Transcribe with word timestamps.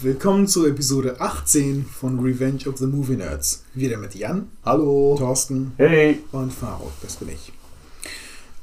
Willkommen 0.00 0.46
zu 0.46 0.64
Episode 0.64 1.20
18 1.20 1.84
von 1.84 2.20
Revenge 2.20 2.68
of 2.68 2.78
the 2.78 2.86
Movie 2.86 3.16
Nerds. 3.16 3.64
Wieder 3.74 3.96
mit 3.96 4.14
Jan. 4.14 4.48
Hallo. 4.64 5.16
Thorsten. 5.18 5.72
Hey. 5.76 6.20
Und 6.30 6.52
Faruk, 6.52 6.92
das 7.02 7.16
bin 7.16 7.30
ich. 7.30 7.52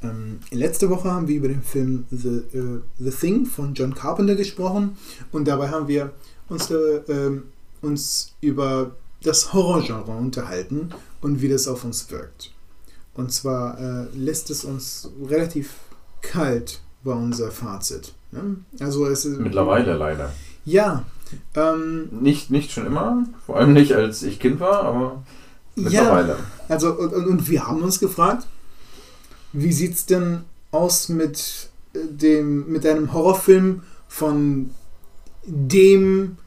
Ähm, 0.02 0.40
letzte 0.52 0.90
Woche 0.90 1.12
haben 1.12 1.28
wir 1.28 1.36
über 1.36 1.50
den 1.50 1.62
Film 1.62 2.06
The, 2.10 2.42
uh, 2.58 2.80
The 3.00 3.12
Thing 3.12 3.46
von 3.46 3.74
John 3.74 3.94
Carpenter 3.94 4.36
gesprochen 4.36 4.98
und 5.34 5.46
dabei 5.46 5.68
haben 5.68 5.90
wir 5.90 6.14
uns, 6.48 6.72
äh, 6.72 7.32
uns 7.82 8.34
über 8.40 8.96
das 9.22 9.52
Horrorgenre 9.52 10.12
unterhalten 10.12 10.92
und 11.20 11.42
wie 11.42 11.50
das 11.50 11.68
auf 11.68 11.84
uns 11.84 12.10
wirkt. 12.12 12.54
Und 13.14 13.34
zwar 13.34 13.78
äh, 13.78 14.06
lässt 14.16 14.50
es 14.52 14.64
uns 14.64 15.12
relativ 15.28 15.74
kalt 16.22 16.80
bei 17.04 17.12
unser 17.12 17.52
Fazit. 17.52 18.14
Ne? 18.32 18.56
Also 18.80 19.06
es 19.08 19.26
ist, 19.26 19.38
Mittlerweile 19.38 19.98
leider. 19.98 20.32
Ja. 20.64 21.06
Ähm, 21.56 22.10
nicht, 22.12 22.52
nicht 22.52 22.72
schon 22.72 22.86
immer, 22.86 23.26
vor 23.46 23.58
allem 23.58 23.74
nicht 23.74 23.94
als 23.94 24.24
ich 24.24 24.40
Kind 24.40 24.60
war, 24.60 24.84
aber 24.84 25.24
mittlerweile. 25.76 26.30
Ja, 26.30 26.38
also 26.70 26.94
und, 26.94 27.14
und 27.14 27.50
wir 27.50 27.68
haben 27.68 27.82
uns 27.82 28.00
gefragt, 28.00 28.48
wie 29.54 29.72
sieht 29.72 29.94
es 29.94 30.06
denn 30.06 30.42
aus 30.72 31.10
mit 31.10 31.70
dem 31.94 32.72
mit 32.72 32.86
einem 32.86 33.14
Horrorfilm 33.14 33.84
von 34.08 34.72
dem 35.46 36.38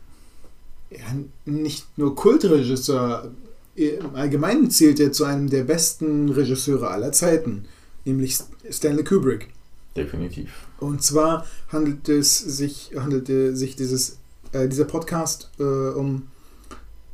ja, 0.90 0.98
nicht 1.44 1.86
nur 1.98 2.14
Kultregisseur, 2.14 3.30
im 3.74 4.14
Allgemeinen 4.14 4.70
zählt 4.70 4.98
er 5.00 5.12
zu 5.12 5.24
einem 5.24 5.48
der 5.48 5.64
besten 5.64 6.28
Regisseure 6.30 6.88
aller 6.90 7.12
Zeiten, 7.12 7.66
nämlich 8.04 8.38
Stanley 8.70 9.04
Kubrick. 9.04 9.48
Definitiv. 9.96 10.50
Und 10.80 11.02
zwar 11.02 11.46
handelt 11.68 12.08
es 12.08 12.38
sich, 12.38 12.92
handelte 12.96 13.54
sich 13.56 13.76
dieses, 13.76 14.17
äh, 14.52 14.68
dieser 14.68 14.84
Podcast 14.84 15.50
äh, 15.58 15.62
um 15.62 16.28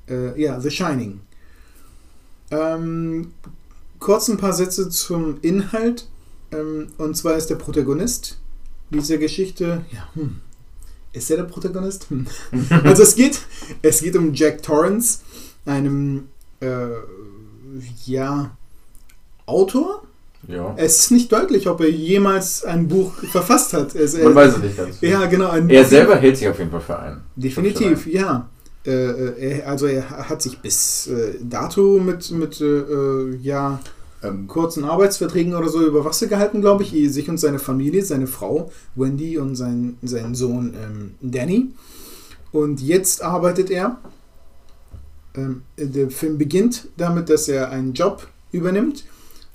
äh, 0.08 0.40
ja, 0.40 0.60
The 0.60 0.70
Shining. 0.70 1.20
Ähm, 2.50 3.32
kurz 3.98 4.28
ein 4.28 4.36
paar 4.36 4.52
Sätze 4.52 4.88
zum 4.90 5.38
Inhalt. 5.42 6.08
Ähm, 6.52 6.88
und 6.98 7.16
zwar 7.16 7.36
ist 7.36 7.48
der 7.50 7.56
Protagonist 7.56 8.38
dieser 8.90 9.18
Geschichte, 9.18 9.84
ja, 9.90 10.08
hm, 10.14 10.40
ist 11.12 11.30
er 11.30 11.38
der 11.38 11.44
Protagonist? 11.44 12.08
Hm. 12.10 12.26
also 12.84 13.02
es 13.02 13.14
geht, 13.14 13.40
es 13.82 14.00
geht 14.00 14.16
um 14.16 14.34
Jack 14.34 14.62
Torrance, 14.62 15.20
einem 15.64 16.28
äh, 16.60 16.88
ja, 18.04 18.56
Autor, 19.46 20.06
ja. 20.48 20.74
Es 20.76 20.98
ist 20.98 21.10
nicht 21.10 21.32
deutlich, 21.32 21.68
ob 21.68 21.80
er 21.80 21.90
jemals 21.90 22.64
ein 22.64 22.88
Buch 22.88 23.12
verfasst 23.30 23.72
hat. 23.72 23.94
Es, 23.94 24.16
Man 24.16 24.34
weiß 24.34 24.56
es 24.56 24.62
nicht 24.62 24.76
ganz. 24.76 25.00
Ja, 25.00 25.26
genau. 25.26 25.52
er 25.52 25.84
selber 25.84 26.16
hält 26.16 26.36
sich 26.36 26.48
auf 26.48 26.58
jeden 26.58 26.70
Fall 26.70 26.80
für 26.80 26.98
einen. 26.98 27.20
Definitiv, 27.36 28.06
ja. 28.06 28.48
Äh, 28.86 28.90
äh, 28.90 29.58
er, 29.58 29.68
also 29.68 29.86
er 29.86 30.08
hat 30.08 30.42
sich 30.42 30.58
bis 30.58 31.06
äh, 31.06 31.36
dato 31.42 31.98
mit, 32.00 32.30
mit 32.32 32.60
äh, 32.60 32.64
äh, 32.64 33.36
ja, 33.40 33.80
ähm, 34.22 34.46
kurzen 34.46 34.84
Arbeitsverträgen 34.84 35.54
oder 35.54 35.68
so 35.68 35.86
über 35.86 36.04
Wasser 36.04 36.26
gehalten, 36.26 36.60
glaube 36.60 36.82
ich. 36.82 36.90
Sich 37.12 37.28
und 37.28 37.38
seine 37.38 37.58
Familie, 37.58 38.04
seine 38.04 38.26
Frau 38.26 38.70
Wendy 38.94 39.38
und 39.38 39.56
sein, 39.56 39.96
sein 40.02 40.34
Sohn 40.34 40.74
ähm, 40.74 41.14
Danny. 41.20 41.70
Und 42.52 42.80
jetzt 42.80 43.22
arbeitet 43.22 43.70
er. 43.70 43.98
Ähm, 45.34 45.62
der 45.76 46.10
Film 46.10 46.38
beginnt 46.38 46.88
damit, 46.96 47.28
dass 47.28 47.48
er 47.48 47.70
einen 47.70 47.92
Job 47.92 48.26
übernimmt 48.52 49.04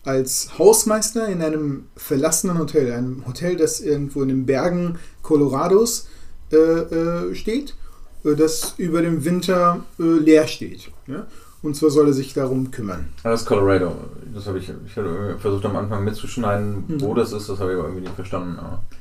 als 0.10 0.58
Hausmeister 0.58 1.28
in 1.28 1.42
einem 1.42 1.86
verlassenen 1.96 2.58
Hotel, 2.58 2.92
einem 2.92 3.26
Hotel, 3.28 3.56
das 3.56 3.80
irgendwo 3.80 4.24
in 4.24 4.30
den 4.30 4.46
Bergen 4.46 4.98
Colorados 5.22 6.08
äh, 6.52 6.56
äh, 6.56 7.36
steht, 7.36 7.76
äh, 8.24 8.36
das 8.36 8.74
über 8.78 9.02
den 9.02 9.24
Winter 9.24 9.84
äh, 10.00 10.04
leer 10.04 10.48
steht. 10.48 10.90
Ja? 11.06 11.28
Und 11.62 11.76
zwar 11.76 11.92
soll 11.92 12.08
er 12.08 12.14
sich 12.14 12.34
darum 12.34 12.72
kümmern. 12.72 13.10
Das 13.22 13.42
ist 13.42 13.48
Colorado. 13.48 13.94
Das 14.34 14.48
habe 14.48 14.58
ich, 14.58 14.72
ich 14.88 14.96
hatte 14.96 15.38
versucht 15.40 15.66
am 15.66 15.76
Anfang 15.76 16.04
mitzuschneiden, 16.04 16.86
hm. 16.88 17.02
wo 17.02 17.14
das 17.14 17.34
ist, 17.34 17.50
das 17.50 17.60
habe 17.60 17.72
ich 17.72 17.78
aber 17.78 17.88
irgendwie 17.88 18.04
nicht 18.04 18.16
verstanden. 18.16 18.58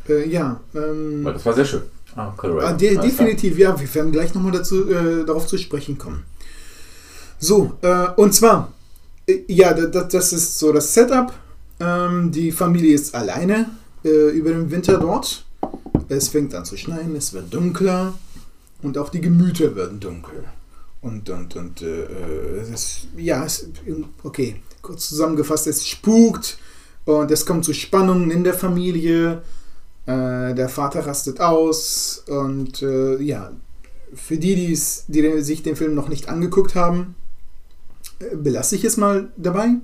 Äh, 0.09 0.28
ja. 0.28 0.61
Ähm, 0.75 1.25
das 1.25 1.47
war 1.47 1.55
sehr 1.55 1.65
schön. 1.65 1.82
Ah, 2.16 2.32
Colorado. 2.37 2.66
Ah, 2.66 2.72
de 2.72 2.97
definitiv, 2.99 3.59
ja. 3.59 3.78
Wir 3.78 3.94
werden 3.94 4.12
gleich 4.12 4.34
nochmal 4.34 4.53
dazu, 4.53 4.91
äh, 4.91 5.25
darauf 5.25 5.47
zu 5.47 5.56
sprechen 5.56 5.97
kommen. 5.97 6.25
So, 7.41 7.75
und 8.16 8.34
zwar 8.34 8.72
ja, 9.47 9.75
das, 9.75 10.33
ist 10.33 10.59
so 10.59 10.72
das 10.72 10.94
Setup. 10.94 11.33
Ähm, 11.81 12.31
die 12.33 12.50
Familie 12.50 12.94
ist 12.94 13.15
alleine 13.15 13.71
äh, 14.05 14.31
über 14.31 14.50
den 14.50 14.71
Winter 14.71 14.99
dort. 14.99 15.44
Es 16.09 16.28
fängt 16.28 16.55
an 16.55 16.65
zu 16.65 16.77
schneien, 16.77 17.15
es 17.16 17.33
wird 17.33 17.53
dunkler 17.53 18.15
und 18.83 18.97
auch 18.97 19.11
die 19.11 19.21
Gemüter 19.21 19.77
werden 19.77 20.00
dunkel. 20.00 20.44
Und, 21.00 21.28
und, 21.31 21.55
und 21.55 21.83
äh, 21.83 22.05
es 22.61 22.71
ist, 22.71 23.09
ja, 23.17 23.44
es, 23.44 23.69
okay, 24.25 24.56
kurz 24.83 25.09
zusammengefasst, 25.09 25.67
es 25.67 25.87
spukt 25.87 26.59
und 27.05 27.31
es 27.31 27.47
kommt 27.47 27.65
zu 27.65 27.72
Spannungen 27.72 28.31
in 28.31 28.43
der 28.43 28.55
Familie. 28.55 29.43
Äh, 30.06 30.55
der 30.55 30.69
Vater 30.69 31.06
rastet 31.06 31.41
aus 31.41 32.25
und 32.27 32.83
äh, 32.83 33.21
ja, 33.22 33.53
für 34.15 34.38
die, 34.38 34.55
die 34.55 34.75
sich 34.75 35.62
den 35.62 35.77
Film 35.77 35.94
noch 35.94 36.09
nicht 36.09 36.28
angeguckt 36.28 36.75
haben, 36.75 37.15
belasse 38.37 38.77
ich 38.77 38.84
es 38.84 38.97
mal 38.97 39.31
dabei 39.37 39.77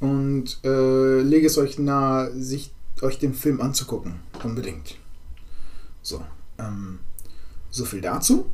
und 0.00 0.58
äh, 0.64 1.20
lege 1.20 1.46
es 1.46 1.58
euch 1.58 1.78
nahe, 1.78 2.32
sich 2.32 2.72
euch 3.02 3.18
den 3.18 3.34
Film 3.34 3.60
anzugucken. 3.60 4.14
Unbedingt. 4.42 4.96
So, 6.02 6.22
ähm, 6.58 6.98
so 7.70 7.84
viel 7.84 8.00
dazu. 8.00 8.46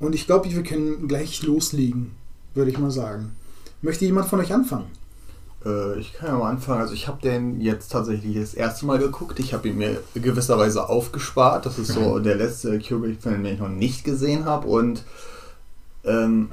Und 0.00 0.14
ich 0.14 0.26
glaube, 0.26 0.50
wir 0.50 0.62
können 0.62 1.06
gleich 1.06 1.42
loslegen, 1.42 2.12
würde 2.54 2.70
ich 2.70 2.78
mal 2.78 2.90
sagen. 2.90 3.36
Möchte 3.82 4.04
jemand 4.04 4.28
von 4.28 4.40
euch 4.40 4.52
anfangen? 4.52 4.86
Äh, 5.64 5.98
ich 5.98 6.12
kann 6.12 6.28
ja 6.28 6.38
mal 6.38 6.50
anfangen. 6.50 6.80
Also 6.80 6.94
ich 6.94 7.06
habe 7.06 7.22
den 7.22 7.60
jetzt 7.60 7.92
tatsächlich 7.92 8.36
das 8.36 8.54
erste 8.54 8.86
Mal 8.86 8.98
geguckt. 8.98 9.38
Ich 9.38 9.54
habe 9.54 9.68
ihn 9.68 9.78
mir 9.78 10.02
gewisserweise 10.14 10.88
aufgespart. 10.88 11.66
Das 11.66 11.78
ist 11.78 11.92
so 11.92 12.18
der 12.20 12.36
letzte 12.36 12.78
Kubrick-Film, 12.78 13.44
den 13.44 13.54
ich 13.54 13.60
noch 13.60 13.68
nicht 13.68 14.04
gesehen 14.04 14.44
habe. 14.44 14.66
Und 14.66 15.04
ähm, 16.04 16.50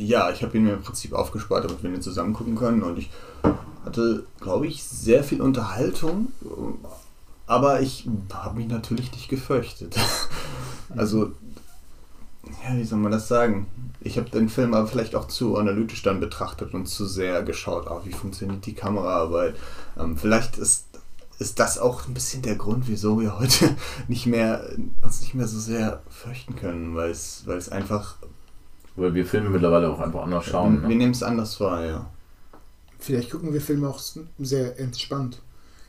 ja, 0.00 0.30
ich 0.30 0.42
habe 0.42 0.56
ihn 0.56 0.64
mir 0.64 0.74
im 0.74 0.82
Prinzip 0.82 1.12
aufgespart, 1.12 1.64
damit 1.64 1.82
wir 1.82 1.90
ihn 1.90 2.02
zusammen 2.02 2.32
gucken 2.32 2.56
können. 2.56 2.82
Und 2.82 2.98
ich 2.98 3.10
hatte, 3.84 4.24
glaube 4.40 4.66
ich, 4.66 4.82
sehr 4.82 5.24
viel 5.24 5.40
Unterhaltung. 5.40 6.32
Aber 7.46 7.80
ich 7.80 8.08
habe 8.32 8.58
mich 8.58 8.68
natürlich 8.68 9.12
nicht 9.12 9.28
gefürchtet. 9.28 9.96
also, 10.96 11.32
ja, 12.64 12.76
wie 12.76 12.84
soll 12.84 12.98
man 12.98 13.12
das 13.12 13.28
sagen? 13.28 13.66
Ich 14.00 14.16
habe 14.16 14.30
den 14.30 14.48
Film 14.48 14.72
aber 14.72 14.86
vielleicht 14.86 15.14
auch 15.14 15.26
zu 15.26 15.56
analytisch 15.56 16.02
dann 16.02 16.20
betrachtet 16.20 16.72
und 16.72 16.86
zu 16.86 17.06
sehr 17.06 17.42
geschaut, 17.42 17.86
oh, 17.90 18.00
wie 18.04 18.12
funktioniert 18.12 18.64
die 18.64 18.74
Kameraarbeit. 18.74 19.56
Ähm, 19.98 20.16
vielleicht 20.16 20.56
ist, 20.56 20.86
ist 21.38 21.58
das 21.58 21.78
auch 21.78 22.06
ein 22.06 22.14
bisschen 22.14 22.40
der 22.42 22.56
Grund, 22.56 22.84
wieso 22.88 23.20
wir 23.20 23.38
heute 23.38 23.76
nicht 24.08 24.26
mehr, 24.26 24.70
uns 25.02 25.20
nicht 25.20 25.34
mehr 25.34 25.46
so 25.46 25.58
sehr 25.58 26.02
fürchten 26.08 26.56
können, 26.56 26.94
weil 26.94 27.10
es, 27.10 27.42
weil 27.44 27.58
es 27.58 27.68
einfach 27.68 28.16
weil 29.00 29.14
wir 29.14 29.26
Filme 29.26 29.50
mittlerweile 29.50 29.90
auch 29.90 29.98
einfach 29.98 30.22
anders 30.22 30.44
schauen. 30.44 30.74
Wir, 30.74 30.80
ne? 30.82 30.88
wir 30.88 30.96
nehmen 30.96 31.12
es 31.12 31.22
anders 31.22 31.58
wahr, 31.60 31.84
ja. 31.84 32.06
Vielleicht 32.98 33.30
gucken 33.30 33.52
wir 33.52 33.60
Filme 33.60 33.88
auch 33.88 34.00
sehr 34.38 34.78
entspannt. 34.78 35.40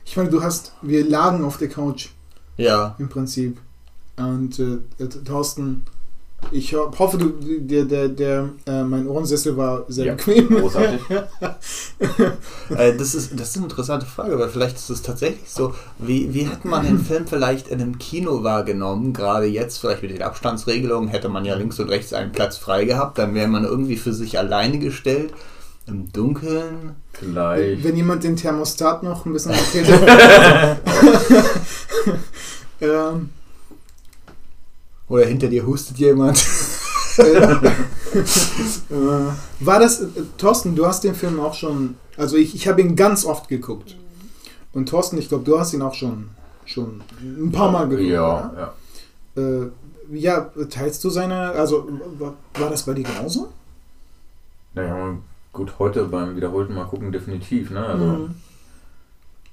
Ich 0.04 0.16
meine, 0.16 0.30
du 0.30 0.42
hast, 0.42 0.72
wir 0.82 1.08
lagen 1.08 1.44
auf 1.44 1.58
der 1.58 1.68
Couch. 1.68 2.08
Ja. 2.56 2.96
Im 2.98 3.08
Prinzip. 3.08 3.60
Und 4.16 4.58
äh, 4.58 4.78
Thorsten 5.24 5.82
ich 6.50 6.74
hoffe, 6.74 7.18
du, 7.18 7.32
der, 7.60 7.84
der, 7.84 8.08
der, 8.08 8.48
äh, 8.66 8.82
mein 8.82 9.06
Ohrensessel 9.06 9.56
war 9.56 9.84
sehr 9.88 10.06
ja, 10.06 10.14
bequem. 10.14 10.48
Großartig. 10.48 11.00
äh, 12.76 12.96
das, 12.96 13.14
ist, 13.14 13.38
das 13.38 13.50
ist 13.50 13.56
eine 13.56 13.66
interessante 13.66 14.06
Frage, 14.06 14.38
weil 14.38 14.48
vielleicht 14.48 14.76
ist 14.76 14.90
es 14.90 15.02
tatsächlich 15.02 15.50
so, 15.50 15.74
wie, 15.98 16.34
wie 16.34 16.46
hätte 16.46 16.68
man 16.68 16.84
den 16.84 16.98
Film 16.98 17.26
vielleicht 17.26 17.68
in 17.68 17.80
einem 17.80 17.98
Kino 17.98 18.42
wahrgenommen? 18.42 19.12
Gerade 19.12 19.46
jetzt, 19.46 19.78
vielleicht 19.78 20.02
mit 20.02 20.10
den 20.10 20.22
Abstandsregelungen, 20.22 21.08
hätte 21.08 21.28
man 21.28 21.44
ja 21.44 21.54
links 21.54 21.78
und 21.78 21.88
rechts 21.88 22.12
einen 22.12 22.32
Platz 22.32 22.58
frei 22.58 22.84
gehabt, 22.84 23.18
dann 23.18 23.34
wäre 23.34 23.48
man 23.48 23.64
irgendwie 23.64 23.96
für 23.96 24.12
sich 24.12 24.38
alleine 24.38 24.78
gestellt. 24.78 25.32
Im 25.86 26.12
Dunkeln. 26.12 26.94
Vielleicht. 27.12 27.82
Wenn 27.82 27.96
jemand 27.96 28.22
den 28.22 28.36
Thermostat 28.36 29.02
noch 29.02 29.26
ein 29.26 29.32
bisschen 29.32 29.52
ähm, 32.80 33.30
oder 35.12 35.26
hinter 35.26 35.48
dir 35.48 35.66
hustet 35.66 35.98
jemand. 35.98 36.38
War 39.60 39.78
das, 39.78 40.00
äh, 40.00 40.06
Thorsten, 40.38 40.74
du 40.74 40.86
hast 40.86 41.04
den 41.04 41.14
Film 41.14 41.38
auch 41.38 41.52
schon, 41.52 41.96
also 42.16 42.38
ich, 42.38 42.54
ich 42.54 42.66
habe 42.66 42.80
ihn 42.80 42.96
ganz 42.96 43.26
oft 43.26 43.46
geguckt. 43.48 43.94
Und 44.72 44.88
Thorsten, 44.88 45.18
ich 45.18 45.28
glaube, 45.28 45.44
du 45.44 45.60
hast 45.60 45.74
ihn 45.74 45.82
auch 45.82 45.92
schon, 45.92 46.30
schon 46.64 47.02
ein 47.20 47.52
paar 47.52 47.70
Mal 47.70 47.90
geguckt. 47.90 48.08
Ja, 48.08 48.72
ja. 49.36 49.42
Äh, 49.42 49.66
ja, 50.12 50.50
teilst 50.70 51.04
du 51.04 51.10
seine, 51.10 51.50
also 51.50 51.86
war, 52.18 52.32
war 52.58 52.70
das 52.70 52.84
bei 52.84 52.94
dir 52.94 53.04
genauso? 53.04 53.52
Naja, 54.72 55.18
gut, 55.52 55.74
heute 55.78 56.04
beim 56.04 56.36
wiederholten 56.36 56.72
Mal 56.72 56.86
gucken 56.86 57.12
definitiv, 57.12 57.70
ne? 57.70 57.84
Also 57.84 58.04
mhm. 58.04 58.34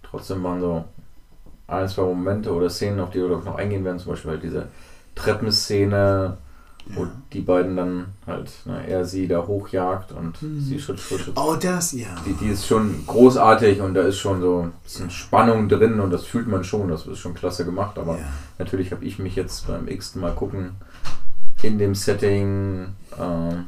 trotzdem 0.04 0.42
waren 0.42 0.62
so 0.62 0.86
ein, 1.68 1.90
zwei 1.90 2.04
Momente 2.04 2.54
oder 2.54 2.70
Szenen, 2.70 3.02
auf 3.02 3.10
die 3.10 3.20
wir 3.20 3.28
noch 3.28 3.56
eingehen 3.56 3.84
werden, 3.84 4.00
zum 4.00 4.14
Beispiel 4.14 4.32
halt 4.32 4.44
diese 4.44 4.70
Treppenszene, 5.16 6.38
wo 6.96 7.04
Ja. 7.04 7.12
die 7.34 7.42
beiden 7.42 7.76
dann 7.76 8.06
halt, 8.26 8.52
ne, 8.66 8.88
er 8.88 9.06
sie 9.06 9.28
da 9.28 9.46
hochjagt 9.46 10.12
und 10.12 10.42
Mhm. 10.42 10.60
sie 10.60 10.80
Schritt 10.80 11.00
für 11.00 11.20
Schritt. 11.20 11.38
Oh, 11.38 11.56
das, 11.60 11.92
ja. 11.92 12.08
Die, 12.26 12.34
die 12.34 12.48
ist 12.50 12.66
schon 12.66 13.04
großartig 13.06 13.82
und 13.82 13.94
da 13.94 14.02
ist 14.02 14.18
schon 14.18 14.42
so 14.42 14.62
ein 14.64 14.72
bisschen 14.84 15.10
Spannung 15.12 15.70
drin 15.70 16.00
und 16.00 16.12
das 16.12 16.26
fühlt 16.26 16.48
man 16.48 16.64
schon, 16.64 16.88
das 16.90 17.06
ist 17.06 17.20
schon 17.20 17.36
klasse 17.36 17.64
gemacht, 17.66 17.98
aber 18.00 18.18
ja. 18.18 18.26
natürlich 18.58 18.92
habe 18.92 19.06
ich 19.06 19.20
mich 19.20 19.36
jetzt 19.36 19.68
beim 19.68 19.88
x-ten 19.88 20.22
Mal 20.22 20.34
gucken 20.34 20.72
in 21.62 21.78
dem 21.78 21.94
Setting 21.94 22.88
ähm, 23.20 23.66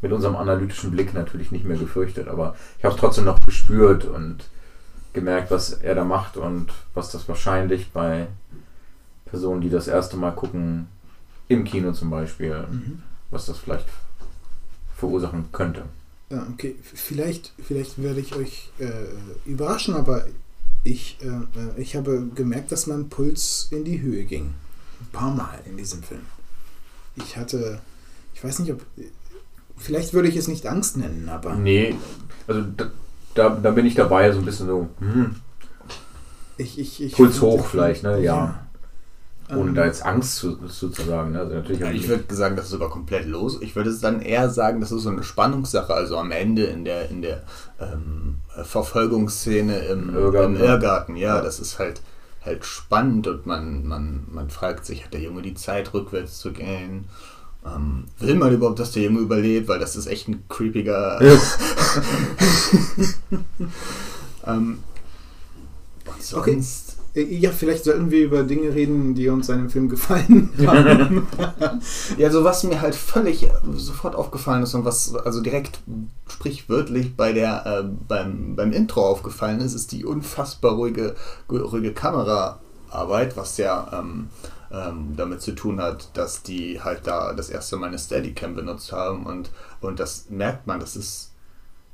mit 0.00 0.12
unserem 0.12 0.36
analytischen 0.36 0.92
Blick 0.92 1.14
natürlich 1.14 1.50
nicht 1.50 1.64
mehr 1.64 1.76
gefürchtet, 1.78 2.28
aber 2.28 2.54
ich 2.78 2.84
habe 2.84 2.94
es 2.94 3.00
trotzdem 3.00 3.24
noch 3.24 3.40
gespürt 3.40 4.04
und 4.04 4.44
gemerkt, 5.12 5.50
was 5.50 5.72
er 5.72 5.96
da 5.96 6.04
macht 6.04 6.36
und 6.36 6.68
was 6.94 7.10
das 7.10 7.28
wahrscheinlich 7.28 7.90
bei 7.92 8.28
Personen, 9.30 9.60
die 9.60 9.70
das 9.70 9.88
erste 9.88 10.16
Mal 10.16 10.32
gucken, 10.32 10.86
im 11.48 11.64
Kino 11.64 11.92
zum 11.92 12.10
Beispiel, 12.10 12.66
Mhm. 12.70 13.02
was 13.30 13.46
das 13.46 13.58
vielleicht 13.58 13.86
verursachen 14.96 15.46
könnte. 15.52 15.84
Ja, 16.30 16.46
okay, 16.52 16.76
vielleicht, 16.82 17.52
vielleicht 17.62 18.02
werde 18.02 18.20
ich 18.20 18.34
euch 18.34 18.70
äh, 18.78 18.90
überraschen, 19.48 19.94
aber 19.94 20.24
ich, 20.84 21.18
äh, 21.22 21.80
ich 21.80 21.96
habe 21.96 22.26
gemerkt, 22.34 22.70
dass 22.72 22.86
mein 22.86 23.08
Puls 23.08 23.68
in 23.70 23.84
die 23.84 24.00
Höhe 24.00 24.24
ging. 24.24 24.52
Ein 25.00 25.06
paar 25.12 25.34
Mal 25.34 25.58
in 25.64 25.76
diesem 25.76 26.02
Film. 26.02 26.20
Ich 27.16 27.36
hatte, 27.36 27.80
ich 28.34 28.44
weiß 28.44 28.58
nicht, 28.58 28.72
ob, 28.72 28.82
vielleicht 29.76 30.12
würde 30.12 30.28
ich 30.28 30.36
es 30.36 30.48
nicht 30.48 30.66
Angst 30.66 30.96
nennen, 30.96 31.28
aber 31.30 31.54
Nee, 31.54 31.94
also 32.46 32.62
da, 32.76 32.90
da, 33.34 33.50
da 33.50 33.70
bin 33.70 33.86
ich 33.86 33.94
dabei, 33.94 34.30
so 34.32 34.38
ein 34.40 34.44
bisschen 34.44 34.66
so, 34.66 34.88
hm, 34.98 35.36
ich, 36.58 36.78
ich, 36.78 37.02
ich 37.02 37.12
Puls 37.12 37.40
hoch 37.40 37.66
vielleicht, 37.66 38.02
ne? 38.02 38.16
Ja. 38.20 38.20
Ja. 38.22 38.66
Ohne 39.50 39.70
Ähm, 39.70 39.74
da 39.74 39.86
jetzt 39.86 40.04
Angst 40.04 40.36
zu, 40.36 40.56
zu, 40.68 40.90
zu 40.90 41.02
sagen. 41.02 41.32
Ne? 41.32 41.40
Also 41.40 41.54
natürlich 41.54 41.80
Ja, 41.80 41.90
ich 41.90 42.08
würde 42.08 42.34
sagen, 42.34 42.56
das 42.56 42.66
ist 42.66 42.72
sogar 42.72 42.90
komplett 42.90 43.26
los. 43.26 43.58
Ich 43.60 43.74
würde 43.76 43.90
es 43.90 44.00
dann 44.00 44.20
eher 44.20 44.50
sagen, 44.50 44.80
das 44.80 44.92
ist 44.92 45.02
so 45.02 45.08
eine 45.10 45.22
Spannungssache. 45.22 45.94
Also 45.94 46.18
am 46.18 46.30
Ende 46.30 46.64
in 46.64 46.84
der, 46.84 47.08
in 47.10 47.22
der 47.22 47.42
ähm, 47.80 48.36
Verfolgungsszene 48.62 49.78
im, 49.86 50.14
Irrgarten, 50.14 50.56
im 50.56 50.62
ja. 50.62 50.72
Irrgarten, 50.72 51.16
ja, 51.16 51.36
Ja. 51.36 51.42
das 51.42 51.60
ist 51.60 51.78
halt 51.78 52.02
halt 52.44 52.64
spannend 52.64 53.26
und 53.26 53.46
man, 53.46 53.86
man, 53.86 54.24
man 54.30 54.48
fragt 54.48 54.86
sich, 54.86 55.04
hat 55.04 55.12
der 55.12 55.20
Junge 55.20 55.42
die 55.42 55.54
Zeit 55.54 55.92
rückwärts 55.92 56.38
zu 56.38 56.52
gehen? 56.52 57.06
Ähm, 57.66 58.04
will 58.20 58.36
man 58.36 58.52
überhaupt, 58.54 58.78
dass 58.78 58.92
der 58.92 59.02
Junge 59.02 59.18
überlebt? 59.20 59.68
Weil 59.68 59.80
das 59.80 59.96
ist 59.96 60.06
echt 60.06 60.28
ein 60.28 60.44
creepiger. 60.48 61.20
ähm, 64.46 64.78
und 66.06 66.34
Okay. 66.34 66.62
Äh, 67.18 67.34
ja, 67.34 67.50
vielleicht 67.50 67.84
sollten 67.84 68.10
wir 68.10 68.24
über 68.24 68.42
Dinge 68.42 68.74
reden, 68.74 69.14
die 69.14 69.28
uns 69.28 69.50
an 69.50 69.58
dem 69.58 69.70
Film 69.70 69.88
gefallen 69.88 70.50
haben. 70.66 71.26
Ja, 72.16 72.30
so 72.30 72.44
was 72.44 72.64
mir 72.64 72.80
halt 72.80 72.94
völlig 72.94 73.48
sofort 73.74 74.14
aufgefallen 74.14 74.62
ist 74.62 74.74
und 74.74 74.84
was 74.84 75.14
also 75.14 75.40
direkt 75.40 75.80
sprichwörtlich 76.28 77.16
bei 77.16 77.32
der 77.32 77.66
äh, 77.66 77.84
beim, 78.06 78.56
beim 78.56 78.72
Intro 78.72 79.06
aufgefallen 79.06 79.60
ist, 79.60 79.74
ist 79.74 79.92
die 79.92 80.04
unfassbar 80.04 80.72
ruhige, 80.72 81.14
ruhige 81.50 81.92
Kameraarbeit, 81.92 83.36
was 83.36 83.56
ja 83.56 83.88
ähm, 83.92 84.28
ähm, 84.70 85.14
damit 85.16 85.40
zu 85.40 85.52
tun 85.52 85.80
hat, 85.80 86.10
dass 86.16 86.42
die 86.42 86.80
halt 86.80 87.06
da 87.06 87.32
das 87.32 87.50
erste 87.50 87.76
Mal 87.76 87.88
eine 87.88 87.98
Steadicam 87.98 88.54
benutzt 88.54 88.92
haben 88.92 89.26
und, 89.26 89.50
und 89.80 89.98
das 89.98 90.26
merkt 90.28 90.66
man, 90.66 90.80
das 90.80 90.96
ist 90.96 91.32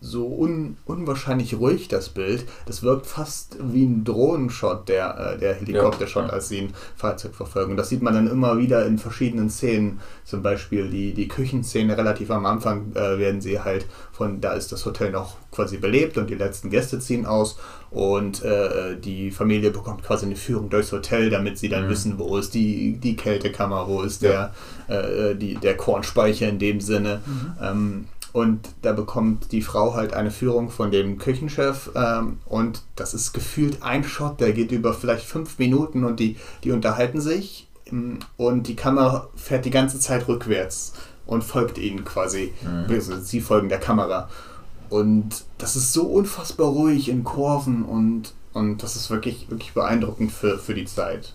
so 0.07 0.27
un, 0.27 0.77
unwahrscheinlich 0.85 1.55
ruhig, 1.59 1.89
das 1.89 2.11
Bild. 2.11 2.45
Das 2.67 2.83
wirkt 2.83 3.07
fast 3.07 3.57
wie 3.73 3.85
ein 3.87 4.05
Drohnenshot, 4.05 4.87
der, 4.89 5.35
äh, 5.35 5.39
der 5.39 5.55
Helikoptershot, 5.55 6.25
Ja, 6.25 6.29
ja. 6.29 6.35
als 6.35 6.49
sie 6.49 6.59
ein 6.61 6.75
Fahrzeug 6.95 7.35
verfolgen. 7.35 7.77
Das 7.79 7.89
sieht 7.89 8.03
man 8.03 8.13
dann 8.13 8.27
immer 8.27 8.59
wieder 8.59 8.85
in 8.85 8.99
verschiedenen 8.99 9.49
Szenen. 9.49 10.01
Zum 10.25 10.43
Beispiel 10.43 10.91
die, 10.91 11.15
die 11.15 11.27
Küchenszene 11.29 11.97
relativ 11.97 12.31
am 12.31 12.45
Anfang 12.45 12.93
äh, 12.95 13.19
werden 13.19 13.41
sie 13.41 13.61
halt 13.61 13.87
von, 14.13 14.41
da 14.43 14.53
ist 14.53 14.73
das 14.73 14.85
Hotel 14.85 15.11
noch 15.11 15.37
quasi 15.51 15.79
belebt 15.79 16.19
und 16.19 16.29
die 16.29 16.35
letzten 16.35 16.69
Gäste 16.69 16.99
ziehen 16.99 17.25
aus 17.27 17.57
und 17.91 18.43
äh, 18.43 18.97
die 18.99 19.31
Familie 19.31 19.71
bekommt 19.71 20.03
quasi 20.03 20.27
eine 20.27 20.35
Führung 20.37 20.69
durchs 20.69 20.91
Hotel, 20.93 21.31
damit 21.31 21.59
sie 21.59 21.69
dann 21.69 21.87
Mhm. 21.87 21.91
wissen, 21.91 22.19
wo 22.19 22.37
ist 22.37 22.53
die, 22.55 22.99
die 22.99 23.15
Kältekammer, 23.17 23.87
wo 23.89 24.03
ist 24.03 24.21
Ja. 24.23 24.53
der, 24.89 25.31
äh, 25.31 25.35
die, 25.37 25.55
der 25.55 25.77
Kornspeicher 25.77 26.49
in 26.49 26.59
dem 26.59 26.81
Sinne. 26.81 27.21
Ähm, 27.63 28.07
und 28.35 28.75
da 28.83 28.93
bekommt 28.93 29.53
die 29.53 29.63
Frau 29.63 29.95
halt 29.95 30.13
eine 30.13 30.33
Führung 30.33 30.69
von 30.69 30.91
dem 30.91 31.19
Küchenchef 31.19 31.93
ähm, 31.95 32.39
und 32.47 32.83
das 32.97 33.15
ist 33.15 33.33
gefühlt 33.33 33.81
ein 33.85 34.03
Shot, 34.03 34.41
der 34.41 34.53
geht 34.53 34.73
über 34.73 34.93
vielleicht 34.93 35.25
fünf 35.25 35.61
Minuten 35.61 36.03
und 36.03 36.19
die, 36.19 36.37
die 36.65 36.73
unterhalten 36.73 37.21
sich 37.21 37.69
ähm, 37.87 38.19
und 38.37 38.67
die 38.67 38.75
Kamera 38.75 39.29
fährt 39.37 39.65
die 39.65 39.71
ganze 39.71 40.01
Zeit 40.01 40.27
rückwärts 40.27 40.95
und 41.27 41.45
folgt 41.45 41.79
ihnen 41.79 42.05
quasi. 42.05 42.53
Mhm. 42.63 42.93
Also 42.93 43.21
sie 43.21 43.41
folgen 43.41 43.69
der 43.69 43.79
Kamera. 43.79 44.29
Und 44.91 45.45
das 45.59 45.77
ist 45.77 45.93
so 45.93 46.03
unfassbar 46.03 46.67
ruhig 46.67 47.09
in 47.09 47.23
Kurven 47.23 47.85
und, 47.85 48.35
und 48.53 48.83
das 48.83 48.97
ist 48.97 49.11
wirklich, 49.11 49.49
wirklich 49.49 49.75
beeindruckend 49.75 50.33
für, 50.33 50.59
für 50.59 50.75
die 50.75 50.87
Zeit. 50.87 51.35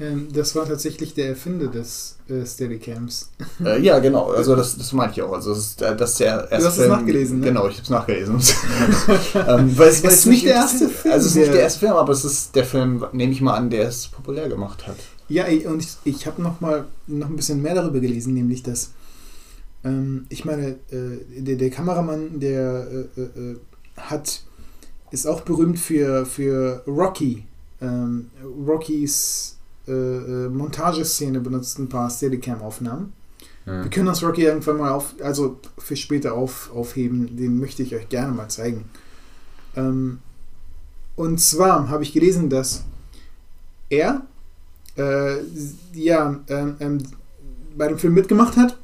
Ähm, 0.00 0.28
das 0.32 0.54
war 0.54 0.66
tatsächlich 0.66 1.14
der 1.14 1.30
Erfinder 1.30 1.66
des 1.68 2.16
äh, 2.28 2.44
Steadicams. 2.44 3.30
Äh, 3.64 3.82
ja, 3.82 3.98
genau. 3.98 4.30
Also 4.30 4.54
das, 4.54 4.76
das 4.78 4.92
meinte 4.92 5.14
ich 5.14 5.22
auch. 5.22 5.32
Also 5.32 5.50
das 5.50 5.58
ist, 5.58 5.82
äh, 5.82 5.96
das 5.96 6.10
ist 6.12 6.20
der 6.20 6.48
erste 6.50 6.68
hast 6.68 6.78
es 6.78 6.88
nachgelesen, 6.88 7.40
ne? 7.40 7.46
Genau, 7.46 7.66
ich 7.66 7.74
habe 7.74 7.82
es 7.82 7.90
nachgelesen. 7.90 8.34
ähm, 9.34 9.76
weil 9.76 9.88
es, 9.88 10.02
weil 10.04 10.10
ist 10.12 10.26
nicht 10.26 10.44
der 10.46 10.54
erste 10.54 10.88
Film, 10.88 11.12
Also 11.14 11.26
es 11.26 11.32
ist 11.32 11.38
nicht 11.38 11.52
der- 11.52 11.60
erste 11.62 11.80
Film, 11.80 11.92
aber 11.92 12.12
es 12.12 12.24
ist 12.24 12.54
der 12.54 12.64
Film, 12.64 13.04
nehme 13.12 13.32
ich 13.32 13.40
mal 13.40 13.54
an, 13.56 13.68
der 13.70 13.88
es 13.88 14.06
populär 14.08 14.48
gemacht 14.48 14.86
hat. 14.86 14.96
Ja, 15.28 15.44
und 15.68 15.80
ich, 15.82 15.96
ich 16.04 16.26
habe 16.26 16.40
noch 16.40 16.60
mal 16.60 16.86
noch 17.06 17.28
ein 17.28 17.36
bisschen 17.36 17.60
mehr 17.60 17.74
darüber 17.74 18.00
gelesen, 18.00 18.34
nämlich 18.34 18.62
dass 18.62 18.92
ähm, 19.84 20.26
ich 20.28 20.44
meine, 20.44 20.76
äh, 20.90 21.18
der, 21.40 21.56
der 21.56 21.70
Kameramann, 21.70 22.40
der 22.40 22.86
äh, 23.16 23.20
äh, 23.20 23.56
hat 23.96 24.42
ist 25.10 25.26
auch 25.26 25.40
berühmt 25.42 25.78
für, 25.78 26.26
für 26.26 26.82
Rocky. 26.86 27.44
Ähm, 27.80 28.30
Rockys 28.66 29.57
äh, 29.88 29.92
äh, 29.92 30.48
Montageszene 30.48 31.40
benutzt 31.40 31.78
ein 31.78 31.88
paar 31.88 32.10
Steadicam-Aufnahmen. 32.10 33.12
Wir 33.64 33.74
Mhm. 33.74 33.90
können 33.90 34.06
das 34.06 34.22
Rocky 34.22 34.44
irgendwann 34.44 34.78
mal 34.78 34.90
auf, 34.92 35.14
also 35.22 35.58
für 35.76 35.96
später 35.96 36.32
auf, 36.34 36.70
aufheben. 36.74 37.36
Den 37.36 37.58
möchte 37.60 37.82
ich 37.82 37.94
euch 37.94 38.08
gerne 38.08 38.32
mal 38.32 38.48
zeigen. 38.48 38.84
Ähm, 39.76 40.20
und 41.16 41.38
zwar 41.40 41.88
habe 41.90 42.02
ich 42.02 42.12
gelesen, 42.12 42.48
dass 42.48 42.84
er 43.90 44.22
äh, 44.96 45.36
ja 45.92 46.40
ähm, 46.48 46.76
ähm, 46.80 46.98
bei 47.76 47.88
dem 47.88 47.98
Film 47.98 48.14
mitgemacht 48.14 48.56
hat. 48.56 48.78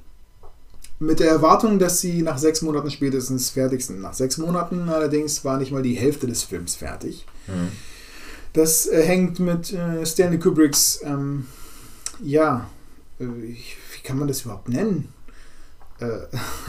Mit 1.00 1.18
der 1.18 1.30
Erwartung, 1.30 1.78
dass 1.78 2.00
sie 2.00 2.22
nach 2.22 2.38
sechs 2.38 2.62
Monaten 2.62 2.90
spätestens 2.90 3.50
fertig 3.50 3.84
sind. 3.84 4.00
Nach 4.00 4.14
sechs 4.14 4.38
Monaten 4.38 4.88
allerdings 4.88 5.44
war 5.44 5.58
nicht 5.58 5.72
mal 5.72 5.82
die 5.82 5.94
Hälfte 5.94 6.26
des 6.26 6.44
Films 6.44 6.74
fertig. 6.76 7.26
Mhm. 7.48 7.68
Das 8.54 8.86
äh, 8.86 9.02
hängt 9.02 9.40
mit 9.40 9.72
äh, 9.72 10.06
Stanley 10.06 10.38
Kubricks, 10.38 11.00
ähm, 11.04 11.46
ja, 12.22 12.70
äh, 13.18 13.24
wie 13.24 13.58
kann 14.04 14.16
man 14.16 14.28
das 14.28 14.42
überhaupt 14.42 14.68
nennen? 14.68 15.12
Äh, 15.98 16.20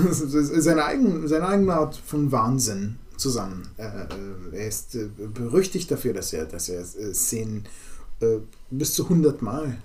seine, 0.10 0.84
eigen, 0.84 1.28
seine 1.28 1.48
eigene 1.48 1.74
Art 1.74 1.96
von 1.96 2.32
Wahnsinn 2.32 2.98
zusammen. 3.18 3.70
Äh, 3.78 3.84
äh, 3.84 4.58
er 4.58 4.68
ist 4.68 4.98
berüchtigt 5.34 5.92
dafür, 5.92 6.14
dass 6.14 6.34
er, 6.34 6.46
dass 6.46 6.70
er 6.70 6.84
Szenen 6.84 7.66
bis 8.72 8.94
zu 8.94 9.04
100 9.04 9.42
Mal 9.42 9.76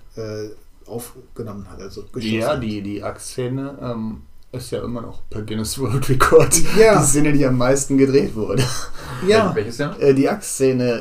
aufgenommen 0.85 1.69
hat. 1.69 1.81
Also 1.81 2.05
Ja, 2.15 2.55
die, 2.55 2.81
die 2.81 3.03
Axt-Szene 3.03 3.77
ähm, 3.81 4.21
ist 4.53 4.71
ja 4.71 4.83
immer 4.83 5.01
noch 5.01 5.21
per 5.29 5.41
Guinness 5.43 5.77
World 5.79 6.09
Record 6.09 6.53
Ja. 6.77 6.99
die 6.99 7.05
Szene, 7.05 7.33
die 7.33 7.45
am 7.45 7.57
meisten 7.57 7.97
gedreht 7.97 8.35
wurde. 8.35 8.63
ja. 9.27 9.53
Welches 9.55 9.77
Jahr? 9.77 9.99
Äh, 10.01 10.13
die 10.13 10.27
Axt-Szene 10.29 10.91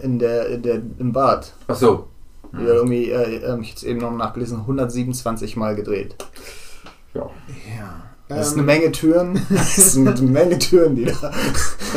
äh, 0.00 0.04
in 0.04 0.18
der, 0.18 0.48
in 0.48 0.62
der, 0.62 0.80
im 0.98 1.12
Bad. 1.12 1.52
Ach 1.66 1.76
so. 1.76 2.08
Die 2.52 2.58
hat 2.58 2.66
irgendwie, 2.66 3.10
äh, 3.10 3.36
äh, 3.38 3.60
ich 3.60 3.70
jetzt 3.70 3.82
eben 3.82 3.98
noch 4.00 4.12
nachgelesen, 4.12 4.60
127 4.60 5.56
Mal 5.56 5.74
gedreht. 5.74 6.14
Ja. 7.14 7.28
ja. 7.76 8.02
Das 8.28 8.46
ist 8.48 8.52
Ähm, 8.54 8.60
eine 8.60 8.66
Menge 8.66 8.92
Türen. 8.92 9.40
Das 9.50 9.76
ist 9.76 9.96
eine 9.98 10.12
Menge 10.22 10.58
Türen, 10.58 10.94
die 10.96 11.04
da. 11.04 11.32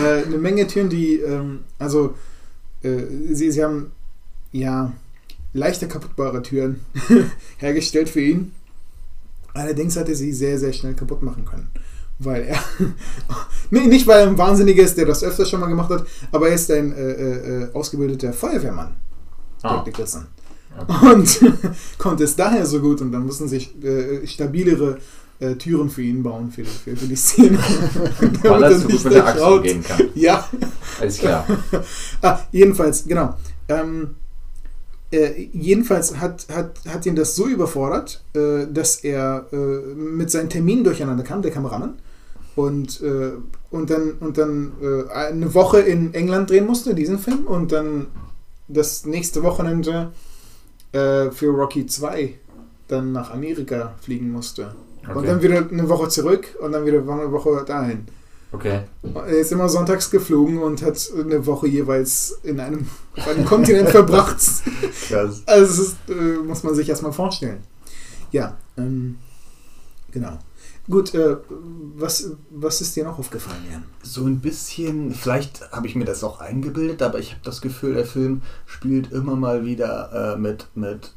äh, 0.04 0.24
eine 0.26 0.38
Menge 0.38 0.68
Türen, 0.68 0.90
die, 0.90 1.18
ähm, 1.20 1.60
also, 1.80 2.16
äh, 2.84 3.04
sie, 3.32 3.52
sie 3.52 3.64
haben, 3.64 3.92
ja, 4.52 4.92
leichter 5.54 5.88
kaputtbare 5.88 6.42
Türen 6.44 6.82
hergestellt 7.58 8.10
für 8.10 8.22
ihn. 8.22 8.52
Allerdings 9.58 9.98
hat 9.98 10.08
er 10.08 10.16
sie 10.16 10.32
sehr, 10.34 10.60
sehr 10.60 10.72
schnell 10.72 10.94
kaputt 10.94 11.24
machen 11.24 11.44
können. 11.46 11.70
Weil 12.20 12.44
er, 12.44 12.60
nee, 13.72 13.88
nicht 13.88 14.08
weil 14.08 14.22
er 14.22 14.28
ein 14.28 14.38
Wahnsinniger 14.38 14.84
ist, 14.84 14.98
der 14.98 15.06
das 15.06 15.24
öfter 15.24 15.46
schon 15.46 15.60
mal 15.60 15.68
gemacht 15.68 15.90
hat, 15.90 16.06
aber 16.32 16.50
er 16.50 16.56
ist 16.56 16.70
ein 16.72 16.92
äh, 16.92 17.12
äh, 17.12 17.64
äh, 17.64 17.74
ausgebildeter 17.74 18.34
Feuerwehrmann, 18.34 18.96
Ah. 19.64 19.76
Jack 19.76 19.88
Nicholson. 19.88 20.26
Okay. 20.80 21.14
Und 21.14 21.40
konnte 21.98 22.24
es 22.24 22.36
daher 22.36 22.66
so 22.66 22.80
gut 22.80 23.02
und 23.02 23.12
dann 23.12 23.26
mussten 23.26 23.48
sich 23.48 23.84
äh, 23.84 24.28
stabilere 24.28 25.00
äh, 25.40 25.56
Türen 25.56 25.90
für 25.90 26.04
ihn 26.04 26.22
bauen, 26.22 26.52
für, 26.52 26.66
für, 26.66 26.96
für 26.96 27.08
die 27.08 27.16
Szene. 27.16 27.58
Weil 28.44 28.64
er 28.64 28.78
so 28.78 28.88
gut 28.88 29.04
mit 29.04 29.14
der 29.14 29.26
Axt 29.26 29.42
umgehen 29.42 29.84
kann. 29.84 30.02
Ja, 30.14 30.48
Alles 31.02 31.18
klar. 31.18 31.48
ah, 32.22 32.40
jedenfalls, 32.52 33.06
genau. 33.08 33.36
Ähm, 33.70 34.16
Äh, 35.12 35.50
jedenfalls 35.54 36.20
hat, 36.20 36.48
hat, 36.54 36.80
hat 36.88 37.06
ihn 37.06 37.16
das 37.16 37.36
so 37.36 37.48
überfordert, 37.48 38.22
äh, 38.34 38.66
dass 38.72 38.98
er 39.04 39.46
äh, 39.54 39.56
mit 39.96 40.30
seinen 40.30 40.50
Terminen 40.50 40.84
durcheinander 40.84 41.24
kam, 41.24 41.42
der 41.42 41.52
Kameramann, 41.52 41.98
und, 42.56 43.02
äh, 43.02 43.32
und 43.72 43.90
dann, 43.90 44.14
und 44.20 44.38
dann 44.38 44.74
äh, 44.82 45.10
eine 45.14 45.54
Woche 45.54 45.80
in 45.80 46.14
England 46.14 46.50
drehen 46.50 46.66
musste, 46.66 46.94
diesen 46.96 47.20
Film, 47.20 47.46
und 47.46 47.72
dann 47.72 48.08
das 48.68 49.06
nächste 49.06 49.44
Wochenende 49.44 50.12
für 50.94 51.48
Rocky 51.50 51.86
2 51.86 52.34
dann 52.88 53.12
nach 53.12 53.32
Amerika 53.32 53.94
fliegen 54.02 54.32
musste. 54.32 54.74
Und 55.08 55.18
Okay. 55.18 55.28
dann 55.28 55.42
wieder 55.42 55.58
eine 55.70 55.88
Woche 55.90 56.08
zurück 56.10 56.56
und 56.62 56.72
dann 56.72 56.86
wieder 56.86 57.00
eine 57.00 57.32
Woche 57.32 57.64
dahin. 57.66 58.06
Okay. 58.52 58.82
Er 59.14 59.28
ist 59.28 59.52
immer 59.52 59.68
sonntags 59.68 60.10
geflogen 60.10 60.60
und 60.60 60.82
hat 60.82 61.12
eine 61.18 61.46
Woche 61.46 61.68
jeweils 61.68 62.40
in 62.44 62.60
einem, 62.60 62.88
auf 63.18 63.28
einem 63.28 63.46
Kontinent 63.46 63.90
verbracht. 63.90 64.38
Krass. 65.08 65.44
Also 65.46 65.66
das 65.66 65.80
ist, 65.80 65.96
äh, 66.08 66.38
muss 66.44 66.64
man 66.64 66.74
sich 66.74 66.88
erstmal 66.88 67.12
vorstellen. 67.12 67.62
Ja, 68.32 68.58
ähm, 68.78 69.18
genau. 70.12 70.40
Gut, 70.90 71.14
äh, 71.14 71.36
was, 71.96 72.32
was 72.50 72.80
ist 72.80 72.96
dir 72.96 73.04
noch 73.04 73.20
aufgefallen, 73.20 73.66
Jan? 73.70 73.84
So 74.02 74.24
ein 74.24 74.40
bisschen, 74.40 75.14
vielleicht 75.14 75.70
habe 75.74 75.86
ich 75.88 75.96
mir 75.96 76.06
das 76.06 76.24
auch 76.24 76.40
eingebildet, 76.40 77.02
aber 77.02 77.20
ich 77.20 77.32
habe 77.32 77.42
das 77.44 77.60
Gefühl, 77.60 77.96
der 77.96 78.06
Film 78.06 78.42
spielt 78.66 79.12
immer 79.12 79.36
mal 79.36 79.66
wieder 79.66 80.36
äh, 80.36 80.38
mit, 80.38 80.68
mit 80.76 81.14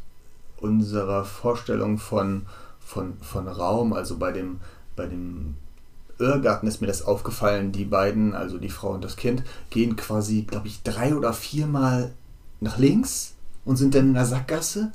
unserer 0.56 1.24
Vorstellung 1.24 1.98
von, 1.98 2.46
von, 2.80 3.14
von 3.20 3.46
Raum. 3.46 3.92
Also 3.92 4.18
bei 4.18 4.32
dem, 4.32 4.58
bei 4.96 5.06
dem 5.06 5.54
Irrgarten 6.20 6.68
ist 6.68 6.80
mir 6.80 6.86
das 6.86 7.02
aufgefallen, 7.04 7.72
die 7.72 7.84
beiden, 7.84 8.34
also 8.34 8.58
die 8.58 8.68
Frau 8.68 8.90
und 8.90 9.02
das 9.04 9.16
Kind, 9.16 9.42
gehen 9.70 9.96
quasi, 9.96 10.42
glaube 10.42 10.68
ich, 10.68 10.82
drei 10.82 11.14
oder 11.14 11.32
viermal 11.32 12.12
nach 12.60 12.78
links 12.78 13.32
und 13.64 13.76
sind 13.76 13.94
dann 13.94 14.08
in 14.08 14.14
der 14.14 14.26
Sackgasse. 14.26 14.92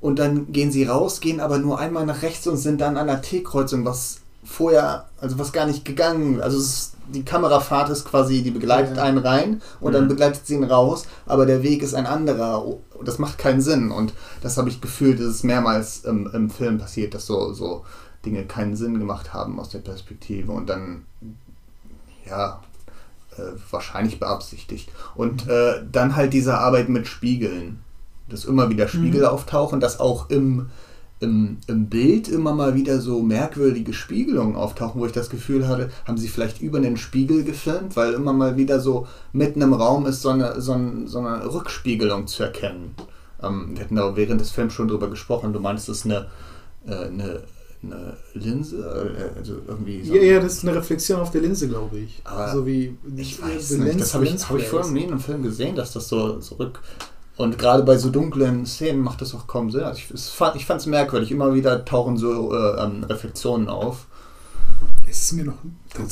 Und 0.00 0.18
dann 0.18 0.52
gehen 0.52 0.70
sie 0.70 0.84
raus, 0.84 1.20
gehen 1.20 1.40
aber 1.40 1.58
nur 1.58 1.78
einmal 1.78 2.04
nach 2.06 2.22
rechts 2.22 2.46
und 2.46 2.56
sind 2.58 2.80
dann 2.80 2.96
an 2.96 3.06
der 3.06 3.22
T-Kreuzung, 3.22 3.84
was 3.84 4.18
vorher, 4.44 5.06
also 5.20 5.38
was 5.38 5.52
gar 5.52 5.66
nicht 5.66 5.84
gegangen. 5.86 6.40
Also 6.42 6.58
es 6.58 6.64
ist, 6.66 6.92
die 7.14 7.22
Kamerafahrt 7.24 7.88
ist 7.90 8.04
quasi, 8.04 8.42
die 8.42 8.50
begleitet 8.50 8.96
Ja. 8.98 9.02
einen 9.04 9.18
rein 9.18 9.62
und 9.80 9.92
dann 9.94 10.04
Mhm. 10.04 10.08
begleitet 10.08 10.46
sie 10.46 10.54
ihn 10.54 10.64
raus, 10.64 11.06
aber 11.26 11.46
der 11.46 11.62
Weg 11.62 11.82
ist 11.82 11.94
ein 11.94 12.06
anderer. 12.06 12.64
Oh, 12.66 12.80
Das 13.02 13.18
macht 13.18 13.36
keinen 13.38 13.60
Sinn. 13.60 13.90
Und 13.90 14.14
das 14.42 14.56
habe 14.56 14.68
ich 14.70 14.80
gefühlt, 14.80 15.18
dass 15.18 15.26
es 15.26 15.42
mehrmals 15.42 16.04
im, 16.04 16.30
im 16.32 16.48
Film 16.50 16.78
passiert, 16.78 17.12
dass 17.14 17.26
so, 17.26 17.52
so 17.52 17.84
Dinge 18.24 18.44
keinen 18.44 18.76
Sinn 18.76 18.98
gemacht 18.98 19.32
haben 19.34 19.58
aus 19.60 19.68
der 19.68 19.80
Perspektive 19.80 20.52
und 20.52 20.68
dann, 20.68 21.04
ja, 22.28 22.60
äh, 23.36 23.42
wahrscheinlich 23.70 24.18
beabsichtigt. 24.20 24.90
Und 25.14 25.48
äh, 25.48 25.82
dann 25.90 26.16
halt 26.16 26.32
diese 26.32 26.58
Arbeit 26.58 26.88
mit 26.88 27.06
Spiegeln. 27.06 27.80
Dass 28.28 28.46
immer 28.46 28.70
wieder 28.70 28.88
Spiegel 28.88 29.20
Mhm. 29.22 29.26
auftauchen, 29.26 29.80
dass 29.80 30.00
auch 30.00 30.30
im, 30.30 30.70
im, 31.20 31.58
im 31.66 31.86
Bild 31.90 32.28
immer 32.28 32.54
mal 32.54 32.74
wieder 32.74 32.98
so 33.00 33.20
merkwürdige 33.22 33.92
Spiegelungen 33.92 34.56
auftauchen, 34.56 34.98
wo 35.00 35.04
ich 35.06 35.12
das 35.12 35.28
Gefühl 35.28 35.68
hatte, 35.68 35.90
haben 36.06 36.16
sie 36.16 36.28
vielleicht 36.28 36.62
über 36.62 36.80
den 36.80 36.96
Spiegel 36.96 37.44
gefilmt, 37.44 37.96
weil 37.96 38.14
immer 38.14 38.32
mal 38.32 38.56
wieder 38.56 38.80
so 38.80 39.06
mitten 39.32 39.60
im 39.60 39.74
Raum 39.74 40.06
ist 40.06 40.22
so 40.22 40.30
eine, 40.30 40.60
so 40.60 40.72
ein, 40.72 41.06
so 41.06 41.18
eine 41.18 41.52
Rückspiegelung 41.52 42.26
zu 42.26 42.44
erkennen. 42.44 42.94
Ähm, 43.42 43.72
wir 43.74 43.84
hatten 43.84 43.96
da 43.96 44.16
während 44.16 44.40
des 44.40 44.50
Films 44.50 44.72
schon 44.72 44.88
drüber 44.88 45.10
gesprochen, 45.10 45.52
du 45.52 45.60
meinst, 45.60 45.88
es 45.90 45.98
ist 45.98 46.04
eine, 46.06 46.28
äh, 46.86 46.94
eine, 47.06 47.42
eine 47.92 48.16
Linse, 48.34 48.78
äh, 49.34 49.38
also 49.38 49.54
irgendwie 49.66 50.04
so. 50.04 50.14
Ja, 50.14 50.22
ja, 50.22 50.40
das 50.40 50.54
ist 50.54 50.64
eine 50.66 50.76
Reflexion 50.76 51.20
auf 51.20 51.30
der 51.30 51.40
Linse, 51.42 51.68
glaube 51.68 51.98
ich. 51.98 52.20
Aber 52.24 52.52
so 52.52 52.66
wie 52.66 52.96
Ich 53.16 53.40
weiß 53.42 53.70
Lens- 53.70 53.84
nicht, 53.84 54.00
das 54.00 54.14
habe 54.14 54.24
ich, 54.26 54.48
hab 54.48 54.56
ich 54.58 54.66
vorher 54.68 54.90
nie 54.90 55.04
in 55.04 55.10
einem 55.10 55.20
Film 55.20 55.42
gesehen, 55.42 55.76
dass 55.76 55.92
das 55.92 56.08
so 56.08 56.38
zurück. 56.38 56.80
Und 57.36 57.58
gerade 57.58 57.82
bei 57.82 57.96
so 57.98 58.10
dunklen 58.10 58.64
Szenen 58.64 59.00
macht 59.02 59.20
das 59.20 59.34
auch 59.34 59.46
kaum 59.48 59.70
Sinn. 59.70 59.82
Also 59.82 59.98
ich 59.98 60.10
es 60.12 60.28
fand 60.28 60.54
ich 60.56 60.68
es 60.70 60.86
merkwürdig. 60.86 61.32
Immer 61.32 61.52
wieder 61.54 61.84
tauchen 61.84 62.16
so 62.16 62.54
äh, 62.54 62.80
ähm, 62.82 63.02
Reflexionen 63.04 63.68
auf. 63.68 64.06
Es 65.10 65.22
ist 65.22 65.32
mir 65.32 65.44
noch 65.44 65.54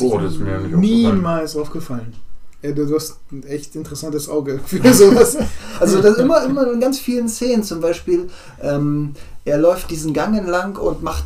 Oh, 0.00 0.18
ist 0.18 0.38
mir 0.38 0.58
nicht 0.58 0.74
aufgefallen. 0.74 0.80
niemals 0.80 1.56
aufgefallen. 1.56 2.12
Ja, 2.62 2.70
du, 2.70 2.94
hast 2.94 3.16
ein 3.32 3.42
echt 3.44 3.74
interessantes 3.74 4.28
Auge 4.28 4.60
für 4.66 4.94
sowas. 4.94 5.36
Also 5.80 6.00
das 6.00 6.16
immer, 6.18 6.44
immer 6.44 6.70
in 6.72 6.78
ganz 6.80 6.98
vielen 6.98 7.28
Szenen. 7.28 7.64
Zum 7.64 7.80
Beispiel, 7.80 8.28
ähm, 8.62 9.14
er 9.44 9.58
läuft 9.58 9.90
diesen 9.90 10.12
Gang 10.12 10.38
entlang 10.38 10.76
und 10.76 11.02
macht 11.02 11.24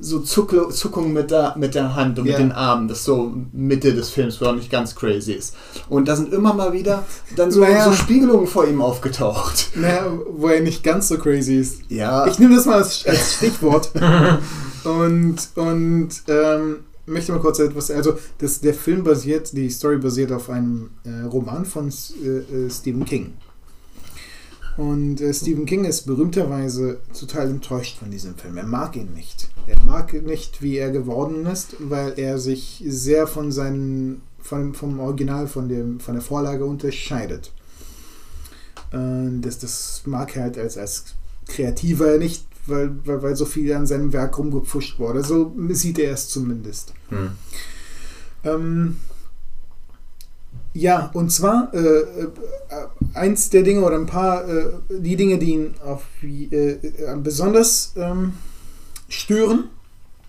so 0.00 0.20
Zuck 0.20 0.72
Zuckungen 0.72 1.12
mit 1.12 1.30
der, 1.30 1.54
mit 1.58 1.74
der 1.74 1.94
Hand 1.94 2.18
und 2.18 2.24
Ja. 2.24 2.32
mit 2.32 2.40
den 2.40 2.52
Armen. 2.52 2.88
Das 2.88 3.00
ist 3.00 3.04
so 3.04 3.34
Mitte 3.52 3.92
des 3.92 4.08
Films, 4.08 4.40
wo 4.40 4.46
er 4.46 4.54
nicht 4.54 4.70
ganz 4.70 4.94
crazy 4.94 5.32
ist. 5.32 5.54
Und 5.90 6.08
da 6.08 6.16
sind 6.16 6.32
immer 6.32 6.54
mal 6.54 6.72
wieder 6.72 7.04
dann 7.36 7.50
so, 7.50 7.60
Naja. 7.60 7.84
so 7.84 7.92
Spiegelungen 7.92 8.46
vor 8.46 8.66
ihm 8.66 8.80
aufgetaucht. 8.80 9.72
naja, 9.74 10.10
wo 10.32 10.48
er 10.48 10.60
nicht 10.62 10.82
ganz 10.82 11.08
so 11.08 11.18
crazy 11.18 11.56
ist. 11.56 11.82
Ja, 11.90 12.26
Ich 12.26 12.38
nehme 12.38 12.56
das 12.56 12.64
mal 12.64 12.78
als, 12.78 13.04
als 13.06 13.34
Stichwort. 13.34 13.90
und 14.84 15.36
und 15.56 16.08
ähm, 16.28 16.76
möchte 17.10 17.32
mal 17.32 17.40
kurz 17.40 17.58
etwas. 17.58 17.90
Also, 17.90 18.18
das, 18.38 18.60
der 18.60 18.74
Film 18.74 19.04
basiert, 19.04 19.52
die 19.52 19.68
Story 19.68 19.98
basiert 19.98 20.32
auf 20.32 20.48
einem 20.48 20.90
äh, 21.04 21.22
Roman 21.22 21.64
von 21.64 21.88
äh, 21.88 22.26
äh, 22.26 22.70
Stephen 22.70 23.04
King. 23.04 23.34
Und 24.76 25.20
äh, 25.20 25.34
Stephen 25.34 25.66
King 25.66 25.84
ist 25.84 26.06
berühmterweise 26.06 27.00
total 27.18 27.50
enttäuscht 27.50 27.98
von 27.98 28.10
diesem 28.10 28.34
Film. 28.36 28.56
Er 28.56 28.66
mag 28.66 28.96
ihn 28.96 29.12
nicht. 29.12 29.50
Er 29.66 29.82
mag 29.84 30.12
nicht, 30.22 30.62
wie 30.62 30.78
er 30.78 30.90
geworden 30.90 31.44
ist, 31.46 31.76
weil 31.80 32.14
er 32.16 32.38
sich 32.38 32.82
sehr 32.86 33.26
von 33.26 33.52
seinen, 33.52 34.22
von, 34.40 34.72
vom 34.72 34.98
Original, 35.00 35.48
von, 35.48 35.68
dem, 35.68 36.00
von 36.00 36.14
der 36.14 36.22
Vorlage 36.22 36.64
unterscheidet. 36.64 37.52
Äh, 38.92 39.40
das, 39.40 39.58
das 39.58 40.02
mag 40.06 40.34
er 40.36 40.44
halt 40.44 40.58
als, 40.58 40.78
als 40.78 41.04
Kreativer 41.46 42.18
nicht, 42.18 42.46
weil, 42.70 42.92
weil, 43.04 43.22
weil 43.22 43.36
so 43.36 43.44
viel 43.44 43.72
an 43.72 43.86
seinem 43.86 44.12
Werk 44.12 44.38
rumgepfuscht 44.38 44.98
wurde. 44.98 45.22
So 45.22 45.54
sieht 45.70 45.98
er 45.98 46.12
es 46.12 46.28
zumindest. 46.28 46.94
Hm. 47.08 47.30
Ähm, 48.44 48.96
ja, 50.72 51.10
und 51.14 51.30
zwar 51.32 51.74
äh, 51.74 51.78
äh, 51.78 52.28
eins 53.14 53.50
der 53.50 53.62
Dinge 53.62 53.84
oder 53.84 53.96
ein 53.96 54.06
paar, 54.06 54.48
äh, 54.48 54.72
die 54.88 55.16
Dinge, 55.16 55.38
die 55.38 55.52
ihn 55.52 55.74
auf, 55.84 56.04
äh, 56.22 56.76
besonders 57.16 57.92
ähm, 57.96 58.34
stören, 59.08 59.64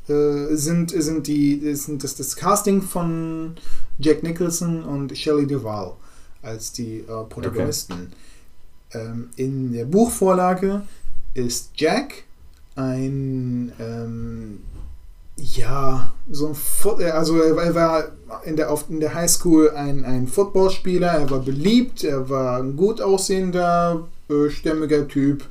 äh, 0.07 0.55
sind, 0.55 0.89
sind, 0.91 1.27
die, 1.27 1.75
sind 1.75 2.03
das, 2.03 2.15
das 2.15 2.35
Casting 2.35 2.81
von 2.81 3.55
Jack 3.99 4.23
Nicholson 4.23 4.83
und 4.83 5.15
Shelley 5.15 5.45
Duvall 5.45 5.93
als 6.41 6.71
die 6.73 6.99
äh, 6.99 7.23
Protagonisten. 7.29 8.11
Ähm, 8.93 9.29
in 9.35 9.73
der 9.73 9.85
Buchvorlage 9.85 10.81
ist 11.35 11.69
Jack 11.75 12.23
ein 12.75 13.71
ähm, 13.79 14.59
ja, 15.37 16.13
so 16.29 16.47
ein 16.49 16.55
Fo 16.55 16.99
äh, 16.99 17.09
also 17.11 17.39
er 17.41 17.75
war- 17.75 18.05
in 18.45 18.55
der, 18.55 18.71
auf, 18.71 18.85
in 18.89 18.99
der 18.99 19.13
Highschool 19.13 19.71
ein, 19.71 20.05
ein 20.05 20.27
Footballspieler, 20.27 21.07
er 21.07 21.29
war 21.29 21.39
beliebt, 21.39 22.03
er 22.03 22.29
war 22.29 22.59
ein 22.59 22.75
gut 22.77 23.01
aussehender, 23.01 24.07
äh, 24.29 24.49
stämmiger 24.49 25.05
Typ, 25.07 25.43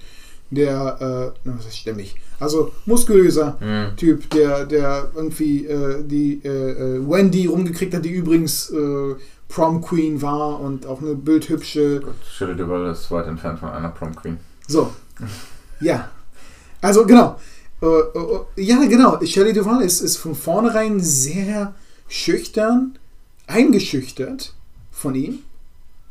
der, 0.51 1.35
äh, 1.45 1.49
was 1.49 1.67
ist 1.67 1.77
stämmig? 1.77 2.17
Also 2.39 2.73
muskulöser 2.87 3.57
Hm. 3.61 3.97
Typ, 3.97 4.31
der, 4.31 4.65
der 4.65 5.11
irgendwie 5.15 5.67
äh, 5.67 6.03
die 6.03 6.41
äh, 6.43 6.49
äh, 6.97 7.07
Wendy 7.09 7.47
rumgekriegt 7.47 7.93
hat, 7.95 8.05
die 8.05 8.11
übrigens 8.13 8.71
äh, 8.71 9.15
Prom 9.49 9.83
Queen 9.83 10.23
war 10.23 10.59
und 10.61 10.87
auch 10.87 11.03
eine 11.03 11.15
bildhübsche 11.17 12.01
Duvall 12.57 12.91
ist 12.93 13.11
weit 13.11 13.27
entfernt 13.27 13.59
von 13.59 13.69
einer 13.71 13.91
Prom 13.91 14.15
Queen. 14.17 14.39
so. 14.67 14.91
Ja. 15.81 16.09
Also 16.81 17.05
genau. 17.05 17.39
Äh, 17.83 17.87
äh, 17.87 18.63
ja, 18.63 18.85
genau. 18.85 19.25
Shelley 19.25 19.53
Duvall 19.53 19.83
ist, 19.83 20.01
ist 20.01 20.17
von 20.17 20.35
vornherein 20.35 21.01
sehr 21.01 21.75
schüchtern, 22.09 22.99
eingeschüchtert 23.47 24.55
von 24.91 25.15
ihm. 25.15 25.41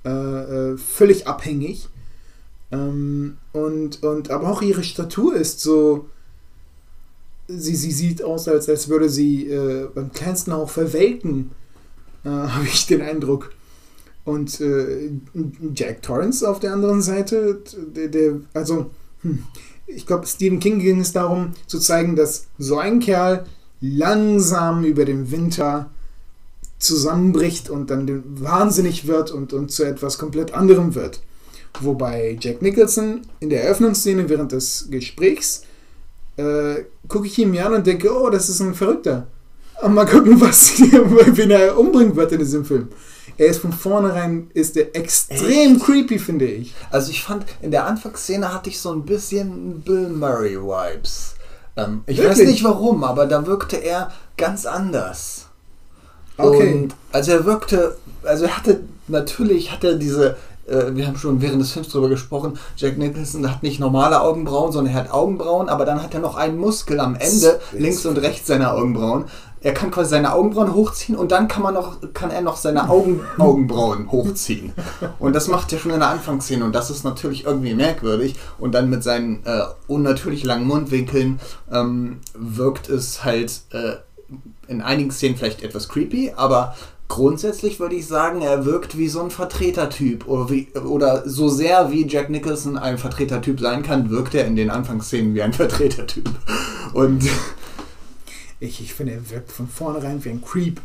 Äh, 0.06 0.10
äh, 0.10 0.78
völlig 0.78 1.28
abhängig. 1.28 1.90
Ähm, 2.72 3.38
und, 3.52 4.04
und 4.04 4.32
aber 4.32 4.50
auch 4.50 4.62
ihre 4.62 4.84
Statur 4.84 5.36
ist 5.36 5.60
so. 5.60 6.08
Sie, 7.48 7.76
sie 7.76 7.92
sieht 7.92 8.24
aus, 8.24 8.48
als, 8.48 8.70
als 8.70 8.90
würde 8.90 9.10
sie 9.10 9.50
äh, 9.50 9.88
beim 9.94 10.12
kleinsten 10.12 10.52
auch 10.52 10.70
verwelken, 10.70 11.52
äh, 12.24 12.30
habe 12.30 12.66
ich 12.66 12.86
den 12.88 13.02
Eindruck. 13.02 13.54
Und 14.26 14.62
Jack 15.74 16.04
Torrance 16.04 16.48
auf 16.48 16.60
der 16.60 16.74
anderen 16.74 17.02
Seite, 17.02 17.64
der, 17.96 18.10
der 18.10 18.42
also, 18.54 18.92
hm, 19.24 19.44
ich 19.96 20.06
glaube, 20.06 20.28
Stephen 20.28 20.60
King 20.60 20.80
ging 20.80 21.00
es 21.00 21.12
darum 21.12 21.52
zu 21.68 21.80
zeigen, 21.80 22.16
dass 22.16 22.48
so 22.58 22.78
ein 22.78 23.00
Kerl 23.00 23.46
langsam 23.82 24.84
über 24.84 25.06
den 25.06 25.32
Winter 25.32 25.90
zusammenbricht 26.80 27.70
und 27.70 27.90
dann 27.90 28.24
wahnsinnig 28.42 29.08
wird 29.08 29.32
und, 29.32 29.54
und 29.54 29.72
zu 29.72 29.84
etwas 29.84 30.18
komplett 30.18 30.54
anderem 30.54 30.96
wird. 30.96 31.22
Wobei 31.82 32.38
Jack 32.40 32.62
Nicholson 32.62 33.22
in 33.40 33.50
der 33.50 33.64
Eröffnungsszene 33.64 34.30
während 34.30 34.52
des 34.52 34.88
Gesprächs 34.90 35.64
äh, 36.38 36.84
gucke 37.08 37.28
ich 37.28 37.38
ihn 37.38 37.52
mir 37.52 37.66
an 37.66 37.74
und 37.74 37.88
denke, 37.88 38.12
oh, 38.12 38.30
das 38.30 38.50
ist 38.50 38.62
ein 38.62 38.74
Verrückter. 38.74 39.28
Mal 39.88 40.06
gucken, 40.06 40.40
was 40.42 40.80
wen 40.82 41.52
er 41.52 41.78
umbringen 41.78 42.16
wird 42.16 42.32
in 42.34 42.40
diesem 42.40 42.66
Film. 42.66 42.90
Er 43.40 43.48
ist 43.48 43.62
von 43.62 43.72
vornherein 43.72 44.52
ist 44.54 44.76
er 44.76 44.94
extrem 44.96 45.78
Echt? 45.78 45.86
creepy, 45.86 46.20
finde 46.20 46.46
ich. 46.46 46.76
Also 46.92 47.10
ich 47.10 47.24
fand, 47.24 47.46
in 47.62 47.72
der 47.72 47.86
Anfangsszene 47.86 48.54
hatte 48.54 48.70
ich 48.70 48.80
so 48.80 48.92
ein 48.92 49.04
bisschen 49.04 49.80
Bill 49.80 50.10
Murray-Vibes. 50.10 51.36
Ähm, 51.78 52.04
ich 52.06 52.18
weiß 52.20 52.38
Wirklich? 52.38 52.48
nicht 52.50 52.64
warum, 52.66 53.06
aber 53.06 53.26
da 53.28 53.46
wirkte 53.46 53.78
er 53.78 54.12
ganz 54.36 54.66
anders. 54.66 55.46
Okay. 56.38 56.74
Und 56.74 56.96
also 57.14 57.32
er 57.32 57.46
wirkte, 57.46 57.98
also 58.24 58.44
er 58.44 58.58
hatte, 58.58 58.82
natürlich 59.08 59.72
hat 59.72 59.86
er 59.86 59.96
diese, 59.96 60.36
äh, 60.68 60.94
wir 60.94 61.08
haben 61.08 61.18
schon 61.18 61.42
während 61.42 61.62
des 61.62 61.72
Films 61.72 61.88
drüber 61.88 62.10
gesprochen, 62.10 62.60
Jack 62.76 62.98
Nicholson 62.98 63.50
hat 63.50 63.64
nicht 63.64 63.80
normale 63.80 64.20
Augenbrauen, 64.20 64.74
sondern 64.74 64.94
er 64.94 65.00
hat 65.00 65.12
Augenbrauen, 65.12 65.70
aber 65.70 65.86
dann 65.86 66.04
hat 66.04 66.14
er 66.14 66.20
noch 66.20 66.36
einen 66.36 66.58
Muskel 66.58 67.00
am 67.00 67.16
Ende, 67.16 67.62
links 67.72 68.06
und 68.06 68.18
rechts 68.18 68.48
seiner 68.48 68.74
Augenbrauen. 68.74 69.26
Er 69.62 69.74
kann 69.74 69.92
quasi 69.92 70.12
seine 70.12 70.34
Augenbrauen 70.34 70.74
hochziehen 70.74 71.18
und 71.18 71.32
dann 71.32 71.48
kann 71.48 71.64
man 71.64 71.74
noch, 71.74 71.98
kann 72.14 72.32
er 72.32 72.42
noch 72.42 72.56
seine 72.56 72.90
Augen, 72.90 73.22
Augenbrauen 73.38 74.12
hochziehen. 74.12 74.74
Und 75.20 75.36
das 75.36 75.48
macht 75.48 75.74
er 75.74 75.80
schon 75.80 75.92
in 75.92 76.00
der 76.00 76.10
Anfangsszene 76.10 76.64
und 76.64 76.74
das 76.74 76.90
ist 76.90 77.04
natürlich 77.04 77.46
irgendwie 77.46 77.74
merkwürdig. 77.74 78.36
Und 78.58 78.74
dann 78.74 78.90
mit 78.90 79.04
seinen 79.04 79.46
äh, 79.46 79.64
unnatürlich 79.88 80.44
langen 80.44 80.68
Mundwinkeln 80.68 81.40
ähm, 81.72 82.20
wirkt 82.34 82.90
es 82.90 83.24
halt 83.24 83.62
äh, 83.72 83.96
in 84.68 84.82
einigen 84.82 85.12
Szenen 85.12 85.36
vielleicht 85.36 85.64
etwas 85.64 85.90
creepy, 85.90 86.34
aber 86.36 86.76
grundsätzlich 87.10 87.80
würde 87.80 87.96
ich 87.96 88.08
sagen, 88.08 88.42
er 88.42 88.66
wirkt 88.66 88.98
wie 88.98 89.10
so 89.10 89.22
ein 89.22 89.32
Vertretertyp 89.32 90.28
oder, 90.28 90.50
wie, 90.50 90.70
oder 90.86 91.28
so 91.28 91.50
sehr 91.50 91.92
wie 91.92 92.08
Jack 92.08 92.30
Nicholson 92.30 92.78
ein 92.78 92.98
Vertretertyp 92.98 93.60
sein 93.60 93.84
kann, 93.84 94.10
wirkt 94.10 94.36
er 94.36 94.46
in 94.46 94.56
den 94.56 94.70
Anfangsszenen 94.70 95.34
wie 95.34 95.42
ein 95.42 95.54
Vertretertyp. 95.54 96.30
Und 96.94 97.24
Ich, 98.60 98.82
ich 98.82 98.94
finde, 98.94 99.14
er 99.14 99.30
wirkt 99.30 99.52
von 99.52 99.68
vornherein 99.68 100.24
wie 100.24 100.30
ein 100.30 100.42
Creep, 100.42 100.82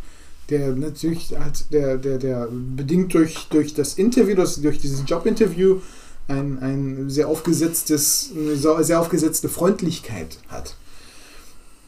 der 0.51 0.73
natürlich 0.73 1.35
halt, 1.39 1.73
der, 1.73 1.97
der, 1.97 2.19
der 2.19 2.49
bedingt 2.51 3.15
durch, 3.15 3.49
durch 3.51 3.75
das 3.75 3.95
Interview, 3.95 4.35
das, 4.35 4.61
durch 4.61 4.79
dieses 4.79 5.03
Jobinterview, 5.07 5.81
ein, 6.29 6.59
ein 6.61 7.11
sehr 7.11 7.29
aufgesetztes, 7.29 8.31
eine 8.35 8.85
sehr 8.85 9.01
aufgesetzte 9.01 9.49
Freundlichkeit 9.49 10.39
hat. 10.49 10.77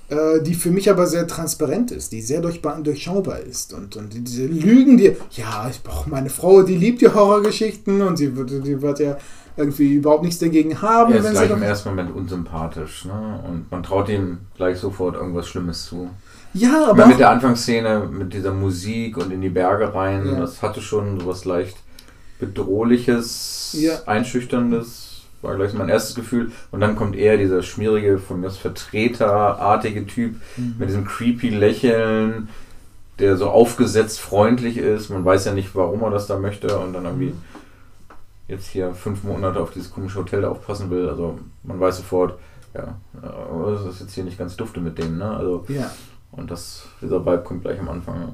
Äh, 0.08 0.40
die 0.40 0.54
für 0.54 0.70
mich 0.70 0.88
aber 0.88 1.08
sehr 1.08 1.26
transparent 1.26 1.90
ist, 1.90 2.12
die 2.12 2.22
sehr 2.22 2.40
durchschaubar 2.40 3.40
ist. 3.40 3.72
Und, 3.72 3.96
und 3.96 4.14
diese 4.14 4.46
Lügen, 4.46 4.96
die, 4.98 5.16
ja, 5.32 5.68
ich 5.68 5.82
brauche 5.82 6.08
meine 6.08 6.30
Frau, 6.30 6.62
die 6.62 6.76
liebt 6.76 7.00
die 7.00 7.08
Horrorgeschichten 7.08 8.00
und 8.02 8.16
sie 8.16 8.36
wird, 8.36 8.50
die 8.50 8.80
wird 8.80 9.00
ja 9.00 9.18
irgendwie 9.56 9.94
überhaupt 9.94 10.22
nichts 10.22 10.38
dagegen 10.38 10.80
haben, 10.82 11.12
Er 11.12 11.20
ist 11.20 11.30
gleich 11.30 11.50
im 11.50 11.62
ersten 11.62 11.88
Moment 11.88 12.14
unsympathisch, 12.14 13.06
ne? 13.06 13.40
Und 13.48 13.70
man 13.70 13.82
traut 13.82 14.08
ihm 14.08 14.38
gleich 14.56 14.78
sofort 14.78 15.14
irgendwas 15.16 15.46
Schlimmes 15.48 15.86
zu. 15.86 16.10
Ja, 16.52 16.88
Aber 16.90 17.06
mit 17.06 17.18
der 17.18 17.30
Anfangsszene, 17.30 18.08
mit 18.10 18.32
dieser 18.32 18.52
Musik 18.52 19.16
und 19.16 19.32
in 19.32 19.40
die 19.40 19.48
Berge 19.50 19.94
rein, 19.94 20.26
Ja. 20.26 20.40
das 20.40 20.62
hatte 20.62 20.80
schon 20.80 21.20
sowas 21.20 21.44
leicht 21.44 21.76
bedrohliches, 22.38 23.76
Ja. 23.78 23.94
einschüchterndes, 24.06 25.22
war 25.42 25.54
gleich 25.56 25.74
mein 25.74 25.88
erstes 25.88 26.14
Gefühl. 26.14 26.52
Und 26.70 26.80
dann 26.80 26.96
kommt 26.96 27.16
eher 27.16 27.36
dieser 27.36 27.62
schmierige, 27.62 28.18
von 28.18 28.40
mir 28.40 28.46
aus 28.48 28.56
Vertreterartige 28.58 30.06
Typ 30.06 30.36
mit 30.78 30.88
diesem 30.88 31.04
creepy 31.06 31.50
Lächeln, 31.50 32.48
der 33.18 33.36
so 33.36 33.48
aufgesetzt 33.48 34.20
freundlich 34.20 34.76
ist. 34.78 35.10
Man 35.10 35.24
weiß 35.24 35.44
ja 35.46 35.52
nicht, 35.52 35.74
warum 35.74 36.02
er 36.02 36.10
das 36.10 36.26
da 36.26 36.38
möchte 36.38 36.78
und 36.78 36.92
dann 36.92 37.04
irgendwie 37.04 37.32
jetzt 38.48 38.68
hier 38.68 38.94
fünf 38.94 39.24
Monate 39.24 39.60
auf 39.60 39.70
dieses 39.72 39.90
komische 39.90 40.18
Hotel 40.18 40.42
da 40.42 40.48
aufpassen 40.50 40.90
will. 40.90 41.08
Also 41.08 41.38
man 41.64 41.80
weiß 41.80 41.96
sofort, 41.98 42.38
ja, 42.74 42.98
äh, 43.22 43.72
das 43.74 43.94
ist 43.94 44.00
jetzt 44.00 44.14
hier 44.14 44.24
nicht 44.24 44.38
ganz 44.38 44.56
dufte 44.56 44.80
mit 44.80 44.98
dem, 44.98 45.18
ne? 45.18 45.30
Also 45.30 45.64
ja. 45.68 45.90
und 46.32 46.50
das, 46.50 46.82
dieser 47.02 47.24
Vibe 47.24 47.42
kommt 47.42 47.62
gleich 47.62 47.78
am 47.80 47.88
Anfang. 47.88 48.32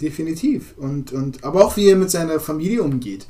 Definitiv. 0.00 0.74
Und, 0.76 1.12
und, 1.12 1.42
aber 1.44 1.64
auch 1.64 1.76
wie 1.76 1.88
er 1.88 1.96
mit 1.96 2.10
seiner 2.10 2.38
Familie 2.40 2.82
umgeht. 2.82 3.26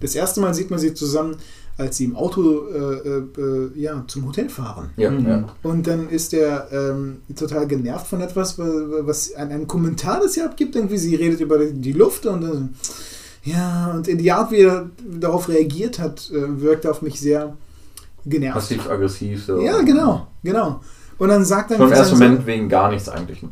Das 0.00 0.14
erste 0.14 0.40
Mal 0.40 0.52
sieht 0.52 0.70
man 0.70 0.78
sie 0.78 0.92
zusammen, 0.94 1.36
als 1.78 1.96
sie 1.96 2.04
im 2.04 2.16
Auto 2.16 2.66
äh, 2.68 3.18
äh, 3.40 3.70
ja, 3.76 4.04
zum 4.06 4.26
Hotel 4.26 4.50
fahren. 4.50 4.90
Ja, 4.96 5.10
Mhm. 5.10 5.26
ja. 5.26 5.48
Und 5.62 5.86
dann 5.86 6.10
ist 6.10 6.34
er 6.34 6.68
ähm, 6.70 7.18
total 7.34 7.66
genervt 7.66 8.06
von 8.08 8.20
etwas, 8.20 8.58
wa- 8.58 8.64
was 9.06 9.32
ein, 9.34 9.50
ein 9.50 9.66
Kommentar, 9.66 10.20
das 10.20 10.34
sie 10.34 10.42
abgibt. 10.42 10.76
Irgendwie, 10.76 10.98
sie 10.98 11.14
redet 11.14 11.40
über 11.40 11.58
die 11.64 11.92
Luft 11.92 12.26
und 12.26 12.42
dann, 12.42 12.74
ja, 13.44 13.92
und 13.92 14.06
die 14.06 14.32
Art, 14.32 14.50
wie 14.52 14.60
er 14.60 14.90
darauf 15.04 15.48
reagiert 15.48 15.98
hat, 15.98 16.30
äh, 16.30 16.60
wirkte 16.60 16.90
auf 16.90 17.02
mich 17.02 17.20
sehr 17.20 17.56
genervt. 18.24 18.54
Passiv-aggressiv. 18.54 19.44
So. 19.44 19.60
Ja, 19.60 19.80
genau, 19.82 20.28
genau. 20.42 20.80
Und 21.18 21.28
dann 21.28 21.44
sagt 21.44 21.70
er 21.70 21.76
Schon 21.76 21.88
im 21.88 21.92
ersten 21.92 22.18
Moment 22.18 22.46
wegen 22.46 22.68
gar 22.68 22.90
nichts 22.90 23.08
eigentlich. 23.08 23.44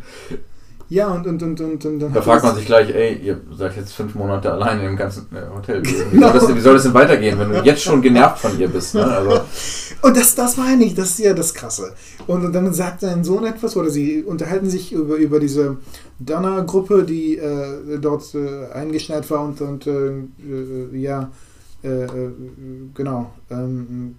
Ja, 0.90 1.07
und, 1.14 1.24
und, 1.24 1.40
und, 1.40 1.61
und, 1.61 1.85
und 1.87 2.00
dann 2.00 2.12
Da 2.12 2.20
fragt 2.20 2.42
man 2.42 2.57
sich 2.57 2.66
gleich, 2.66 2.90
ey, 2.92 3.14
ihr 3.22 3.40
seid 3.57 3.76
jetzt 3.76 3.92
fünf 3.92 4.16
Monate 4.16 4.53
alleine 4.53 4.88
im 4.88 4.96
ganzen 4.96 5.24
äh, 5.33 5.42
Hotel. 5.55 5.83
Wie 5.85 6.18
soll, 6.18 6.33
das, 6.33 6.46
denn- 6.48 6.57
wie 6.57 6.61
soll 6.61 6.74
das 6.74 6.83
denn 6.83 6.94
weitergehen, 6.94 7.38
wenn 7.38 7.48
du 7.48 7.62
jetzt 7.62 7.83
schon 7.83 8.03
genervt 8.03 8.40
von 8.40 8.59
ihr 8.59 8.66
bist? 8.68 8.96
Ne? 8.96 9.05
Also, 9.05 9.40
Und 10.03 10.16
das, 10.16 10.35
das 10.35 10.57
meine 10.57 10.83
ich, 10.85 10.94
das 10.94 11.11
ist 11.11 11.20
ja 11.20 11.33
das 11.33 11.55
Krasse. 11.55 11.92
Und 12.26 12.53
dann 12.53 12.72
sagt 12.74 13.03
sein 13.03 13.22
Sohn 13.22 13.44
etwas, 13.46 13.76
oder 13.76 13.88
sie 13.88 14.22
unterhalten 14.24 14.68
sich 14.68 14.92
über, 14.92 15.14
über 15.14 15.38
diese 15.38 15.76
Donner-Gruppe, 16.18 17.05
die 17.05 17.37
äh, 17.38 17.98
dort 18.00 18.35
äh, 18.35 18.72
eingeschneit 18.72 19.31
war 19.31 19.44
und, 19.44 19.61
und 19.61 19.87
äh, 19.87 20.09
äh, 20.09 20.98
ja, 20.98 21.31
äh, 21.83 22.07
genau. 22.94 23.31
Ähm, 23.50 24.16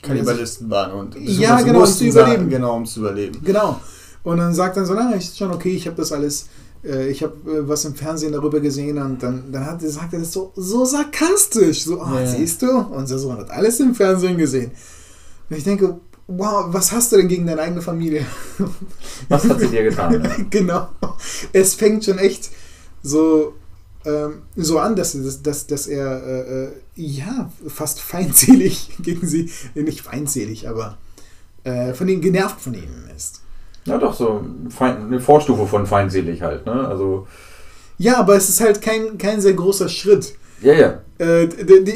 Kannibalisten 0.00 0.70
waren 0.70 0.92
und 0.92 1.16
Ja, 1.18 1.60
genau, 1.60 1.80
um 1.80 1.86
zu 1.86 2.04
überleben. 2.04 2.48
Genau, 2.48 2.76
um 2.76 2.86
zu 2.86 3.00
überleben. 3.00 3.40
Genau. 3.44 3.80
Und 4.28 4.36
dann 4.36 4.52
sagt 4.52 4.76
dann 4.76 4.84
so, 4.84 4.92
na, 4.92 5.10
ist 5.12 5.38
schon 5.38 5.50
okay, 5.50 5.70
ich 5.70 5.86
habe 5.86 5.96
das 5.96 6.12
alles, 6.12 6.48
äh, 6.84 7.08
ich 7.08 7.22
habe 7.22 7.32
äh, 7.50 7.66
was 7.66 7.86
im 7.86 7.94
Fernsehen 7.94 8.32
darüber 8.32 8.60
gesehen 8.60 8.98
und 8.98 9.22
dann, 9.22 9.50
dann 9.50 9.64
hat, 9.64 9.80
sagt 9.80 10.12
er 10.12 10.18
das 10.18 10.32
so, 10.34 10.52
so 10.54 10.84
sarkastisch, 10.84 11.84
so, 11.84 12.02
ah, 12.02 12.20
Ja. 12.20 12.26
siehst 12.26 12.60
du, 12.60 12.70
unser 12.70 13.18
Sohn 13.18 13.38
hat 13.38 13.50
alles 13.50 13.80
im 13.80 13.94
Fernsehen 13.94 14.36
gesehen. 14.36 14.72
Und 15.48 15.56
ich 15.56 15.64
denke, 15.64 15.98
wow, 16.26 16.66
was 16.68 16.92
hast 16.92 17.10
du 17.10 17.16
denn 17.16 17.28
gegen 17.28 17.46
deine 17.46 17.62
eigene 17.62 17.80
Familie? 17.80 18.26
was 19.30 19.48
hat 19.48 19.60
sie 19.60 19.68
dir 19.68 19.84
getan? 19.84 20.20
Ne? 20.20 20.46
genau. 20.50 20.88
Es 21.54 21.72
fängt 21.72 22.04
schon 22.04 22.18
echt 22.18 22.50
so, 23.02 23.54
ähm, 24.04 24.42
so 24.56 24.78
an, 24.78 24.94
dass, 24.94 25.16
dass, 25.42 25.66
dass, 25.66 25.86
er, 25.86 26.22
äh, 26.22 26.64
äh, 26.64 26.68
ja, 26.96 27.50
fast 27.66 28.02
feindselig 28.02 28.90
gegen 29.02 29.26
sie, 29.26 29.50
nicht 29.74 30.02
feindselig, 30.02 30.68
aber 30.68 30.98
äh, 31.64 31.94
von 31.94 32.06
ihnen 32.10 32.20
genervt 32.20 32.60
von 32.60 32.74
ihnen 32.74 33.08
ist. 33.16 33.40
Ja, 33.84 33.98
doch, 33.98 34.14
so 34.14 34.44
Fein, 34.68 35.06
eine 35.06 35.20
Vorstufe 35.20 35.66
von 35.66 35.86
feindselig 35.86 36.42
halt. 36.42 36.66
Ne? 36.66 36.72
Also, 36.88 37.26
Ja, 37.98 38.18
aber 38.18 38.36
es 38.36 38.48
ist 38.48 38.60
halt 38.60 38.82
kein, 38.82 39.16
kein 39.18 39.40
sehr 39.40 39.54
großer 39.54 39.88
Schritt. 39.88 40.34
ja, 40.60 40.72
ja. 40.74 41.00
Äh, 41.20 41.44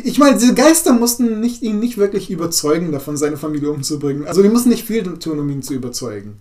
ich 0.04 0.18
meine, 0.18 0.36
diese 0.36 0.52
Geister 0.54 0.92
mussten 0.92 1.38
nicht, 1.40 1.62
ihn 1.62 1.78
nicht 1.78 1.96
wirklich 1.96 2.28
überzeugen, 2.30 2.90
davon 2.90 3.16
seine 3.16 3.36
Familie 3.36 3.70
umzubringen. 3.70 4.26
Also 4.26 4.42
die 4.42 4.48
mussten 4.48 4.70
nicht 4.70 4.84
viel 4.84 5.02
tun, 5.04 5.38
um 5.38 5.48
ihn 5.48 5.62
zu 5.62 5.74
überzeugen. 5.74 6.40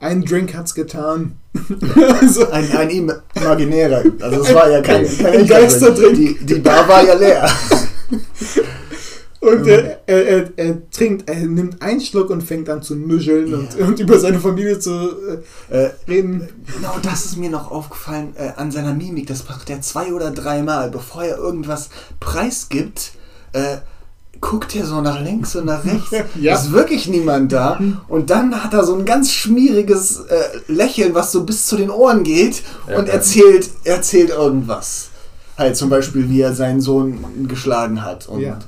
Ein 0.00 0.24
Drink 0.24 0.54
hat's 0.54 0.74
getan. 0.74 1.36
also, 2.20 2.48
Ein, 2.50 2.70
ein 2.72 2.90
im- 2.90 3.12
imaginärer. 3.34 4.02
Also 4.20 4.40
es 4.40 4.54
war 4.54 4.70
ja 4.70 4.80
kein, 4.80 5.04
kein 5.06 5.26
Ein 5.26 5.32
echter 5.42 5.60
Geisterdrink. 5.60 6.14
Drink. 6.16 6.38
Die, 6.40 6.46
die 6.54 6.60
Bar 6.60 6.88
war 6.88 7.04
ja 7.04 7.14
leer. 7.14 7.48
und 9.42 9.66
er, 9.66 10.00
er, 10.06 10.26
er, 10.26 10.50
er 10.56 10.90
trinkt, 10.90 11.28
er 11.28 11.36
nimmt 11.36 11.82
einen 11.82 12.00
Schluck 12.00 12.30
und 12.30 12.42
fängt 12.42 12.68
an 12.70 12.80
zu 12.82 12.94
nuscheln 12.94 13.52
und, 13.54 13.74
Ja. 13.78 13.86
und 13.86 13.98
über 14.00 14.18
seine 14.18 14.38
Familie 14.38 14.78
zu 14.78 14.90
äh, 15.70 15.90
reden. 16.08 16.48
Genau, 16.76 16.94
das 17.02 17.24
ist 17.26 17.36
mir 17.36 17.50
noch 17.50 17.70
aufgefallen 17.70 18.34
äh, 18.36 18.52
an 18.56 18.70
seiner 18.70 18.94
Mimik. 18.94 19.26
Das 19.26 19.48
macht 19.48 19.68
er 19.68 19.80
zwei 19.80 20.12
oder 20.12 20.30
dreimal, 20.30 20.90
bevor 20.90 21.24
er 21.24 21.36
irgendwas 21.38 21.90
preisgibt. 22.20 23.12
Äh, 23.52 23.78
guckt 24.40 24.74
er 24.74 24.86
so 24.86 25.00
nach 25.00 25.20
links 25.22 25.54
und 25.54 25.66
nach 25.66 25.84
rechts. 25.84 26.10
Ja. 26.40 26.54
Ist 26.56 26.72
wirklich 26.72 27.06
niemand 27.08 27.52
da. 27.52 27.78
Und 28.08 28.30
dann 28.30 28.62
hat 28.64 28.74
er 28.74 28.84
so 28.84 28.94
ein 28.96 29.04
ganz 29.04 29.32
schmieriges 29.32 30.18
äh, 30.20 30.40
Lächeln, 30.68 31.14
was 31.14 31.30
so 31.32 31.44
bis 31.44 31.66
zu 31.66 31.76
den 31.76 31.90
Ohren 31.90 32.24
geht 32.24 32.62
und 32.96 33.08
erzählt, 33.08 33.68
erzählt 33.84 34.30
irgendwas. 34.30 35.10
Halt 35.58 35.76
zum 35.76 35.90
Beispiel, 35.90 36.28
wie 36.30 36.40
er 36.40 36.54
seinen 36.54 36.80
Sohn 36.80 37.46
geschlagen 37.46 38.02
hat. 38.04 38.26
Und 38.28 38.40
Ja. 38.40 38.58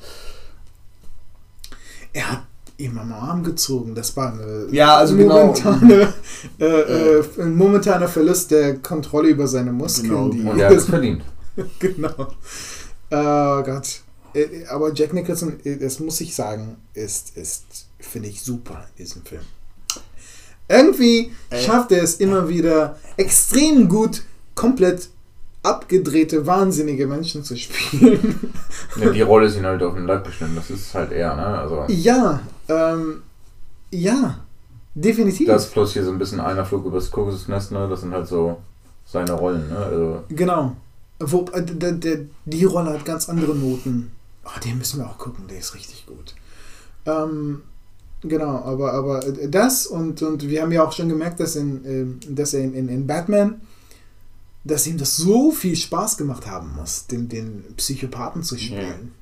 Er 2.14 2.32
hat 2.32 2.42
ihm 2.78 2.98
am 2.98 3.12
Arm 3.12 3.44
gezogen. 3.44 3.94
Das 3.94 4.16
war 4.16 4.32
eine 4.32 4.68
Ja, 4.70 4.96
also 4.96 5.16
genau. 5.16 5.46
momentane, 5.46 6.14
äh, 6.58 6.64
äh, 6.64 7.24
ein 7.38 7.54
momentaner 7.54 8.08
Verlust 8.08 8.50
der 8.50 8.78
Kontrolle 8.78 9.28
über 9.28 9.46
seine 9.46 9.72
Muskeln. 9.72 10.30
Genau. 10.30 10.50
Und 10.50 10.58
er 10.58 10.70
hat 10.70 10.76
es 10.76 10.86
verdient. 10.86 11.22
genau. 11.78 12.28
Oh 13.10 13.62
Gott. 13.62 14.00
Äh, 14.34 14.64
Aber 14.68 14.92
Jack 14.94 15.12
Nicholson, 15.12 15.60
äh, 15.64 15.76
das 15.76 16.00
muss 16.00 16.20
ich 16.20 16.34
sagen, 16.34 16.76
ist, 16.94 17.36
ist 17.36 17.64
finde 18.00 18.28
ich 18.28 18.42
super 18.42 18.86
in 18.96 19.04
diesem 19.04 19.22
Film. 19.24 19.42
Irgendwie 20.68 21.30
schafft 21.52 21.92
er 21.92 22.02
es 22.02 22.14
immer 22.16 22.48
wieder 22.48 22.98
extrem 23.16 23.88
gut, 23.88 24.22
komplett 24.54 25.10
abgedrehte, 25.64 26.46
wahnsinnige 26.46 27.06
Menschen 27.06 27.42
zu 27.42 27.56
spielen. 27.56 28.52
Ja, 28.96 29.10
die 29.10 29.22
Rolle 29.22 29.46
ist 29.46 29.56
ihm 29.56 29.64
halt 29.64 29.82
auf 29.82 29.94
den 29.94 30.06
Leib 30.06 30.24
geschnitten. 30.24 30.54
Das 30.54 30.70
ist 30.70 30.94
halt 30.94 31.10
er, 31.10 31.34
ne? 31.34 31.44
Also, 31.44 31.84
ja, 31.88 32.40
ähm, 32.68 33.22
ja, 33.90 34.38
definitiv. 34.94 35.48
das 35.48 35.68
plus 35.68 35.94
hier 35.94 36.04
so 36.04 36.12
ein 36.12 36.18
bisschen 36.18 36.38
einer 36.38 36.64
Flug 36.64 36.84
übers 36.86 37.10
Kokosnest, 37.10 37.72
ne? 37.72 37.88
Das 37.88 38.02
sind 38.02 38.12
halt 38.12 38.28
so 38.28 38.58
seine 39.04 39.32
Rollen, 39.32 39.68
ne? 39.68 39.76
Also, 39.76 40.22
Genau. 40.28 40.76
Wo, 41.18 41.44
äh, 41.52 41.64
der, 41.64 41.92
der, 41.92 42.18
die 42.44 42.64
Rolle 42.64 42.90
hat 42.90 43.04
ganz 43.04 43.28
andere 43.28 43.54
Noten. 43.54 44.12
Oh, 44.44 44.60
den 44.64 44.78
müssen 44.78 45.00
wir 45.00 45.06
auch 45.06 45.18
gucken, 45.18 45.46
der 45.48 45.58
ist 45.58 45.74
richtig 45.74 46.06
gut. 46.06 46.34
Ähm, 47.06 47.62
genau, 48.22 48.58
aber, 48.64 48.92
aber 48.92 49.20
das 49.48 49.86
und, 49.86 50.22
und 50.22 50.48
wir 50.48 50.62
haben 50.62 50.72
ja 50.72 50.84
auch 50.84 50.92
schon 50.92 51.08
gemerkt, 51.08 51.40
dass, 51.40 51.56
in, 51.56 51.84
ähm, 51.84 52.20
dass 52.28 52.54
er 52.54 52.62
in, 52.62 52.74
in, 52.74 52.88
in 52.88 53.06
Batman, 53.06 53.60
dass 54.64 54.86
ihm 54.86 54.96
das 54.96 55.16
so 55.16 55.50
viel 55.50 55.76
Spaß 55.76 56.16
gemacht 56.16 56.46
haben 56.46 56.74
muss, 56.76 57.06
den, 57.06 57.28
den 57.28 57.64
Psychopathen 57.76 58.42
zu 58.42 58.56
spielen. 58.56 59.12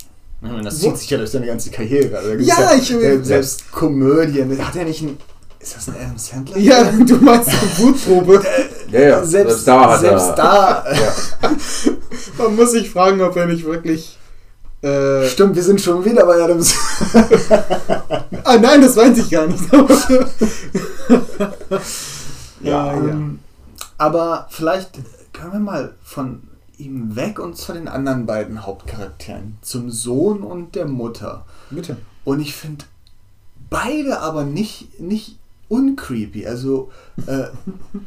Ja. 0.41 0.61
Das 0.63 0.81
zieht 0.81 0.97
sich 0.97 1.11
ja 1.11 1.19
durch 1.19 1.31
seine 1.31 1.47
ganze 1.47 1.71
Karriere. 1.71 2.17
Also 2.17 2.35
ja, 2.35 2.75
ich 2.75 2.93
will. 2.93 3.25
Selbst 3.25 3.71
Komödien. 3.71 4.59
Hat 4.65 4.75
er 4.77 4.85
nicht 4.85 5.03
ein. 5.03 5.19
Ist 5.61 5.77
das 5.77 5.89
ein 5.89 5.95
Adam 5.95 6.19
Sandler? 6.19 6.59
Ja, 6.59 6.91
du 7.07 7.17
meinst 7.17 7.49
eine 7.51 7.79
Wutprobe. 7.79 8.43
ja, 8.91 9.01
ja. 9.01 9.25
Selbst 9.25 9.67
da 9.69 9.91
hat 9.91 10.01
selbst 10.01 10.31
er. 10.31 10.35
Da, 10.35 10.85
ja. 10.93 11.57
Man 12.39 12.57
muss 12.57 12.73
sich 12.73 12.91
fragen, 12.91 13.21
ob 13.21 13.37
er 13.37 13.47
nicht 13.47 13.65
wirklich 13.65 14.19
äh, 14.83 15.29
Stimmt, 15.29 15.55
wir 15.55 15.63
sind 15.63 15.81
schon 15.81 16.05
wieder 16.05 16.27
bei 16.27 16.43
Adams. 16.43 16.75
ah 18.43 18.57
nein, 18.57 18.81
das 18.81 18.97
weiß 18.97 19.17
ich 19.17 19.31
gar 19.31 19.47
nicht. 19.47 19.63
ja, 22.63 22.87
ja. 22.93 22.97
Ähm, 22.97 23.39
aber 23.97 24.49
vielleicht 24.51 24.99
können 25.43 25.55
wir 25.55 25.73
mal 25.73 25.95
von 26.05 26.43
ihm 26.79 27.17
weg 27.17 27.41
und 27.41 27.57
zu 27.57 27.73
den 27.73 27.89
anderen 27.89 28.27
beiden 28.27 28.65
Hauptcharakteren, 28.65 29.59
zum 29.61 29.91
Sohn 29.91 30.45
und 30.45 30.77
der 30.77 30.87
Mutter. 30.87 31.45
Bitte. 31.69 31.97
Und 32.25 32.39
ich 32.39 32.55
finde 32.55 32.85
beide 33.69 34.21
aber 34.21 34.45
nicht, 34.45 35.01
nicht 35.01 35.39
uncreepy. 35.73 36.47
Also 36.47 36.91
äh, 37.27 37.45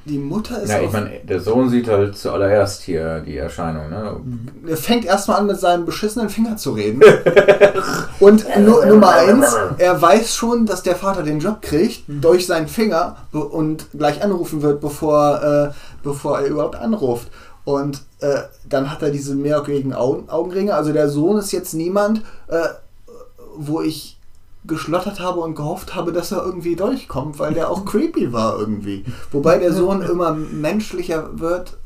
die 0.05 0.19
Mutter 0.19 0.61
ist. 0.61 0.69
Ja, 0.69 0.81
ich 0.81 0.91
meine, 0.91 1.19
der 1.23 1.39
Sohn 1.39 1.69
sieht 1.69 1.87
halt 1.87 2.15
zuallererst 2.15 2.83
hier 2.83 3.21
die 3.21 3.37
Erscheinung. 3.37 3.89
Ne? 3.89 4.17
Mhm. 4.23 4.67
Er 4.67 4.77
fängt 4.77 5.05
erstmal 5.05 5.39
an 5.39 5.47
mit 5.47 5.59
seinem 5.59 5.85
beschissenen 5.85 6.29
Finger 6.29 6.57
zu 6.57 6.73
reden. 6.73 7.01
Und 8.19 8.45
nu 8.59 8.85
Nummer 8.85 9.15
eins, 9.15 9.55
er 9.77 9.99
weiß 9.99 10.35
schon, 10.35 10.65
dass 10.65 10.83
der 10.83 10.95
Vater 10.95 11.23
den 11.23 11.39
Job 11.39 11.61
kriegt 11.61 12.07
mhm. 12.07 12.21
durch 12.21 12.45
seinen 12.45 12.67
Finger 12.67 13.17
und 13.31 13.87
gleich 13.91 14.23
anrufen 14.23 14.61
wird, 14.61 14.79
bevor, 14.79 15.41
äh, 15.43 15.73
bevor 16.03 16.39
er 16.39 16.47
überhaupt 16.47 16.75
anruft. 16.75 17.29
Und 17.63 18.01
äh, 18.19 18.41
dann 18.69 18.91
hat 18.91 19.01
er 19.01 19.09
diese 19.09 19.35
mehrjährigen 19.35 19.93
Augen 19.93 20.29
Augenringe. 20.29 20.75
Also 20.75 20.93
der 20.93 21.09
Sohn 21.09 21.37
ist 21.37 21.51
jetzt 21.51 21.73
niemand, 21.73 22.21
äh, 22.47 22.67
wo 23.57 23.81
ich 23.81 24.14
geschlottert 24.67 25.19
habe 25.19 25.39
und 25.39 25.55
gehofft 25.55 25.95
habe, 25.95 26.11
dass 26.11 26.31
er 26.31 26.43
irgendwie 26.43 26.75
durchkommt, 26.75 27.39
weil 27.39 27.53
der 27.53 27.69
auch 27.69 27.85
creepy 27.85 28.33
war 28.33 28.59
irgendwie. 28.59 29.05
Wobei 29.31 29.57
der 29.57 29.73
Sohn 29.73 30.01
immer 30.09 30.33
menschlicher 30.33 31.39
wird, 31.39 31.77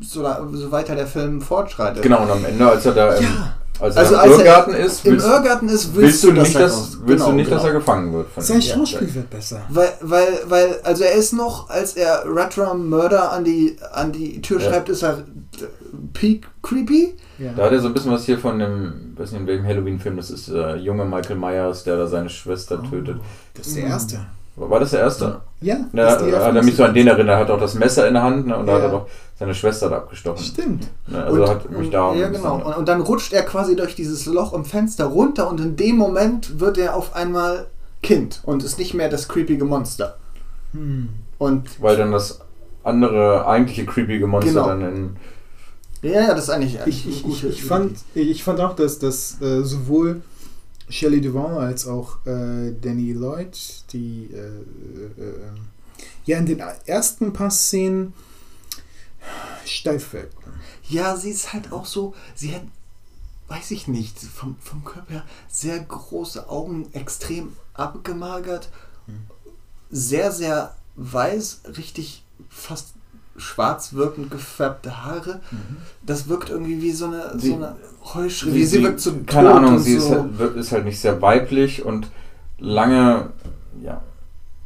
so, 0.00 0.26
so 0.52 0.72
weiter 0.72 0.94
der 0.96 1.06
Film 1.06 1.40
fortschreitet. 1.40 2.02
Genau, 2.02 2.22
und 2.22 2.30
am 2.30 2.44
Ende, 2.44 2.68
als 2.68 2.84
er 2.84 2.92
da 2.92 3.14
im, 3.14 3.24
ja. 3.24 3.54
als 3.78 3.96
also, 3.96 4.14
er 4.14 4.24
im 4.24 4.32
Irrgarten 4.32 4.74
ist, 4.74 5.04
willst, 5.04 5.24
im 5.24 5.30
Irrgarten 5.30 5.68
ist, 5.68 5.94
willst, 5.94 5.96
willst 5.96 6.24
du 6.24 6.32
nicht, 6.32 6.54
dass, 6.56 6.98
willst 7.04 7.06
genau, 7.06 7.26
du 7.26 7.32
nicht 7.36 7.48
genau. 7.48 7.56
dass 7.56 7.66
er 7.66 7.72
gefangen 7.72 8.12
wird. 8.12 8.26
Sein 8.38 8.60
Schauspiel 8.60 9.14
wird 9.14 9.30
besser. 9.30 9.62
Weil, 9.68 9.92
weil, 10.00 10.40
weil, 10.46 10.80
also 10.82 11.04
er 11.04 11.12
ist 11.12 11.32
noch, 11.32 11.70
als 11.70 11.94
er 11.94 12.24
Ratram 12.26 12.88
Murder 12.88 13.30
an 13.32 13.44
die, 13.44 13.76
an 13.92 14.10
die 14.10 14.42
Tür 14.42 14.60
ja. 14.60 14.68
schreibt, 14.68 14.88
ist 14.88 15.02
er 15.02 15.24
peak 16.12 16.48
creepy. 16.62 17.14
Ja. 17.38 17.52
Da 17.56 17.64
hat 17.64 17.72
er 17.72 17.80
so 17.80 17.88
ein 17.88 17.94
bisschen 17.94 18.12
was 18.12 18.24
hier 18.24 18.38
von 18.38 18.58
dem, 18.58 19.14
weiß 19.16 19.32
nicht 19.32 19.40
in 19.40 19.46
welchem 19.46 19.66
Halloween-Film 19.66 20.16
das 20.16 20.30
ist, 20.30 20.48
der 20.48 20.76
junge 20.76 21.04
Michael 21.04 21.36
Myers, 21.36 21.84
der 21.84 21.96
da 21.96 22.06
seine 22.06 22.28
Schwester 22.28 22.80
oh, 22.82 22.86
tötet. 22.86 23.20
Das 23.54 23.66
ist 23.66 23.76
der 23.76 23.84
erste. 23.84 24.20
War 24.56 24.78
das 24.78 24.92
der 24.92 25.00
erste? 25.00 25.40
Ja. 25.60 25.78
Da 25.92 26.10
hat 26.12 26.54
er 26.54 26.62
mich 26.62 26.76
so 26.76 26.84
an 26.84 26.94
den 26.94 27.08
erinnert. 27.08 27.28
Er 27.28 27.40
hat 27.40 27.50
auch 27.50 27.58
das 27.58 27.74
Messer 27.74 28.06
in 28.06 28.14
der 28.14 28.22
Hand 28.22 28.46
ne, 28.46 28.56
und 28.56 28.66
ja. 28.68 28.72
da 28.72 28.78
hat 28.78 28.84
er 28.84 28.90
doch 28.90 29.08
seine 29.36 29.52
Schwester 29.52 29.90
da 29.90 29.96
abgestochen. 29.96 30.44
Stimmt. 30.44 30.86
Ne, 31.08 31.24
also 31.24 31.42
und, 31.42 31.48
hat 31.48 31.70
mich 31.70 31.90
da. 31.90 32.14
Ja, 32.14 32.28
genau. 32.28 32.56
Und, 32.56 32.76
und, 32.76 32.88
dann 32.88 33.00
rutscht 33.00 33.32
er 33.32 33.42
quasi 33.42 33.74
durch 33.74 33.96
dieses 33.96 34.26
Loch 34.26 34.52
im 34.52 34.64
Fenster 34.64 35.06
runter 35.06 35.50
und 35.50 35.60
in 35.60 35.74
dem 35.74 35.96
Moment 35.96 36.60
wird 36.60 36.78
er 36.78 36.94
auf 36.94 37.16
einmal 37.16 37.66
Kind 38.02 38.42
und 38.44 38.62
ist 38.62 38.78
nicht 38.78 38.94
mehr 38.94 39.08
das 39.08 39.26
creepige 39.26 39.64
Monster. 39.64 40.18
Hm. 40.72 41.08
Und 41.38 41.82
Weil 41.82 41.96
dann 41.96 42.12
das 42.12 42.40
andere 42.84 43.48
eigentliche 43.48 43.86
creepige 43.86 44.28
Monster 44.28 44.52
genau. 44.52 44.68
dann 44.68 44.82
in 44.82 45.16
ja, 46.04 46.20
ja, 46.20 46.34
das 46.34 46.44
ist 46.44 46.50
eigentlich, 46.50 46.78
ich, 46.86 47.08
ich, 47.08 47.26
ich, 47.26 47.44
ich 47.44 47.64
fand, 47.64 47.98
ich 48.14 48.44
fand 48.44 48.60
auch, 48.60 48.76
dass, 48.76 48.98
dass 48.98 49.40
äh, 49.40 49.62
sowohl 49.62 50.22
Shelley 50.88 51.20
Duvall 51.20 51.58
als 51.58 51.86
auch 51.86 52.24
äh, 52.26 52.72
Danny 52.80 53.12
Lloyd, 53.12 53.56
die 53.92 54.28
äh, 54.32 54.38
äh, 54.38 55.22
äh 55.22 55.32
ja 56.26 56.38
in 56.38 56.46
den 56.46 56.58
ersten 56.86 57.32
paar 57.32 57.50
Szenen 57.50 58.14
steif 59.66 60.12
wirkten. 60.12 60.52
Ja, 60.88 61.16
sie 61.16 61.30
ist 61.30 61.52
halt 61.52 61.72
auch 61.72 61.86
so, 61.86 62.14
sie 62.34 62.54
hat, 62.54 62.62
weiß 63.48 63.70
ich 63.70 63.88
nicht, 63.88 64.18
vom, 64.18 64.56
vom 64.60 64.84
Körper 64.84 65.12
her 65.12 65.24
sehr 65.48 65.78
große 65.78 66.48
Augen, 66.48 66.92
extrem 66.92 67.56
abgemagert, 67.74 68.70
hm. 69.06 69.26
sehr, 69.90 70.32
sehr 70.32 70.76
weiß, 70.96 71.62
richtig 71.76 72.24
fast 72.48 72.93
schwarz 73.36 73.94
wirkend 73.94 74.30
gefärbte 74.30 75.04
Haare. 75.04 75.40
Mhm. 75.50 75.76
Das 76.02 76.28
wirkt 76.28 76.50
irgendwie 76.50 76.80
wie 76.80 76.92
so 76.92 77.06
eine, 77.06 77.32
sie, 77.36 77.48
so 77.48 77.56
eine 77.56 77.76
Heuschrecke. 78.14 78.54
Sie, 78.54 78.64
sie, 78.64 78.82
wirkt 78.82 79.00
so 79.00 79.12
Keine 79.26 79.52
Ahnung, 79.52 79.78
sie 79.78 79.98
so. 79.98 80.06
ist, 80.06 80.10
halt, 80.38 80.56
ist, 80.56 80.72
halt, 80.72 80.84
nicht 80.84 81.00
sehr 81.00 81.20
weiblich 81.20 81.84
und 81.84 82.08
lange, 82.58 83.30
ja, 83.82 84.00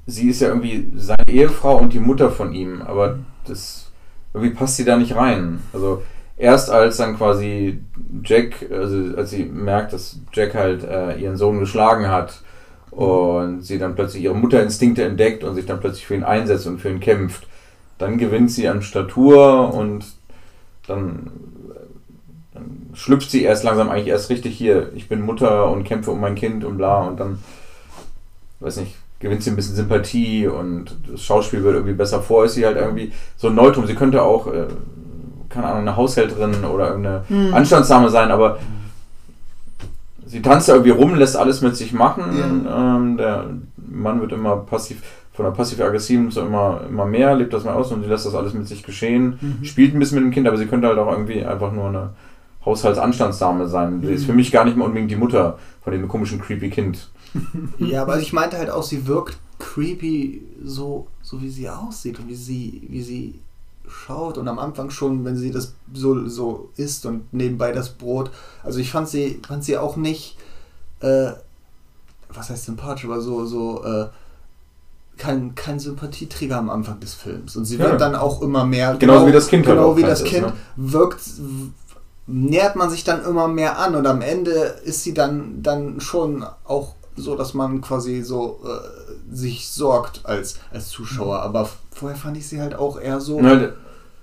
sie 0.07 0.28
ist 0.28 0.40
ja 0.40 0.48
irgendwie 0.48 0.92
seine 0.96 1.28
Ehefrau 1.28 1.78
und 1.78 1.92
die 1.92 2.00
Mutter 2.00 2.31
von 2.31 2.52
ihm, 2.52 2.83
aber 2.83 3.18
das 3.46 3.87
irgendwie 4.35 4.54
passt 4.54 4.76
sie 4.76 4.85
da 4.85 4.96
nicht 4.96 5.16
rein. 5.16 5.61
Also 5.72 6.02
erst 6.37 6.70
als 6.70 6.98
dann 6.98 7.16
quasi 7.16 7.81
Jack, 8.22 8.66
also 8.70 9.16
als 9.16 9.31
sie 9.31 9.44
merkt, 9.44 9.92
dass 9.92 10.18
Jack 10.33 10.54
halt 10.54 10.85
äh, 10.85 11.18
ihren 11.18 11.37
Sohn 11.37 11.59
geschlagen 11.59 12.09
hat 12.09 12.42
mhm. 12.90 12.98
und 12.98 13.62
sie 13.62 13.78
dann 13.78 13.94
plötzlich 13.94 14.24
ihre 14.24 14.37
Mutterinstinkte 14.37 15.04
entdeckt 15.04 15.42
und 15.42 15.54
sich 15.54 15.64
dann 15.64 15.81
plötzlich 15.81 16.07
für 16.07 16.14
ihn 16.14 16.24
einsetzt 16.24 16.66
und 16.66 16.81
für 16.81 16.90
ihn 16.90 17.00
kämpft 17.00 17.47
dann 17.98 18.18
gewinnt 18.18 18.50
sie 18.50 18.68
an 18.68 18.82
Statur 18.82 19.74
und 19.74 20.04
dann, 20.87 21.30
dann 22.54 22.90
schlüpft 22.94 23.30
sie 23.30 23.42
erst 23.42 23.64
langsam 23.64 23.90
eigentlich 23.90 24.08
erst 24.08 24.30
richtig 24.30 24.56
hier, 24.56 24.92
ich 24.94 25.08
bin 25.08 25.20
Mutter 25.20 25.70
und 25.70 25.84
kämpfe 25.84 26.12
um 26.12 26.20
mein 26.20 26.34
Kind 26.34 26.64
und 26.64 26.78
bla 26.78 27.02
und 27.02 27.20
dann, 27.20 27.38
weiß 28.61 28.78
nicht, 28.78 28.94
gewinnt 29.20 29.42
sie 29.42 29.50
ein 29.50 29.56
bisschen 29.56 29.76
Sympathie 29.76 30.46
und 30.46 30.96
das 31.11 31.22
Schauspiel 31.22 31.64
wird 31.64 31.74
irgendwie 31.74 31.94
besser 31.94 32.22
vor, 32.22 32.44
ist 32.44 32.54
sie 32.54 32.64
halt 32.64 32.76
irgendwie 32.76 33.12
so 33.37 33.48
ein 33.48 33.54
Neutrum. 33.54 33.87
Sie 33.87 33.96
könnte 33.96 34.22
auch, 34.22 34.46
äh, 34.46 34.66
keine 35.48 35.66
Ahnung, 35.66 35.80
eine 35.80 35.96
Haushälterin 35.96 36.64
oder 36.64 36.88
irgendeine 36.88 37.24
hm. 37.28 37.52
Anstandsdame 37.52 38.11
sein, 38.11 38.30
aber 38.30 38.58
sie 40.24 40.42
tanzt 40.42 40.68
irgendwie 40.68 40.90
rum, 40.90 41.14
lässt 41.16 41.37
alles 41.37 41.62
mit 41.62 41.76
sich 41.76 41.92
machen. 41.92 42.64
Ja. 42.64 42.96
Ähm, 42.96 43.16
der 43.16 43.46
Mann 43.76 44.20
wird 44.20 44.32
immer 44.32 44.56
passiv 44.56 45.02
von 45.38 45.44
der 45.44 45.53
passiv-aggressiven 45.53 46.33
zu 46.33 46.40
immer, 46.40 46.81
immer 46.88 47.07
mehr, 47.07 47.33
lebt 47.37 47.53
das 47.53 47.62
mal 47.62 47.74
aus 47.74 47.92
und 47.92 48.03
sie 48.03 48.09
lässt 48.09 48.27
das 48.27 48.35
alles 48.35 48.55
mit 48.55 48.66
sich 48.66 48.83
geschehen, 48.83 49.38
mhm. 49.40 49.64
spielt 49.64 49.94
ein 49.94 50.01
bisschen 50.01 50.16
mit 50.16 50.24
dem 50.24 50.33
Kind, 50.33 50.48
aber 50.48 50.57
sie 50.57 50.66
könnte 50.66 50.88
halt 50.88 50.98
auch 50.98 51.12
irgendwie 51.12 51.44
einfach 51.44 51.70
nur 51.70 51.90
eine 51.90 52.11
Haushaltsanstandsdame 52.64 53.68
sein. 53.68 54.03
Sie 54.05 54.12
ist 54.12 54.24
für 54.24 54.33
mich 54.33 54.51
gar 54.51 54.64
nicht 54.64 54.77
mehr 54.77 54.85
unbedingt 54.85 55.12
die 55.12 55.16
Mutter 55.16 55.57
von 55.85 55.92
dem 55.92 56.09
komischen, 56.09 56.40
creepy 56.40 56.70
Kind. 56.70 57.09
Ja, 57.79 58.03
aber 58.03 58.18
ich 58.18 58.33
meinte 58.33 58.59
halt 58.59 58.68
auch, 58.68 58.83
sie 58.83 59.07
wirkt 59.07 59.38
creepy 59.61 60.42
so, 60.64 61.07
so 61.22 61.40
wie 61.40 61.51
sie 61.51 61.70
aussieht 61.70 62.18
und 62.18 62.27
wie 62.27 62.35
sie, 62.35 62.83
wie 62.88 63.03
sie 63.03 63.38
schaut 63.87 64.38
und 64.38 64.48
am 64.48 64.59
Anfang 64.59 64.90
schon, 64.90 65.24
wenn 65.24 65.37
sie 65.37 65.53
das 65.53 65.72
so, 65.94 66.27
so 66.27 66.70
isst 66.77 67.07
und 67.07 67.33
nebenbei 67.33 67.70
das 67.70 67.90
Brot. 67.90 68.33
Also 68.64 68.81
ich 68.81 68.90
fand 68.90 69.09
sie, 69.09 69.40
fand 69.46 69.62
sie 69.62 69.79
auch 69.79 69.94
nicht, 69.94 70.37
äh, 70.98 71.31
was 72.29 72.51
heißt 72.51 72.64
sympathisch, 72.64 73.05
aber 73.05 73.20
so, 73.20 73.46
so, 73.46 73.85
äh, 73.85 74.09
kein, 75.18 75.54
kein 75.54 75.78
Sympathieträger 75.78 76.57
am 76.57 76.70
Anfang 76.70 77.00
des 77.00 77.14
Films. 77.14 77.57
Und 77.57 77.64
sie 77.64 77.76
ja. 77.76 77.90
wird 77.90 78.00
dann 78.00 78.14
auch 78.14 78.40
immer 78.42 78.64
mehr. 78.64 78.96
Genauso 78.98 79.20
genau, 79.20 79.28
wie 79.28 79.33
das 79.33 79.48
Kind 79.48 79.66
Genau 79.66 79.96
wie 79.96 80.02
das 80.02 80.24
Kind 80.24 80.46
ist, 80.46 80.52
ne? 80.52 80.59
wirkt, 80.76 81.20
nähert 82.26 82.76
man 82.76 82.90
sich 82.90 83.04
dann 83.04 83.24
immer 83.24 83.48
mehr 83.48 83.78
an 83.78 83.94
und 83.94 84.07
am 84.07 84.20
Ende 84.20 84.50
ist 84.50 85.02
sie 85.02 85.14
dann, 85.14 85.62
dann 85.62 86.00
schon 86.00 86.44
auch 86.64 86.94
so, 87.16 87.37
dass 87.37 87.54
man 87.54 87.81
quasi 87.81 88.22
so 88.22 88.61
äh, 88.64 89.35
sich 89.35 89.68
sorgt 89.68 90.20
als, 90.24 90.61
als 90.72 90.88
Zuschauer. 90.88 91.38
Mhm. 91.38 91.44
Aber 91.44 91.68
vorher 91.90 92.16
fand 92.16 92.37
ich 92.37 92.46
sie 92.46 92.61
halt 92.61 92.74
auch 92.74 93.00
eher 93.00 93.20
so. 93.20 93.40
Ja, 93.40 93.70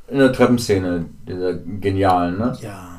in 0.07 0.19
der 0.19 0.31
Treppenszene, 0.31 1.05
dieser 1.27 1.55
genialen, 1.55 2.37
ne? 2.37 2.57
Ja. 2.61 2.89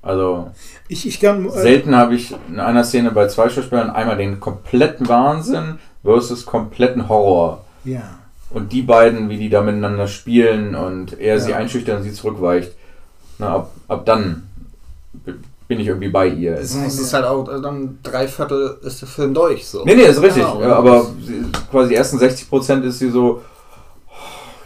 Also 0.00 0.50
ich, 0.88 1.06
ich 1.06 1.18
kann, 1.18 1.46
äh 1.46 1.50
selten 1.50 1.96
habe 1.96 2.14
ich 2.14 2.34
in 2.48 2.60
einer 2.60 2.84
Szene 2.84 3.10
bei 3.10 3.26
zwei 3.28 3.48
Schauspielern 3.48 3.90
einmal 3.90 4.18
den 4.18 4.38
kompletten 4.38 5.08
Wahnsinn 5.08 5.78
versus 6.04 6.46
kompletten 6.46 7.08
Horror. 7.08 7.64
Ja. 7.84 8.18
Und 8.50 8.72
die 8.72 8.82
beiden, 8.82 9.28
wie 9.28 9.38
die 9.38 9.48
da 9.48 9.62
miteinander 9.62 10.06
spielen 10.06 10.76
und 10.76 11.18
er 11.18 11.34
ja. 11.34 11.40
sie 11.40 11.54
einschüchtert 11.54 11.98
und 11.98 12.02
sie 12.04 12.12
zurückweicht. 12.12 12.72
Na, 13.38 13.56
ab, 13.56 13.72
ab 13.88 14.06
dann 14.06 14.44
bin 15.66 15.80
ich 15.80 15.86
irgendwie 15.88 16.08
bei 16.08 16.28
ihr. 16.28 16.54
Es 16.54 16.74
ist 16.74 17.12
halt 17.14 17.24
auch 17.24 17.44
dann 17.44 17.98
drei 18.02 18.28
Viertel 18.28 18.78
ist 18.82 19.00
der 19.00 19.08
Film 19.08 19.34
durch. 19.34 19.66
So. 19.66 19.84
Nee, 19.84 19.96
nee, 19.96 20.02
ist 20.02 20.22
richtig. 20.22 20.42
Ja, 20.42 20.76
aber 20.76 21.06
quasi 21.70 21.88
die 21.88 21.94
ersten 21.96 22.18
60 22.18 22.48
Prozent 22.48 22.84
ist 22.84 22.98
sie 22.98 23.10
so, 23.10 23.42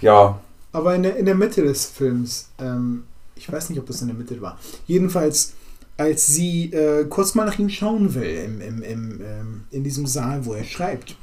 ja. 0.00 0.38
Aber 0.72 0.94
in 0.94 1.02
der, 1.02 1.16
in 1.16 1.24
der 1.24 1.34
Mitte 1.34 1.62
des 1.62 1.86
Films 1.86 2.50
ähm, 2.60 3.04
Ich 3.36 3.50
weiß 3.50 3.70
nicht, 3.70 3.78
ob 3.78 3.86
das 3.86 4.02
in 4.02 4.08
der 4.08 4.16
Mitte 4.16 4.40
war. 4.40 4.58
Jedenfalls, 4.86 5.54
als 5.96 6.26
sie 6.26 6.72
äh, 6.72 7.04
kurz 7.06 7.34
mal 7.34 7.46
nach 7.46 7.58
ihm 7.58 7.70
schauen 7.70 8.14
will, 8.14 8.44
im, 8.44 8.60
im, 8.60 8.82
im, 8.82 9.20
ähm, 9.20 9.64
in 9.70 9.84
diesem 9.84 10.06
Saal, 10.06 10.44
wo 10.44 10.52
er 10.52 10.64
schreibt. 10.64 11.16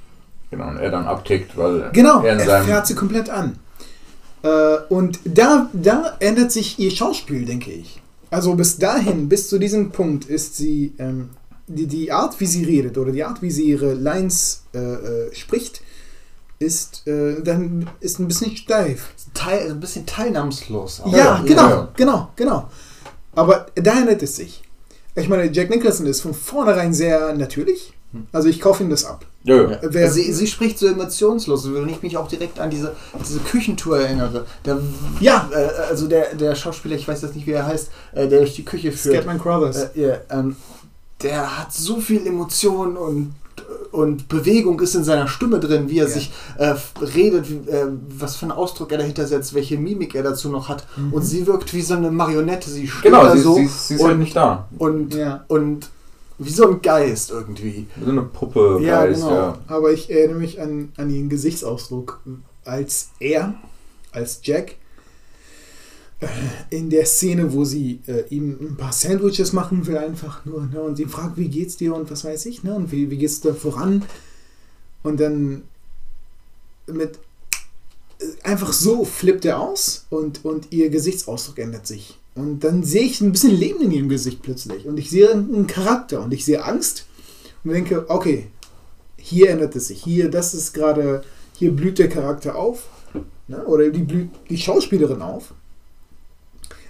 Genau, 0.56 0.70
und 0.70 0.78
er 0.78 0.92
dann 0.92 1.06
abtickt, 1.06 1.58
weil 1.58 1.90
Genau, 1.94 2.22
er 2.24 2.34
in 2.34 2.40
er 2.40 2.46
seinem. 2.46 2.66
fährt 2.66 2.88
sie 2.88 2.96
komplett 2.96 3.30
an. 3.30 3.58
Äh, 4.44 4.78
und 4.90 5.20
da, 5.26 5.70
da 5.74 6.16
ändert 6.20 6.52
sich 6.52 6.80
ihr 6.80 6.92
Schauspiel, 6.92 7.46
denke 7.46 7.72
ich. 7.72 8.02
Also 8.30 8.56
bis 8.56 8.78
dahin, 8.78 9.30
bis 9.30 9.50
zu 9.50 9.60
diesem 9.60 9.92
Punkt 9.92 10.26
ist 10.26 10.58
sie, 10.58 10.94
ähm, 11.00 11.30
die, 11.68 11.88
die 11.88 12.12
Art, 12.12 12.40
wie 12.40 12.46
sie 12.46 12.64
redet 12.64 12.98
oder 12.98 13.12
die 13.12 13.24
Art, 13.24 13.42
wie 13.42 13.52
sie 13.52 13.64
ihre 13.64 13.94
Lines 13.94 14.64
äh, 14.74 14.80
äh, 14.80 15.34
spricht, 15.36 15.82
ist 16.60 17.06
äh, 17.08 17.42
dann 17.44 17.90
ist 18.00 18.20
ein 18.20 18.28
bisschen 18.28 18.56
steif. 18.56 19.10
Teil, 19.34 19.72
ein 19.72 19.80
bisschen 19.80 20.06
teilnahmslos. 20.06 21.02
Ja, 21.08 21.18
ja, 21.18 21.44
genau, 21.46 21.70
ja. 21.70 21.90
genau, 21.98 22.30
genau. 22.36 22.70
Aber 23.34 23.66
da 23.76 24.00
ändert 24.00 24.24
es 24.24 24.38
sich. 24.38 24.64
Ich 25.16 25.28
meine, 25.28 25.52
Jack 25.52 25.70
Nicholson 25.70 26.06
ist 26.06 26.22
von 26.22 26.34
vornherein 26.34 26.94
sehr 26.94 27.34
natürlich. 27.36 27.94
Also 28.32 28.48
ich 28.50 28.60
kaufe 28.62 28.84
ihm 28.84 28.90
das 28.90 29.06
ab. 29.06 29.26
Ja, 29.44 29.56
ja. 29.70 29.78
Wer, 29.84 30.12
Sie, 30.12 30.32
sie 30.34 30.48
spricht 30.48 30.80
so 30.80 30.88
emotionslos, 30.88 31.72
wenn 31.74 31.88
ich 31.90 32.02
mich 32.02 32.18
auch 32.18 32.28
direkt 32.28 32.60
an 32.60 32.70
diese, 32.70 32.96
diese 33.20 33.40
Küchentour 33.40 34.00
erinnere. 34.00 34.46
Der, 34.66 34.80
Ja. 35.20 35.50
äh, 35.54 35.90
also 35.90 36.08
der, 36.08 36.34
der 36.36 36.56
Schauspieler, 36.56 36.96
ich 36.96 37.08
weiß 37.08 37.22
jetzt 37.22 37.36
nicht, 37.36 37.46
wie 37.46 37.52
er 37.52 37.66
heißt, 37.68 37.90
äh, 38.14 38.28
der 38.28 38.40
durch 38.40 38.56
die 38.56 38.66
Küche 38.66 38.92
führt. 38.92 39.16
Scatman 39.16 39.40
Crothers. 39.40 39.90
Äh, 39.96 40.02
ja, 40.02 40.16
ähm, 40.32 40.56
der 41.22 41.60
hat 41.60 41.72
so 41.74 42.00
viel 42.00 42.26
Emotion 42.26 42.98
und, 42.98 43.34
und 43.92 44.28
Bewegung 44.28 44.80
ist 44.82 44.96
in 44.96 45.04
seiner 45.04 45.28
Stimme 45.28 45.60
drin, 45.60 45.90
wie 45.90 46.00
er 46.00 46.08
Ja. 46.08 46.14
sich 46.14 46.32
äh, 46.58 46.74
redet, 47.16 47.50
wie, 47.50 47.70
äh, 47.70 47.86
was 48.18 48.36
für 48.36 48.44
einen 48.44 48.52
Ausdruck 48.52 48.92
er 48.92 48.98
dahinter 48.98 49.28
setzt, 49.28 49.54
welche 49.54 49.78
Mimik 49.78 50.16
er 50.16 50.24
dazu 50.24 50.50
noch 50.50 50.68
hat. 50.70 50.86
Mhm. 50.98 51.14
Und 51.14 51.22
sie 51.22 51.46
wirkt 51.48 51.74
wie 51.74 51.82
so 51.82 51.94
eine 51.94 52.10
Marionette. 52.12 52.70
Sie 52.70 52.88
steht 52.88 53.04
Genau, 53.04 53.24
da 53.24 53.36
sie, 53.36 53.42
so 53.44 53.56
sie, 53.56 53.68
sie 53.68 53.94
ist 53.96 54.02
und, 54.02 54.08
halt 54.08 54.20
nicht 54.20 54.36
da. 54.36 54.68
und, 54.78 55.14
Ja. 55.14 55.46
und 55.48 55.90
wie 56.38 56.50
so 56.50 56.70
ein 56.70 56.82
Geist 56.82 57.32
irgendwie. 57.32 57.88
So 58.04 58.12
eine 58.12 58.24
Puppe, 58.24 58.80
Ja, 58.82 59.06
Geist, 59.06 59.22
genau. 59.22 59.36
ja. 59.36 59.60
Aber 59.68 59.92
ich 59.92 60.10
erinnere 60.10 60.40
mich 60.40 60.60
an, 60.62 60.92
an 60.98 61.10
ihren 61.10 61.30
Gesichtsausdruck, 61.30 62.22
als 62.66 63.10
er, 63.20 63.56
als 64.12 64.42
Jack, 64.44 64.76
äh, 66.20 66.28
in 66.70 66.90
der 66.90 67.06
Szene, 67.06 67.54
wo 67.54 67.64
sie 67.66 68.00
äh, 68.08 68.24
ihm 68.30 68.58
ein 68.60 68.78
paar 68.78 68.92
Sandwiches 68.94 69.54
machen 69.54 69.86
will, 69.88 69.98
einfach 69.98 70.46
nur, 70.46 70.66
ne, 70.66 70.82
und 70.82 71.00
ihn 71.00 71.10
fragt, 71.10 71.38
wie 71.38 71.50
geht's 71.50 71.78
dir 71.78 71.94
und 71.96 72.10
was 72.12 72.24
weiß 72.24 72.46
ich, 72.48 72.64
ne, 72.64 72.74
und 72.76 72.92
wie, 72.92 73.10
wie 73.10 73.18
geht's 73.18 73.42
da 73.42 73.54
voran? 73.54 74.04
Und 75.04 75.20
dann 75.20 75.64
mit 76.88 77.20
äh, 78.20 78.26
einfach 78.44 78.74
so 78.74 79.06
flippt 79.06 79.46
er 79.46 79.60
aus 79.60 80.06
und, 80.10 80.44
und 80.46 80.72
ihr 80.72 80.90
Gesichtsausdruck 80.90 81.60
ändert 81.60 81.88
sich. 81.88 82.18
Und 82.36 82.64
dann 82.66 82.84
sehe 82.84 83.04
ich 83.04 83.22
ein 83.22 83.32
bisschen 83.32 83.56
Leben 83.56 83.82
in 83.82 83.92
ihrem 83.92 84.10
Gesicht 84.10 84.42
plötzlich. 84.42 84.86
Und 84.86 84.98
ich 84.98 85.10
sehe 85.10 85.32
einen 85.32 85.68
Charakter 85.68 86.22
und 86.22 86.34
ich 86.34 86.44
sehe 86.44 86.64
Angst 86.64 87.06
und 87.64 87.72
denke, 87.72 88.06
okay, 88.10 88.48
hier 89.18 89.50
ändert 89.50 89.76
es 89.76 89.88
sich. 89.88 90.04
Hier, 90.04 90.30
das 90.30 90.54
ist 90.54 90.74
gerade, 90.74 91.24
hier 91.58 91.72
blüht 91.72 91.98
der 91.98 92.10
Charakter 92.10 92.56
auf. 92.56 92.88
Ne? 93.48 93.64
Oder 93.66 93.90
die 93.90 94.04
blüht 94.04 94.30
die 94.50 94.58
Schauspielerin 94.58 95.22
auf. 95.22 95.54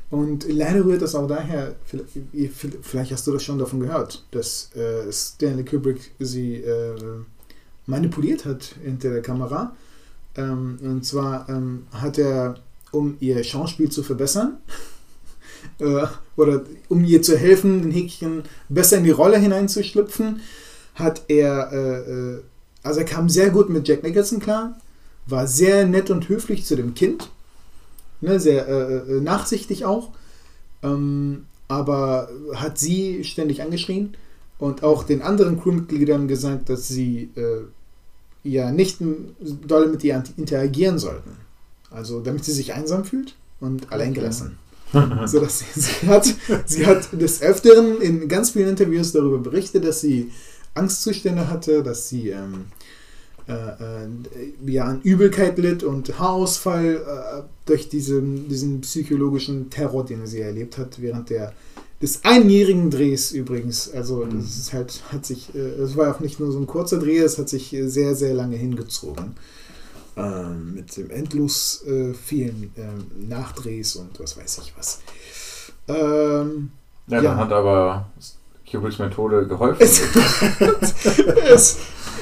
Und 0.10 0.46
leider 0.52 0.84
rührt 0.86 1.02
das 1.02 1.16
auch 1.16 1.28
daher, 1.28 1.76
vielleicht- 2.84 3.12
hast 3.12 3.28
du 3.28 3.32
das 3.32 3.44
schon 3.44 3.60
davon 3.60 3.80
gehört, 3.80 4.26
dass 4.32 4.72
äh, 4.76 5.12
Stanley 5.12 5.66
Kubrick 5.66 6.12
sie 6.20 6.58
äh, 6.58 6.96
manipuliert 7.86 8.46
hat 8.46 8.76
hinter 8.84 9.12
der 9.12 9.22
Kamera. 9.22 9.76
Ähm, 10.38 10.78
und 10.82 11.06
zwar 11.06 11.48
ähm, 11.50 11.88
hat 11.92 12.18
er, 12.18 12.56
um 12.92 13.18
ihr 13.20 13.44
Schauspiel 13.44 13.90
zu 13.90 14.04
verbessern, 14.04 14.58
äh, 15.80 16.06
oder 16.36 16.64
um 16.90 17.04
ihr 17.04 17.22
zu 17.22 17.38
helfen, 17.38 17.82
den 17.82 17.92
Häkchen 17.92 18.44
besser 18.70 18.98
in 18.98 19.04
die 19.04 19.12
Rolle 19.12 19.38
hineinzuschlüpfen, 19.38 20.42
hat 20.96 21.24
er, 21.28 21.72
äh, 21.72 22.12
äh, 22.12 22.42
also 22.84 23.00
er 23.00 23.06
kam 23.06 23.30
sehr 23.30 23.50
gut 23.50 23.70
mit 23.70 23.88
Jack 23.88 24.04
Nicholson 24.04 24.40
klar, 24.40 24.78
war 25.28 25.48
sehr 25.48 25.86
nett 25.86 26.10
und 26.10 26.30
höflich 26.30 26.66
zu 26.66 26.76
dem 26.76 26.94
Kind, 26.94 27.30
ne, 28.22 28.40
sehr 28.40 28.68
äh, 28.68 28.96
äh, 28.96 29.22
nachsichtig 29.22 29.86
auch, 29.86 30.12
ähm, 30.84 31.46
aber 31.68 32.30
hat 32.54 32.78
sie 32.78 33.24
ständig 33.24 33.62
angeschrien 33.62 34.16
und 34.60 34.84
auch 34.84 35.04
den 35.04 35.22
anderen 35.22 35.60
Crewmitgliedern 35.60 36.28
gesagt, 36.28 36.70
dass 36.70 36.88
sie 36.88 37.30
äh, 37.36 37.64
ja 38.44 38.72
nicht 38.72 39.00
doll 39.68 39.88
mit 39.88 40.04
ihr 40.04 40.24
interagieren 40.38 41.00
sollten. 41.00 41.32
Also 41.90 42.20
damit 42.20 42.46
sie 42.46 42.52
sich 42.52 42.74
einsam 42.74 43.06
fühlt 43.06 43.36
und 43.60 43.92
alleingelassen. 43.92 44.58
so 45.26 45.40
dass 45.40 45.60
sie, 45.60 45.66
sie 45.80 46.08
hat 46.08 46.34
sie 46.66 46.86
hat 46.86 47.10
des 47.12 47.42
öfteren 47.42 48.02
in 48.02 48.28
ganz 48.28 48.52
vielen 48.52 48.70
Interviews 48.70 49.12
darüber 49.12 49.38
berichtet, 49.40 49.86
dass 49.86 50.02
sie 50.02 50.32
Angstzustände 50.74 51.50
hatte, 51.50 51.84
dass 51.84 52.10
sie 52.10 52.30
ähm, 52.30 52.66
äh, 53.48 53.54
äh, 53.54 54.08
ja 54.66 54.86
an 54.86 55.02
Übelkeit 55.04 55.58
litt 55.60 55.84
und 55.84 56.18
Haarausfall 56.20 56.96
äh, 56.96 57.42
durch 57.66 57.90
diesen, 57.90 58.50
diesen 58.50 58.82
psychologischen 58.82 59.70
Terror, 59.70 60.04
den 60.04 60.26
sie 60.26 60.42
erlebt 60.42 60.78
hat 60.78 61.02
während 61.02 61.30
der 61.30 61.54
des 62.02 62.26
einjährigen 62.26 62.90
Drehs 62.90 63.32
übrigens. 63.32 63.90
Also 63.92 64.26
Mhm. 64.26 64.42
das 64.42 64.58
ist 64.58 64.74
halt 64.74 65.02
hat 65.12 65.26
sich 65.26 65.54
äh, 65.56 65.60
es 65.60 65.96
war 65.96 66.14
auch 66.16 66.20
nicht 66.20 66.40
nur 66.40 66.52
so 66.52 66.60
ein 66.60 66.68
kurzer 66.68 66.98
Dreh, 67.00 67.20
es 67.20 67.38
hat 67.38 67.48
sich 67.50 67.76
sehr 67.86 68.16
sehr 68.16 68.34
lange 68.34 68.58
hingezogen. 68.58 69.36
Ähm, 70.18 70.76
mit 70.76 70.96
dem 70.96 71.10
endlos 71.12 71.84
äh, 71.86 72.14
vielen 72.14 72.72
ähm, 72.78 73.06
Nachdrehs 73.28 73.96
und 73.98 74.18
was 74.20 74.38
weiß 74.38 74.60
ich 74.64 74.74
was. 74.78 75.00
Ähm, 75.90 76.72
Ja, 77.08 77.18
Ja. 77.22 77.30
dann 77.32 77.38
hat 77.38 77.52
aber 77.52 78.08
Kubricks 78.70 78.98
Methode 79.00 79.46
geholfen. 79.46 79.78
es, 79.82 80.02
es, 81.52 81.78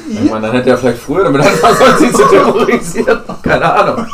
Ich 0.09 0.29
meine, 0.29 0.47
dann 0.47 0.55
hätte 0.55 0.69
er 0.71 0.77
vielleicht 0.77 1.01
früher 1.01 1.23
damit 1.25 1.43
sollen, 1.43 1.97
sie 1.99 2.11
zu 2.11 2.27
terrorisieren. 2.29 3.19
Keine 3.43 3.71
Ahnung. 3.73 4.05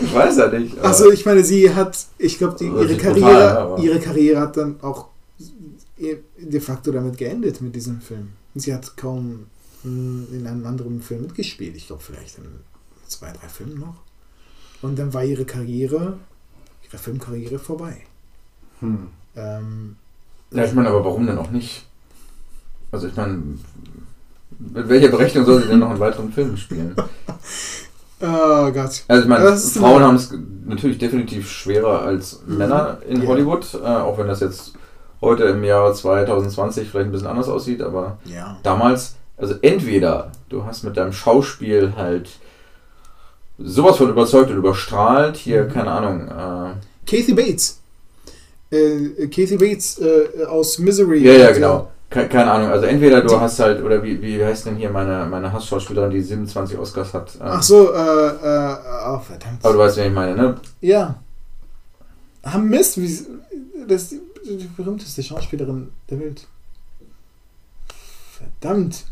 Ich 0.00 0.14
weiß 0.14 0.36
ja 0.36 0.48
nicht. 0.48 0.78
Also 0.80 1.10
ich 1.10 1.24
meine, 1.26 1.42
sie 1.42 1.74
hat, 1.74 1.98
ich 2.18 2.38
glaube, 2.38 2.62
ihre 2.62 2.96
Karriere, 2.96 3.58
aber- 3.58 3.78
ihre 3.82 3.98
Karriere 3.98 4.40
hat 4.40 4.56
dann 4.58 4.76
auch 4.82 5.06
de 5.98 6.60
facto 6.60 6.92
damit 6.92 7.16
geendet 7.18 7.60
mit 7.60 7.74
diesem 7.74 8.00
Film. 8.00 8.28
Sie 8.54 8.72
hat 8.72 8.96
kaum 8.96 9.46
in 9.84 10.44
einem 10.46 10.66
anderen 10.66 11.00
Film 11.02 11.22
mitgespielt. 11.22 11.76
Ich 11.76 11.86
glaube 11.86 12.02
vielleicht 12.02 12.38
in 12.38 12.44
zwei, 13.06 13.30
drei 13.32 13.48
Filmen 13.48 13.78
noch. 13.78 13.94
Und 14.82 14.98
dann 14.98 15.12
war 15.14 15.24
ihre 15.24 15.44
Karriere, 15.44 16.18
ihre 16.86 16.98
Filmkarriere 16.98 17.58
vorbei. 17.58 18.02
Hm. 18.80 19.08
Ähm, 19.36 19.96
Ja, 20.50 20.64
ich 20.64 20.72
meine, 20.74 20.88
aber 20.88 21.04
warum 21.04 21.26
denn 21.26 21.38
auch 21.38 21.50
nicht? 21.50 21.86
Also 22.90 23.08
ich 23.08 23.16
meine, 23.16 23.40
mit 24.58 24.88
welcher 24.88 25.08
Berechnung 25.08 25.44
soll 25.44 25.62
sie 25.62 25.68
denn 25.68 25.78
noch 25.80 25.90
in 25.92 26.00
weiteren 26.00 26.32
Filmen 26.32 26.56
spielen? 26.56 26.94
oh 28.20 28.70
Gott. 28.72 29.04
Also 29.08 29.22
ich 29.22 29.28
meine, 29.28 29.56
Frauen 29.56 30.02
haben 30.02 30.16
es 30.16 30.32
natürlich 30.66 30.98
definitiv 30.98 31.50
schwerer 31.50 32.02
als 32.02 32.40
Mhm. 32.46 32.56
Männer 32.58 32.98
in 33.08 33.22
Ja. 33.22 33.28
Hollywood, 33.28 33.74
äh, 33.74 33.78
auch 33.86 34.18
wenn 34.18 34.26
das 34.26 34.40
jetzt 34.40 34.72
heute 35.20 35.44
im 35.44 35.64
Jahr 35.64 35.92
2020 35.92 36.88
vielleicht 36.88 37.08
ein 37.08 37.12
bisschen 37.12 37.26
anders 37.26 37.48
aussieht, 37.48 37.82
aber 37.82 38.18
Ja. 38.24 38.58
damals, 38.62 39.16
also 39.38 39.54
entweder 39.62 40.32
du 40.48 40.64
hast 40.64 40.82
mit 40.84 40.96
deinem 40.96 41.12
Schauspiel 41.12 41.94
halt 41.96 42.28
sowas 43.58 43.96
von 43.96 44.10
überzeugt 44.10 44.50
und 44.50 44.56
überstrahlt, 44.58 45.36
hier, 45.36 45.64
Mhm. 45.64 45.72
keine 45.72 45.90
Ahnung, 45.90 46.28
äh, 46.28 46.74
Kathy 47.10 47.34
Bates. 47.34 47.80
Äh, 48.70 49.26
Kathy 49.28 49.56
Bates 49.56 49.98
äh, 49.98 50.44
aus 50.46 50.78
Misery. 50.78 51.24
ja, 51.24 51.32
ja, 51.32 51.46
hat, 51.46 51.54
genau. 51.54 51.90
Ke 52.10 52.26
keine 52.28 52.50
Ahnung, 52.50 52.70
also 52.70 52.86
entweder 52.86 53.20
du 53.20 53.28
Die- 53.28 53.36
hast 53.36 53.58
halt, 53.58 53.82
oder 53.82 54.02
wie, 54.02 54.20
wie 54.22 54.42
heißt 54.42 54.64
denn 54.66 54.76
hier 54.76 54.88
meine, 54.90 55.26
meine 55.26 55.52
Hassschauspielerin, 55.52 56.10
die 56.10 56.22
27 56.22 56.78
Oscars 56.78 57.12
hat. 57.12 57.34
äh, 57.36 57.38
Ach 57.42 57.62
so, 57.62 57.92
äh, 57.92 57.96
äh, 57.98 58.76
oh, 59.08 59.18
verdammt. 59.18 59.62
Aber 59.62 59.72
du 59.74 59.78
weißt, 59.80 59.96
wen 59.98 60.06
ich 60.08 60.12
meine, 60.14 60.34
ne? 60.36 60.54
Ja. 60.80 61.16
Ah, 62.42 62.56
Mist, 62.58 62.98
wie, 62.98 63.26
das 63.86 64.02
ist 64.04 64.12
die, 64.46 64.56
die 64.56 64.70
berühmteste 64.74 65.22
Schauspielerin 65.22 65.90
der 66.08 66.20
Welt. 66.20 66.46
Verdammt. 68.38 69.04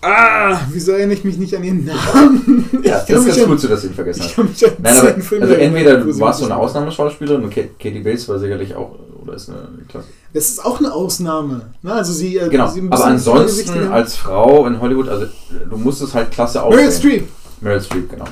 Ah, 0.00 0.60
wieso 0.70 0.92
erinnere 0.92 1.14
ich 1.14 1.24
mich 1.24 1.38
nicht 1.38 1.54
an 1.56 1.64
ihren 1.64 1.84
Namen? 1.84 2.64
Ja, 2.84 3.00
das 3.00 3.10
ist 3.10 3.26
ganz 3.26 3.38
an, 3.40 3.46
gut, 3.48 3.60
so 3.60 3.68
dass 3.68 3.80
du 3.82 3.88
ihn 3.88 3.94
vergessen 3.94 4.22
hast. 4.22 4.38
Nein, 4.80 4.96
aber 4.96 5.14
also 5.42 5.54
entweder 5.54 5.96
du 5.98 6.20
warst 6.20 6.38
so 6.38 6.44
eine 6.46 6.56
Ausnahmeschauspielerin 6.56 7.42
und 7.44 7.54
Ka- 7.54 7.62
Katie 7.78 8.00
Bates 8.00 8.28
war 8.28 8.38
sicherlich 8.38 8.74
auch, 8.74 8.94
oder 9.22 9.34
ist 9.34 9.48
eine 9.50 9.58
Klasse. 9.88 10.06
Das 10.32 10.48
ist 10.48 10.64
auch 10.64 10.78
eine 10.78 10.92
Ausnahme. 10.92 11.62
Na, 11.82 11.94
also 11.94 12.12
sie, 12.12 12.36
äh, 12.36 12.48
Genau, 12.48 12.68
sie 12.68 12.82
aber 12.88 13.04
ansonsten 13.04 13.88
als 13.90 14.14
Frau 14.16 14.66
in 14.66 14.80
Hollywood, 14.80 15.08
also 15.08 15.26
du 15.68 15.76
musstest 15.76 16.14
halt 16.14 16.30
klasse 16.30 16.60
Meryl 16.60 16.86
aussehen. 16.88 16.92
Streep. 16.92 17.28
Meryl 17.60 17.80
Streep, 17.82 18.10
genau. 18.10 18.24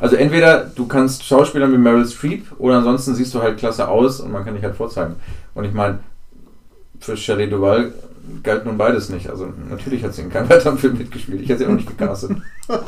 Also 0.00 0.16
entweder 0.16 0.70
du 0.74 0.86
kannst 0.86 1.24
Schauspielern 1.24 1.72
wie 1.72 1.78
Meryl 1.78 2.06
Streep 2.06 2.46
oder 2.58 2.76
ansonsten 2.78 3.14
siehst 3.14 3.32
du 3.34 3.40
halt 3.40 3.56
klasse 3.58 3.88
aus 3.88 4.20
und 4.20 4.30
man 4.30 4.44
kann 4.44 4.54
dich 4.54 4.62
halt 4.62 4.76
vorzeigen. 4.76 5.14
Und 5.54 5.64
ich 5.64 5.72
meine, 5.72 6.00
für 7.00 7.16
Shelley 7.16 7.48
Duvall 7.48 7.92
galt 8.42 8.64
nun 8.64 8.78
beides 8.78 9.08
nicht. 9.08 9.28
Also 9.28 9.48
natürlich 9.68 10.04
hat 10.04 10.14
sie 10.14 10.22
in 10.22 10.30
keinem 10.30 10.48
weiteren 10.48 10.78
Film 10.78 10.98
mitgespielt. 10.98 11.40
Ich 11.42 11.48
hätte 11.48 11.64
sie 11.64 11.66
auch 11.66 11.74
nicht 11.74 11.88
gecastet. 11.88 12.32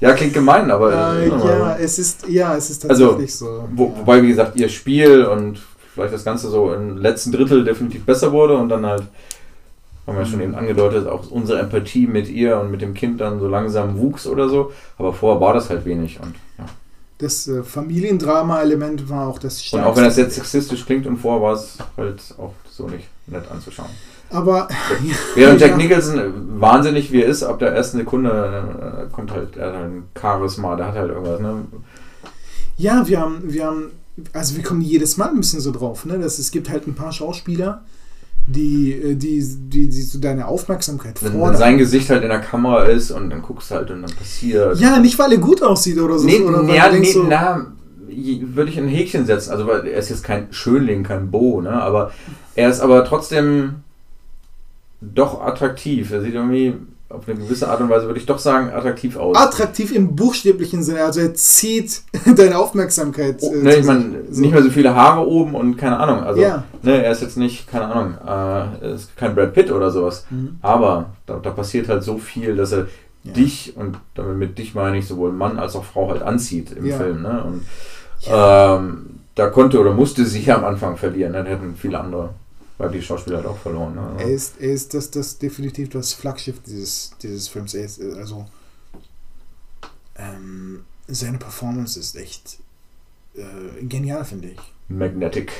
Ja, 0.00 0.12
klingt 0.12 0.34
gemein, 0.34 0.70
aber. 0.70 1.16
Äh, 1.16 1.28
ja, 1.28 1.76
es 1.76 1.98
ist, 1.98 2.28
ja, 2.28 2.56
es 2.56 2.70
ist 2.70 2.88
Also, 2.88 3.08
tatsächlich 3.08 3.34
so. 3.34 3.68
Wo, 3.74 3.86
ja. 3.86 3.98
Wobei, 3.98 4.22
wie 4.22 4.28
gesagt, 4.28 4.56
ihr 4.56 4.68
Spiel 4.68 5.24
und 5.24 5.60
vielleicht 5.94 6.12
das 6.14 6.24
Ganze 6.24 6.48
so 6.50 6.72
im 6.72 6.98
letzten 6.98 7.32
Drittel 7.32 7.64
definitiv 7.64 8.04
besser 8.04 8.32
wurde 8.32 8.56
und 8.56 8.68
dann 8.68 8.84
halt, 8.84 9.02
haben 10.06 10.16
wir 10.16 10.24
ja 10.24 10.26
schon 10.26 10.40
eben 10.40 10.54
angedeutet, 10.54 11.06
auch 11.06 11.30
unsere 11.30 11.60
Empathie 11.60 12.06
mit 12.06 12.28
ihr 12.28 12.58
und 12.58 12.70
mit 12.70 12.82
dem 12.82 12.94
Kind 12.94 13.20
dann 13.20 13.40
so 13.40 13.48
langsam 13.48 13.98
wuchs 13.98 14.26
oder 14.26 14.48
so. 14.48 14.72
Aber 14.98 15.12
vorher 15.12 15.40
war 15.40 15.54
das 15.54 15.70
halt 15.70 15.84
wenig. 15.84 16.20
Und, 16.20 16.34
ja. 16.58 16.66
Das 17.18 17.48
äh, 17.48 17.62
Familiendrama-Element 17.62 19.08
war 19.08 19.28
auch 19.28 19.38
das 19.38 19.72
und 19.72 19.80
auch 19.80 19.96
wenn 19.96 20.04
das 20.04 20.16
jetzt 20.16 20.34
sexistisch 20.34 20.84
klingt 20.84 21.06
und 21.06 21.16
vorher 21.16 21.40
war 21.40 21.54
es 21.54 21.78
halt 21.96 22.20
auch 22.38 22.52
so 22.70 22.88
nicht 22.88 23.08
nett 23.26 23.50
anzuschauen. 23.50 23.88
Aber 24.34 24.68
Ja. 25.36 25.54
Jack 25.54 25.76
Nicholson 25.76 26.20
wahnsinnig 26.60 27.12
wie 27.12 27.22
er 27.22 27.28
ist, 27.28 27.42
ab 27.42 27.58
der 27.60 27.72
ersten 27.72 27.98
Sekunde 27.98 29.06
äh, 29.08 29.12
kommt 29.12 29.30
halt, 29.32 29.56
er 29.56 29.68
hat 29.68 29.74
halt 29.74 29.84
ein 29.84 30.02
Charisma, 30.20 30.76
der 30.76 30.86
hat 30.88 30.94
halt 30.96 31.10
irgendwas, 31.10 31.40
ne? 31.40 31.64
ja, 32.76 33.06
wir 33.06 33.20
haben, 33.20 33.42
wir 33.44 33.64
haben, 33.66 33.90
also 34.32 34.56
wir 34.56 34.62
kommen 34.62 34.80
jedes 34.80 35.16
Mal 35.16 35.28
ein 35.28 35.36
bisschen 35.36 35.60
so 35.60 35.70
drauf, 35.70 36.04
ne? 36.04 36.18
Dass 36.18 36.38
es 36.38 36.50
gibt 36.50 36.68
halt 36.68 36.86
ein 36.86 36.94
paar 36.94 37.12
Schauspieler, 37.12 37.82
die, 38.46 38.92
äh, 38.92 39.14
die, 39.14 39.42
die, 39.68 39.88
die 39.88 40.02
so 40.02 40.18
deine 40.18 40.46
Aufmerksamkeit 40.48 41.22
Wenn, 41.22 41.32
wenn 41.32 41.38
fordern. 41.38 41.56
sein 41.56 41.78
Gesicht 41.78 42.10
halt 42.10 42.22
in 42.22 42.28
der 42.28 42.40
Kamera 42.40 42.84
ist 42.84 43.10
und 43.10 43.30
dann 43.30 43.42
guckst 43.42 43.70
du 43.70 43.76
halt 43.76 43.90
und 43.90 44.02
dann 44.02 44.10
passiert. 44.10 44.78
Ja, 44.78 44.98
nicht 44.98 45.18
weil 45.18 45.32
er 45.32 45.38
gut 45.38 45.62
aussieht 45.62 45.98
oder 45.98 46.18
so. 46.18 46.26
Nee, 46.26 46.40
oder 46.40 46.66
weil 46.66 46.74
ja, 46.74 46.90
nee, 46.92 47.12
so, 47.12 47.24
na, 47.28 47.66
würde 48.08 48.70
ich 48.70 48.78
ein 48.78 48.88
Häkchen 48.88 49.26
setzen. 49.26 49.50
Also, 49.52 49.66
weil 49.66 49.86
er 49.86 49.98
ist 49.98 50.10
jetzt 50.10 50.24
kein 50.24 50.52
Schönling, 50.52 51.04
kein 51.04 51.30
Bo, 51.30 51.60
ne? 51.60 51.70
Aber 51.70 52.12
er 52.54 52.70
ist 52.70 52.80
aber 52.80 53.04
trotzdem 53.04 53.83
doch 55.14 55.40
attraktiv. 55.42 56.10
Er 56.12 56.20
sieht 56.22 56.34
irgendwie 56.34 56.74
auf 57.10 57.28
eine 57.28 57.38
gewisse 57.38 57.68
Art 57.68 57.80
und 57.80 57.90
Weise, 57.90 58.06
würde 58.06 58.18
ich 58.18 58.26
doch 58.26 58.38
sagen, 58.40 58.70
attraktiv 58.70 59.16
aus. 59.16 59.36
attraktiv 59.36 59.94
im 59.94 60.16
buchstäblichen 60.16 60.82
Sinne. 60.82 61.04
Also 61.04 61.20
er 61.20 61.34
zieht 61.34 62.02
deine 62.36 62.58
Aufmerksamkeit. 62.58 63.36
Oh, 63.40 63.52
äh, 63.54 63.62
ne, 63.62 63.76
ich 63.76 63.84
meine, 63.86 64.04
nicht 64.30 64.52
mehr 64.52 64.62
so 64.62 64.70
viele 64.70 64.94
Haare 64.94 65.24
oben 65.26 65.54
und 65.54 65.76
keine 65.76 65.98
Ahnung. 66.00 66.24
Also, 66.24 66.40
Ja. 66.42 66.64
ne, 66.82 67.04
er 67.04 67.12
ist 67.12 67.22
jetzt 67.22 67.36
nicht, 67.36 67.70
keine 67.70 67.86
Ahnung, 67.86 68.14
äh, 68.24 68.84
er 68.86 68.94
ist 68.94 69.16
kein 69.16 69.34
Brad 69.34 69.52
Pitt 69.54 69.70
oder 69.70 69.90
sowas. 69.90 70.26
Mhm. 70.30 70.58
Aber 70.62 71.10
da, 71.26 71.38
da 71.40 71.50
passiert 71.50 71.88
halt 71.88 72.02
so 72.02 72.18
viel, 72.18 72.56
dass 72.56 72.72
er 72.72 72.86
Ja. 73.22 73.32
dich, 73.32 73.74
und 73.76 73.96
damit 74.14 74.36
mit 74.36 74.58
dich 74.58 74.74
meine 74.74 74.98
ich 74.98 75.06
sowohl 75.06 75.30
Mann 75.32 75.58
als 75.58 75.76
auch 75.76 75.84
Frau 75.84 76.10
halt 76.10 76.22
anzieht 76.22 76.72
im 76.72 76.84
Ja. 76.86 76.96
Film. 76.96 77.22
Ne? 77.22 77.44
Und 77.44 77.62
ähm, 78.26 79.06
da 79.34 79.48
konnte 79.48 79.80
oder 79.80 79.92
musste 79.92 80.24
sie 80.24 80.50
am 80.52 80.64
Anfang 80.64 80.96
verlieren. 80.96 81.32
Ne? 81.32 81.44
Da 81.44 81.50
hätten 81.50 81.74
viele 81.76 81.98
andere 82.00 82.30
weibliche 82.78 83.04
Schauspieler 83.04 83.36
halt 83.38 83.46
auch 83.46 83.58
verloren. 83.58 83.94
Ne? 83.94 84.16
Er 84.18 84.30
ist, 84.30 84.60
er 84.60 84.72
ist 84.72 84.94
das, 84.94 85.10
das 85.10 85.38
definitiv 85.38 85.88
das 85.90 86.12
Flaggschiff 86.12 86.60
dieses, 86.66 87.12
dieses 87.22 87.48
Films. 87.48 87.74
Ist, 87.74 88.00
also 88.00 88.46
ähm, 90.16 90.84
seine 91.06 91.38
Performance 91.38 91.98
ist 91.98 92.16
echt 92.16 92.58
äh, 93.34 93.84
genial, 93.84 94.24
finde 94.24 94.48
ich. 94.48 94.58
Magnetic. 94.88 95.52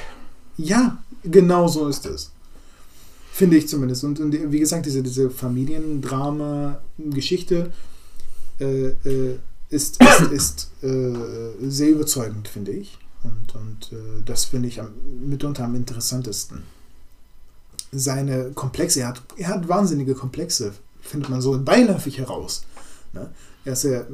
Ja, 0.56 1.02
genau 1.22 1.68
so 1.68 1.86
ist 1.88 2.06
es. 2.06 2.32
Finde 3.32 3.56
ich 3.56 3.68
zumindest. 3.68 4.04
Und, 4.04 4.20
und 4.20 4.52
wie 4.52 4.60
gesagt, 4.60 4.86
diese, 4.86 5.02
diese 5.02 5.28
Familiendrama-Geschichte 5.30 7.72
äh, 8.60 8.88
äh, 8.88 9.38
ist, 9.70 10.00
ist, 10.00 10.20
ist 10.30 10.70
äh, 10.82 11.16
sehr 11.60 11.90
überzeugend, 11.90 12.46
finde 12.46 12.70
ich. 12.72 12.96
Und, 13.24 13.56
und 13.56 13.90
äh, 13.92 14.22
das 14.24 14.44
finde 14.44 14.68
ich 14.68 14.80
am, 14.80 14.92
mitunter 15.26 15.64
am 15.64 15.74
interessantesten. 15.74 16.62
Seine 17.94 18.50
Komplexe, 18.52 19.00
er 19.00 19.08
hat, 19.08 19.22
er 19.36 19.48
hat 19.48 19.68
wahnsinnige 19.68 20.14
Komplexe, 20.14 20.72
findet 21.00 21.30
man 21.30 21.40
so 21.40 21.58
beiläufig 21.62 22.18
heraus. 22.18 22.64
Ne? 23.12 23.30
Er 23.64 23.72
ist 23.72 23.84
äh, 23.84 24.04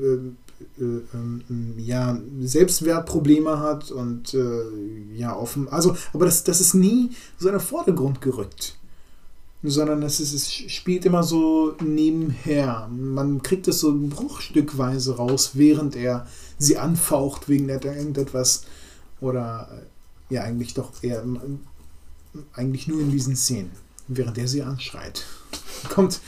äh, 0.79 0.83
ähm, 1.15 1.75
ja, 1.79 2.19
Selbstwertprobleme 2.41 3.61
hat 3.61 3.91
und 3.91 4.35
äh, 4.35 5.17
ja, 5.17 5.35
offen. 5.35 5.69
Also, 5.69 5.97
aber 6.13 6.27
das, 6.27 6.45
das 6.45 6.61
ist 6.61 6.75
nie 6.75 7.11
so 7.39 7.49
in 7.49 7.55
den 7.55 7.61
Vordergrund 7.61 8.21
gerückt. 8.21 8.77
Sondern 9.63 10.03
es, 10.03 10.21
ist, 10.21 10.33
es 10.33 10.51
spielt 10.51 11.05
immer 11.05 11.23
so 11.23 11.75
nebenher. 11.83 12.89
Man 12.91 13.43
kriegt 13.43 13.69
es 13.69 13.81
so 13.81 13.95
bruchstückweise 13.95 15.17
raus, 15.17 15.51
während 15.55 15.97
er 15.97 16.27
sie 16.59 16.79
anfaucht 16.79 17.49
wegen 17.49 17.69
irgendetwas. 17.69 18.65
Oder 19.21 19.69
äh, 20.31 20.35
ja, 20.35 20.43
eigentlich 20.43 20.75
doch 20.75 20.93
eher 21.03 21.23
eigentlich 22.53 22.87
nur 22.89 23.01
in 23.01 23.11
diesen 23.11 23.37
Szenen, 23.37 23.73
während 24.09 24.39
er 24.39 24.49
sie 24.49 24.63
anschreit. 24.63 25.25
Kommt 25.89 26.21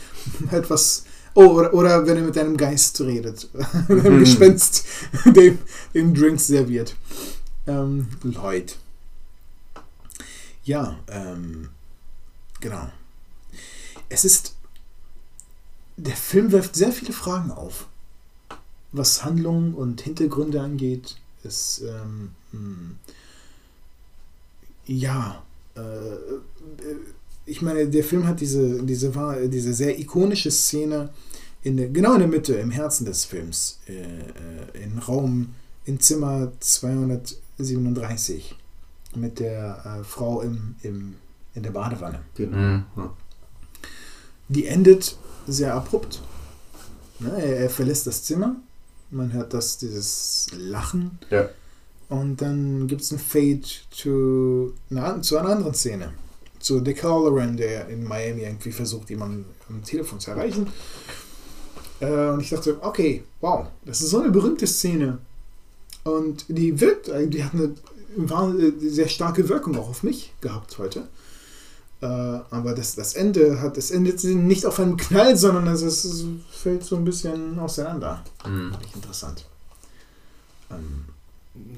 etwas. 0.51 1.05
Oh, 1.35 1.45
oder, 1.45 1.73
oder 1.73 2.05
wenn 2.05 2.17
er 2.17 2.23
mit 2.23 2.37
einem 2.37 2.57
Geist 2.57 3.01
redet, 3.01 3.49
einem 3.89 4.19
Gespenst, 4.19 4.85
dem, 5.25 5.59
dem 5.93 6.13
Drinks 6.13 6.47
serviert. 6.47 6.95
Ähm, 7.65 8.07
Lloyd. 8.23 8.77
Ja, 10.63 10.97
ähm, 11.07 11.69
genau. 12.59 12.89
Es 14.09 14.25
ist. 14.25 14.55
Der 15.95 16.15
Film 16.15 16.51
wirft 16.51 16.75
sehr 16.75 16.91
viele 16.91 17.13
Fragen 17.13 17.51
auf, 17.51 17.87
was 18.91 19.23
Handlungen 19.23 19.75
und 19.75 20.01
Hintergründe 20.01 20.59
angeht. 20.59 21.17
Es, 21.43 21.81
ähm, 21.81 22.31
hm, 22.51 22.97
ja, 24.85 25.43
äh, 25.75 25.79
äh, 25.81 26.95
ich 27.45 27.61
meine, 27.61 27.87
der 27.87 28.03
Film 28.03 28.25
hat 28.27 28.39
diese, 28.39 28.83
diese, 28.83 29.11
diese 29.49 29.73
sehr 29.73 29.99
ikonische 29.99 30.51
Szene 30.51 31.09
in 31.61 31.77
der, 31.77 31.89
genau 31.89 32.13
in 32.13 32.19
der 32.19 32.27
Mitte, 32.27 32.55
im 32.55 32.71
Herzen 32.71 33.05
des 33.05 33.25
Films, 33.25 33.79
äh, 33.87 33.93
äh, 33.93 34.83
in 34.83 34.99
Raum, 34.99 35.55
in 35.85 35.99
Zimmer 35.99 36.51
237 36.59 38.55
mit 39.15 39.39
der 39.39 39.99
äh, 40.01 40.03
Frau 40.03 40.41
im, 40.41 40.75
im, 40.83 41.15
in 41.53 41.63
der 41.63 41.71
Badewanne. 41.71 42.21
Genau. 42.35 42.57
Mhm. 42.57 43.09
Die 44.49 44.65
endet 44.65 45.17
sehr 45.47 45.73
abrupt. 45.73 46.21
Ne, 47.19 47.29
er, 47.29 47.57
er 47.57 47.69
verlässt 47.69 48.07
das 48.07 48.23
Zimmer. 48.23 48.55
Man 49.11 49.31
hört 49.33 49.53
das, 49.53 49.77
dieses 49.77 50.47
Lachen. 50.57 51.19
Ja. 51.29 51.49
Und 52.09 52.41
dann 52.41 52.87
gibt 52.87 53.01
es 53.01 53.11
ein 53.11 53.19
Fade 53.19 53.61
to, 54.01 54.73
na, 54.89 55.21
zu 55.21 55.37
einer 55.37 55.49
anderen 55.49 55.73
Szene. 55.73 56.13
Zu 56.59 56.79
Dick 56.79 57.03
Halloran, 57.03 57.57
der 57.57 57.89
in 57.89 58.03
Miami 58.03 58.43
irgendwie 58.43 58.71
versucht, 58.71 59.09
jemanden 59.09 59.45
am 59.69 59.83
Telefon 59.83 60.19
zu 60.19 60.31
erreichen. 60.31 60.67
Äh, 61.99 62.29
und 62.29 62.41
ich 62.41 62.49
dachte, 62.49 62.77
okay, 62.81 63.23
wow, 63.41 63.67
das 63.85 64.01
ist 64.01 64.09
so 64.09 64.19
eine 64.19 64.31
berühmte 64.31 64.67
Szene. 64.67 65.17
Und 66.03 66.45
die 66.47 66.79
wirkt, 66.79 67.09
äh, 67.09 67.27
die 67.27 67.43
hat 67.43 67.53
eine 67.53 67.73
war 68.15 68.47
eine 68.47 68.73
sehr 68.79 69.07
starke 69.07 69.47
Wirkung 69.49 69.77
auch 69.77 69.89
auf 69.89 70.03
mich 70.03 70.33
gehabt 70.41 70.77
heute. 70.77 71.07
Äh, 72.01 72.05
aber 72.05 72.73
das, 72.75 72.95
das 72.95 73.13
Ende 73.13 73.61
hat, 73.61 73.77
das 73.77 73.91
endet 73.91 74.23
nicht 74.23 74.65
auf 74.65 74.79
einem 74.79 74.97
Knall, 74.97 75.37
sondern 75.37 75.67
es, 75.67 75.81
ist, 75.81 76.05
es 76.05 76.25
fällt 76.51 76.83
so 76.83 76.95
ein 76.95 77.05
bisschen 77.05 77.59
auseinander. 77.59 78.23
Mhm. 78.45 78.71
Fand 78.71 78.85
ich 78.85 78.95
interessant. 78.95 79.45
Ähm, 80.71 81.05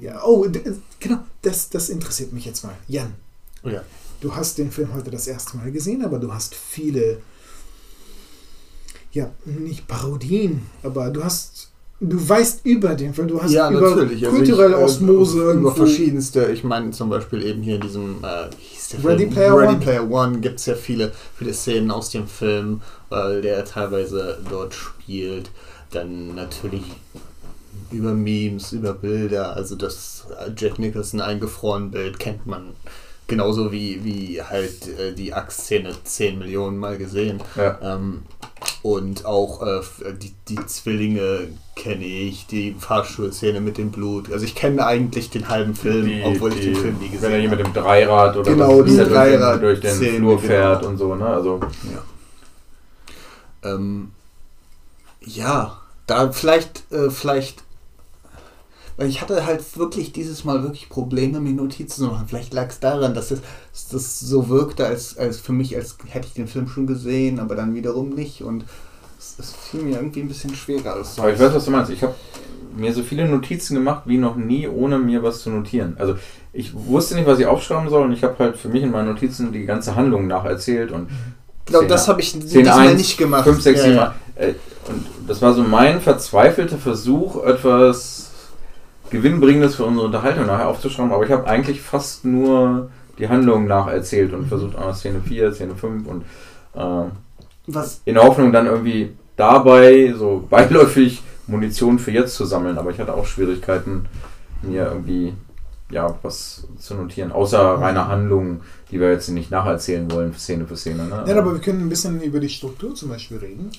ja, 0.02 0.24
oh, 0.26 0.48
genau, 1.00 1.20
das, 1.42 1.70
das 1.70 1.90
interessiert 1.90 2.32
mich 2.34 2.46
jetzt 2.46 2.64
mal. 2.64 2.76
Jan, 2.88 3.14
Oh 3.64 3.70
ja. 3.70 3.82
du 4.22 4.36
hast 4.36 4.58
den 4.58 4.72
Film 4.72 4.94
heute 4.94 5.12
das 5.12 5.28
erste 5.28 5.58
Mal 5.58 5.72
gesehen, 5.72 6.04
aber 6.06 6.20
du 6.20 6.32
hast 6.34 6.54
viele, 6.56 7.18
ja, 9.12 9.32
nicht 9.46 9.88
Parodien, 9.88 10.62
aber 10.84 11.10
du 11.10 11.24
hast, 11.24 11.70
du 12.00 12.30
weißt 12.30 12.62
über 12.66 12.96
den 12.96 13.14
Film, 13.14 13.28
du 13.28 13.42
hast 13.42 13.52
ja, 13.52 13.70
über 13.72 13.90
natürlich. 13.90 14.24
Also 14.26 14.38
kulturelle 14.38 14.76
ich, 14.76 14.82
äh, 14.82 14.84
Osmose 14.84 15.38
Über 15.40 15.48
irgendwo. 15.48 15.72
verschiedenste, 15.72 16.46
ich 16.52 16.64
meine 16.64 16.92
zum 16.92 17.10
Beispiel 17.10 17.44
eben 17.44 17.62
hier 17.64 17.76
in 17.76 17.82
diesem, 17.82 18.24
äh, 18.24 18.50
wie 18.52 18.64
hieß 18.64 18.90
der 18.90 19.04
Ready 19.04 19.18
Film? 19.24 19.30
Player 19.34 19.58
Ready 19.58 19.74
One. 19.74 19.80
Player 19.80 20.12
One 20.12 20.40
gibt 20.40 20.60
es 20.60 20.66
ja 20.68 20.76
viele, 20.76 21.12
viele 21.38 21.54
Szenen 21.54 21.92
aus 21.92 22.12
dem 22.12 22.28
Film, 22.28 22.82
weil 23.10 23.42
der 23.42 23.66
teilweise 23.66 24.38
dort 24.50 24.74
spielt. 24.74 25.50
Dann 25.92 26.36
natürlich 26.36 26.84
über 27.92 28.14
Memes, 28.14 28.72
über 28.72 28.94
Bilder, 28.94 29.56
also 29.56 29.76
das 29.76 30.26
äh, 30.40 30.52
Jack 30.58 30.80
Nicholson 30.80 31.22
eingefroren 31.22 31.92
Bild 31.92 32.20
kennt 32.20 32.46
man 32.46 32.74
genauso 33.28 33.72
wie, 33.72 34.04
wie 34.04 34.42
halt 34.42 34.88
äh, 35.00 35.14
die 35.14 35.34
Axt-Szene 35.34 35.92
10 36.04 36.38
Millionen 36.40 36.78
Mal 36.78 36.98
gesehen. 36.98 37.42
Ja. 37.56 37.80
Ähm, 37.82 38.24
und 38.84 39.26
auch 39.26 39.64
äh, 39.66 39.80
f- 39.80 40.04
die, 40.22 40.34
die 40.48 40.64
Zwillinge 40.68 41.48
kenne 41.76 42.06
ich, 42.06 42.46
die 42.46 42.76
Fahrstuhlszene 42.78 43.60
mit 43.62 43.78
dem 43.80 43.90
Blut. 43.92 44.32
Also 44.32 44.46
ich 44.46 44.54
kenne 44.56 44.86
eigentlich 44.86 45.30
den 45.32 45.50
halben 45.50 45.74
Film, 45.76 46.06
Die, 46.06 46.22
obwohl 46.24 46.54
ich 46.54 46.60
die, 46.60 46.66
den 46.68 46.76
Film 46.76 46.98
nie 47.00 47.10
gesehen 47.10 47.22
Wenn 47.24 47.32
er 47.32 47.40
hier 47.40 47.50
mit 47.50 47.60
habe. 47.60 47.72
dem 47.72 47.84
Dreirad 47.84 48.38
oder 48.38 48.52
Genau, 48.52 48.80
was 48.80 48.86
die 48.86 48.96
der 48.96 49.06
durch 49.06 49.10
den- 49.10 49.40
Dreirad- 49.42 49.60
durch 49.62 49.80
den 49.82 49.92
Szene, 49.96 50.18
Flur 50.18 50.36
genau. 50.38 50.48
fährt 50.48 50.86
und 50.86 50.98
so, 50.98 51.16
ne? 51.16 51.26
Also, 51.26 51.60
Ähm, 53.64 54.12
ja, 55.22 55.78
da 56.08 56.32
vielleicht, 56.32 56.92
äh, 56.92 57.10
vielleicht, 57.10 57.64
weil 58.98 59.10
ich 59.10 59.22
hatte 59.22 59.46
halt 59.46 59.62
wirklich 59.78 60.12
dieses 60.14 60.44
Mal 60.46 60.64
wirklich 60.64 60.90
Probleme, 60.90 61.40
mir 61.40 61.54
Notizen 61.54 62.04
zu 62.06 62.12
machen. 62.12 62.28
Vielleicht 62.28 62.54
lag 62.54 62.70
es 62.70 62.80
daran, 62.80 63.14
dass 63.14 63.32
es 63.32 63.42
dass 63.74 63.88
das 63.90 64.20
so 64.20 64.48
wirkte, 64.50 64.86
als, 64.86 65.18
als 65.18 65.40
für 65.40 65.52
mich, 65.54 65.76
als 65.76 65.98
hätte 66.08 66.28
ich 66.28 66.34
den 66.34 66.48
Film 66.48 66.68
schon 66.68 66.88
gesehen, 66.88 67.40
aber 67.40 67.56
dann 67.56 67.74
wiederum 67.76 68.10
nicht. 68.10 68.42
Und 68.42 68.64
Es, 69.20 69.36
es 69.40 69.54
fiel 69.54 69.82
mir 69.82 69.98
irgendwie 69.98 70.22
ein 70.22 70.28
bisschen 70.28 70.56
schwerer. 70.56 70.94
als 70.94 71.20
Aber 71.20 71.32
ich 71.34 71.40
weiß, 71.40 71.54
was 71.54 71.66
du 71.66 71.72
meinst. 71.72 71.92
Ich 71.92 72.02
habe 72.04 72.16
mir 72.78 72.94
so 72.94 73.04
viele 73.04 73.28
Notizen 73.28 73.76
gemacht 73.76 74.04
wie 74.06 74.18
noch 74.18 74.36
nie, 74.36 74.68
ohne 74.68 74.98
mir 75.00 75.24
was 75.24 75.42
zu 75.42 75.50
notieren. 75.50 75.96
Also 76.00 76.16
ich 76.54 76.74
wusste 76.74 77.16
nicht, 77.16 77.26
was 77.28 77.40
ich 77.40 77.46
aufschreiben 77.46 77.90
soll 77.90 78.04
und 78.04 78.12
ich 78.14 78.24
habe 78.24 78.36
halt 78.40 78.58
für 78.58 78.70
mich 78.70 78.84
in 78.84 78.92
meinen 78.92 79.10
Notizen 79.10 79.52
die 79.52 79.66
ganze 79.66 79.96
Handlung 79.96 80.28
nacherzählt 80.28 80.92
und 80.92 81.10
Genau, 81.66 81.80
Szene- 81.80 81.90
das 81.90 82.08
habe 82.08 82.22
ich 82.22 82.32
diesmal 82.38 82.88
1, 82.90 82.98
nicht 82.98 83.18
gemacht. 83.18 83.44
5, 83.46 83.60
6, 83.62 83.80
Ja, 83.80 83.84
7, 83.86 83.96
ja. 83.96 84.16
äh, 84.36 84.54
und 84.88 85.06
das 85.28 85.42
war 85.42 85.54
so 85.54 85.64
mein 85.64 86.00
verzweifelter 86.00 86.78
Versuch, 86.78 87.44
etwas 87.44 88.30
Gewinnbringendes 89.16 89.76
für 89.76 89.86
unsere 89.86 90.06
Unterhaltung 90.06 90.46
nachher 90.46 90.68
aufzuschreiben, 90.68 91.12
aber 91.12 91.26
ich 91.26 91.32
habe 91.32 91.48
eigentlich 91.48 91.82
fast 91.82 92.26
nur 92.26 92.90
die 93.18 93.30
Handlung 93.30 93.68
nacherzählt 93.68 94.34
und 94.34 94.48
versucht, 94.48 94.78
ah, 94.78 94.94
Szene 94.94 95.22
4, 95.22 95.54
Szene 95.54 95.76
5 95.76 96.08
und 96.08 96.24
äh, 96.76 97.10
Was, 97.68 98.02
in 98.06 98.16
der 98.16 98.24
Hoffnung 98.24 98.52
dann 98.52 98.66
irgendwie 98.68 99.14
dabei 99.36 100.14
so 100.18 100.46
beiläufig 100.50 101.24
Munition 101.48 102.00
für 102.00 102.12
jetzt 102.12 102.36
zu 102.36 102.46
sammeln, 102.46 102.78
aber 102.78 102.92
ich 102.92 103.00
hatte 103.00 103.14
auch 103.14 103.26
Schwierigkeiten, 103.26 104.06
mir 104.62 104.88
irgendwie 104.88 105.34
ja 105.92 106.18
was 106.24 106.68
zu 106.80 106.96
notieren, 106.96 107.32
außer 107.32 107.60
reiner 107.60 108.08
Handlung, 108.08 108.62
die 108.92 109.00
wir 109.00 109.12
jetzt 109.12 109.30
nicht 109.30 109.52
nacherzählen 109.52 110.12
wollen, 110.12 110.34
Szene 110.34 110.66
für 110.66 110.76
Szene. 110.76 111.06
Ne? 111.06 111.24
Ja, 111.28 111.38
aber 111.38 111.54
wir 111.54 111.62
können 111.62 111.82
ein 111.82 111.90
bisschen 111.90 112.22
über 112.22 112.40
die 112.40 112.50
Struktur 112.50 112.96
zum 112.96 113.10
Beispiel 113.10 113.38
reden. 113.38 113.70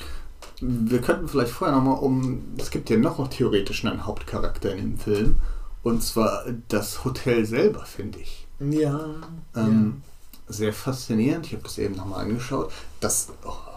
Wir 0.61 1.01
könnten 1.01 1.29
vielleicht 1.29 1.53
vorher 1.53 1.77
nochmal 1.77 1.99
um. 1.99 2.43
Es 2.59 2.71
gibt 2.71 2.89
ja 2.91 2.97
noch 2.97 3.27
theoretisch 3.29 3.85
einen 3.85 4.07
Hauptcharakter 4.07 4.75
in 4.75 4.93
dem 4.93 4.99
Film. 4.99 5.37
Und 5.83 6.03
zwar 6.03 6.45
das 6.69 7.05
Hotel 7.05 7.45
selber, 7.47 7.85
finde 7.85 8.19
ich. 8.19 8.47
Ja. 8.59 9.17
Ähm, 9.55 10.03
Sehr 10.49 10.73
faszinierend. 10.73 11.47
Ich 11.47 11.53
habe 11.53 11.63
das 11.63 11.79
eben 11.79 11.95
nochmal 11.95 12.25
angeschaut. 12.25 12.73
Das 13.07 13.29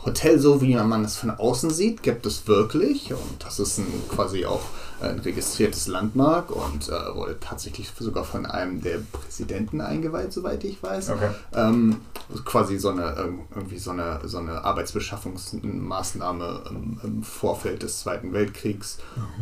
Hotel, 0.05 0.39
so 0.39 0.59
wie 0.59 0.73
man 0.73 1.05
es 1.05 1.17
von 1.17 1.29
außen 1.29 1.69
sieht, 1.69 2.01
gibt 2.01 2.25
es 2.25 2.47
wirklich. 2.47 3.13
Und 3.13 3.45
das 3.45 3.59
ist 3.59 3.77
ein, 3.77 3.85
quasi 4.09 4.43
auch 4.43 4.61
ein 5.01 5.19
registriertes 5.19 5.87
Landmark 5.87 6.51
und 6.51 6.89
äh, 6.89 7.15
wurde 7.15 7.37
tatsächlich 7.39 7.91
sogar 7.97 8.23
von 8.23 8.45
einem 8.45 8.81
der 8.81 8.99
Präsidenten 9.11 9.81
eingeweiht, 9.81 10.33
soweit 10.33 10.63
ich 10.63 10.81
weiß. 10.81 11.11
Okay. 11.11 11.29
Ähm, 11.53 11.97
quasi 12.43 12.77
so 12.77 12.89
eine, 12.89 13.15
ähm, 13.17 13.39
irgendwie 13.55 13.77
so 13.77 13.91
eine, 13.91 14.19
so 14.25 14.39
eine 14.39 14.63
Arbeitsbeschaffungsmaßnahme 14.63 16.63
im, 16.69 16.99
im 17.03 17.23
Vorfeld 17.23 17.83
des 17.83 18.01
Zweiten 18.01 18.33
Weltkriegs. 18.33 18.97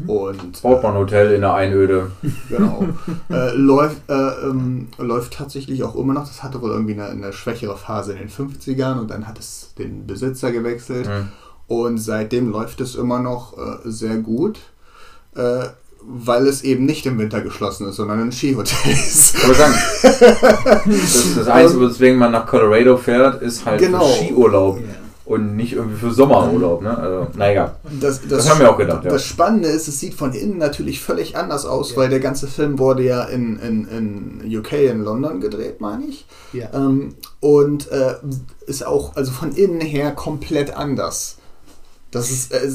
Und 0.06 0.62
Baut 0.62 0.84
man 0.84 0.94
ein 0.94 1.00
Hotel 1.00 1.34
in 1.34 1.42
der 1.42 1.54
Einöde. 1.54 2.12
Genau. 2.50 2.88
äh, 3.30 3.54
läuft, 3.56 4.10
äh, 4.10 4.14
ähm, 4.14 4.88
läuft 4.98 5.34
tatsächlich 5.34 5.84
auch 5.84 5.96
immer 5.96 6.14
noch. 6.14 6.28
Das 6.28 6.44
hatte 6.44 6.62
wohl 6.62 6.72
irgendwie 6.72 6.94
eine, 6.94 7.08
eine 7.08 7.34
schwächere 7.34 7.76
Phase 7.76 8.14
in 8.14 8.20
den 8.20 8.30
50ern 8.30 9.00
und 9.00 9.12
dann 9.12 9.28
hat 9.28 9.38
es 9.38 9.72
den 9.78 10.08
Besitzer 10.08 10.52
gewechselt. 10.52 11.08
Hm. 11.08 11.30
Und 11.68 11.98
seitdem 11.98 12.50
läuft 12.50 12.80
es 12.82 12.96
immer 12.96 13.20
noch 13.20 13.58
äh, 13.58 13.78
sehr 13.84 14.18
gut, 14.18 14.60
äh, 15.36 15.66
weil 16.02 16.48
es 16.48 16.64
eben 16.64 16.86
nicht 16.86 17.06
im 17.06 17.18
Winter 17.20 17.42
geschlossen 17.42 17.90
ist, 17.90 17.98
sondern 17.98 18.22
ein 18.22 18.32
Skihotel 18.32 18.94
ist. 18.94 19.36
Ich 19.36 19.58
sagen, 19.58 19.74
das, 20.86 21.36
das 21.36 21.48
Einzige, 21.50 21.82
weswegen 21.82 22.18
man 22.18 22.32
nach 22.32 22.46
Colorado 22.46 22.96
fährt, 22.96 23.42
ist 23.42 23.66
halt 23.66 23.82
Genau. 23.82 24.08
Skiurlaub. 24.08 24.80
Und 25.28 25.56
nicht 25.56 25.74
irgendwie 25.74 25.98
für 25.98 26.12
Sommerurlaub. 26.12 26.82
Ne? 26.82 26.98
Also, 26.98 27.28
naja. 27.36 27.76
Das, 28.00 28.22
Das 28.28 28.50
haben 28.50 28.60
wir 28.60 28.72
auch 28.72 28.78
gedacht, 28.78 29.04
ja. 29.04 29.12
Das 29.12 29.26
Spannende 29.26 29.68
ist, 29.68 29.88
es 29.88 30.00
sieht 30.00 30.14
von 30.14 30.34
innen 30.34 30.58
natürlich 30.58 31.02
völlig 31.02 31.36
anders 31.36 31.66
aus, 31.66 31.98
weil 31.98 32.10
der 32.10 32.20
ganze 32.20 32.48
Film 32.48 32.80
wurde 32.80 33.04
ja 33.04 33.24
in, 33.24 33.60
in, 33.60 33.88
in 34.42 34.58
UK, 34.58 34.74
in 34.74 35.04
London 35.04 35.42
gedreht, 35.42 35.82
meine 35.82 36.06
ich. 36.06 36.26
Ja. 36.54 36.70
Ähm, 36.74 37.16
und 37.42 37.92
äh, 37.92 38.16
ist 38.66 38.86
auch 38.86 39.16
also 39.16 39.32
von 39.32 39.52
innen 39.52 39.82
her 39.82 40.12
komplett 40.12 40.76
anders. 40.76 41.37
Das 42.12 42.32
ist, 42.32 42.54
äh, 42.54 42.70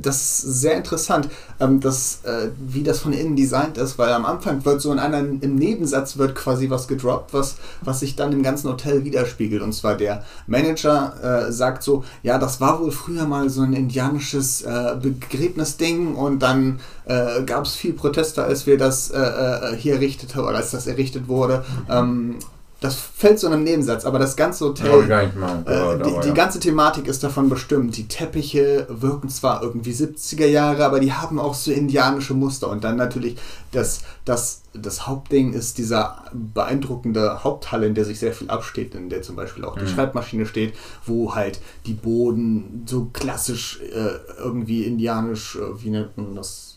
das 0.00 0.16
ist 0.16 0.60
sehr 0.60 0.76
interessant, 0.76 1.28
ähm, 1.58 1.80
das, 1.80 2.20
äh, 2.24 2.48
wie 2.58 2.82
das 2.82 2.98
von 2.98 3.12
innen 3.12 3.34
designt 3.34 3.78
ist, 3.78 3.98
weil 3.98 4.12
am 4.12 4.26
Anfang 4.26 4.64
wird 4.64 4.80
so 4.80 4.92
in 4.92 4.98
einem, 4.98 5.40
im 5.40 5.56
Nebensatz 5.56 6.18
wird 6.18 6.34
quasi 6.34 6.68
was 6.68 6.86
gedroppt, 6.86 7.32
was, 7.32 7.56
was 7.80 8.00
sich 8.00 8.14
dann 8.14 8.32
im 8.32 8.42
ganzen 8.42 8.68
Hotel 8.68 9.04
widerspiegelt. 9.04 9.62
Und 9.62 9.72
zwar 9.72 9.96
der 9.96 10.24
Manager 10.46 11.46
äh, 11.48 11.52
sagt 11.52 11.82
so, 11.82 12.04
ja, 12.22 12.38
das 12.38 12.60
war 12.60 12.80
wohl 12.80 12.92
früher 12.92 13.26
mal 13.26 13.48
so 13.48 13.62
ein 13.62 13.72
indianisches 13.72 14.62
äh, 14.62 14.96
Begräbnisding 15.00 16.14
und 16.14 16.40
dann 16.40 16.80
äh, 17.06 17.42
gab 17.44 17.64
es 17.64 17.74
viel 17.74 17.94
Proteste, 17.94 18.44
als 18.44 18.66
wir 18.66 18.76
das 18.76 19.10
äh, 19.10 19.76
hier 19.78 19.94
errichtet 19.94 20.34
haben, 20.34 20.44
oder 20.44 20.56
als 20.56 20.72
das 20.72 20.86
errichtet 20.86 21.28
wurde. 21.28 21.64
Ähm, 21.88 22.36
das 22.84 22.96
fällt 22.96 23.38
so 23.38 23.46
in 23.46 23.54
einem 23.54 23.64
Nebensatz, 23.64 24.04
aber 24.04 24.18
das 24.18 24.36
ganze 24.36 24.66
Hotel, 24.66 25.06
gar 25.06 25.22
nicht 25.22 25.36
mal 25.36 25.62
äh, 25.62 25.64
gehört, 25.64 26.06
die, 26.06 26.20
die 26.20 26.28
ja. 26.28 26.34
ganze 26.34 26.60
Thematik 26.60 27.06
ist 27.06 27.24
davon 27.24 27.48
bestimmt. 27.48 27.96
Die 27.96 28.08
Teppiche 28.08 28.86
wirken 28.90 29.30
zwar 29.30 29.62
irgendwie 29.62 29.92
70er 29.92 30.44
Jahre, 30.46 30.84
aber 30.84 31.00
die 31.00 31.14
haben 31.14 31.38
auch 31.38 31.54
so 31.54 31.72
indianische 31.72 32.34
Muster. 32.34 32.68
Und 32.68 32.84
dann 32.84 32.96
natürlich 32.96 33.36
das, 33.72 34.02
das, 34.26 34.62
das 34.74 35.06
Hauptding 35.06 35.54
ist 35.54 35.78
dieser 35.78 36.24
beeindruckende 36.32 37.42
Haupthalle, 37.42 37.86
in 37.86 37.94
der 37.94 38.04
sich 38.04 38.18
sehr 38.18 38.34
viel 38.34 38.50
absteht, 38.50 38.94
in 38.94 39.08
der 39.08 39.22
zum 39.22 39.34
Beispiel 39.34 39.64
auch 39.64 39.76
die 39.76 39.84
Mhm. 39.84 39.88
Schreibmaschine 39.88 40.44
steht, 40.44 40.74
wo 41.06 41.34
halt 41.34 41.60
die 41.86 41.94
Boden 41.94 42.84
so 42.86 43.06
klassisch 43.12 43.80
äh, 43.80 44.18
irgendwie 44.38 44.84
indianisch, 44.84 45.56
äh, 45.56 45.82
wie 45.82 45.88
nennt 45.90 46.16
man 46.18 46.34
das, 46.34 46.73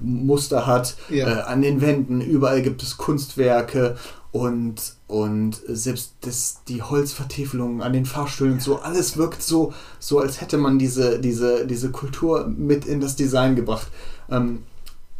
Muster 0.00 0.66
hat. 0.66 0.96
Ja. 1.08 1.28
Äh, 1.28 1.42
an 1.42 1.62
den 1.62 1.80
Wänden, 1.80 2.20
überall 2.20 2.62
gibt 2.62 2.82
es 2.82 2.96
Kunstwerke 2.96 3.96
und, 4.30 4.94
und 5.06 5.60
selbst 5.66 6.14
das, 6.20 6.60
die 6.68 6.82
Holzvertäfelungen 6.82 7.80
an 7.80 7.92
den 7.92 8.04
Fahrstühlen 8.04 8.54
und 8.54 8.62
so, 8.62 8.80
alles 8.80 9.16
wirkt 9.16 9.42
so, 9.42 9.72
so 9.98 10.18
als 10.18 10.40
hätte 10.40 10.58
man 10.58 10.78
diese, 10.78 11.18
diese, 11.18 11.66
diese 11.66 11.90
Kultur 11.90 12.46
mit 12.46 12.84
in 12.84 13.00
das 13.00 13.16
Design 13.16 13.56
gebracht. 13.56 13.88
Ähm, 14.30 14.64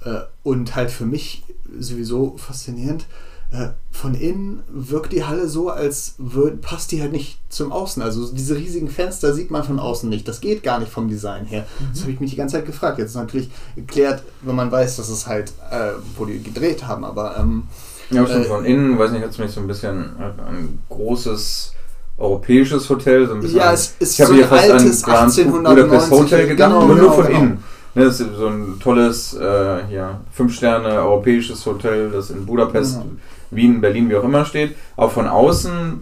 äh, 0.04 0.20
und 0.42 0.76
halt 0.76 0.90
für 0.90 1.06
mich 1.06 1.44
sowieso 1.78 2.36
faszinierend. 2.36 3.06
Äh, 3.50 3.68
von 3.90 4.14
innen 4.14 4.62
wirkt 4.68 5.12
die 5.12 5.24
Halle 5.24 5.48
so, 5.48 5.70
als 5.70 6.14
würd, 6.18 6.60
passt 6.60 6.92
die 6.92 7.00
halt 7.00 7.12
nicht 7.12 7.38
zum 7.48 7.72
Außen. 7.72 8.02
Also 8.02 8.30
diese 8.32 8.56
riesigen 8.56 8.88
Fenster 8.88 9.32
sieht 9.32 9.50
man 9.50 9.64
von 9.64 9.78
außen 9.80 10.08
nicht. 10.08 10.28
Das 10.28 10.40
geht 10.40 10.62
gar 10.62 10.78
nicht 10.78 10.92
vom 10.92 11.08
Design 11.08 11.46
her. 11.46 11.64
Das 11.92 12.02
habe 12.02 12.12
ich 12.12 12.20
mich 12.20 12.30
die 12.30 12.36
ganze 12.36 12.56
Zeit 12.56 12.66
gefragt. 12.66 12.98
Jetzt 12.98 13.10
ist 13.10 13.16
natürlich 13.16 13.50
geklärt, 13.74 14.22
wenn 14.42 14.54
man 14.54 14.70
weiß, 14.70 14.96
dass 14.96 15.08
es 15.08 15.26
halt, 15.26 15.52
äh, 15.70 15.92
wo 16.16 16.26
die 16.26 16.42
gedreht 16.42 16.86
haben. 16.86 17.04
Aber 17.04 17.36
ähm, 17.38 17.64
Ja, 18.10 18.26
schon 18.26 18.42
Äh, 18.42 18.44
von 18.44 18.64
innen, 18.66 18.98
weiß 18.98 19.12
nicht, 19.12 19.22
hat 19.22 19.30
es 19.30 19.38
mich 19.38 19.50
so 19.50 19.60
ein 19.60 19.66
bisschen 19.66 20.14
an 20.18 20.34
ein 20.46 20.78
großes 20.90 21.72
europäisches 22.18 22.88
Hotel, 22.90 23.26
so 23.26 23.34
ein 23.34 23.40
bisschen. 23.40 23.58
Ja, 23.58 23.72
es 23.72 23.94
ist 23.98 24.18
ich 24.18 24.26
so 24.26 24.32
ein 24.32 24.44
altes 24.44 25.04
an 25.04 25.10
Grand 25.10 25.38
1890 25.38 25.46
Budapest 25.46 26.10
Hotel 26.10 26.48
gedacht, 26.48 26.70
Genau, 26.70 26.82
aber 26.82 26.94
nur 26.94 26.96
genau, 27.02 27.12
von 27.12 27.26
genau. 27.26 27.38
innen. 27.38 27.64
Ne, 27.94 28.04
das 28.04 28.20
ist 28.20 28.28
so 28.36 28.46
ein 28.48 28.76
tolles, 28.80 29.34
äh, 29.40 29.92
ja, 29.94 30.20
fünf 30.30 30.54
Sterne 30.54 30.88
europäisches 30.88 31.64
Hotel, 31.64 32.10
das 32.10 32.30
in 32.30 32.44
Budapest, 32.44 32.94
Genau. 33.00 33.06
Wien, 33.50 33.80
Berlin, 33.80 34.08
wie 34.10 34.16
auch 34.16 34.24
immer 34.24 34.44
steht. 34.44 34.76
Aber 34.96 35.10
von 35.10 35.26
außen 35.26 36.00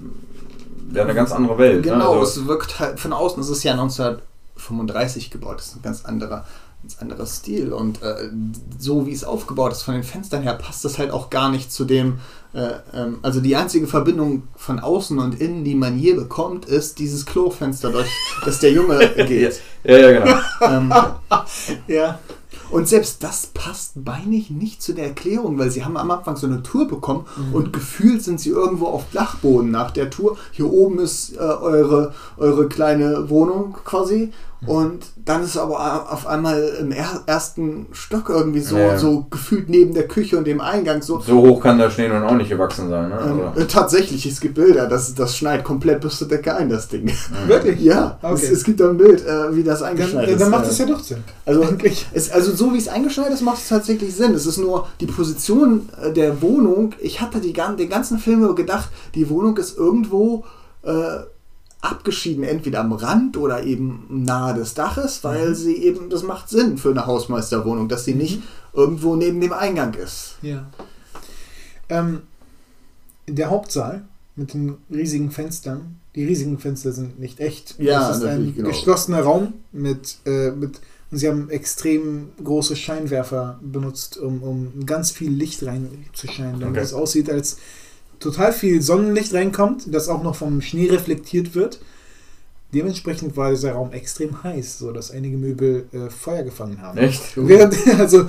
ja 0.95 1.03
eine 1.03 1.15
ganz 1.15 1.33
andere 1.33 1.59
Welt. 1.59 1.83
Genau, 1.83 2.15
Ne? 2.15 2.21
Also, 2.21 2.41
es 2.41 2.47
wirkt 2.47 2.81
halt 2.81 2.99
von 2.99 3.13
außen, 3.13 3.41
es 3.43 3.49
ist 3.49 3.63
ja 3.63 3.73
1935 3.73 5.31
gebaut, 5.31 5.59
das 5.59 5.67
ist 5.67 5.77
ein 5.77 5.83
ganz 5.83 6.05
anderer, 6.05 6.47
ganz 6.83 6.99
anderer 7.01 7.27
Stil 7.27 7.73
und 7.73 8.03
äh, 8.03 8.31
so 8.79 9.07
wie 9.07 9.13
es 9.13 9.25
aufgebaut 9.25 9.73
ist 9.73 9.83
von 9.83 9.95
den 9.95 10.05
Fenstern 10.05 10.43
her 10.43 10.55
passt 10.55 10.85
das 10.85 10.99
halt 10.99 11.11
auch 11.11 11.31
gar 11.31 11.51
nicht 11.51 11.73
zu 11.73 11.85
dem, 11.85 12.19
äh, 12.55 12.71
ähm, 12.95 13.19
also 13.23 13.41
die 13.41 13.57
einzige 13.57 13.87
Verbindung 13.87 14.45
von 14.57 14.79
außen 14.79 15.19
und 15.19 15.41
innen, 15.41 15.65
die 15.65 15.75
man 15.75 15.99
je 15.99 16.15
bekommt, 16.15 16.65
ist 16.67 16.99
dieses 16.99 17.27
Klofenster, 17.27 17.91
durch 17.91 18.09
das 18.45 18.61
der 18.61 18.73
Junge 18.73 18.99
geht. 19.27 19.61
ja, 19.85 19.97
ja, 19.97 20.13
genau. 20.13 20.39
ähm, 20.63 20.93
Ja. 21.89 22.19
Und 22.71 22.89
selbst 22.89 23.23
das 23.23 23.47
passt 23.47 24.05
beinig 24.05 24.51
nicht 24.51 24.83
zu 24.83 24.93
der 24.93 25.07
Erklärung, 25.07 25.59
weil 25.59 25.71
sie 25.71 25.85
haben 25.85 25.97
am 25.97 26.11
Anfang 26.11 26.37
so 26.37 26.47
eine 26.47 26.63
Tour 26.63 26.89
bekommen 26.89 27.27
und 27.53 27.73
gefühlt 27.73 28.23
sind 28.23 28.41
sie 28.41 28.51
irgendwo 28.51 28.87
auf 28.87 29.05
Dachboden 29.13 29.71
nach 29.71 29.91
der 29.91 30.11
Tour. 30.11 30.37
Hier 30.53 30.71
oben 30.73 30.99
ist 30.99 31.37
äh, 31.37 31.39
eure, 31.39 32.13
eure 32.37 32.69
kleine 32.69 33.31
Wohnung 33.31 33.77
quasi. 33.85 34.33
Und 34.65 35.05
dann 35.25 35.43
ist 35.45 35.57
aber 35.59 35.79
a- 35.79 36.07
auf 36.11 36.27
einmal 36.27 36.61
im 36.81 36.91
er 36.91 37.23
ersten 37.27 37.87
Stock 37.93 38.31
irgendwie 38.31 38.61
so, 38.61 38.79
Ja. 38.79 38.97
so 38.97 39.27
gefühlt 39.31 39.69
neben 39.69 39.93
der 39.93 40.09
Küche 40.09 40.39
und 40.39 40.47
dem 40.47 40.61
Eingang 40.63 41.03
so. 41.03 41.21
So 41.21 41.37
hoch 41.43 41.61
kann 41.63 41.77
der 41.79 41.91
Schnee 41.91 42.09
nun 42.09 42.23
auch 42.25 42.35
nicht 42.35 42.49
gewachsen 42.49 42.89
sein. 42.89 43.11
Ne? 43.11 43.19
Ähm, 43.23 43.41
Also, 43.55 43.67
tatsächlich, 43.67 44.25
es 44.25 44.41
gibt 44.41 44.55
Bilder, 44.55 44.87
das, 44.89 45.15
das 45.15 45.37
schneit 45.37 45.63
komplett 45.63 46.01
bis 46.01 46.19
zur 46.19 46.29
Decke 46.29 46.55
ein, 46.57 46.69
das 46.71 46.89
Ding. 46.89 47.11
Wirklich? 47.47 47.81
Ja, 47.81 48.19
es, 48.23 48.31
Okay. 48.45 48.53
es 48.53 48.65
gibt 48.65 48.81
da 48.81 48.89
ein 48.89 48.97
Bild, 48.97 49.25
äh, 49.27 49.55
wie 49.55 49.63
das 49.63 49.81
Dann, 49.81 49.91
eingeschneit 49.91 50.29
äh, 50.29 50.33
ist. 50.33 50.41
dann 50.41 50.51
macht 50.51 50.67
es 50.67 50.79
ja 50.79 50.87
doch 50.87 51.01
Sinn. 51.01 51.23
also, 51.45 51.63
Eigentlich. 51.63 52.07
es, 52.15 52.31
also 52.31 52.55
so 52.55 52.73
wie 52.73 52.79
es 52.79 52.89
eingeschneit 52.89 53.31
ist, 53.33 53.43
macht 53.43 53.59
es 53.59 53.69
tatsächlich 53.69 54.15
Sinn. 54.17 54.33
Es 54.35 54.47
ist 54.47 54.57
nur 54.59 54.87
die 55.01 55.07
Position 55.07 55.89
äh, 56.03 56.13
der 56.13 56.41
Wohnung. 56.41 56.95
Ich 57.01 57.21
hatte 57.21 57.41
die, 57.41 57.53
gan- 57.53 57.77
den 57.77 57.91
ganzen 57.91 58.19
Film 58.19 58.43
über 58.43 58.55
gedacht, 58.55 58.89
die 59.15 59.29
Wohnung 59.29 59.57
ist 59.59 59.77
irgendwo 59.77 60.45
äh, 60.83 60.93
abgeschieden, 61.91 62.45
entweder 62.45 62.81
am 62.81 62.93
Rand 62.93 63.37
oder 63.37 63.63
eben 63.65 64.07
nahe 64.09 64.55
des 64.55 64.75
Daches, 64.75 65.25
weil 65.25 65.55
sie 65.55 65.77
eben, 65.77 66.11
das 66.11 66.23
macht 66.23 66.49
Sinn 66.49 66.79
für 66.79 66.91
eine 66.91 67.07
Hausmeisterwohnung, 67.07 67.89
dass 67.89 68.05
sie 68.05 68.15
nicht 68.15 68.43
irgendwo 68.73 69.17
neben 69.17 69.41
dem 69.41 69.53
Eingang 69.53 69.95
ist. 69.95 70.37
Ja. 70.43 70.67
Ähm, 71.89 72.23
der 73.27 73.51
Hauptsaal 73.51 74.05
mit 74.37 74.55
den 74.55 74.77
riesigen 74.91 75.31
Fenstern. 75.31 75.97
Die 76.15 76.25
riesigen 76.25 76.59
Fenster 76.59 76.93
sind 76.93 77.19
nicht 77.19 77.41
echt. 77.41 77.77
Ja, 77.79 78.09
das 78.09 78.19
ist 78.19 78.25
ein 78.25 78.55
genau. 78.55 78.69
geschlossener 78.69 79.21
Raum 79.21 79.55
mit, 79.73 80.17
äh, 80.25 80.51
mit 80.51 80.81
und 81.11 81.19
sie 81.19 81.29
haben 81.29 81.51
extrem 81.51 82.31
große 82.43 82.75
Scheinwerfer 82.75 83.61
benutzt, 83.63 84.19
um, 84.19 84.43
um 84.43 84.87
ganz 84.87 85.13
viel 85.13 85.31
Licht 85.31 85.65
reinzuscheinen, 85.65 86.61
damit 86.61 86.77
Okay. 86.77 86.85
es 86.85 86.93
aussieht, 86.93 87.31
als 87.31 87.59
total 88.21 88.53
viel 88.53 88.83
Sonnenlicht 88.83 89.35
reinkommt, 89.35 89.93
das 89.95 90.09
auch 90.09 90.23
noch 90.23 90.37
vom 90.37 90.61
Schnee 90.61 90.89
reflektiert 90.89 91.55
wird. 91.55 91.81
Dementsprechend 92.75 93.37
war 93.37 93.51
dieser 93.51 93.73
Raum 93.73 93.93
extrem 93.93 94.43
heiß, 94.43 94.79
so 94.79 94.93
dass 94.93 95.11
einige 95.11 95.37
Möbel 95.37 95.87
äh, 95.93 96.11
Feuer 96.11 96.43
gefangen 96.43 96.83
haben. 96.83 96.99
Echt? 96.99 97.23
Während, 97.37 97.75
also, 97.99 98.29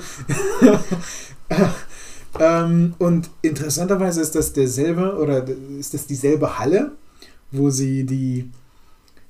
ähm, 2.40 2.94
und 2.98 3.30
interessanterweise 3.42 4.20
ist 4.20 4.34
das 4.34 4.52
derselbe 4.52 5.18
oder 5.18 5.44
ist 5.78 5.92
das 5.92 6.06
dieselbe 6.06 6.58
Halle, 6.58 6.92
wo 7.50 7.70
sie 7.70 8.04
die, 8.04 8.48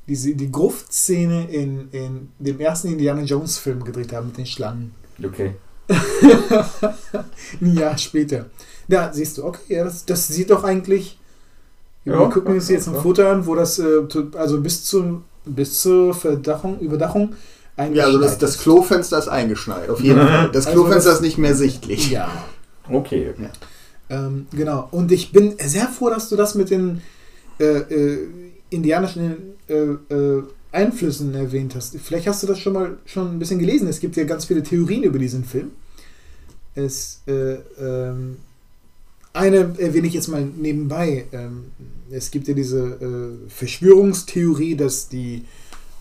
diese, 0.07 0.35
die 0.35 0.53
Gruftszene 0.53 1.51
in, 1.51 1.89
in 1.93 2.29
dem 2.39 2.61
ersten 2.61 2.89
Indiana 2.89 3.23
Jones 3.23 3.59
Film 3.59 3.83
gedreht 3.83 4.13
haben 4.13 4.29
mit 4.29 4.39
den 4.39 4.47
Schlangen. 4.47 4.93
Okay. 5.25 5.55
Ein 7.61 7.75
Jahr 7.75 7.97
später. 7.97 8.47
Da 8.89 9.13
siehst 9.13 9.39
du, 9.39 9.45
okay, 9.45 9.61
ja, 9.77 9.85
das, 9.85 10.05
das 10.07 10.29
sieht 10.29 10.51
doch 10.51 10.65
eigentlich. 10.65 11.19
Wir 12.05 12.15
Ja, 12.15 12.27
gucken 12.29 12.55
uns 12.55 12.69
ja, 12.69 12.77
jetzt 12.77 12.89
ein 12.89 12.95
ja. 12.95 13.01
Foto 13.03 13.27
an, 13.29 13.45
wo 13.47 13.55
das 13.55 13.79
äh, 13.79 14.03
to- 14.09 14.29
also 14.37 14.61
bis 14.61 14.85
zum 14.85 15.25
bis 15.45 15.81
zur 15.81 16.15
Verdachung, 16.15 16.79
Überdachung 16.81 17.35
Ja, 17.77 17.85
also 17.85 17.95
das, 17.95 18.07
eingeschneit 18.07 18.43
das. 18.43 18.59
Klofenster 18.59 19.19
ist 19.19 19.29
eingeschneit, 19.29 19.89
auf 19.91 20.01
jeden 20.01 20.19
Mhm. 20.23 20.27
Fall. 20.29 20.51
Das 20.53 20.67
Also 20.67 20.83
Klofenster 20.83 21.11
das- 21.11 21.19
ist 21.21 21.25
nicht 21.25 21.39
mehr 21.39 21.55
sichtlich. 21.55 22.11
Ja. 22.11 22.31
Okay. 22.91 23.35
Ähm, 24.11 24.47
genau. 24.53 24.89
Und 24.91 25.13
ich 25.13 25.33
bin 25.33 25.55
sehr 25.63 25.87
froh, 25.89 26.09
dass 26.11 26.29
du 26.31 26.37
das 26.37 26.55
mit 26.55 26.71
den 26.71 27.03
äh, 27.61 27.65
äh, 27.65 28.29
indianischen 28.71 29.37
äh, 29.69 29.75
äh, 30.15 30.43
Einflüssen 30.73 31.35
erwähnt 31.35 31.75
hast. 31.75 31.97
Vielleicht 31.99 32.27
hast 32.27 32.43
du 32.43 32.47
das 32.47 32.59
schon 32.59 32.73
mal 32.75 32.97
schon 33.07 33.33
ein 33.33 33.39
bisschen 33.39 33.59
gelesen. 33.59 33.89
Es 33.89 34.01
gibt 34.01 34.17
ja 34.17 34.25
ganz 34.25 34.45
viele 34.47 34.63
Theorien 34.63 35.03
über 35.03 35.19
diesen 35.19 35.45
Film. 35.45 35.73
Es, 36.75 37.23
äh, 37.27 37.55
ähm, 37.81 38.37
eine 39.39 39.75
erwähne 39.79 40.07
ich 40.07 40.15
jetzt 40.15 40.29
mal 40.29 40.45
nebenbei. 40.45 41.27
Ähm, 41.33 41.67
es 42.11 42.31
gibt 42.31 42.49
ja 42.49 42.55
diese 42.55 42.79
äh, 42.81 43.49
Verschwörungstheorie, 43.49 44.77
dass 44.77 45.09
die, 45.09 45.45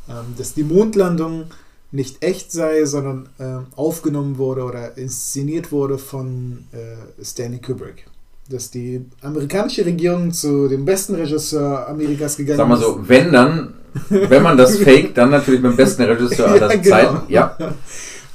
ähm, 0.10 0.36
dass 0.38 0.54
die 0.54 0.64
Mondlandung 0.64 1.46
nicht 1.92 2.24
echt 2.24 2.52
sei, 2.52 2.86
sondern 2.86 3.30
ähm, 3.40 3.68
aufgenommen 3.76 4.38
wurde 4.38 4.64
oder 4.64 4.98
inszeniert 4.98 5.72
wurde 5.72 5.98
von 5.98 6.66
äh, 6.74 7.24
Stanley 7.24 7.60
Kubrick. 7.60 8.08
Dass 8.50 8.72
die 8.72 9.06
amerikanische 9.22 9.86
Regierung 9.86 10.32
zu 10.32 10.68
dem 10.68 10.86
besten 10.86 11.16
Regisseur 11.16 11.88
Amerikas 11.88 12.38
gegangen 12.38 12.58
Sag 12.58 12.68
mal 12.68 12.76
ist. 12.76 12.82
so, 12.82 13.00
wenn 13.08 13.32
dann, 13.32 13.74
wenn 14.10 14.44
man 14.44 14.58
das 14.58 14.78
faked, 14.84 15.18
dann 15.18 15.30
natürlich 15.30 15.62
mit 15.62 15.72
dem 15.74 15.78
besten 15.78 16.04
Regisseur 16.04 16.48
aller 16.48 16.70
Ja, 16.74 16.76
genau. 16.76 16.90
Zeiten. 16.90 17.34
Ja. 17.34 17.58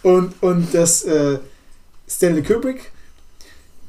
Und, 0.02 0.34
und 0.42 0.74
dass 0.74 1.04
äh, 1.04 1.38
Stanley 2.08 2.42
Kubrick 2.42 2.91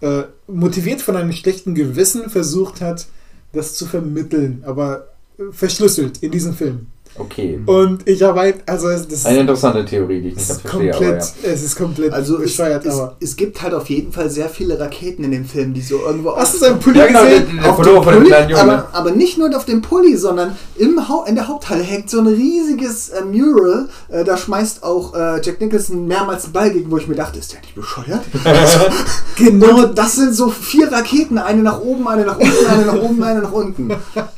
äh, 0.04 0.26
motiviert 0.48 1.02
von 1.02 1.16
einem 1.16 1.32
schlechten 1.32 1.76
Gewissen 1.76 2.30
versucht 2.30 2.82
hat, 2.82 3.08
das 3.54 3.76
zu 3.76 3.86
vermitteln, 3.86 4.62
aber 4.66 5.08
äh, 5.38 5.44
verschlüsselt 5.52 6.22
in 6.22 6.30
diesem 6.30 6.54
Film. 6.54 6.88
Okay. 7.18 7.60
Und 7.66 8.08
ich 8.08 8.24
habe 8.24 8.42
ein, 8.42 8.54
also 8.66 8.90
es- 8.90 9.08
das 9.08 9.26
Eine 9.26 9.42
interessante 9.42 9.86
Theorie, 9.86 10.22
die 10.22 10.28
ich 10.30 10.36
nicht 10.36 10.50
es 10.50 10.60
verstehe, 10.60 10.90
aber 10.96 11.06
komplett, 11.06 11.34
ja. 11.44 11.50
es 11.52 11.64
ist 11.64 11.76
komplett 11.78 12.12
Also 12.14 12.36
es, 12.38 12.42
bescheuert, 12.44 12.86
es, 12.86 12.94
aber. 12.96 13.16
es 13.20 13.36
gibt 13.36 13.62
halt 13.62 13.74
auf 13.76 13.88
jeden 13.90 14.12
Fall 14.12 14.30
sehr 14.32 14.50
viele 14.50 14.80
Raketen 14.80 15.24
in 15.24 15.32
dem 15.32 15.46
Film, 15.46 15.74
die 15.74 15.82
so 15.82 16.00
irgendwo 16.00 16.36
Hast 16.36 16.56
du 16.56 16.58
seinen 16.60 16.80
Pulli 16.80 16.98
Ja, 17.00 17.06
genau, 17.08 17.24
gesehen? 17.24 17.46
der, 17.54 17.62
der 17.64 17.70
auf 17.72 17.76
Pullover 17.78 18.00
dem 18.00 18.04
von 18.04 18.14
dem 18.14 18.18
Pulli, 18.20 18.30
kleinen 18.30 18.50
Jungen. 18.50 18.62
aber, 18.62 18.78
ne? 18.78 18.86
aber 18.94 19.12
nicht 19.12 19.38
nur 19.38 19.56
auf 19.56 19.66
dem 19.66 19.82
Pulli, 19.82 20.18
sondern 20.18 20.56
im 20.78 21.00
in 21.28 21.36
der 21.36 21.48
Haupthalle 21.48 21.84
hängt 21.84 22.10
so 22.10 22.20
ein 22.20 22.28
riesiges 22.28 23.10
äh, 23.10 23.22
Mural. 23.24 23.90
Äh, 24.10 24.24
da 24.24 24.36
schmeißt 24.38 24.84
auch 24.84 25.14
äh, 25.14 25.40
Jack 25.44 25.62
Nicholson 25.62 26.08
mehrmals 26.08 26.46
einen 26.46 26.54
Ball 26.54 26.72
gegen, 26.72 26.90
wo 26.90 26.98
ich 26.98 27.08
mir 27.08 27.16
dachte, 27.16 27.38
ist 27.40 27.54
der 27.54 27.62
nicht 27.62 27.76
bescheuert? 27.76 28.22
Genau, 29.36 29.84
Und 29.86 29.98
das 29.98 30.16
sind 30.16 30.34
so 30.36 30.50
vier 30.50 30.92
Raketen, 30.92 31.38
eine 31.40 31.62
nach 31.64 31.82
oben, 31.82 32.08
eine 32.08 32.24
nach 32.26 32.38
unten, 32.40 32.66
eine 32.68 32.86
nach 32.86 33.02
oben, 33.02 33.24
eine 33.24 33.42
nach 33.42 33.52
unten. 33.52 33.90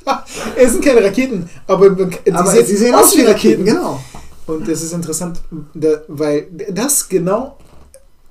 es 0.55 0.71
sind 0.71 0.83
keine 0.85 1.03
Raketen, 1.03 1.49
aber, 1.67 1.89
man- 1.89 2.13
Aber 2.33 2.55
sie 2.65 2.77
sehen 2.77 2.95
aus 2.95 3.15
wie 3.17 3.21
Raketen, 3.21 3.65
genau. 3.65 3.99
Und 4.47 4.67
es 4.67 4.83
ist 4.83 4.93
interessant, 4.93 5.41
da, 5.73 6.01
weil 6.07 6.47
das 6.71 7.09
genau 7.09 7.57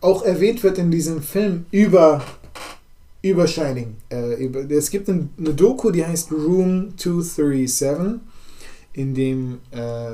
auch 0.01 0.23
erwähnt 0.25 0.63
wird 0.63 0.79
in 0.79 0.91
diesem 0.91 1.23
Film 1.23 1.67
über, 1.71 2.23
über 3.23 3.47
Shining. 3.49 3.97
Äh, 4.11 4.45
über, 4.45 4.71
es 4.71 4.91
gibt 4.91 5.09
ein, 5.09 5.31
eine 5.39 5.55
Doku, 5.55 5.91
die 5.91 6.05
heißt 6.05 6.31
Room 6.31 6.97
237, 6.97 8.21
in 8.93 9.15
dem 9.15 9.59
äh, 9.73 10.13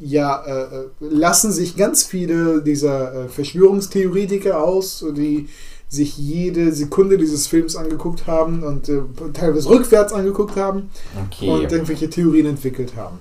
ja, 0.00 0.42
äh, 0.44 0.62
äh, 0.62 0.84
lassen 1.00 1.52
sich 1.52 1.76
ganz 1.76 2.04
viele 2.04 2.62
dieser 2.62 3.26
äh, 3.26 3.28
Verschwörungstheoretiker 3.28 4.62
aus, 4.62 5.04
die 5.16 5.48
sich 5.88 6.16
jede 6.16 6.72
Sekunde 6.72 7.18
dieses 7.18 7.46
Films 7.46 7.76
angeguckt 7.76 8.26
haben 8.26 8.62
und 8.62 8.88
äh, 8.88 9.00
teilweise 9.34 9.68
rückwärts 9.68 10.12
angeguckt 10.12 10.56
haben 10.56 10.88
Okay. 11.26 11.50
und 11.50 11.70
irgendwelche 11.72 12.08
Theorien 12.08 12.46
entwickelt 12.46 12.94
haben. 12.96 13.18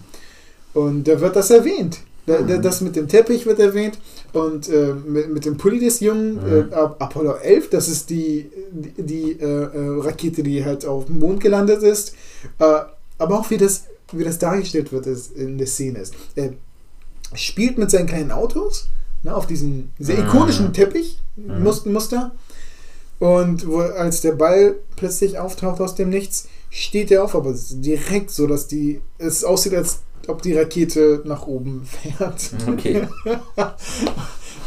Und 0.74 1.08
da 1.08 1.20
wird 1.20 1.36
das 1.36 1.50
erwähnt. 1.50 2.00
Da, 2.26 2.42
da, 2.44 2.58
das 2.58 2.82
mit 2.82 2.96
dem 2.96 3.08
Teppich 3.08 3.48
wird 3.48 3.58
erwähnt 3.60 3.98
und 4.34 4.70
äh, 4.70 4.94
mit, 4.94 5.34
mit 5.34 5.46
dem 5.46 5.58
Pulli 5.58 5.80
des 5.80 6.00
Jungen, 6.00 6.34
Mhm. 6.36 6.72
äh, 6.72 6.76
Ap- 6.76 7.02
Apollo 7.02 7.34
11, 7.38 7.70
das 7.72 7.88
ist 7.88 8.10
die, 8.12 8.52
die, 8.72 9.02
die 9.02 9.32
äh, 9.40 9.46
äh, 9.46 10.00
Rakete, 10.02 10.44
die 10.44 10.64
halt 10.64 10.86
auf 10.86 11.06
dem 11.06 11.18
Mond 11.20 11.42
gelandet 11.42 11.82
ist. 11.82 12.14
Äh, 12.60 12.82
aber 13.18 13.40
auch 13.40 13.50
wie 13.50 13.58
das, 13.58 13.86
wie 14.12 14.24
das 14.24 14.38
dargestellt 14.38 14.92
wird 14.92 15.08
ist, 15.08 15.36
in 15.36 15.58
der 15.58 15.66
Szene 15.66 16.00
ist. 16.00 16.14
Er 16.36 16.54
spielt 17.34 17.80
mit 17.80 17.90
seinen 17.90 18.06
kleinen 18.08 18.32
Autos 18.32 18.90
ne, 19.24 19.36
auf 19.36 19.48
diesem 19.48 19.90
sehr 19.98 20.18
Mhm. 20.20 20.28
ikonischen 20.28 20.74
Teppich, 20.74 21.18
Mhm. 21.36 21.64
Mus- 21.64 21.86
Muster. 21.86 22.32
Und 23.18 23.68
wo, 23.68 23.80
als 23.80 24.22
der 24.22 24.34
Ball 24.34 24.76
plötzlich 24.96 25.40
auftaucht 25.40 25.82
aus 25.82 25.96
dem 25.96 26.10
Nichts, 26.10 26.48
steht 26.70 27.10
er 27.12 27.24
auf, 27.24 27.34
aber 27.36 27.56
direkt 27.72 28.30
so, 28.30 28.46
dass 28.46 28.68
die 28.68 29.02
es 29.18 29.44
aussieht, 29.44 29.74
als 29.74 30.00
ob 30.30 30.42
die 30.42 30.54
Rakete 30.58 31.22
nach 31.26 31.48
oben 31.48 31.84
fährt. 32.18 32.52
Okay. 32.68 33.08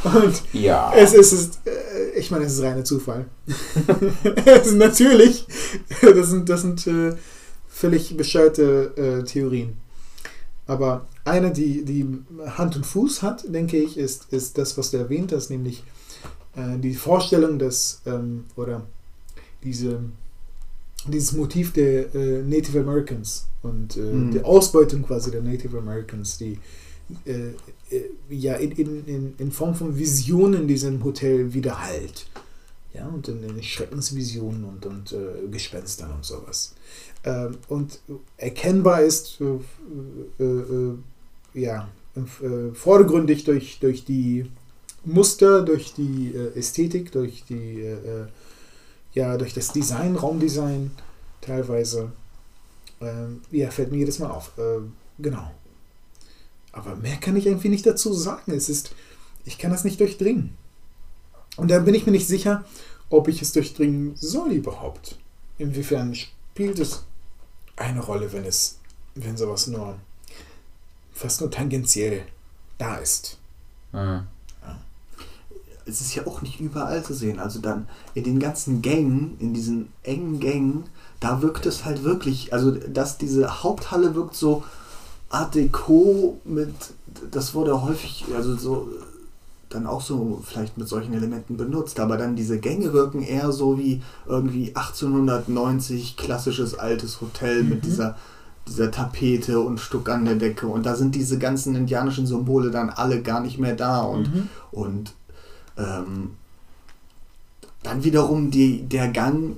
Und 0.05 0.43
Ja. 0.53 0.93
es 0.97 1.15
ist, 1.15 1.33
es 1.33 1.47
äh, 1.65 2.19
ich 2.19 2.31
meine, 2.31 2.45
es 2.45 2.55
ist 2.55 2.63
reiner 2.63 2.85
Zufall. 2.85 3.27
es 4.45 4.67
ist 4.67 4.75
natürlich, 4.77 5.47
das 6.03 6.29
sind, 6.29 6.49
das 6.49 6.63
sind 6.63 6.87
äh, 6.89 7.15
völlig 7.69 8.17
bescheuerte 8.17 8.93
äh, 8.97 9.25
Theorien. 9.25 9.77
Aber 10.67 11.07
eine, 11.25 11.53
die, 11.53 11.85
die 11.85 12.07
Hand 12.57 12.75
und 12.77 12.85
Fuß 12.85 13.23
hat, 13.23 13.45
denke 13.53 13.77
ich, 13.77 13.97
ist, 13.97 14.33
ist 14.33 14.59
das, 14.59 14.77
was 14.77 14.91
du 14.91 14.97
erwähnt 14.97 15.33
hast, 15.33 15.51
nämlich 15.51 15.85
äh, 16.57 16.79
die 16.79 16.95
Vorstellung, 16.95 17.59
dass, 17.61 18.01
ähm, 18.07 18.45
oder 18.57 18.83
diese, 19.63 20.01
dieses 21.07 21.33
Motiv 21.33 21.73
der 21.73 22.07
Native 22.45 22.81
Americans 22.81 23.47
und 23.63 23.97
äh, 23.97 24.01
Mhm. 24.01 24.33
der 24.33 24.47
Ausbeutung 24.47 25.03
quasi 25.03 25.31
der 25.31 25.43
Native 25.43 25.79
Americans, 25.79 26.39
die 26.39 26.59
äh, 27.27 27.51
äh, 27.95 28.11
ja 28.31 28.55
in, 28.55 28.73
in, 29.07 29.35
in, 29.39 29.53
Form 29.53 29.75
von 29.75 29.97
Visionen 29.97 30.63
in 30.63 30.69
diesem 30.69 31.03
Hotel 31.05 31.53
widerhallt. 31.53 32.27
Ja, 32.95 33.07
und 33.07 33.27
in, 33.29 33.43
in 33.43 33.63
Schreckensvisionen 33.63 34.65
und, 34.65 34.85
und 34.85 35.13
äh, 35.13 35.49
Gespenstern 35.51 36.13
und 36.13 36.25
sowas. 36.25 36.75
Ähm, 37.25 37.57
und 37.69 38.01
erkennbar 38.37 39.03
ist, 39.03 39.41
äh, 39.41 40.45
äh, 40.45 40.95
ja, 41.55 41.89
vordergründig 42.75 43.45
durch, 43.45 43.79
durch 43.81 44.05
die 44.05 44.47
Muster, 45.05 45.63
durch 45.63 45.95
die 45.95 46.35
Ästhetik, 46.55 47.11
durch 47.13 47.45
die, 47.49 47.83
ja, 49.15 49.37
durch 49.39 49.55
das 49.55 49.73
Design, 49.73 50.17
Raumdesign 50.17 50.91
teilweise. 51.41 52.13
Ähm, 53.03 53.43
ja, 53.51 53.71
fällt 53.71 53.91
mir 53.91 53.99
jedes 53.99 54.19
Mal 54.19 54.31
auf. 54.31 54.57
Äh, 54.59 54.81
genau. 55.19 55.51
Aber 56.73 56.97
mehr 56.97 57.17
kann 57.17 57.37
ich 57.37 57.47
irgendwie 57.47 57.69
nicht 57.69 57.87
dazu 57.87 58.13
sagen. 58.15 58.53
Es 58.53 58.69
ist, 58.69 58.95
ich 59.45 59.59
kann 59.59 59.71
das 59.71 59.85
nicht 59.85 60.01
durchdringen. 60.01 60.57
Und 61.57 61.71
da 61.71 61.79
bin 61.81 61.95
ich 61.95 62.07
mir 62.07 62.13
nicht 62.13 62.27
sicher, 62.27 62.65
ob 63.11 63.29
ich 63.29 63.43
es 63.43 63.53
durchdringen 63.53 64.17
soll 64.17 64.53
überhaupt. 64.53 65.19
Inwiefern 65.59 66.15
spielt 66.15 66.79
es 66.79 67.05
eine 67.77 68.01
Rolle, 68.01 68.33
wenn 68.33 68.45
es, 68.45 68.79
wenn 69.15 69.37
sowas 69.37 69.67
nur 69.67 69.99
fast 71.13 71.41
nur 71.41 71.51
tangentiell 71.51 72.23
da 72.79 72.97
ist. 72.97 73.39
Mhm. 73.93 74.27
es 75.85 76.01
ist 76.01 76.15
ja 76.15 76.27
auch 76.27 76.41
nicht 76.41 76.61
überall 76.61 77.05
zu 77.05 77.13
sehen. 77.13 77.39
Also 77.39 77.61
dann 77.61 77.89
in 78.15 78.25
den 78.25 78.41
ganzen 78.41 78.81
Gängen, 78.81 79.37
in 79.39 79.53
diesen 79.53 79.93
engen 80.03 80.41
Gängen, 80.41 80.85
da 81.23 81.41
wirkt 81.41 81.65
es 81.67 81.85
halt 81.85 82.03
wirklich, 82.05 82.53
also 82.53 82.73
dass 82.73 83.17
diese 83.17 83.63
Haupthalle 83.63 84.15
wirkt 84.15 84.35
so 84.35 84.63
Art 85.31 85.55
Deco 85.55 86.39
mit, 86.45 86.75
das 87.31 87.55
wurde 87.55 87.81
häufig, 87.83 88.27
also 88.35 88.55
so 88.57 88.89
dann 89.71 89.87
auch 89.87 90.03
so 90.03 90.43
vielleicht 90.45 90.77
mit 90.77 90.87
solchen 90.87 91.15
Elementen 91.15 91.57
benutzt, 91.57 91.99
aber 91.99 92.19
dann 92.19 92.37
diese 92.37 92.59
Gänge 92.59 92.93
wirken 92.93 93.23
eher 93.23 93.53
so 93.53 93.79
wie 93.79 94.03
irgendwie 94.27 94.77
1890 94.77 96.17
klassisches 96.19 96.79
altes 96.79 97.23
Hotel 97.23 97.63
mit 97.63 97.79
Mhm. 97.79 97.89
dieser, 97.89 98.17
dieser 98.69 98.91
Tapete 98.91 99.61
und 99.61 99.81
Stuck 99.81 100.11
an 100.11 100.27
der 100.27 100.35
Decke 100.35 100.67
und 100.67 100.85
da 100.85 100.95
sind 100.95 101.15
diese 101.15 101.39
ganzen 101.39 101.75
indianischen 101.75 102.27
Symbole 102.27 102.71
dann 102.71 102.91
alle 102.91 103.23
gar 103.23 103.41
nicht 103.41 103.59
mehr 103.59 103.75
da 103.75 104.03
und, 104.03 104.35
Mhm. 104.35 104.49
und 104.73 105.13
ähm, 105.79 106.31
dann 107.83 108.05
wiederum 108.05 108.51
die, 108.51 108.83
der 108.83 109.09
Gang, 109.09 109.57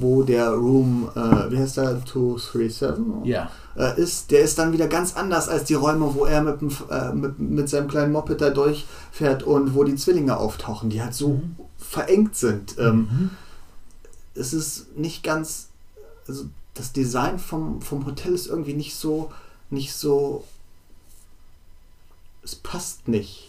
wo 0.00 0.22
der 0.22 0.50
Room, 0.50 1.08
äh, 1.14 1.50
wie 1.50 1.58
heißt 1.58 1.76
der, 1.78 2.04
237? 2.04 3.24
Ja. 3.24 3.50
äh, 3.76 4.00
ist, 4.00 4.30
der 4.30 4.40
ist 4.40 4.58
dann 4.58 4.72
wieder 4.72 4.86
ganz 4.88 5.14
anders 5.16 5.48
als 5.48 5.64
die 5.64 5.74
Räume, 5.74 6.14
wo 6.14 6.24
er 6.24 6.42
mit, 6.42 6.60
dem, 6.60 6.70
äh, 6.90 7.12
mit, 7.12 7.38
mit 7.38 7.68
seinem 7.68 7.88
kleinen 7.88 8.12
Moped 8.12 8.40
da 8.40 8.50
durchfährt 8.50 9.42
und 9.42 9.74
wo 9.74 9.84
die 9.84 9.96
Zwillinge 9.96 10.36
auftauchen, 10.36 10.90
die 10.90 11.02
halt 11.02 11.14
so 11.14 11.28
Mhm. 11.34 11.56
verengt 11.78 12.36
sind. 12.36 12.76
Ähm, 12.78 13.08
Mhm. 13.10 13.30
Es 14.34 14.52
ist 14.52 14.96
nicht 14.96 15.22
ganz, 15.22 15.68
also 16.28 16.44
das 16.74 16.92
Design 16.92 17.38
vom, 17.38 17.80
vom 17.80 18.04
Hotel 18.04 18.34
ist 18.34 18.46
irgendwie 18.48 18.74
nicht 18.74 18.94
so, 18.96 19.32
nicht 19.70 19.94
so, 19.94 20.44
es 22.42 22.54
passt 22.54 23.08
nicht, 23.08 23.48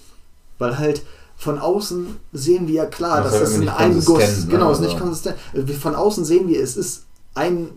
weil 0.57 0.77
halt 0.79 1.03
von 1.37 1.59
außen 1.59 2.07
sehen 2.33 2.67
wir 2.67 2.73
ja 2.73 2.85
klar, 2.87 3.21
Das 3.21 3.33
dass 3.33 3.41
ist 3.43 3.53
das 3.53 3.61
in 3.61 3.69
einem 3.69 4.03
Guss, 4.03 4.19
ne? 4.45 4.45
genau, 4.49 4.71
ist 4.71 4.81
nicht 4.81 4.99
konsistent. 4.99 5.35
Von 5.79 5.95
außen 5.95 6.25
sehen 6.25 6.47
wir, 6.47 6.61
es 6.61 6.75
ist 6.75 7.03
ein 7.35 7.69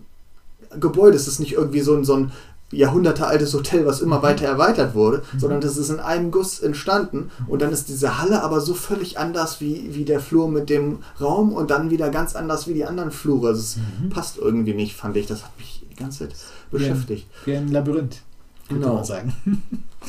Gebäude, 0.79 1.15
es 1.15 1.27
ist 1.27 1.39
nicht 1.39 1.53
irgendwie 1.53 1.81
so 1.81 1.93
ein, 1.95 2.03
so 2.03 2.15
ein 2.15 2.31
jahrhundertealtes 2.73 3.53
Hotel, 3.53 3.85
was 3.85 3.99
immer 3.99 4.23
weiter 4.23 4.45
erweitert 4.45 4.95
wurde, 4.95 5.23
sondern 5.37 5.59
das 5.59 5.75
ist 5.75 5.89
in 5.89 5.99
einem 5.99 6.31
Guss 6.31 6.61
entstanden 6.61 7.29
und 7.47 7.61
dann 7.61 7.71
ist 7.73 7.89
diese 7.89 8.17
Halle 8.17 8.41
aber 8.43 8.61
so 8.61 8.73
völlig 8.73 9.19
anders 9.19 9.59
wie, 9.59 9.93
wie 9.93 10.05
der 10.05 10.21
Flur 10.21 10.47
mit 10.47 10.69
dem 10.69 10.99
Raum 11.19 11.51
und 11.51 11.69
dann 11.69 11.89
wieder 11.91 12.09
ganz 12.09 12.33
anders 12.33 12.67
wie 12.67 12.73
die 12.73 12.85
anderen 12.85 13.11
Flure. 13.11 13.49
Also 13.49 13.59
es 13.59 13.77
passt 14.09 14.37
irgendwie 14.37 14.73
nicht, 14.73 14.95
fand 14.95 15.17
ich. 15.17 15.27
Das 15.27 15.43
hat 15.43 15.51
mich 15.57 15.85
die 15.91 15.95
ganze 15.97 16.19
Zeit 16.29 16.35
beschäftigt. 16.71 17.27
Wie 17.43 17.55
ein 17.57 17.67
Labyrinth, 17.71 18.21
könnte 18.69 18.81
Genau. 18.83 18.95
man 18.95 19.03
sagen. 19.03 19.33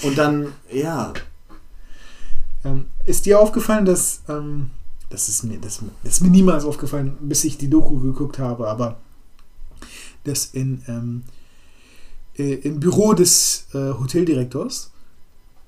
Und 0.05 0.17
dann, 0.17 0.47
ja, 0.73 1.13
Ähm, 2.65 2.87
ist 3.05 3.27
dir 3.27 3.41
aufgefallen, 3.41 3.85
dass, 3.85 4.23
ähm, 4.29 4.71
das, 5.11 5.29
ist 5.29 5.43
mir, 5.45 5.59
das, 5.59 5.81
das 6.05 6.15
ist 6.15 6.21
mir 6.21 6.31
niemals 6.31 6.65
aufgefallen, 6.65 7.17
bis 7.21 7.45
ich 7.45 7.59
die 7.59 7.69
Doku 7.69 7.99
geguckt 7.99 8.39
habe, 8.39 8.69
aber 8.69 8.99
dass 10.25 10.47
in, 10.47 10.83
ähm, 10.87 11.23
äh, 12.39 12.55
im 12.55 12.81
Büro 12.81 13.13
des 13.15 13.67
äh, 13.75 13.93
Hoteldirektors 13.99 14.91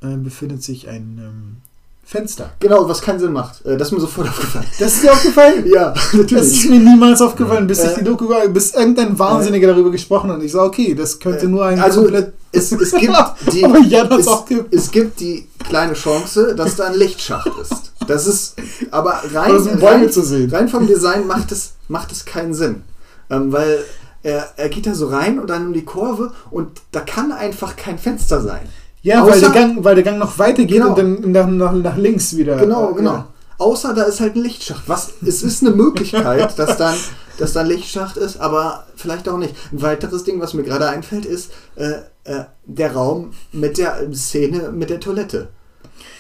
äh, 0.03 0.17
befindet 0.17 0.63
sich 0.63 0.89
ein 0.89 1.19
ähm, 1.21 1.57
Fenster. 2.05 2.53
genau, 2.61 2.89
was 2.89 3.01
keinen 3.01 3.19
Sinn 3.19 3.33
macht. 3.33 3.65
Äh, 3.65 3.77
Das 3.77 3.89
ist 3.89 3.93
mir 3.93 4.01
sofort 4.01 4.29
aufgefallen. 4.31 4.67
Das 4.79 4.95
ist 4.95 5.03
dir 5.03 5.13
aufgefallen? 5.13 5.65
Ja, 5.67 5.91
Das 5.91 6.05
ist 6.05 6.15
natürlich. 6.15 6.69
mir 6.71 6.81
niemals 6.81 7.21
aufgefallen, 7.23 7.67
bis 7.67 7.83
ich 7.83 7.95
die 7.95 8.05
Doku 8.05 8.29
bis 8.53 8.75
irgendein 8.75 9.19
Wahnsinniger 9.19 9.69
darüber 9.69 9.91
gesprochen 9.91 10.31
hat. 10.31 10.39
Und 10.39 10.45
ich 10.45 10.53
sage, 10.53 10.67
okay, 10.67 10.95
das 10.95 11.19
könnte 11.19 11.49
nur 11.49 11.65
ein 11.65 11.81
also, 11.81 12.03
komplett. 12.03 12.35
Es, 12.55 12.73
es 12.73 12.91
gibt 12.93 13.13
die, 13.53 13.61
Jan 13.89 14.09
hat's 14.11 14.27
es, 14.27 14.57
es 14.71 14.91
gibt 14.91 15.21
die 15.21 15.47
kleine 15.69 15.95
Chance, 15.95 16.55
dass 16.55 16.77
da 16.77 16.87
ein 16.87 16.95
Lichtschacht 16.95 17.51
ist. 17.61 17.93
Das 18.07 18.27
ist, 18.27 18.57
aber 18.91 19.23
rein, 19.33 19.53
rein, 19.81 20.11
zu 20.11 20.23
sehen. 20.23 20.51
rein 20.51 20.69
vom 20.69 20.87
Design 20.87 21.27
macht 21.27 21.53
es, 21.53 21.73
macht 21.89 22.13
es 22.13 22.25
keinen 22.25 22.55
Sinn. 22.55 22.83
Ähm, 23.31 23.53
weil 23.53 23.79
er, 24.23 24.49
er 24.57 24.69
geht 24.69 24.87
da 24.87 24.95
so 24.95 25.09
rein 25.09 25.39
und 25.39 25.49
dann 25.49 25.67
um 25.67 25.73
die 25.73 25.85
Kurve 25.85 26.33
und 26.51 26.83
da 26.93 27.01
kann 27.01 27.33
einfach 27.33 27.77
kein 27.77 27.99
Fenster 27.99 28.41
sein. 28.43 28.63
Ja, 29.03 29.25
weil 29.27 29.35
außer- 29.35 29.41
der, 29.41 29.51
Gang, 29.51 29.85
weil 29.85 29.95
der 29.95 30.05
Gang 30.05 30.19
noch 30.19 30.39
weitergeht 30.39 30.81
Genau. 30.83 30.95
und 30.95 30.99
dann 30.99 31.33
nach, 31.33 31.47
nach, 31.47 31.73
nach 31.73 31.97
links 31.97 32.37
wieder. 32.37 32.57
Genau, 32.57 32.91
äh, 32.91 32.95
genau. 32.95 33.13
ja. 33.13 33.29
Außer 33.59 33.95
da 33.95 34.03
ist 34.03 34.21
halt 34.21 34.37
ein 34.37 34.43
Lichtschacht. 34.43 34.89
Was, 34.89 35.13
es 35.25 35.43
ist 35.43 35.63
eine 35.63 35.75
Möglichkeit, 35.75 36.59
dass 36.59 36.77
dann, 36.77 36.97
dass 37.39 37.53
da 37.53 37.61
ein 37.61 37.67
Lichtschacht 37.67 38.17
ist, 38.17 38.39
aber 38.39 38.87
vielleicht 38.97 39.29
auch 39.29 39.39
nicht. 39.39 39.55
Ein 39.73 39.83
weiteres 39.83 40.25
Ding, 40.25 40.41
was 40.41 40.55
mir 40.55 40.63
gerade 40.63 40.89
einfällt, 40.89 41.25
ist 41.25 41.53
äh, 41.77 42.01
äh, 42.25 42.45
der 42.65 42.93
Raum 42.93 43.33
mit 43.53 43.79
der 43.79 44.13
Szene 44.13 44.71
mit 44.71 44.91
der 44.91 45.01
Toilette. 45.01 45.49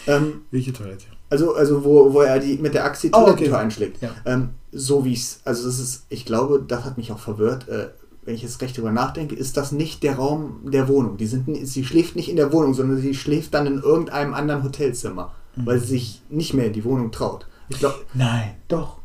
Ähm, 0.06 0.42
Welche 0.50 0.72
Toilette? 0.72 1.06
also, 1.30 1.54
also 1.54 1.84
wo, 1.84 2.12
wo 2.12 2.20
er 2.20 2.38
die 2.38 2.58
mit 2.58 2.74
der 2.74 2.84
Axt 2.84 3.02
die 3.02 3.10
Oh, 3.12 3.26
okay. 3.26 3.52
Einschlägt. 3.52 4.00
Ja. 4.02 4.10
Ähm, 4.24 4.50
so 4.72 5.04
wie 5.04 5.14
es, 5.14 5.40
also 5.44 5.66
das 5.66 5.78
ist, 5.78 6.04
ich 6.08 6.24
glaube, 6.24 6.62
das 6.66 6.84
hat 6.84 6.96
mich 6.96 7.12
auch 7.12 7.18
verwirrt. 7.18 7.68
Äh, 7.68 7.88
wenn 8.24 8.34
ich 8.34 8.42
jetzt 8.42 8.62
recht 8.62 8.76
drüber 8.76 8.90
nachdenke, 8.90 9.34
ist 9.34 9.56
das 9.56 9.70
nicht 9.72 10.02
der 10.02 10.16
Raum 10.16 10.60
der 10.64 10.88
Wohnung. 10.88 11.16
Die 11.18 11.26
sind, 11.26 11.46
sie 11.66 11.84
schläft 11.84 12.16
nicht 12.16 12.30
in 12.30 12.36
der 12.36 12.52
Wohnung, 12.52 12.72
sondern 12.72 12.98
sie 12.98 13.14
schläft 13.14 13.52
dann 13.52 13.66
in 13.66 13.80
irgendeinem 13.82 14.32
anderen 14.32 14.62
Hotelzimmer, 14.62 15.32
weil 15.56 15.78
sie 15.80 15.86
sich 15.86 16.22
nicht 16.28 16.54
mehr 16.54 16.66
in 16.66 16.72
die 16.72 16.84
Wohnung 16.84 17.10
traut. 17.12 17.46
Ich 17.68 17.78
glaube, 17.78 18.00
Nein, 18.14 18.54
doch. 18.68 18.98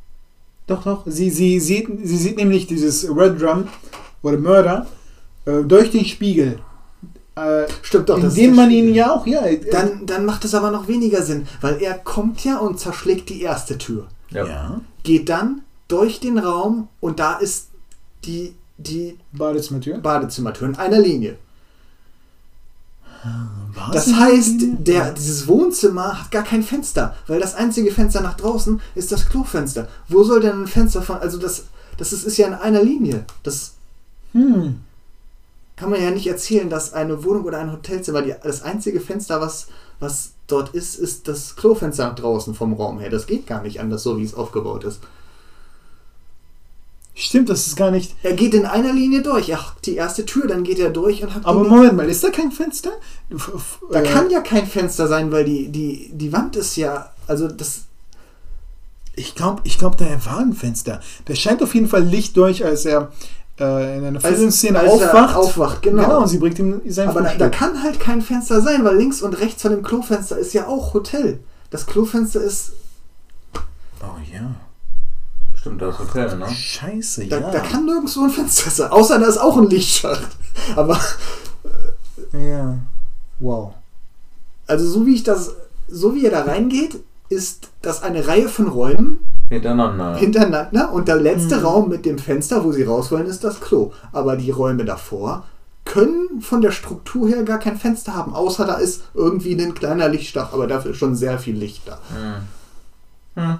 Doch, 0.67 0.83
doch. 0.83 1.03
Sie, 1.05 1.29
sie, 1.29 1.59
sieht, 1.59 1.87
sie 2.03 2.17
sieht 2.17 2.37
nämlich 2.37 2.67
dieses 2.67 3.09
Red 3.09 3.41
Drum 3.41 3.67
oder 4.21 4.37
Mörder 4.37 4.87
äh, 5.45 5.63
durch 5.63 5.91
den 5.91 6.05
Spiegel. 6.05 6.59
Äh, 7.35 7.65
stimmt 7.81 8.09
doch. 8.09 8.19
das 8.19 8.33
ist 8.33 8.37
indem 8.37 8.55
man 8.55 8.69
ihn 8.69 8.85
Spiegel. 8.85 8.95
ja 8.95 9.13
auch, 9.13 9.25
ja. 9.25 9.45
äh, 9.45 9.59
Dann, 9.71 10.05
dann 10.05 10.25
macht 10.25 10.45
es 10.45 10.53
aber 10.53 10.71
noch 10.71 10.87
weniger 10.87 11.23
Sinn, 11.23 11.47
weil 11.61 11.81
er 11.81 11.93
kommt 11.97 12.43
ja 12.43 12.57
und 12.59 12.79
zerschlägt 12.79 13.29
die 13.29 13.41
erste 13.41 13.77
Tür. 13.77 14.07
Ja. 14.31 14.45
ja. 14.45 14.81
Geht 15.03 15.29
dann 15.29 15.61
durch 15.87 16.19
den 16.19 16.37
Raum 16.37 16.87
und 16.99 17.19
da 17.19 17.37
ist 17.37 17.69
die, 18.25 18.53
die 18.77 19.17
Badezimmertür. 19.31 19.97
Badezimmertür 19.99 20.67
in 20.67 20.75
einer 20.75 20.99
Linie. 20.99 21.37
Was? 23.73 23.91
Das 23.91 24.13
heißt, 24.13 24.55
der, 24.79 25.11
dieses 25.13 25.47
Wohnzimmer 25.47 26.21
hat 26.21 26.31
gar 26.31 26.43
kein 26.43 26.63
Fenster, 26.63 27.15
weil 27.27 27.39
das 27.39 27.55
einzige 27.55 27.91
Fenster 27.91 28.21
nach 28.21 28.37
draußen 28.37 28.81
ist 28.95 29.11
das 29.11 29.27
Klofenster. 29.27 29.87
Wo 30.07 30.23
soll 30.23 30.39
denn 30.41 30.63
ein 30.63 30.67
Fenster 30.67 31.01
von. 31.01 31.17
Also, 31.17 31.37
das, 31.37 31.65
das 31.97 32.13
ist, 32.13 32.23
ist 32.25 32.37
ja 32.37 32.47
in 32.47 32.53
einer 32.53 32.83
Linie. 32.83 33.25
Das 33.43 33.73
Hm. 34.33 34.79
kann 35.75 35.89
man 35.89 36.01
ja 36.01 36.11
nicht 36.11 36.27
erzählen, 36.27 36.69
dass 36.69 36.93
eine 36.93 37.23
Wohnung 37.23 37.45
oder 37.45 37.59
ein 37.59 37.71
Hotelzimmer, 37.71 38.21
die, 38.21 38.35
das 38.43 38.61
einzige 38.61 38.99
Fenster, 38.99 39.41
was, 39.41 39.67
was 39.99 40.33
dort 40.47 40.69
ist, 40.75 40.95
ist 40.95 41.27
das 41.27 41.55
Klofenster 41.55 42.07
nach 42.07 42.15
draußen 42.15 42.53
vom 42.53 42.73
Raum 42.73 42.99
her. 42.99 43.09
Das 43.09 43.27
geht 43.27 43.47
gar 43.47 43.61
nicht 43.61 43.79
anders, 43.79 44.03
so 44.03 44.17
wie 44.17 44.23
es 44.23 44.33
aufgebaut 44.35 44.83
ist. 44.83 44.99
Stimmt, 47.19 47.49
das 47.49 47.67
ist 47.67 47.75
gar 47.75 47.91
nicht. 47.91 48.15
Er 48.23 48.31
geht 48.31 48.53
in 48.53 48.65
einer 48.65 48.93
Linie 48.93 49.21
durch. 49.21 49.49
Er 49.49 49.57
hat 49.57 49.85
die 49.85 49.97
erste 49.97 50.25
Tür, 50.25 50.47
dann 50.47 50.63
geht 50.63 50.79
er 50.79 50.89
durch 50.89 51.21
und 51.21 51.35
hat. 51.35 51.45
Aber 51.45 51.65
Moment 51.65 51.97
mal, 51.97 52.07
ist 52.07 52.23
da 52.23 52.29
kein 52.29 52.49
Fenster? 52.49 52.91
Da 53.91 53.99
äh, 53.99 54.03
kann 54.03 54.29
ja 54.29 54.39
kein 54.39 54.65
Fenster 54.65 55.05
sein, 55.09 55.29
weil 55.29 55.43
die, 55.43 55.67
die, 55.67 56.11
die 56.13 56.31
Wand 56.31 56.55
ist 56.55 56.77
ja. 56.77 57.11
Also, 57.27 57.49
das. 57.49 57.81
Ich 59.17 59.35
glaube, 59.35 59.61
ich 59.65 59.77
glaub, 59.77 59.97
da 59.97 60.05
war 60.25 60.39
ein 60.39 60.53
Fenster. 60.53 61.01
Da 61.25 61.35
scheint 61.35 61.61
auf 61.61 61.75
jeden 61.75 61.89
Fall 61.89 62.03
Licht 62.03 62.37
durch, 62.37 62.63
als 62.63 62.85
er 62.85 63.11
äh, 63.59 63.97
in 63.97 64.05
einer 64.05 64.21
Filmszene 64.21 64.79
als 64.79 65.01
er 65.01 65.09
aufwacht. 65.09 65.35
aufwacht, 65.35 65.81
genau. 65.81 66.03
Genau, 66.03 66.21
und 66.21 66.27
sie 66.29 66.37
bringt 66.37 66.57
ihm 66.57 66.79
sein 66.87 67.09
Aber 67.09 67.23
da, 67.23 67.35
da 67.35 67.49
kann 67.49 67.83
halt 67.83 67.99
kein 67.99 68.21
Fenster 68.21 68.61
sein, 68.61 68.85
weil 68.85 68.95
links 68.95 69.21
und 69.21 69.33
rechts 69.33 69.61
von 69.61 69.71
dem 69.71 69.83
Klofenster 69.83 70.37
ist 70.37 70.53
ja 70.53 70.67
auch 70.67 70.93
Hotel. 70.93 71.39
Das 71.69 71.85
Klofenster 71.85 72.39
ist. 72.39 72.71
oh 74.01 74.05
ja. 74.33 74.55
Stimmt, 75.59 75.81
das 75.81 75.99
Hotel, 75.99 76.37
ne? 76.37 76.47
Scheiße, 76.49 77.27
Da, 77.27 77.39
ja. 77.39 77.51
da 77.51 77.59
kann 77.59 77.85
nirgendwo 77.85 78.23
ein 78.23 78.29
Fenster 78.29 78.69
sein. 78.69 78.91
Außer 78.91 79.19
da 79.19 79.25
ist 79.27 79.37
auch 79.37 79.57
ein 79.57 79.69
Lichtschacht. 79.69 80.27
Aber, 80.75 80.99
ja. 82.33 82.77
Wow. 83.39 83.73
also 84.67 84.87
so 84.87 85.05
wie 85.05 85.15
ich 85.15 85.23
das. 85.23 85.55
So 85.91 86.13
wie 86.13 86.23
er 86.25 86.31
da 86.31 86.43
reingeht, 86.43 86.99
ist 87.29 87.69
das 87.81 88.03
eine 88.03 88.27
Reihe 88.27 88.47
von 88.47 88.67
Räumen 88.67 89.19
Hintereinander. 89.49 90.15
hintereinander 90.17 90.91
und 90.93 91.07
der 91.07 91.15
letzte 91.15 91.57
Mhm. 91.57 91.65
Raum 91.65 91.89
mit 91.89 92.05
dem 92.05 92.19
Fenster, 92.19 92.63
wo 92.63 92.71
sie 92.71 92.83
raus 92.83 93.11
wollen, 93.11 93.25
ist 93.25 93.43
das 93.43 93.59
Klo. 93.59 93.91
Aber 94.11 94.35
die 94.35 94.51
Räume 94.51 94.85
davor 94.85 95.45
können 95.85 96.41
von 96.41 96.61
der 96.61 96.71
Struktur 96.71 97.27
her 97.27 97.41
gar 97.43 97.57
kein 97.57 97.77
Fenster 97.77 98.13
haben, 98.13 98.35
außer 98.35 98.65
da 98.67 98.75
ist 98.75 99.01
irgendwie 99.15 99.59
ein 99.59 99.73
kleiner 99.73 100.07
Lichtstach, 100.09 100.53
aber 100.53 100.67
dafür 100.67 100.91
ist 100.91 100.97
schon 100.97 101.15
sehr 101.15 101.39
viel 101.39 101.55
Licht 101.57 101.81
da. 101.87 101.97
Hm. 103.35 103.43
Hm. 103.43 103.59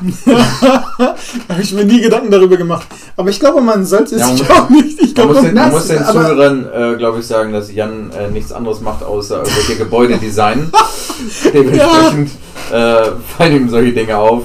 Habe 1.48 1.62
ich 1.62 1.72
mir 1.72 1.84
nie 1.84 2.00
Gedanken 2.00 2.30
darüber 2.30 2.56
gemacht. 2.56 2.86
Aber 3.16 3.28
ich 3.30 3.38
glaube, 3.40 3.60
man 3.60 3.84
sollte 3.84 4.14
es 4.16 4.20
Ja, 4.20 4.26
man 4.28 4.36
sich 4.36 4.50
auch 4.58 4.68
nicht. 4.70 4.98
Ich 5.00 5.06
Man 5.06 5.14
glaube, 5.14 5.34
muss 5.34 5.42
den, 5.42 5.54
man 5.54 5.70
muss 5.70 5.86
den 5.88 6.04
Zuhörern, 6.04 6.66
äh, 6.72 6.96
glaube 6.96 7.20
ich, 7.20 7.26
sagen, 7.26 7.52
dass 7.52 7.72
Jan 7.72 8.10
äh, 8.12 8.30
nichts 8.30 8.52
anderes 8.52 8.80
macht, 8.80 9.02
außer 9.02 9.38
irgendwelche 9.38 9.76
Gebäude 9.76 10.16
designen. 10.18 10.70
Dementsprechend 11.54 12.30
äh, 12.72 13.02
fallen 13.36 13.56
ihm 13.56 13.68
solche 13.68 13.92
Dinge 13.92 14.16
auf. 14.16 14.44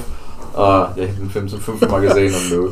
Äh, 0.56 0.58
ja, 0.60 0.92
ich 0.96 1.02
habe 1.02 1.12
den 1.20 1.30
Film 1.30 1.48
zum 1.48 1.60
fünften 1.60 1.90
Mal 1.90 2.00
gesehen 2.00 2.34
und 2.34 2.50
nö. 2.50 2.68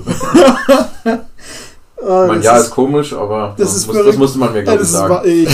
Ich 1.96 2.08
meine, 2.10 2.34
das 2.36 2.44
ja, 2.44 2.56
ist- 2.58 2.64
ist 2.64 2.70
komisch, 2.70 3.12
aber 3.14 3.54
das 3.56 3.72
das, 3.74 3.86
muss, 3.86 3.96
das 4.04 4.16
musste 4.18 4.38
man 4.38 4.52
mir, 4.52 4.58
ja, 4.58 4.64
glaube 4.64 4.82
ich, 4.82 4.88
sagen. 4.88 5.14
wa- 5.14 5.24
ich, 5.24 5.48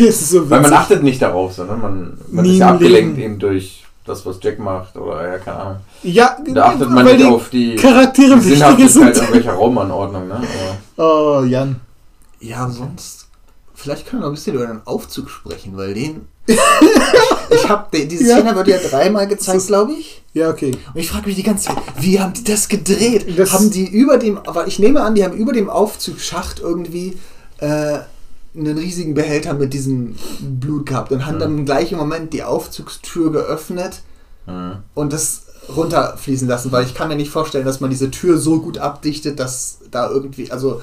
ich 0.00 0.16
so 0.16 0.48
Weil 0.48 0.60
man 0.62 0.72
achtet 0.72 1.02
nicht 1.02 1.20
darauf, 1.20 1.52
sondern 1.52 1.80
man, 1.82 2.18
man 2.30 2.44
ist 2.46 2.56
ja 2.58 2.70
abgelenkt 2.70 3.18
eben 3.18 3.38
durch 3.38 3.84
das, 4.04 4.24
was 4.26 4.38
Jack 4.42 4.58
macht 4.58 4.96
oder 4.96 5.28
ja, 5.30 5.38
keine 5.38 5.56
Ahnung. 5.58 5.76
Ja, 6.02 6.36
Da 6.48 6.64
achtet 6.66 6.88
man 6.90 7.04
weil 7.04 7.16
nicht 7.16 7.26
die 7.26 7.32
auf 7.32 7.50
die, 7.50 7.76
Charaktere 7.76 8.36
die 8.36 8.40
Sinnhaftigkeit 8.40 8.90
sind. 9.14 9.16
irgendwelcher 9.16 9.52
Raumanordnung. 9.52 10.28
Ne? 10.28 10.40
Aber 10.96 11.40
Oh, 11.40 11.44
Jan. 11.44 11.76
Ja, 12.40 12.68
sonst. 12.70 13.26
Vielleicht 13.74 14.06
können 14.06 14.20
wir 14.22 14.26
noch 14.26 14.32
ein 14.32 14.34
bisschen 14.34 14.54
über 14.56 14.66
den 14.66 14.80
Aufzug 14.86 15.30
sprechen, 15.30 15.76
weil 15.76 15.94
den. 15.94 16.28
ich 17.50 17.68
habe 17.68 17.86
diese 18.06 18.24
Ja. 18.28 18.36
Szene 18.38 18.54
wird 18.56 18.68
ja 18.68 18.78
dreimal 18.78 19.26
gezeigt, 19.26 19.66
glaube 19.66 19.92
ich. 19.92 20.22
Ja, 20.32 20.50
okay. 20.50 20.72
Und 20.94 21.00
ich 21.00 21.08
frage 21.10 21.26
mich 21.26 21.36
die 21.36 21.42
ganze 21.42 21.66
Zeit, 21.68 21.76
wie 21.98 22.20
haben 22.20 22.32
die 22.32 22.44
das 22.44 22.68
gedreht? 22.68 23.38
Das- 23.38 23.52
haben 23.52 23.70
die 23.70 23.88
über 23.88 24.16
dem, 24.18 24.38
aber 24.38 24.66
ich 24.66 24.78
nehme 24.78 25.02
an, 25.02 25.14
die 25.14 25.24
haben 25.24 25.34
über 25.34 25.52
dem 25.52 25.68
Aufzugsschacht 25.70 26.60
irgendwie 26.60 27.18
äh, 27.58 27.98
einen 28.54 28.76
riesigen 28.78 29.14
Behälter 29.14 29.54
mit 29.54 29.72
diesem 29.72 30.16
Blut 30.40 30.86
gehabt 30.86 31.12
und 31.12 31.24
haben 31.26 31.38
dann 31.38 31.58
im 31.58 31.64
gleichen 31.64 31.96
Moment 31.98 32.32
die 32.32 32.42
Aufzugstür 32.42 33.30
geöffnet 33.32 34.02
Mhm. 34.46 34.78
und 34.94 35.12
das 35.12 35.42
runterfließen 35.76 36.48
lassen, 36.48 36.72
weil 36.72 36.84
ich 36.86 36.94
kann 36.94 37.08
mir 37.08 37.14
nicht 37.16 37.30
vorstellen, 37.30 37.66
dass 37.66 37.80
man 37.80 37.90
diese 37.90 38.10
Tür 38.10 38.38
so 38.38 38.60
gut 38.60 38.78
abdichtet, 38.78 39.38
dass 39.38 39.78
da 39.90 40.08
irgendwie, 40.10 40.50
also 40.50 40.80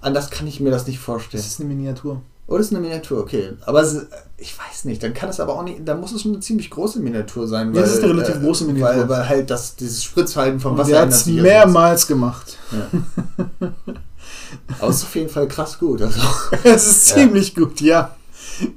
anders 0.00 0.30
kann 0.30 0.46
ich 0.46 0.60
mir 0.60 0.70
das 0.70 0.86
nicht 0.86 1.00
vorstellen. 1.00 1.42
Das 1.42 1.50
ist 1.50 1.60
eine 1.60 1.68
Miniatur. 1.68 2.22
Oder 2.46 2.60
ist 2.60 2.70
eine 2.72 2.80
Miniatur, 2.80 3.20
okay. 3.20 3.50
Aber 3.66 3.82
es, 3.82 4.06
ich 4.38 4.54
weiß 4.58 4.84
nicht, 4.84 5.02
dann 5.02 5.12
kann 5.14 5.30
es 5.30 5.40
aber 5.40 5.54
auch 5.54 5.64
nicht, 5.64 5.80
dann 5.86 5.98
muss 6.00 6.12
es 6.12 6.22
schon 6.22 6.32
eine 6.32 6.40
ziemlich 6.40 6.70
große 6.70 7.00
Miniatur 7.00 7.48
sein. 7.48 7.74
Ja, 7.74 7.82
es 7.82 7.94
ist 7.94 8.04
eine 8.04 8.12
relativ 8.14 8.40
große 8.40 8.64
Miniatur. 8.64 8.96
Weil, 9.00 9.08
weil 9.08 9.28
halt 9.28 9.50
das, 9.50 9.74
dieses 9.76 10.04
Spritzverhalten 10.04 10.60
vom 10.60 10.72
Und 10.72 10.78
Wasser 10.78 10.90
der 10.90 11.00
hat 11.00 11.08
es 11.08 11.26
ja 11.26 11.42
mehrmals 11.42 12.06
gemacht. 12.06 12.56
sonst. 12.70 13.74
Aber 14.78 14.88
es 14.90 14.96
ist 14.98 15.04
auf 15.04 15.14
jeden 15.14 15.28
Fall 15.30 15.48
krass 15.48 15.78
gut. 15.78 16.02
Also. 16.02 16.20
Es 16.64 16.86
ist 16.86 17.10
Ja. 17.10 17.16
ziemlich 17.16 17.54
gut, 17.54 17.80
ja. 17.80 18.14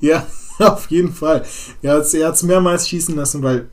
Ja, 0.02 0.26
auf 0.60 0.90
jeden 0.90 1.14
Fall. 1.14 1.44
Er 1.82 1.96
hat 1.96 2.04
es 2.14 2.44
mehrmals 2.44 2.88
schießen 2.88 3.16
lassen, 3.16 3.44
weil 3.44 3.70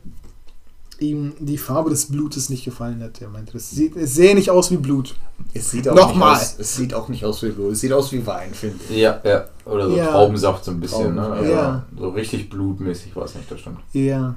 ihm 0.99 1.33
die 1.39 1.57
Farbe 1.57 1.89
des 1.89 2.05
Blutes 2.05 2.49
nicht 2.49 2.63
gefallen 2.63 3.03
hat. 3.03 3.21
Er 3.21 3.27
meinte, 3.27 3.57
es, 3.57 3.69
sieht, 3.69 3.97
es 3.97 4.13
sähe 4.15 4.33
nicht 4.33 4.49
aus 4.49 4.71
wie 4.71 4.77
Blut. 4.77 5.15
Es 5.53 5.71
sieht 5.71 5.89
auch 5.89 5.95
Nochmal. 5.95 6.33
Nicht 6.33 6.41
aus, 6.43 6.55
es 6.59 6.75
sieht 6.75 6.93
auch 6.93 7.09
nicht 7.09 7.25
aus 7.25 7.43
wie 7.43 7.49
Blut. 7.49 7.73
Es 7.73 7.81
sieht 7.81 7.91
aus 7.91 8.11
wie 8.13 8.25
Wein, 8.25 8.53
finde 8.53 8.77
ich. 8.89 8.95
Ja, 8.97 9.19
ja. 9.25 9.45
Oder 9.65 9.89
so 9.89 9.95
Ja. 9.97 10.07
Traubensaft 10.11 10.63
so 10.63 10.71
ein 10.71 10.79
bisschen, 10.79 11.15
ne? 11.15 11.27
Also 11.29 11.51
ja. 11.51 11.85
So 11.99 12.09
richtig 12.09 12.49
blutmäßig 12.49 13.13
war 13.15 13.25
es 13.25 13.35
nicht, 13.35 13.51
das 13.51 13.59
stimmt. 13.59 13.79
Ja. 13.91 14.35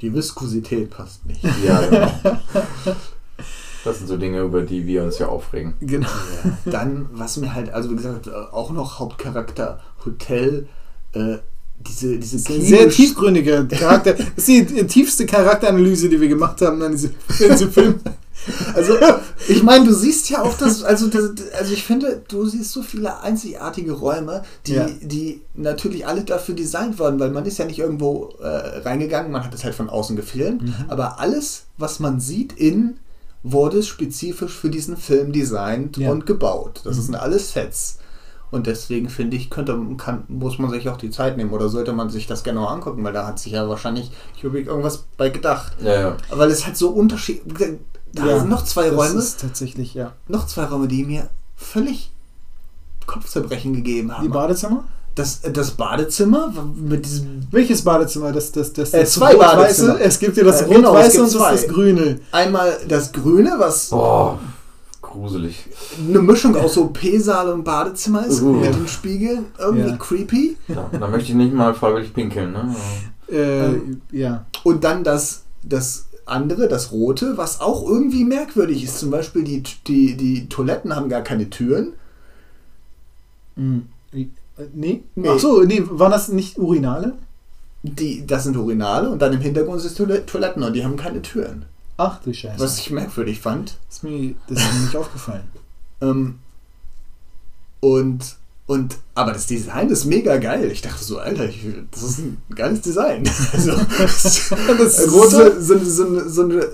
Die 0.00 0.14
Viskosität 0.14 0.90
passt 0.90 1.26
nicht. 1.26 1.42
Ja, 1.64 1.80
genau. 1.80 2.12
Das 3.88 3.98
sind 3.98 4.06
so 4.08 4.16
Dinge, 4.16 4.40
über 4.40 4.62
die 4.62 4.86
wir 4.86 5.02
uns 5.02 5.18
ja 5.18 5.28
aufregen. 5.28 5.74
Genau. 5.80 6.08
Dann, 6.64 7.08
was 7.12 7.36
mir 7.38 7.54
halt, 7.54 7.70
also 7.72 7.90
wie 7.90 7.96
gesagt, 7.96 8.32
auch 8.32 8.70
noch 8.70 8.98
Hauptcharakter 8.98 9.80
Hotel, 10.04 10.66
äh, 11.12 11.36
diese, 11.86 12.18
diese 12.18 12.38
sehr 12.38 12.88
tiefgründiger 12.90 13.64
Charakter. 13.66 14.14
Das 14.14 14.26
ist 14.36 14.48
die 14.48 14.86
tiefste 14.86 15.26
Charakteranalyse, 15.26 16.08
die 16.08 16.20
wir 16.20 16.28
gemacht 16.28 16.60
haben 16.60 16.82
an 16.82 16.92
diesem 16.92 17.14
diese 17.38 17.68
Film. 17.70 18.00
Also, 18.74 18.94
ich 19.48 19.62
meine, 19.62 19.84
du 19.84 19.92
siehst 19.92 20.30
ja 20.30 20.42
auch 20.42 20.56
das, 20.56 20.82
also, 20.82 21.08
das, 21.08 21.32
also 21.58 21.72
ich 21.72 21.82
finde, 21.84 22.22
du 22.28 22.46
siehst 22.46 22.72
so 22.72 22.82
viele 22.82 23.20
einzigartige 23.20 23.92
Räume, 23.92 24.42
die, 24.66 24.74
Ja. 24.74 24.86
die 25.02 25.40
natürlich 25.54 26.06
alle 26.06 26.22
dafür 26.24 26.54
designt 26.54 26.98
wurden, 26.98 27.18
weil 27.20 27.30
man 27.30 27.44
ist 27.46 27.58
ja 27.58 27.64
nicht 27.64 27.78
irgendwo 27.80 28.30
äh, 28.40 28.46
reingegangen, 28.80 29.32
man 29.32 29.44
hat 29.44 29.54
es 29.54 29.64
halt 29.64 29.74
von 29.74 29.88
außen 29.90 30.16
gefilmt, 30.16 30.62
Mhm. 30.62 30.74
aber 30.88 31.18
alles, 31.20 31.64
was 31.78 31.98
man 32.00 32.20
sieht 32.20 32.52
in, 32.54 32.98
wurde 33.52 33.82
spezifisch 33.82 34.52
für 34.52 34.70
diesen 34.70 34.96
Film 34.96 35.32
designt 35.32 35.96
Ja. 35.96 36.10
und 36.10 36.26
gebaut. 36.26 36.80
Das 36.84 36.96
Mhm. 36.96 37.02
sind 37.02 37.14
alles 37.16 37.52
Sets. 37.52 37.98
Und 38.50 38.66
deswegen 38.66 39.10
finde 39.10 39.36
ich, 39.36 39.50
könnte, 39.50 39.78
kann, 39.98 40.24
muss 40.28 40.58
man 40.58 40.70
sich 40.70 40.88
auch 40.88 40.96
die 40.96 41.10
Zeit 41.10 41.36
nehmen 41.36 41.50
oder 41.50 41.68
sollte 41.68 41.92
man 41.92 42.08
sich 42.08 42.26
das 42.26 42.42
genauer 42.42 42.70
angucken, 42.70 43.04
weil 43.04 43.12
da 43.12 43.26
hat 43.26 43.38
sich 43.38 43.52
ja 43.52 43.68
wahrscheinlich 43.68 44.10
Kubrick 44.40 44.66
irgendwas 44.68 45.04
bei 45.18 45.28
gedacht. 45.28 45.74
Ja, 45.82 46.00
ja. 46.00 46.16
Weil 46.30 46.50
es 46.50 46.64
halt 46.64 46.76
so 46.78 46.88
unterschiedlich. 46.88 47.76
Da 48.14 48.26
Ja, 48.26 48.38
sind 48.38 48.48
noch 48.48 48.64
zwei 48.64 48.88
Das 48.88 48.96
Räume, 48.98 49.18
ist 49.18 49.40
tatsächlich, 49.40 49.92
ja. 49.92 50.12
noch 50.28 50.46
zwei 50.46 50.64
Räume, 50.64 50.88
die 50.88 51.04
mir 51.04 51.28
völlig 51.56 52.10
Kopfzerbrechen 53.06 53.74
gegeben 53.74 54.12
haben. 54.16 54.22
Die 54.22 54.28
Badezimmer? 54.30 54.84
Das, 55.18 55.40
das 55.42 55.70
Badezimmer 55.72 56.52
mit 56.76 57.04
diesem 57.04 57.40
Welches 57.50 57.82
Badezimmer? 57.82 58.32
Das, 58.32 58.52
das, 58.52 58.72
das, 58.72 58.92
Äh, 58.94 59.00
das 59.00 59.12
zwei 59.12 59.32
rot-weiße? 59.32 59.56
Badezimmer. 59.86 60.00
Es 60.00 60.18
gibt 60.18 60.36
ja 60.36 60.44
das 60.44 60.62
Äh, 60.62 60.68
genau, 60.74 60.90
rot-weiße 60.90 61.10
gibt 61.10 61.24
und 61.24 61.34
das, 61.34 61.40
zwei. 61.40 61.52
das 61.52 61.68
grüne. 61.68 62.20
einmal 62.32 62.76
das 62.88 63.12
Grüne, 63.12 63.54
was 63.58 63.88
Boah, 63.90 64.38
gruselig. 65.02 65.64
eine 66.06 66.18
Mischung 66.20 66.54
aus 66.56 66.74
so 66.74 66.86
P-Saal 66.88 67.50
und 67.50 67.64
Badezimmer 67.64 68.26
ist, 68.26 68.42
Uh. 68.42 68.52
mit 68.52 68.74
den 68.74 68.86
Spiegeln, 68.88 69.46
irgendwie 69.58 69.90
Ja. 69.90 69.96
creepy. 69.96 70.56
Da, 70.68 70.88
da 70.92 71.08
möchte 71.08 71.30
ich 71.30 71.34
nicht 71.36 71.54
mal 71.54 71.74
freiwillig 71.74 72.12
pinkeln, 72.14 72.52
ne? 72.52 72.74
Äh, 73.30 73.66
Ähm, 73.66 74.00
ja. 74.12 74.46
Und 74.64 74.84
dann 74.84 75.04
das, 75.04 75.42
das 75.62 76.06
andere, 76.26 76.68
das 76.68 76.92
Rote, 76.92 77.36
was 77.38 77.60
auch 77.60 77.86
irgendwie 77.88 78.24
merkwürdig 78.24 78.84
ist. 78.84 78.98
Zum 78.98 79.10
Beispiel 79.10 79.44
die, 79.44 79.62
die, 79.86 80.16
die 80.16 80.48
Toiletten 80.48 80.94
haben 80.94 81.08
gar 81.08 81.22
keine 81.22 81.48
Türen. 81.50 81.92
Hm. 83.56 83.86
Nee? 84.74 85.02
Nee. 85.14 85.28
Ach 85.28 85.38
so, 85.38 85.62
nee, 85.62 85.82
waren 85.88 86.10
das 86.12 86.28
nicht 86.28 86.58
Urinale? 86.58 87.14
Die, 87.82 88.26
das 88.26 88.44
sind 88.44 88.56
Urinale 88.56 89.08
und 89.10 89.20
dann 89.22 89.32
im 89.32 89.40
Hintergrund 89.40 89.80
sind 89.80 89.96
Toil- 89.96 90.24
Toiletten 90.26 90.62
und 90.62 90.72
die 90.72 90.84
haben 90.84 90.96
keine 90.96 91.22
Türen. 91.22 91.64
Ach 91.96 92.20
du 92.22 92.32
Scheiße. 92.32 92.58
Was 92.62 92.78
ich 92.78 92.90
merkwürdig 92.90 93.40
fand. 93.40 93.76
ist 93.88 94.02
mir, 94.04 94.34
das 94.48 94.58
ist 94.62 94.72
mir 94.74 94.80
nicht 94.80 94.96
aufgefallen. 95.02 95.44
Ähm, 96.00 96.38
und, 97.80 98.36
und, 98.66 98.96
aber 99.14 99.32
das 99.32 99.46
Design 99.46 99.88
ist 99.90 100.04
mega 100.04 100.36
geil. 100.38 100.70
Ich 100.70 100.82
dachte 100.82 101.02
so, 101.04 101.18
Alter, 101.18 101.48
ich, 101.48 101.60
das 101.90 102.02
ist 102.02 102.18
ein 102.18 102.42
geiles 102.54 102.80
Design. 102.80 103.28
Also, 103.52 103.72
das, 103.98 104.48
Das 104.50 105.12
rote, 105.12 105.60
so, 105.62 105.78
so, 105.78 105.84
so, 106.04 106.28
so 106.28 106.42
eine, 106.42 106.66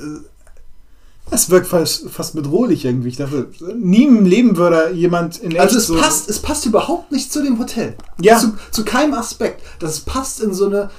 Das 1.31 1.49
wirkt 1.51 1.67
fast, 1.67 2.11
fast 2.11 2.35
bedrohlich 2.35 2.85
irgendwie. 2.85 3.09
Ich 3.09 3.17
dachte, 3.17 3.49
nie 3.81 4.05
im 4.05 4.25
Leben 4.25 4.57
würde 4.57 4.91
jemand 4.93 5.39
in 5.39 5.59
also 5.59 5.77
echt 5.79 5.83
es 5.83 5.87
so- 5.89 5.97
passt, 5.99 6.29
es 6.29 6.39
passt 6.41 6.67
überhaupt 6.67 7.11
nicht 7.13 7.33
zu 7.33 7.43
dem 7.43 7.59
Hotel. 7.59 7.95
Ja. 8.21 8.39
Zu, 8.39 8.53
zu 8.71 8.85
keinem 8.85 9.15
Aspekt. 9.15 9.63
Das 9.81 10.01
passt 10.01 10.41
in 10.41 10.53
so 10.53 10.67
eine 10.67 10.91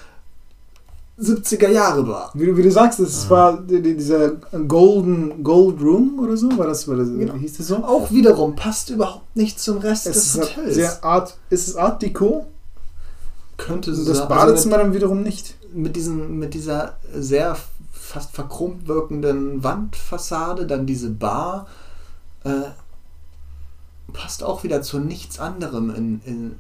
70er 1.22 1.70
Jahre 1.70 2.04
Bar. 2.04 2.32
Wie 2.34 2.46
du, 2.46 2.58
wie 2.58 2.64
du 2.64 2.72
sagst, 2.72 3.00
es 3.00 3.30
war 3.30 3.58
die- 3.62 3.82
die- 3.82 3.96
dieser 3.96 4.32
Golden 4.68 5.44
Gold 5.44 5.80
Room 5.82 6.20
oder 6.20 6.36
so, 6.36 6.58
war 6.58 6.68
das, 6.68 6.88
war 6.90 6.98
das 6.98 7.08
Genau. 7.08 7.36
hieß 7.36 7.58
das 7.58 7.68
so? 7.68 7.78
Auch 7.78 8.12
wiederum 8.12 8.56
passt 8.56 8.90
überhaupt 8.90 9.34
nicht 9.36 9.58
zum 9.60 9.78
Rest 9.78 10.08
Es 10.08 10.14
des 10.16 10.26
ist 10.36 10.42
Hotels. 10.58 10.76
sehr 10.76 11.04
Art, 11.06 11.38
ist 11.50 11.70
es 11.70 11.76
Art 11.78 12.02
Deco? 12.02 12.48
Könnte 13.58 13.96
sein. 13.96 14.06
das 14.06 14.18
Also 14.22 14.28
Badezimmer 14.30 14.78
dann 14.80 14.94
wiederum 14.94 15.24
nicht. 15.24 15.56
mit, 15.72 15.84
mit, 15.84 15.96
diesen, 15.96 16.38
mit 16.40 16.54
dieser 16.54 16.98
sehr 17.18 17.56
fast 18.06 18.36
verkrummt 18.36 18.88
wirkenden 18.88 19.64
Wandfassade, 19.64 20.68
dann 20.68 20.86
diese 20.86 21.10
Bar, 21.10 21.68
äh, 22.44 22.70
passt 24.14 24.44
auch 24.44 24.64
wieder 24.64 24.82
zu 24.82 25.00
nichts 25.00 25.40
anderem 25.40 25.94
in. 25.94 26.22
in 26.22 26.60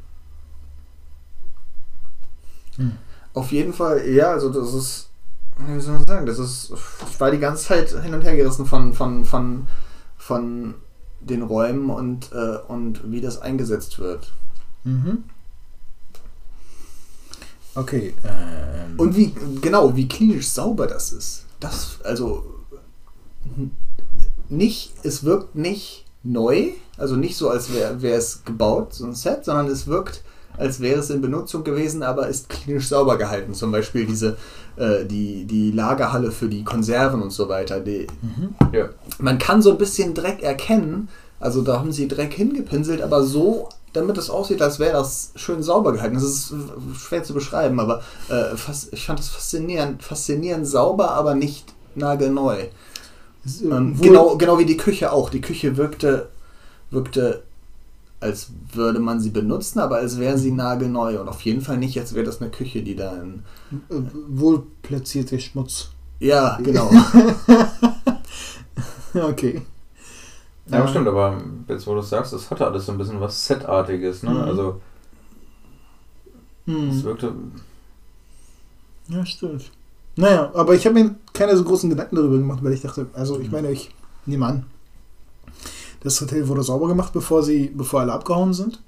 Hm. 2.77 2.93
Auf 3.33 3.51
jeden 3.51 3.73
Fall, 3.73 4.07
ja, 4.07 4.31
also 4.31 4.51
das 4.51 4.73
ist. 4.73 5.09
Wie 5.57 5.79
soll 5.79 5.95
man 5.95 6.05
sagen, 6.05 6.25
das 6.25 6.39
ist. 6.39 6.73
Ich 7.09 7.19
war 7.19 7.31
die 7.31 7.39
ganze 7.39 7.65
Zeit 7.65 7.89
hin 7.89 8.13
und 8.13 8.21
her 8.23 8.35
gerissen 8.35 8.65
von, 8.65 8.93
von, 8.93 9.23
von, 9.23 9.67
von 10.17 10.75
den 11.21 11.41
Räumen 11.41 11.89
und, 11.89 12.31
äh, 12.33 12.57
und 12.67 13.11
wie 13.11 13.21
das 13.21 13.41
eingesetzt 13.41 13.99
wird. 13.99 14.33
Mhm. 14.83 15.23
Okay. 17.75 18.13
Ähm, 18.23 18.97
Und 18.97 19.15
wie, 19.15 19.33
genau, 19.61 19.95
wie 19.95 20.07
klinisch 20.07 20.47
sauber 20.47 20.87
das 20.87 21.11
ist. 21.11 21.43
Das, 21.59 21.99
also, 22.03 22.43
nicht, 24.49 24.93
es 25.03 25.23
wirkt 25.23 25.55
nicht 25.55 26.05
neu, 26.23 26.69
also 26.97 27.15
nicht 27.15 27.35
so, 27.37 27.49
als 27.49 27.73
wäre 27.73 28.01
wär 28.01 28.17
es 28.17 28.43
gebaut, 28.45 28.93
so 28.93 29.05
ein 29.05 29.15
Set, 29.15 29.45
sondern 29.45 29.67
es 29.67 29.87
wirkt, 29.87 30.23
als 30.57 30.79
wäre 30.79 30.99
es 30.99 31.09
in 31.09 31.21
Benutzung 31.21 31.63
gewesen, 31.63 32.01
aber 32.03 32.27
ist 32.27 32.49
klinisch 32.49 32.87
sauber 32.87 33.17
gehalten. 33.17 33.53
Zum 33.53 33.71
Beispiel 33.71 34.05
diese, 34.05 34.37
äh, 34.77 35.05
die, 35.05 35.45
die 35.45 35.71
Lagerhalle 35.71 36.31
für 36.31 36.47
die 36.47 36.63
Konserven 36.63 37.21
und 37.21 37.31
so 37.31 37.49
weiter. 37.49 37.79
Die, 37.79 38.07
Ja. 38.71 38.89
man 39.19 39.37
kann 39.37 39.61
so 39.61 39.71
ein 39.71 39.77
bisschen 39.77 40.13
Dreck 40.13 40.41
erkennen, 40.41 41.09
also 41.39 41.61
da 41.61 41.79
haben 41.79 41.91
sie 41.91 42.07
Dreck 42.07 42.33
hingepinselt, 42.33 43.01
aber 43.01 43.23
so, 43.23 43.69
damit 43.95 44.17
es 44.17 44.29
aussieht, 44.29 44.61
als 44.61 44.79
wäre 44.79 44.93
das 44.93 45.31
schön 45.35 45.63
sauber 45.63 45.93
gehalten. 45.93 46.15
Das 46.15 46.23
ist 46.23 46.53
schwer 46.99 47.23
zu 47.23 47.33
beschreiben, 47.33 47.79
aber 47.79 48.01
äh, 48.29 48.55
fas- 48.55 48.89
ich 48.91 49.05
fand 49.05 49.19
das 49.19 49.29
faszinierend, 49.29 50.03
faszinierend 50.03 50.67
sauber, 50.67 51.11
aber 51.11 51.35
nicht 51.35 51.73
nagelneu. 51.95 52.57
äh, 52.59 52.69
Ähm, 53.71 53.99
genau, 54.01 54.37
genau 54.37 54.57
wie 54.59 54.65
die 54.65 54.77
Küche 54.77 55.11
auch. 55.11 55.29
Die 55.29 55.41
Küche 55.41 55.77
wirkte, 55.77 56.29
wirkte, 56.91 57.43
als 58.19 58.47
würde 58.73 58.99
man 58.99 59.19
sie 59.19 59.29
benutzen, 59.29 59.79
aber 59.79 59.97
als 59.97 60.19
wäre 60.19 60.37
sie 60.37 60.51
nagelneu. 60.51 61.19
Und 61.21 61.29
auf 61.29 61.41
jeden 61.41 61.61
Fall 61.61 61.77
nicht, 61.77 61.99
als 61.99 62.13
wäre 62.15 62.25
das 62.25 62.41
eine 62.41 62.49
Küche, 62.51 62.81
die 62.83 62.95
da 62.95 63.13
in. 63.17 63.43
äh, 63.89 64.01
wohl 64.29 64.63
platzierte 64.81 65.39
Schmutz. 65.39 65.89
Ja, 66.19 66.57
genau. 66.63 66.89
okay. 69.13 69.61
Ja, 70.67 70.79
Ja. 70.79 70.87
stimmt, 70.87 71.07
aber 71.07 71.41
jetzt, 71.67 71.85
wo 71.87 71.93
du 71.93 71.99
es 71.99 72.09
sagst, 72.09 72.33
es 72.33 72.49
hatte 72.49 72.65
alles 72.65 72.85
so 72.85 72.91
ein 72.91 72.97
bisschen 72.97 73.21
was 73.21 73.45
Set-artiges, 73.45 74.23
ne? 74.23 74.31
Mhm. 74.31 74.41
Also, 74.41 74.81
es 76.67 76.73
Hm. 76.73 77.03
wirkte. 77.03 77.33
Ja, 79.07 79.25
stimmt. 79.25 79.71
Naja, 80.15 80.49
aber 80.55 80.73
ich 80.73 80.85
habe 80.85 80.95
mir 80.99 81.15
keine 81.33 81.55
so 81.55 81.63
großen 81.63 81.89
Gedanken 81.89 82.15
darüber 82.15 82.37
gemacht, 82.37 82.63
weil 82.63 82.73
ich 82.73 82.81
dachte, 82.81 83.07
also 83.13 83.39
ich 83.39 83.51
meine, 83.51 83.69
ich 83.71 83.91
nehme 84.25 84.45
an, 84.45 84.65
das 86.01 86.19
Hotel 86.21 86.47
wurde 86.47 86.63
sauber 86.63 86.87
gemacht, 86.87 87.11
bevor 87.13 87.43
sie, 87.43 87.67
bevor 87.75 87.99
alle 88.01 88.13
abgehauen 88.13 88.53
sind. 88.53 88.81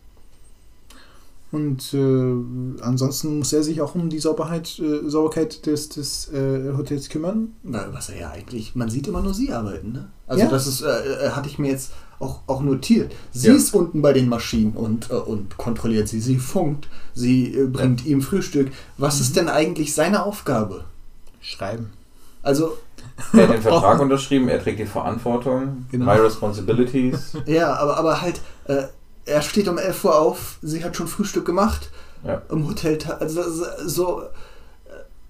Und 1.51 1.93
äh, 1.93 2.81
ansonsten 2.83 3.37
muss 3.39 3.53
er 3.53 3.63
sich 3.63 3.79
auch 3.81 3.95
um 3.95 4.09
die 4.09 4.19
Sauberheit, 4.19 4.79
äh, 4.79 5.09
Sauberkeit 5.09 5.65
des, 5.65 5.87
des 5.89 6.31
äh, 6.33 6.73
Hotels 6.75 7.07
kümmern. 7.07 7.53
Na, 7.63 7.87
was 7.93 8.09
er 8.09 8.19
ja 8.19 8.29
eigentlich, 8.31 8.75
man 8.75 8.89
sieht 8.89 9.07
immer 9.07 9.21
nur 9.21 9.33
sie 9.33 9.53
arbeiten, 9.53 9.93
ne? 9.93 10.07
Also 10.27 10.43
Ja. 10.43 10.49
das 10.49 10.67
ist, 10.67 10.81
äh, 10.81 10.87
äh, 10.87 11.29
hatte 11.29 11.47
ich 11.47 11.57
mir 11.57 11.71
jetzt 11.71 11.91
auch, 12.19 12.41
auch 12.47 12.61
notiert. 12.61 13.13
Sie 13.31 13.47
Ja. 13.47 13.53
ist 13.53 13.73
unten 13.73 14.01
bei 14.01 14.11
den 14.11 14.27
Maschinen 14.27 14.73
und, 14.73 15.09
äh, 15.09 15.13
und 15.13 15.55
kontrolliert 15.55 16.09
sie. 16.09 16.19
Sie 16.19 16.37
funkt, 16.37 16.89
sie 17.13 17.53
äh, 17.57 17.65
bringt 17.67 18.05
ihm 18.05 18.21
Frühstück. 18.21 18.71
Was 18.97 19.21
ist 19.21 19.37
denn 19.37 19.47
eigentlich 19.47 19.93
seine 19.95 20.23
Aufgabe? 20.23 20.83
Schreiben. 21.39 21.91
Also, 22.43 22.77
Er 23.33 23.47
hat 23.47 23.53
den 23.55 23.61
Vertrag 23.61 23.99
unterschrieben, 24.01 24.49
er 24.49 24.61
trägt 24.61 24.79
die 24.79 24.85
Verantwortung. 24.85 25.85
Genau. 25.91 26.05
My 26.05 26.19
responsibilities. 26.19 27.37
ja, 27.45 27.73
aber, 27.75 27.95
aber 27.97 28.21
halt, 28.21 28.41
äh, 28.65 28.83
er 29.27 29.41
steht 29.41 29.67
um 29.67 29.77
11 29.77 30.03
Uhr 30.05 30.17
auf, 30.19 30.57
sie 30.61 30.83
hat 30.83 30.95
schon 30.95 31.07
Frühstück 31.07 31.45
gemacht 31.45 31.89
Ja. 32.23 32.41
im 32.49 32.67
Hotel. 32.67 32.97
Also 33.19 33.43
so, 33.49 33.65
so, 33.85 34.21
äh, 34.21 34.27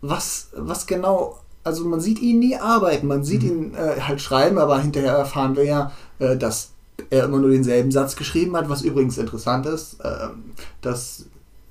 was, 0.02 0.48
was 0.56 0.86
genau, 0.88 1.40
also 1.64 1.84
man 1.86 2.00
sieht 2.00 2.20
ihn 2.20 2.40
nie 2.40 2.56
arbeiten, 2.56 3.08
man 3.08 3.24
sieht 3.24 3.44
ihn 3.44 3.74
äh, 3.76 4.00
halt 4.02 4.22
schreiben, 4.22 4.58
aber 4.58 4.80
hinterher 4.80 5.14
erfahren 5.14 5.56
wir 5.56 5.66
ja, 5.66 5.92
äh, 6.20 6.38
dass 6.38 6.70
er 7.10 7.26
immer 7.26 7.38
nur 7.40 7.50
denselben 7.52 7.92
Satz 7.92 8.16
geschrieben 8.16 8.56
hat, 8.58 8.70
was 8.70 8.82
übrigens 8.82 9.18
interessant 9.18 9.66
ist, 9.66 9.98
ähm, 10.04 10.54
dass 10.82 11.26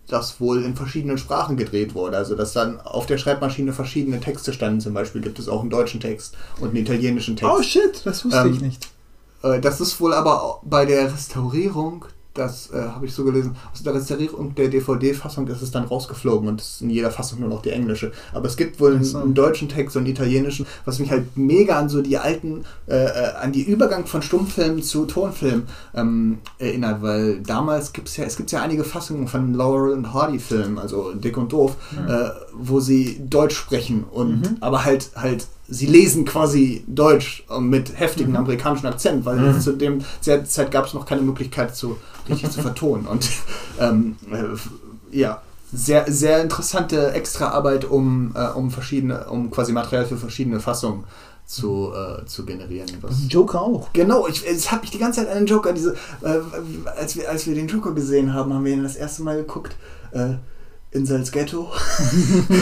das 0.08 0.40
wohl 0.40 0.62
in 0.62 0.76
verschiedenen 0.76 1.18
Sprachen 1.18 1.56
gedreht 1.56 1.94
wurde. 1.96 2.16
Also 2.16 2.36
dass 2.36 2.52
dann 2.52 2.80
auf 2.80 3.06
der 3.06 3.18
Schreibmaschine 3.18 3.72
verschiedene 3.72 4.20
Texte 4.20 4.52
standen. 4.52 4.80
Zum 4.80 4.94
Beispiel 4.94 5.20
gibt 5.20 5.40
es 5.40 5.48
auch 5.48 5.62
einen 5.62 5.70
deutschen 5.70 5.98
Text 5.98 6.36
und 6.60 6.68
einen 6.68 6.76
italienischen 6.76 7.34
Text. 7.34 7.52
Oh 7.58 7.60
shit, 7.62 8.02
das 8.04 8.24
wusste 8.24 8.38
Ähm, 8.42 8.52
ich 8.52 8.60
nicht. 8.60 8.88
Äh, 9.42 9.60
Das 9.60 9.80
ist 9.80 10.00
wohl 10.00 10.14
aber 10.14 10.60
bei 10.62 10.84
der 10.84 11.12
Restaurierung, 11.12 12.04
das 12.36 12.70
äh, 12.72 12.80
habe 12.80 13.06
ich 13.06 13.12
so 13.14 13.24
gelesen, 13.24 13.56
aus 13.72 13.82
der 13.82 13.94
Restaurierung 13.94 14.54
der 14.54 14.68
DVD-Fassung 14.68 15.46
ist 15.48 15.62
es 15.62 15.70
dann 15.70 15.84
rausgeflogen 15.84 16.48
und 16.48 16.60
es 16.60 16.74
ist 16.74 16.82
in 16.82 16.90
jeder 16.90 17.10
Fassung 17.10 17.40
nur 17.40 17.48
noch 17.48 17.62
die 17.62 17.70
englische. 17.70 18.12
Aber 18.32 18.46
es 18.46 18.56
gibt 18.56 18.78
wohl 18.80 18.94
einen, 18.94 19.16
einen 19.16 19.34
deutschen 19.34 19.68
Text 19.68 19.96
und 19.96 20.02
einen 20.04 20.12
italienischen, 20.12 20.66
was 20.84 20.98
mich 20.98 21.10
halt 21.10 21.36
mega 21.36 21.78
an 21.78 21.88
so 21.88 22.02
die 22.02 22.18
alten, 22.18 22.64
äh, 22.88 22.94
äh, 22.96 23.34
an 23.40 23.52
die 23.52 23.62
Übergang 23.62 24.06
von 24.06 24.22
Stummfilm 24.22 24.82
zu 24.82 25.06
Tonfilm 25.06 25.64
ähm, 25.94 26.38
erinnert, 26.58 27.02
weil 27.02 27.40
damals 27.40 27.92
gibt 27.92 28.08
es 28.08 28.16
ja, 28.16 28.24
es 28.24 28.36
gibt 28.36 28.52
ja 28.52 28.62
einige 28.62 28.84
Fassungen 28.84 29.28
von 29.28 29.54
Laurel 29.54 29.92
und 29.92 30.12
Hardy 30.12 30.38
Filmen, 30.38 30.78
also 30.78 31.12
Dick 31.14 31.36
und 31.36 31.52
Doof, 31.52 31.76
äh, 32.08 32.28
wo 32.54 32.80
sie 32.80 33.20
Deutsch 33.28 33.56
sprechen 33.56 34.04
und 34.04 34.26
Mhm. 34.36 34.56
aber 34.60 34.84
halt 34.84 35.10
halt 35.16 35.46
sie 35.68 35.86
lesen 35.86 36.24
quasi 36.24 36.84
Deutsch 36.86 37.44
äh, 37.50 37.58
mit 37.60 37.98
heftigem 37.98 38.30
Mhm. 38.32 38.36
amerikanischen 38.38 38.86
Akzent, 38.86 39.24
weil 39.24 39.36
Mhm. 39.38 39.60
zu 39.60 39.72
dem 39.72 40.04
der 40.24 40.44
Zeit 40.44 40.70
gab 40.70 40.86
es 40.86 40.94
noch 40.94 41.06
keine 41.06 41.22
Möglichkeit 41.22 41.74
zu 41.76 41.96
richtig 42.28 42.50
zu 42.50 42.60
vertonen 42.68 43.06
und 43.06 43.28
ähm, 43.80 44.16
äh, 44.30 45.16
ja 45.16 45.42
sehr 45.72 46.04
sehr 46.10 46.42
interessante 46.42 47.12
Extraarbeit 47.12 47.84
um 47.84 48.32
äh, 48.34 48.48
um 48.50 48.70
verschiedene 48.70 49.24
um 49.28 49.50
quasi 49.50 49.72
Material 49.72 50.06
für 50.06 50.16
verschiedene 50.16 50.60
Fassungen 50.60 51.04
zu, 51.48 51.92
äh, 51.94 52.26
zu 52.26 52.44
generieren. 52.44 52.88
Was 53.02 53.18
Joker 53.28 53.60
auch. 53.62 53.92
Genau, 53.92 54.26
ich, 54.26 54.44
es 54.44 54.72
hat 54.72 54.82
mich 54.82 54.90
die 54.90 54.98
ganze 54.98 55.20
Zeit 55.20 55.30
an 55.30 55.38
den 55.38 55.46
Joker, 55.46 55.72
diese, 55.72 55.94
äh, 56.22 56.40
als, 56.98 57.14
wir, 57.14 57.30
als 57.30 57.46
wir 57.46 57.54
den 57.54 57.68
Joker 57.68 57.92
gesehen 57.92 58.34
haben, 58.34 58.52
haben 58.52 58.64
wir 58.64 58.72
ihn 58.72 58.82
das 58.82 58.96
erste 58.96 59.22
Mal 59.22 59.36
geguckt 59.36 59.76
äh, 60.10 60.34
in 60.96 61.06
Salzghetto 61.06 61.70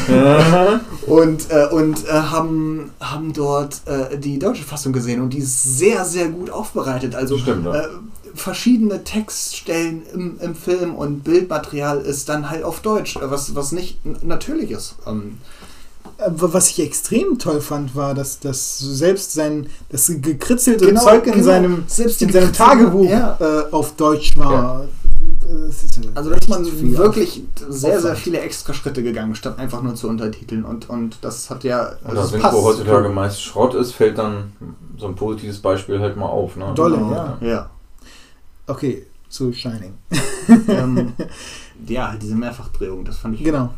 und, 1.06 1.50
äh, 1.50 1.66
und 1.70 2.06
äh, 2.06 2.12
haben, 2.12 2.90
haben 3.00 3.32
dort 3.32 3.80
äh, 3.86 4.18
die 4.18 4.38
deutsche 4.38 4.64
Fassung 4.64 4.92
gesehen 4.92 5.22
und 5.22 5.30
die 5.30 5.38
ist 5.38 5.78
sehr, 5.78 6.04
sehr 6.04 6.28
gut 6.28 6.50
aufbereitet. 6.50 7.14
Also 7.14 7.38
Stimmt, 7.38 7.64
ja. 7.66 7.74
äh, 7.74 7.88
verschiedene 8.34 9.04
Textstellen 9.04 10.02
im, 10.12 10.38
im 10.40 10.54
Film 10.54 10.94
und 10.94 11.22
Bildmaterial 11.24 12.00
ist 12.00 12.28
dann 12.28 12.50
halt 12.50 12.64
auf 12.64 12.80
Deutsch, 12.80 13.16
was, 13.20 13.54
was 13.54 13.72
nicht 13.72 14.00
natürlich 14.24 14.70
ist. 14.72 14.96
Ähm, 15.06 15.38
Äh, 16.18 16.30
Was 16.34 16.70
ich 16.70 16.80
extrem 16.80 17.38
toll 17.38 17.60
fand, 17.60 17.96
war, 17.96 18.14
dass, 18.14 18.38
dass 18.38 18.78
selbst 18.78 19.32
sein 19.32 19.66
das 19.88 20.06
gekritzelte 20.20 20.86
Genau, 20.86 21.02
Zeug 21.02 21.26
in 21.26 21.32
genau. 21.32 21.44
seinem, 21.44 21.84
Selbst 21.88 22.22
in 22.22 22.32
seinem 22.32 22.52
Tagebuch 22.52 23.08
ja. 23.08 23.36
äh, 23.40 23.72
auf 23.72 23.96
Deutsch 23.96 24.36
war. 24.36 24.86
Das 25.46 25.82
ist, 25.82 26.00
Also 26.14 26.30
da 26.30 26.36
ist 26.36 26.48
man 26.48 26.64
wirklich 26.96 27.42
sehr, 27.68 28.00
sehr 28.00 28.16
viele 28.16 28.40
extra 28.40 28.72
Schritte 28.72 29.02
gegangen, 29.02 29.34
statt 29.34 29.58
einfach 29.58 29.82
nur 29.82 29.94
zu 29.94 30.08
untertiteln. 30.08 30.64
Und, 30.64 30.88
und 30.88 31.18
das 31.22 31.50
hat 31.50 31.64
ja... 31.64 31.88
Und 32.02 32.10
also 32.10 32.22
das 32.22 32.30
Synchro 32.30 32.48
passt. 32.50 32.62
heutzutage 32.64 33.08
meist 33.10 33.42
Schrott 33.42 33.74
ist, 33.74 33.92
fällt 33.92 34.16
dann 34.18 34.52
so 34.98 35.06
ein 35.06 35.14
positives 35.14 35.58
Beispiel 35.60 36.00
halt 36.00 36.16
mal 36.16 36.26
auf. 36.26 36.56
Ne? 36.56 36.72
Dolle, 36.74 36.96
Genau, 36.96 37.12
ja. 37.12 37.38
ja. 37.42 37.70
Okay, 38.66 39.06
zu 39.28 39.52
Shining. 39.52 39.94
ähm, 40.68 41.12
ja, 41.88 42.10
halt 42.10 42.22
diese 42.22 42.34
Mehrfachdrehung, 42.36 43.04
das 43.04 43.18
fand 43.18 43.34
ich 43.34 43.44
Genau. 43.44 43.74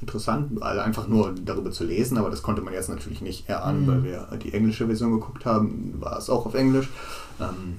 interessant, 0.00 0.62
also 0.62 0.80
einfach 0.82 1.08
nur 1.08 1.34
darüber 1.44 1.70
zu 1.72 1.84
lesen, 1.84 2.16
aber 2.18 2.30
das 2.30 2.42
konnte 2.42 2.62
man 2.62 2.74
jetzt 2.74 2.88
natürlich 2.90 3.20
nicht 3.22 3.48
erahnen, 3.48 3.82
Mhm. 3.82 3.86
weil 3.88 4.04
wir 4.04 4.28
die 4.42 4.52
englische 4.54 4.86
Version 4.86 5.12
geguckt 5.12 5.44
haben, 5.46 5.94
war 5.98 6.18
es 6.18 6.30
auch 6.30 6.46
auf 6.46 6.54
Englisch. 6.54 6.88
Ähm, 7.40 7.78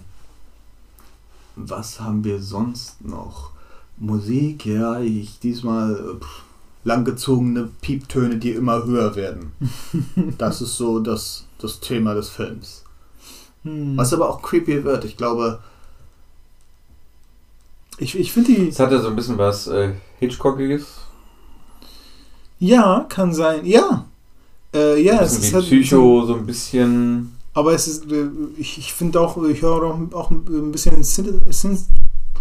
was 1.56 1.99
haben 1.99 2.24
wir 2.24 2.41
sonst 2.41 3.04
noch? 3.06 3.51
Musik, 3.97 4.66
ja, 4.66 4.99
ich 4.99 5.39
diesmal 5.39 6.18
pff, 6.20 6.43
langgezogene 6.84 7.70
Pieptöne, 7.82 8.38
die 8.38 8.51
immer 8.51 8.84
höher 8.86 9.16
werden. 9.16 9.54
Das 10.38 10.62
ist 10.62 10.78
so 10.78 10.99
das, 10.99 11.45
das 11.60 11.80
Thema 11.80 12.14
des 12.16 12.30
Films. 12.30 12.84
Hm. 13.64 13.95
Was 13.97 14.14
aber 14.14 14.30
auch 14.30 14.41
creepy 14.41 14.84
wird. 14.84 15.06
Ich 15.06 15.18
glaube, 15.18 15.60
Ich, 17.97 18.18
ich 18.18 18.32
finde 18.34 18.54
die. 18.54 18.68
Es 18.70 18.80
hat 18.80 18.91
ja 18.91 18.99
so 18.99 19.10
ein 19.10 19.16
bisschen 19.16 19.38
was 19.38 19.68
äh, 19.68 19.93
Hitchcockiges. 20.20 20.86
Ja, 22.60 23.06
kann 23.10 23.34
sein. 23.34 23.66
Ja. 23.66 24.06
Äh, 24.74 25.01
ja, 25.01 25.20
ein 25.20 25.26
es 25.26 25.36
bisschen 25.36 25.47
ist 25.49 25.54
halt. 25.54 25.66
Psycho, 25.66 26.26
so 26.26 26.36
ein 26.36 26.45
bisschen. 26.45 27.33
Aber 27.54 27.74
es 27.74 27.88
ist. 27.88 28.12
äh, 28.12 28.28
Ich, 28.58 28.78
ich 28.78 28.93
finde 28.93 29.20
auch, 29.22 29.38
ich 29.43 29.62
höre 29.62 29.84
auch, 29.84 29.99
auch 30.14 30.32
ein 30.32 30.72
bisschen 30.72 31.04
Synth. 31.04 31.41
Synth 31.49 31.80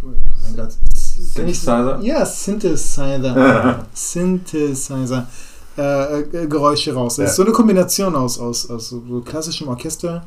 oh 0.02 0.06
mein 0.06 0.56
Gott. 0.56 0.72
Synthesizer? 0.94 2.00
Ja, 2.02 2.24
Synthesizer. 2.26 3.86
Synthesizer. 3.94 5.28
Äh, 5.76 6.20
äh, 6.20 6.46
Geräusche 6.46 6.92
raus. 6.94 7.16
Das 7.16 7.30
ist 7.30 7.36
so 7.36 7.42
Ja. 7.42 7.46
eine 7.46 7.54
Kombination 7.54 8.14
aus, 8.14 8.38
aus, 8.38 8.68
aus 8.68 8.90
so 8.90 9.00
klassischem 9.24 9.68
Orchester, 9.68 10.26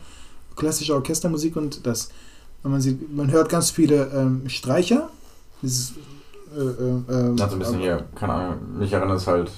klassischer 0.55 0.95
Orchestermusik 0.95 1.55
und 1.55 1.85
das. 1.85 2.09
Und 2.63 2.71
man 2.71 2.81
sieht, 2.81 3.15
man 3.15 3.29
hört 3.31 3.49
ganz 3.49 3.69
viele 3.69 4.09
ähm, 4.15 4.41
Streicher. 4.47 5.09
Dieses, 5.61 5.93
äh, 6.55 6.59
äh, 6.61 6.63
äh, 6.63 7.39
Hat 7.39 7.49
so 7.51 7.55
ein 7.57 7.59
bisschen 7.59 7.79
hier, 7.79 8.05
keine 8.15 8.33
Ahnung, 8.33 8.57
mich 8.79 8.91
erinnert 8.91 9.17
es 9.17 9.27
halt 9.27 9.51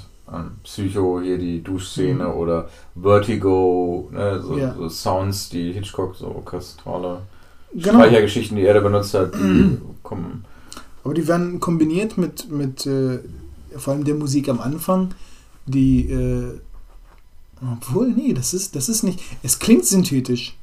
Psycho, 0.63 1.21
hier 1.21 1.38
die 1.38 1.63
Duschszene 1.63 2.25
Mhm. 2.25 2.32
oder 2.34 2.69
Vertigo, 2.95 4.09
ne, 4.11 4.41
so, 4.41 4.57
Ja. 4.57 4.73
so 4.75 4.89
Sounds, 4.89 5.49
die 5.49 5.71
Hitchcock, 5.71 6.15
so 6.15 6.28
orchestrale 6.28 7.21
Genau. 7.73 7.99
Streichergeschichten, 7.99 8.57
die 8.57 8.63
er 8.65 8.73
da 8.73 8.80
benutzt 8.82 9.13
hat, 9.13 9.34
die 9.36 9.78
kommen. 10.03 10.43
Aber 11.03 11.13
die 11.13 11.28
werden 11.28 11.59
kombiniert 11.59 12.17
mit, 12.17 12.49
mit 12.51 12.86
äh, 12.86 13.19
vor 13.78 13.93
allem 13.93 14.03
der 14.03 14.15
Musik 14.15 14.49
am 14.49 14.59
Anfang, 14.59 15.13
die, 15.65 16.09
äh, 16.11 16.59
obwohl, 17.61 18.09
nee, 18.09 18.34
das 18.34 18.53
ist, 18.53 18.75
das 18.75 18.89
ist 18.89 19.03
nicht, 19.03 19.19
es 19.43 19.59
klingt 19.59 19.86
synthetisch 19.86 20.57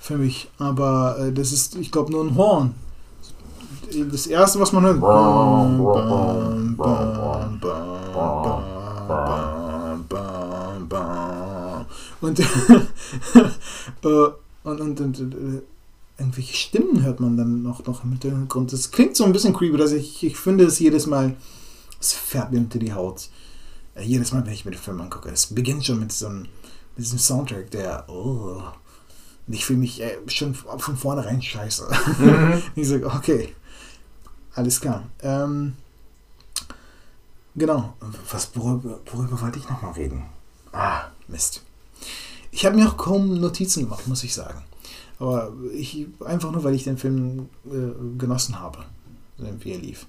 für 0.00 0.16
mich, 0.18 0.48
aber 0.58 1.18
äh, 1.18 1.32
das 1.32 1.52
ist, 1.52 1.76
ich 1.76 1.90
glaube, 1.92 2.10
nur 2.12 2.24
ein 2.24 2.36
Horn. 2.36 2.74
Das 4.10 4.26
erste, 4.26 4.58
was 4.60 4.72
man 4.72 4.84
hört. 4.84 5.00
Bam, 5.00 5.78
bam, 6.76 7.60
bam, 7.62 8.64
bam, 9.08 10.06
bam, 10.08 10.88
bam, 10.88 10.88
bam. 10.88 11.86
Und, 12.20 12.40
äh, 12.40 12.44
und, 14.64 14.80
und, 14.80 15.00
und, 15.00 15.20
äh, 15.20 15.62
irgendwelche 16.18 16.56
Stimmen 16.56 17.02
hört 17.02 17.20
man 17.20 17.36
dann 17.36 17.62
noch, 17.62 17.84
noch 17.86 18.04
im 18.04 18.10
Hintergrund. 18.12 18.72
Das 18.72 18.90
klingt 18.90 19.16
so 19.16 19.24
ein 19.24 19.32
bisschen 19.32 19.54
creepy, 19.54 19.76
dass 19.76 19.92
ich, 19.92 20.22
ich 20.22 20.36
finde 20.36 20.64
es 20.64 20.78
jedes 20.78 21.06
Mal, 21.06 21.36
es 22.00 22.12
fährt 22.12 22.52
mir 22.52 22.58
unter 22.58 22.78
die 22.78 22.92
Haut. 22.92 23.28
Äh, 23.94 24.04
jedes 24.04 24.32
Mal, 24.32 24.44
wenn 24.44 24.52
ich 24.52 24.64
mir 24.64 24.72
den 24.72 24.80
Film 24.80 25.00
angucke. 25.00 25.28
Es 25.30 25.46
beginnt 25.46 25.84
schon 25.84 26.00
mit 26.00 26.12
so 26.12 26.26
einem, 26.26 26.42
mit 26.96 27.04
diesem 27.04 27.18
Soundtrack, 27.18 27.70
der, 27.70 28.08
oh. 28.08 28.62
Und 29.46 29.52
ich 29.52 29.64
fühle 29.64 29.80
mich 29.80 30.00
äh, 30.00 30.16
schon 30.26 30.54
von 30.54 30.96
vornherein 30.96 31.42
scheiße. 31.42 31.88
ich 32.76 32.88
sage, 32.88 33.06
okay, 33.06 33.54
alles 34.54 34.80
klar. 34.80 35.04
Ähm, 35.20 35.74
genau. 37.54 37.94
Was, 38.30 38.50
worüber, 38.54 39.00
worüber 39.12 39.40
wollte 39.40 39.58
ich 39.58 39.68
nochmal 39.68 39.92
reden? 39.92 40.24
Ah, 40.72 41.02
Mist. 41.28 41.62
Ich 42.50 42.64
habe 42.64 42.76
mir 42.76 42.88
auch 42.88 42.96
kaum 42.96 43.40
Notizen 43.40 43.84
gemacht, 43.84 44.06
muss 44.06 44.24
ich 44.24 44.34
sagen. 44.34 44.62
Aber 45.18 45.52
ich, 45.72 46.06
einfach 46.24 46.50
nur, 46.50 46.64
weil 46.64 46.74
ich 46.74 46.84
den 46.84 46.98
Film 46.98 47.48
äh, 47.66 48.18
genossen 48.18 48.60
habe, 48.60 48.78
wie 49.38 49.72
er 49.72 49.78
lief. 49.78 50.06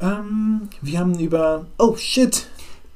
Ähm, 0.00 0.68
wir 0.80 0.98
haben 0.98 1.18
über. 1.18 1.66
Oh 1.78 1.96
shit! 1.96 2.46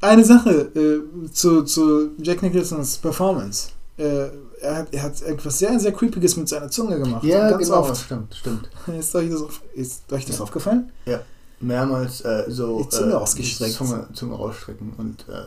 Eine 0.00 0.24
Sache 0.24 0.50
äh, 0.74 1.30
zu, 1.30 1.62
zu 1.62 2.10
Jack 2.18 2.42
Nicholsons 2.42 2.98
Performance. 2.98 3.70
Äh, 3.96 4.28
er, 4.60 4.76
hat, 4.76 4.92
er 4.92 5.02
hat 5.02 5.22
etwas 5.22 5.58
sehr, 5.58 5.78
sehr 5.78 5.92
Creepiges 5.92 6.36
mit 6.36 6.48
seiner 6.48 6.70
Zunge 6.70 6.98
gemacht. 6.98 7.22
ja, 7.24 7.50
Ganz 7.50 7.66
genau, 7.68 7.80
oft. 7.80 7.96
stimmt, 7.96 8.34
stimmt. 8.34 8.68
Ist 8.98 9.14
euch 9.14 9.30
das, 9.30 9.42
auf, 9.42 9.62
ist 9.74 10.12
euch 10.12 10.24
das 10.24 10.40
aufgefallen? 10.40 10.90
Ja. 11.06 11.20
Mehrmals 11.64 12.20
äh, 12.22 12.44
so 12.48 12.82
Die 12.82 12.88
Zunge 12.90 13.12
äh, 13.12 13.16
ausgestreckt. 13.16 13.74
Zunge, 13.74 14.06
Zunge 14.12 14.34
rausstrecken 14.36 14.92
und 14.98 15.24
äh, 15.28 15.42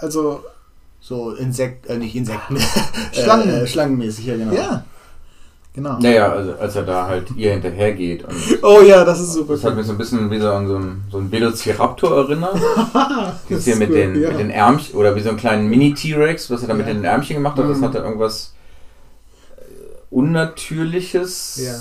Also, 0.00 0.42
so 1.00 1.32
Insekt, 1.32 1.86
äh, 1.86 1.98
nicht 1.98 2.14
Insekten, 2.16 2.56
Schlangen. 3.12 3.48
äh, 3.50 3.62
äh, 3.62 3.66
schlangenmäßig, 3.66 4.26
ja 4.26 4.36
genau. 4.36 4.52
ja. 4.54 4.84
Genau. 5.76 5.98
Naja, 5.98 6.30
also 6.32 6.54
als 6.54 6.76
er 6.76 6.84
da 6.84 7.08
halt 7.08 7.32
ihr 7.36 7.50
hinterhergeht 7.50 8.22
und 8.22 8.36
Oh 8.62 8.80
ja, 8.80 9.04
das 9.04 9.18
ist 9.18 9.32
super. 9.32 9.54
das 9.54 9.64
hat 9.64 9.74
mich 9.74 9.84
so 9.84 9.90
ein 9.92 9.98
bisschen 9.98 10.30
wie 10.30 10.38
so 10.38 10.48
an 10.52 10.68
so 10.68 10.76
ein, 10.78 11.02
so 11.10 11.18
ein 11.18 11.32
Velociraptor 11.32 12.16
erinnert. 12.16 12.56
Das 13.48 13.64
hier 13.64 13.74
mit 13.74 13.88
gut, 13.88 13.96
den, 13.96 14.22
ja. 14.22 14.28
mit 14.30 14.38
den 14.38 14.50
Ärmchen, 14.50 14.94
oder 14.94 15.16
wie 15.16 15.20
so 15.20 15.30
einen 15.30 15.38
kleinen 15.38 15.66
Mini-T-Rex, 15.68 16.48
was 16.50 16.62
er 16.62 16.68
da 16.68 16.74
mit 16.74 16.86
Ja. 16.86 16.92
den 16.92 17.02
Ärmchen 17.04 17.34
gemacht 17.36 17.58
hat, 17.58 17.68
das 17.68 17.78
Mhm. 17.78 17.84
hatte 17.86 17.98
irgendwas 17.98 18.52
äh, 19.56 19.62
Unnatürliches, 20.10 21.56
Ja. 21.60 21.74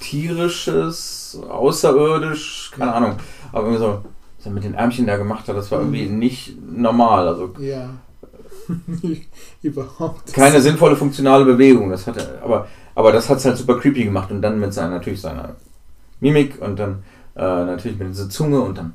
tierisches, 0.00 1.27
außerirdisch, 1.44 2.72
keine. 2.76 2.94
Ahnung. 2.94 3.16
Aber 3.52 3.62
irgendwie 3.64 3.80
so, 3.80 4.04
was 4.36 4.46
er 4.46 4.52
mit 4.52 4.64
den 4.64 4.74
Ärmchen 4.74 5.06
da 5.06 5.16
gemacht 5.16 5.48
hat, 5.48 5.56
das 5.56 5.70
war 5.70 5.80
irgendwie 5.80 6.06
nicht 6.06 6.56
normal. 6.60 7.28
Also 7.28 7.54
Ja. 7.58 7.90
Überhaupt. 9.62 10.32
keine 10.34 10.60
sinnvolle, 10.60 10.96
funktionale 10.96 11.44
Bewegung. 11.44 11.90
Das 11.90 12.06
hatte, 12.06 12.38
aber, 12.42 12.68
aber 12.94 13.12
das 13.12 13.28
hat 13.28 13.38
es 13.38 13.44
halt 13.46 13.56
super 13.56 13.78
creepy 13.78 14.04
gemacht 14.04 14.30
und 14.30 14.42
dann 14.42 14.60
mit 14.60 14.74
seiner, 14.74 14.90
natürlich 14.90 15.20
seiner 15.20 15.56
Mimik 16.20 16.60
und 16.60 16.78
dann 16.78 17.02
äh, 17.34 17.40
natürlich 17.40 17.98
mit 17.98 18.08
dieser 18.08 18.28
Zunge 18.28 18.60
und 18.60 18.76
dann 18.76 18.92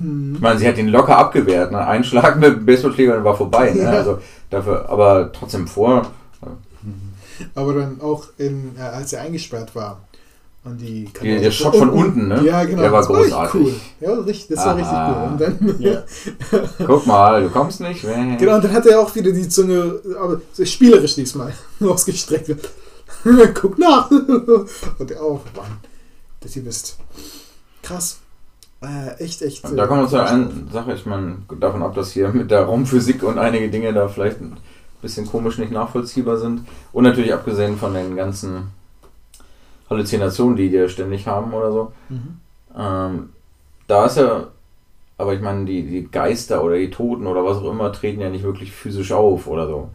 Hm. 0.00 0.34
Ich 0.34 0.40
meine, 0.40 0.58
sie 0.58 0.66
hat 0.66 0.78
ihn 0.78 0.88
locker 0.88 1.16
abgewehrt. 1.16 1.70
Ne? 1.70 1.86
Ein 1.86 2.04
Schlag 2.04 2.38
mit 2.38 2.56
dem 2.56 2.66
Baseballschläger 2.66 3.16
und 3.18 3.24
war 3.24 3.36
vorbei. 3.36 3.70
Ne? 3.70 3.82
Ja. 3.82 3.90
Also 3.90 4.18
dafür, 4.48 4.88
aber 4.88 5.30
trotzdem 5.32 5.68
vor. 5.68 6.10
Aber 7.54 7.74
dann 7.74 8.00
auch, 8.00 8.26
in, 8.38 8.76
äh, 8.76 8.82
als 8.82 9.12
er 9.12 9.22
eingesperrt 9.22 9.74
war. 9.74 10.00
Und 10.62 10.78
die 10.78 11.08
Die, 11.22 11.38
der 11.38 11.50
Shot 11.50 11.74
von 11.74 11.88
unten, 11.88 12.28
ne? 12.28 12.42
Ja, 12.44 12.64
genau. 12.64 12.82
Der 12.82 12.92
war 12.92 13.00
das 13.00 13.08
richtig 13.08 13.32
großartig. 13.32 13.60
cool. 13.62 13.72
Ja, 14.00 14.12
richtig, 14.12 14.56
das 14.56 14.66
war 14.66 14.76
richtig 14.76 14.92
Ah. 14.92 15.24
cool. 15.24 15.32
Und 15.32 15.40
dann, 15.40 15.80
Ja. 15.80 16.02
Guck 16.86 17.06
mal, 17.06 17.42
du 17.42 17.48
kommst 17.48 17.80
nicht. 17.80 18.04
Weh. 18.06 18.36
genau, 18.36 18.56
und 18.56 18.64
dann 18.64 18.72
hat 18.72 18.84
er 18.86 19.00
auch 19.00 19.14
wieder 19.14 19.32
die 19.32 19.48
Zunge, 19.48 20.00
aber 20.20 20.40
spielerisch 20.62 21.14
diesmal, 21.14 21.54
ausgestreckt. 21.80 22.54
Guck 23.54 23.78
nach. 23.78 24.10
Und 24.10 25.10
er 25.10 25.22
auch, 25.22 25.40
Mann, 25.56 25.78
dass 26.40 26.54
ihr 26.56 26.64
wisst. 26.66 26.98
Krass. 27.82 28.18
Äh, 28.82 29.22
echt, 29.22 29.40
echt. 29.42 29.64
Und 29.64 29.76
da 29.76 29.86
kommen 29.86 30.02
wir 30.02 30.08
zu 30.08 30.16
einer 30.22 30.48
Sache. 30.72 30.92
Ich 30.94 31.04
meine, 31.06 31.36
davon 31.58 31.82
ab, 31.82 31.94
dass 31.94 32.12
hier 32.12 32.28
mit 32.30 32.50
der 32.50 32.62
Raumphysik 32.64 33.22
und 33.22 33.38
einige 33.38 33.68
Dinge 33.70 33.92
da 33.92 34.08
vielleicht 34.08 34.40
ein 34.40 34.56
bisschen 35.02 35.26
komisch 35.26 35.58
nicht 35.58 35.72
nachvollziehbar 35.72 36.36
sind. 36.38 36.66
Und 36.92 37.04
natürlich 37.04 37.32
abgesehen 37.34 37.76
von 37.78 37.92
den 37.94 38.16
ganzen 38.16 38.68
Halluzinationen, 39.90 40.56
die 40.56 40.68
die 40.70 40.76
ja 40.76 40.88
ständig 40.88 41.26
haben 41.26 41.52
oder 41.52 41.72
so. 41.72 41.92
Mhm. 42.08 42.38
Ähm, 42.78 43.28
da 43.88 44.06
ist 44.06 44.16
ja, 44.16 44.48
aber 45.18 45.34
ich 45.34 45.40
meine, 45.40 45.64
die, 45.64 45.82
die 45.82 46.08
Geister 46.10 46.62
oder 46.64 46.76
die 46.76 46.90
Toten 46.90 47.26
oder 47.26 47.44
was 47.44 47.58
auch 47.58 47.70
immer 47.70 47.92
treten 47.92 48.20
ja 48.20 48.30
nicht 48.30 48.44
wirklich 48.44 48.72
physisch 48.72 49.12
auf 49.12 49.46
oder 49.48 49.66
so. 49.66 49.88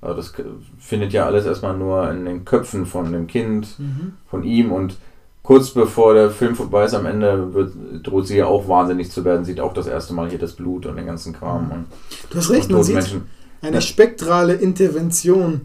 Also 0.00 0.16
das 0.16 0.32
findet 0.78 1.12
ja 1.12 1.26
alles 1.26 1.46
erstmal 1.46 1.76
nur 1.76 2.10
in 2.10 2.24
den 2.24 2.44
Köpfen 2.44 2.86
von 2.86 3.12
dem 3.12 3.26
Kind, 3.26 3.78
Mhm. 3.78 4.14
von 4.28 4.42
ihm 4.44 4.72
und 4.72 4.96
kurz 5.42 5.70
bevor 5.70 6.14
der 6.14 6.30
Film 6.30 6.54
vorbei 6.54 6.84
ist, 6.84 6.94
am 6.94 7.06
Ende 7.06 7.52
wird, 7.52 7.72
droht 8.04 8.28
sie 8.28 8.36
ja 8.38 8.46
auch 8.46 8.68
wahnsinnig 8.68 9.10
zu 9.10 9.24
werden, 9.24 9.44
sieht 9.44 9.58
auch 9.60 9.72
das 9.74 9.88
erste 9.88 10.14
Mal 10.14 10.28
hier 10.30 10.38
das 10.38 10.52
Blut 10.52 10.86
und 10.86 10.96
den 10.96 11.06
ganzen 11.06 11.32
Kram 11.32 11.70
und, 11.72 11.86
Du 12.30 12.38
hast 12.38 12.50
recht, 12.50 12.70
man 12.70 12.82
sieht 12.84 12.94
Menschen. 12.94 13.22
eine 13.60 13.76
Ja. 13.76 13.80
spektrale 13.80 14.54
Intervention 14.54 15.62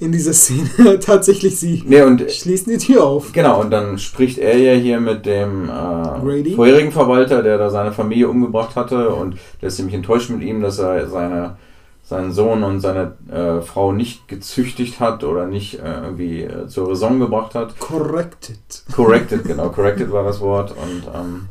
in 0.00 0.12
dieser 0.12 0.32
Szene. 0.32 0.98
Tatsächlich, 1.00 1.58
sie 1.58 1.82
Nee, 1.86 2.02
und 2.02 2.30
schließen 2.30 2.72
die 2.72 2.78
Tür 2.78 3.04
auf. 3.04 3.32
Genau, 3.32 3.60
und 3.60 3.70
dann 3.70 3.98
spricht 3.98 4.38
er 4.38 4.56
ja 4.58 4.72
hier 4.72 5.00
mit 5.00 5.26
dem 5.26 5.68
äh, 5.68 6.54
vorherigen 6.54 6.92
Verwalter, 6.92 7.42
der 7.42 7.58
da 7.58 7.70
seine 7.70 7.92
Familie 7.92 8.28
umgebracht 8.28 8.76
hatte 8.76 9.10
und 9.10 9.36
der 9.60 9.68
ist 9.68 9.76
ziemlich 9.76 9.94
enttäuscht 9.94 10.30
mit 10.30 10.42
ihm, 10.42 10.60
dass 10.62 10.78
er 10.78 11.08
seine, 11.08 11.56
seinen 12.02 12.32
Sohn 12.32 12.62
und 12.64 12.80
seine 12.80 13.12
äh, 13.30 13.60
Frau 13.62 13.92
nicht 13.92 14.26
gezüchtigt 14.28 15.00
hat 15.00 15.24
oder 15.24 15.46
nicht 15.46 15.78
äh, 15.80 16.02
irgendwie 16.04 16.42
äh, 16.42 16.66
zur 16.66 16.88
Raison 16.90 17.18
gebracht 17.20 17.54
hat. 17.54 17.78
Corrected. 17.78 18.58
Corrected, 18.94 19.44
genau, 19.44 19.68
corrected 19.74 20.10
war 20.12 20.24
das 20.24 20.40
Wort 20.40 20.70
und 20.72 21.02
ähm, 21.14 21.46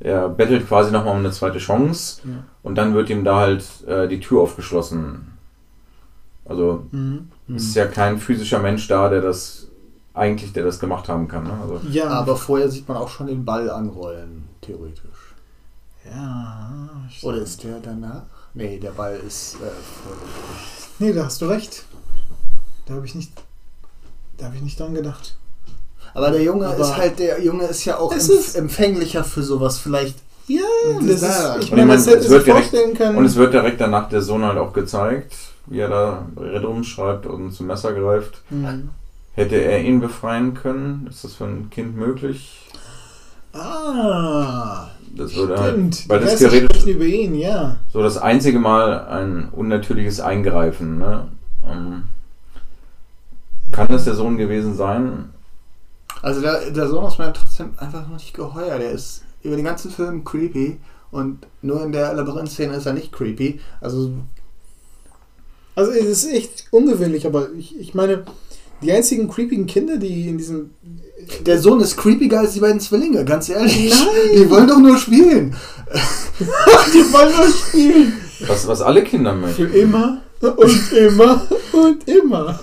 er 0.00 0.28
bettelt 0.28 0.68
quasi 0.68 0.90
nochmal 0.90 1.14
um 1.14 1.20
eine 1.20 1.30
zweite 1.30 1.58
Chance 1.58 2.20
Ja. 2.24 2.44
und 2.62 2.76
dann 2.76 2.94
wird 2.94 3.08
ihm 3.10 3.24
da 3.24 3.36
halt 3.40 3.64
äh, 3.86 4.08
die 4.08 4.20
Tür 4.20 4.40
aufgeschlossen. 4.42 5.28
Also 6.44 6.86
Mhm. 6.90 7.28
es 7.54 7.64
ist 7.64 7.74
ja 7.74 7.86
kein 7.86 8.18
physischer 8.18 8.58
Mensch 8.60 8.86
da, 8.88 9.08
der 9.08 9.20
das 9.22 9.66
eigentlich, 10.12 10.52
der 10.52 10.64
das 10.64 10.78
gemacht 10.78 11.08
haben 11.08 11.26
kann. 11.26 11.44
Ne? 11.44 11.52
Also, 11.60 11.80
Ja, 11.90 12.08
Aber 12.08 12.36
vorher 12.36 12.70
sieht 12.70 12.86
man 12.88 12.96
auch 12.98 13.08
schon 13.08 13.26
den 13.26 13.44
Ball 13.44 13.68
anrollen, 13.70 14.44
theoretisch. 14.60 15.34
Ja. 16.10 16.70
Oder 17.22 17.38
ist 17.38 17.62
der 17.64 17.80
danach? 17.80 18.22
Nee, 18.52 18.78
der 18.78 18.90
Ball 18.90 19.18
ist 19.26 19.54
äh, 19.56 19.66
Nee, 20.98 21.12
da 21.12 21.24
hast 21.24 21.40
du 21.40 21.46
recht. 21.46 21.84
Da 22.86 22.94
habe 22.94 23.06
ich 23.06 23.14
nicht. 23.14 23.32
Da 24.38 24.46
habe 24.46 24.56
ich 24.56 24.62
nicht 24.62 24.78
dran 24.78 24.94
gedacht. 24.94 25.36
Aber 26.12 26.30
der 26.30 26.42
Junge 26.42 26.66
Aber- 26.68 26.78
ist 26.78 26.96
halt, 26.96 27.18
der 27.18 27.42
Junge 27.42 27.64
ist 27.64 27.84
ja 27.84 27.98
auch 27.98 28.12
Es 28.14 28.28
empf 28.28 28.38
ist- 28.40 28.54
empfänglicher 28.56 29.24
für 29.24 29.42
sowas. 29.42 29.78
Vielleicht. 29.78 30.16
Ja, 30.46 30.60
Das 31.00 31.20
das 31.20 31.22
ist- 31.22 31.56
ich 31.58 31.64
ich 31.64 31.70
meine, 31.72 31.94
das 31.94 32.06
hätte 32.06 32.28
wird 32.28 32.46
direkt- 32.46 32.66
vorstellen 32.68 32.94
können. 32.94 33.16
Und 33.16 33.24
es 33.24 33.34
wird 33.34 33.52
direkt 33.54 33.80
danach 33.80 34.08
der 34.10 34.20
Sohn 34.22 34.44
halt 34.44 34.58
auch 34.58 34.72
gezeigt, 34.72 35.34
wie 35.66 35.78
er 35.80 35.88
da 35.88 36.26
Red 36.36 36.64
rumschreibt 36.64 37.26
und 37.26 37.52
zum 37.52 37.66
Messer 37.66 37.92
greift. 37.92 38.42
Mhm. 38.50 38.90
Hätte 39.34 39.56
er 39.56 39.82
ihn 39.82 40.00
befreien 40.00 40.54
können? 40.54 41.06
Ist 41.08 41.24
das 41.24 41.34
für 41.34 41.44
ein 41.44 41.68
Kind 41.70 41.96
möglich? 41.96 42.60
Ah, 43.52 44.88
Das 45.16 45.34
würde 45.36 45.56
halt, 45.58 45.72
stimmt. 45.74 46.08
weil 46.08 46.18
Die 46.20 46.24
das 46.26 46.36
theoretisch 46.38 46.66
sprechen 46.80 46.88
über 46.96 47.04
ihn, 47.04 47.34
ja. 47.36 47.76
so 47.92 48.02
das 48.02 48.18
einzige 48.18 48.58
Mal 48.58 49.06
ein 49.06 49.48
unnatürliches 49.50 50.20
Eingreifen. 50.20 50.98
Ne? 50.98 51.28
Ähm, 51.64 52.04
kann 53.72 53.88
das 53.88 54.04
der 54.04 54.14
Sohn 54.14 54.36
gewesen 54.36 54.74
sein? 54.74 55.30
Also 56.22 56.40
der, 56.40 56.70
der 56.70 56.88
Sohn 56.88 57.06
ist 57.06 57.18
mir 57.18 57.32
trotzdem 57.32 57.70
einfach 57.76 58.02
noch 58.08 58.14
nicht 58.16 58.34
geheuer. 58.34 58.78
Der 58.78 58.90
ist 58.92 59.22
über 59.42 59.56
den 59.56 59.64
ganzen 59.64 59.90
Film 59.90 60.24
creepy 60.24 60.78
und 61.10 61.46
nur 61.62 61.82
in 61.84 61.92
der 61.92 62.12
Labyrinth-Szene 62.14 62.74
ist 62.74 62.86
er 62.86 62.92
nicht 62.92 63.12
creepy. 63.12 63.60
Also 63.80 64.12
Also 65.74 65.90
es 65.92 66.24
ist 66.24 66.32
echt 66.32 66.64
ungewöhnlich, 66.70 67.26
aber 67.26 67.48
ich, 67.58 67.78
ich 67.78 67.94
meine, 67.94 68.24
die 68.82 68.92
einzigen 68.92 69.28
creepigen 69.28 69.66
Kinder, 69.66 69.96
die 69.96 70.28
in 70.28 70.38
diesem. 70.38 70.70
der 71.44 71.58
Sohn 71.58 71.80
ist 71.80 71.96
creepiger 71.96 72.40
als 72.40 72.52
die 72.52 72.60
beiden 72.60 72.80
Zwillinge, 72.80 73.24
ganz 73.24 73.48
ehrlich. 73.48 73.90
Nein! 73.90 74.36
Die 74.36 74.50
wollen 74.50 74.68
doch 74.68 74.78
nur 74.78 74.98
spielen. 74.98 75.54
Die 76.92 77.12
wollen 77.12 77.36
nur 77.36 77.48
spielen! 77.48 78.12
Was, 78.46 78.66
was 78.66 78.80
alle 78.80 79.04
Kinder 79.04 79.32
Für 79.54 79.62
möchten. 79.62 79.74
immer 79.74 80.22
und 80.40 80.92
immer 80.92 81.46
und 81.72 82.08
immer. 82.08 82.60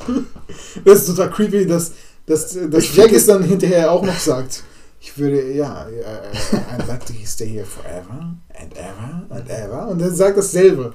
Das 0.84 1.00
ist 1.00 1.08
total 1.08 1.32
creepy, 1.32 1.66
dass, 1.66 1.94
dass, 2.26 2.58
dass 2.70 2.96
Jack 2.96 3.12
es 3.14 3.26
dann 3.26 3.44
hinterher 3.44 3.92
auch 3.92 4.04
noch 4.04 4.20
sagt. 4.20 4.64
Ich 5.00 5.18
würde, 5.18 5.52
ja, 5.54 5.88
äh, 5.88 6.56
I'd 6.56 6.88
like 6.88 7.06
to 7.06 7.14
stay 7.26 7.48
here 7.48 7.66
forever 7.66 8.36
and 8.60 8.74
ever 8.76 9.26
and 9.30 9.50
ever. 9.50 9.88
Und 9.88 10.00
dann 10.00 10.14
sagt 10.14 10.38
dasselbe. 10.38 10.94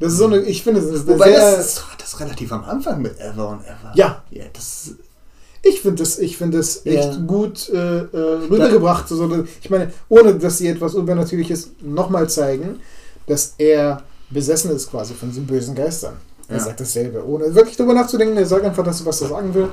Das 0.00 0.12
ist 0.12 0.18
so 0.18 0.24
eine, 0.26 0.40
ich 0.40 0.62
finde, 0.64 0.80
das 0.80 0.90
ist 0.90 1.06
eine 1.08 1.14
Wobei 1.14 1.30
sehr. 1.30 1.56
das 1.58 1.82
das 1.98 2.08
ist 2.14 2.20
relativ 2.20 2.52
am 2.52 2.64
Anfang 2.64 3.00
mit 3.02 3.18
Ever 3.20 3.48
und 3.50 3.60
Ever. 3.64 3.92
ja, 3.94 4.22
Ja, 4.30 4.44
das 4.52 4.94
ich 5.62 5.82
finde 5.82 6.02
das, 6.02 6.18
ich 6.18 6.38
finde 6.38 6.56
das 6.56 6.86
echt 6.86 7.12
Ja. 7.12 7.16
gut 7.26 7.68
äh, 7.68 7.98
äh, 7.98 8.06
rübergebracht. 8.50 9.06
So, 9.08 9.44
ich 9.62 9.68
meine, 9.68 9.92
ohne 10.08 10.34
dass 10.36 10.56
sie 10.58 10.68
etwas 10.68 10.94
Übernatürliches 10.94 11.72
nochmal 11.82 12.28
zeigen, 12.30 12.80
dass 13.26 13.54
er 13.58 14.02
besessen 14.30 14.70
ist 14.70 14.90
quasi 14.90 15.12
von 15.12 15.28
diesen 15.28 15.46
bösen 15.46 15.74
Geistern. 15.74 16.14
Er 16.48 16.56
Ja. 16.56 16.62
sagt 16.64 16.80
dasselbe, 16.80 17.24
ohne 17.26 17.54
wirklich 17.54 17.76
drüber 17.76 17.92
nachzudenken. 17.92 18.38
Er 18.38 18.46
sagt 18.46 18.64
einfach, 18.64 18.82
das, 18.84 19.04
was 19.04 19.20
er 19.20 19.28
sagen 19.28 19.52
will. 19.52 19.68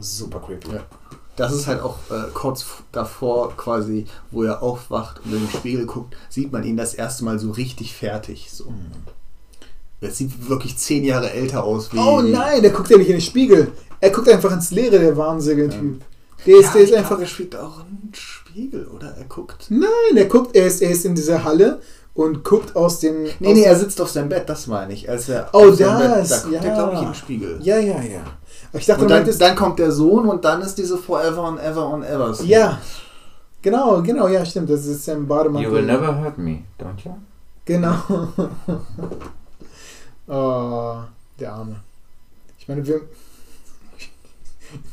Super 0.00 0.40
creepy. 0.40 0.72
Ja. 0.74 0.82
Das 1.36 1.52
ist 1.52 1.68
halt 1.68 1.80
auch 1.80 1.96
äh, 2.10 2.24
kurz 2.34 2.66
davor 2.90 3.56
quasi, 3.56 4.06
wo 4.32 4.42
er 4.42 4.62
aufwacht 4.62 5.20
und 5.24 5.32
in 5.32 5.38
den 5.46 5.50
Spiegel 5.50 5.86
guckt, 5.86 6.16
sieht 6.28 6.50
man 6.52 6.64
ihn 6.64 6.76
das 6.76 6.92
erste 6.94 7.24
Mal 7.24 7.38
so 7.38 7.52
richtig 7.52 7.94
fertig. 7.94 8.50
So. 8.52 8.72
Er 10.00 10.10
sieht 10.10 10.48
wirklich 10.48 10.76
zehn 10.78 11.04
Jahre 11.04 11.30
älter 11.30 11.62
aus. 11.64 11.92
Wie 11.92 11.98
Oh 11.98 12.20
nein, 12.22 12.62
der 12.62 12.70
guckt 12.70 12.88
ja 12.90 12.96
nicht 12.96 13.08
in 13.08 13.16
den 13.16 13.20
Spiegel. 13.20 13.72
Er 14.00 14.10
guckt 14.10 14.28
einfach 14.30 14.50
ins 14.52 14.70
Leere, 14.70 14.98
der 14.98 15.16
wahnsinnige 15.16 15.68
Typ. 15.68 16.00
Der 16.46 16.56
ist, 16.56 16.66
Ja, 16.68 16.72
der 16.72 16.82
ist 16.82 16.94
einfach. 16.94 17.20
er 17.20 17.26
spielt 17.26 17.54
auch 17.54 17.80
einen 17.80 18.10
Spiegel, 18.14 18.86
oder? 18.86 19.14
Er 19.18 19.24
guckt. 19.24 19.66
Nein, 19.68 20.16
er 20.16 20.24
guckt, 20.24 20.56
er 20.56 20.66
ist, 20.66 20.80
er 20.80 20.90
ist 20.90 21.04
in 21.04 21.14
dieser 21.14 21.44
Halle 21.44 21.80
und 22.14 22.42
guckt 22.44 22.74
aus 22.76 22.98
dem. 23.00 23.24
Nee, 23.24 23.48
aus 23.48 23.54
nee, 23.54 23.62
er 23.62 23.76
sitzt 23.76 24.00
auf 24.00 24.08
seinem 24.08 24.30
Bett, 24.30 24.48
das 24.48 24.66
meine 24.66 24.94
ich. 24.94 25.08
Als 25.10 25.28
er 25.28 25.50
Oh, 25.52 25.66
das, 25.68 25.76
Bett, 25.78 26.30
da 26.30 26.38
guckt 26.38 26.52
ja. 26.54 26.60
er, 26.62 26.74
glaube 26.74 26.92
ich, 26.94 26.98
in 27.00 27.04
den 27.08 27.14
Spiegel. 27.14 27.58
Ja, 27.62 27.78
ja, 27.78 28.00
ja. 28.00 28.22
Ich 28.72 28.86
dachte, 28.86 29.02
Und 29.02 29.10
dann, 29.10 29.18
meintest- 29.24 29.40
dann 29.40 29.54
kommt 29.54 29.78
der 29.78 29.92
Sohn 29.92 30.26
und 30.28 30.44
dann 30.46 30.62
ist 30.62 30.76
diese 30.76 30.96
Forever 30.96 31.44
and 31.44 31.60
Ever 31.60 31.92
and 31.92 32.04
Ever. 32.06 32.32
Szene. 32.32 32.48
Ja. 32.48 32.80
Genau, 33.62 34.00
genau, 34.02 34.26
ja, 34.28 34.42
stimmt. 34.46 34.70
Das 34.70 34.86
ist 34.86 35.06
ein 35.10 35.26
Bademantel. 35.28 35.68
You 35.70 35.76
will 35.76 35.84
never 35.84 36.18
hurt 36.22 36.38
me, 36.38 36.60
don't 36.80 37.04
you? 37.04 37.12
Genau. 37.66 37.94
oh, 40.30 41.02
der 41.38 41.52
Arme. 41.52 41.76
Ich 42.58 42.68
meine, 42.68 42.86
wir. 42.86 43.00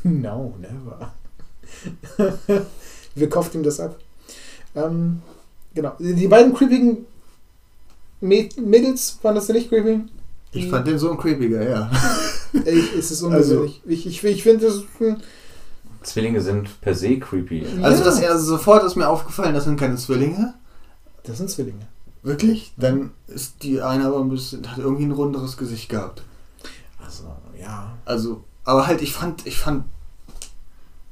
No, 0.02 0.56
never. 0.58 1.12
wir 3.14 3.28
kauft 3.28 3.54
ihm 3.54 3.62
das 3.62 3.78
ab. 3.78 3.96
Ähm, 4.74 5.22
genau. 5.72 5.94
Die 6.00 6.26
beiden 6.26 6.52
creepigen 6.52 7.06
Mädels, 8.20 9.18
waren 9.22 9.34
das 9.34 9.46
denn 9.46 9.56
nicht 9.56 9.68
creepy? 9.68 10.00
Ich 10.52 10.68
fand 10.68 10.86
den 10.86 10.98
so 10.98 11.10
ein 11.10 11.18
creepiger, 11.18 11.68
ja. 11.68 11.90
Ich, 12.64 12.96
es 12.96 13.10
ist 13.10 13.20
unbesondlich. 13.20 13.82
Also, 13.84 13.92
ich 13.92 14.06
ich, 14.06 14.24
ich 14.24 14.42
finde 14.42 14.66
das. 14.66 14.82
Zwillinge 16.02 16.40
sind 16.40 16.80
per 16.80 16.94
se 16.94 17.18
creepy. 17.18 17.66
Also, 17.82 17.98
ja. 17.98 18.04
das 18.06 18.20
erste 18.20 18.40
sofort 18.40 18.84
ist 18.84 18.96
mir 18.96 19.06
aufgefallen, 19.06 19.54
das 19.54 19.64
sind 19.64 19.78
keine 19.78 19.96
Zwillinge. 19.96 20.54
Das 21.24 21.36
sind 21.36 21.50
Zwillinge. 21.50 21.86
Wirklich? 22.28 22.74
Dann 22.76 23.12
ist 23.26 23.62
die 23.62 23.80
eine 23.80 24.04
aber 24.04 24.20
ein 24.20 24.28
bisschen, 24.28 24.70
hat 24.70 24.76
irgendwie 24.76 25.04
ein 25.04 25.12
runderes 25.12 25.56
Gesicht 25.56 25.88
gehabt. 25.88 26.22
Also, 27.02 27.24
ja. 27.58 27.96
Also, 28.04 28.44
aber 28.64 28.86
halt, 28.86 29.00
ich 29.00 29.14
fand, 29.14 29.46
ich 29.46 29.56
fand, 29.56 29.84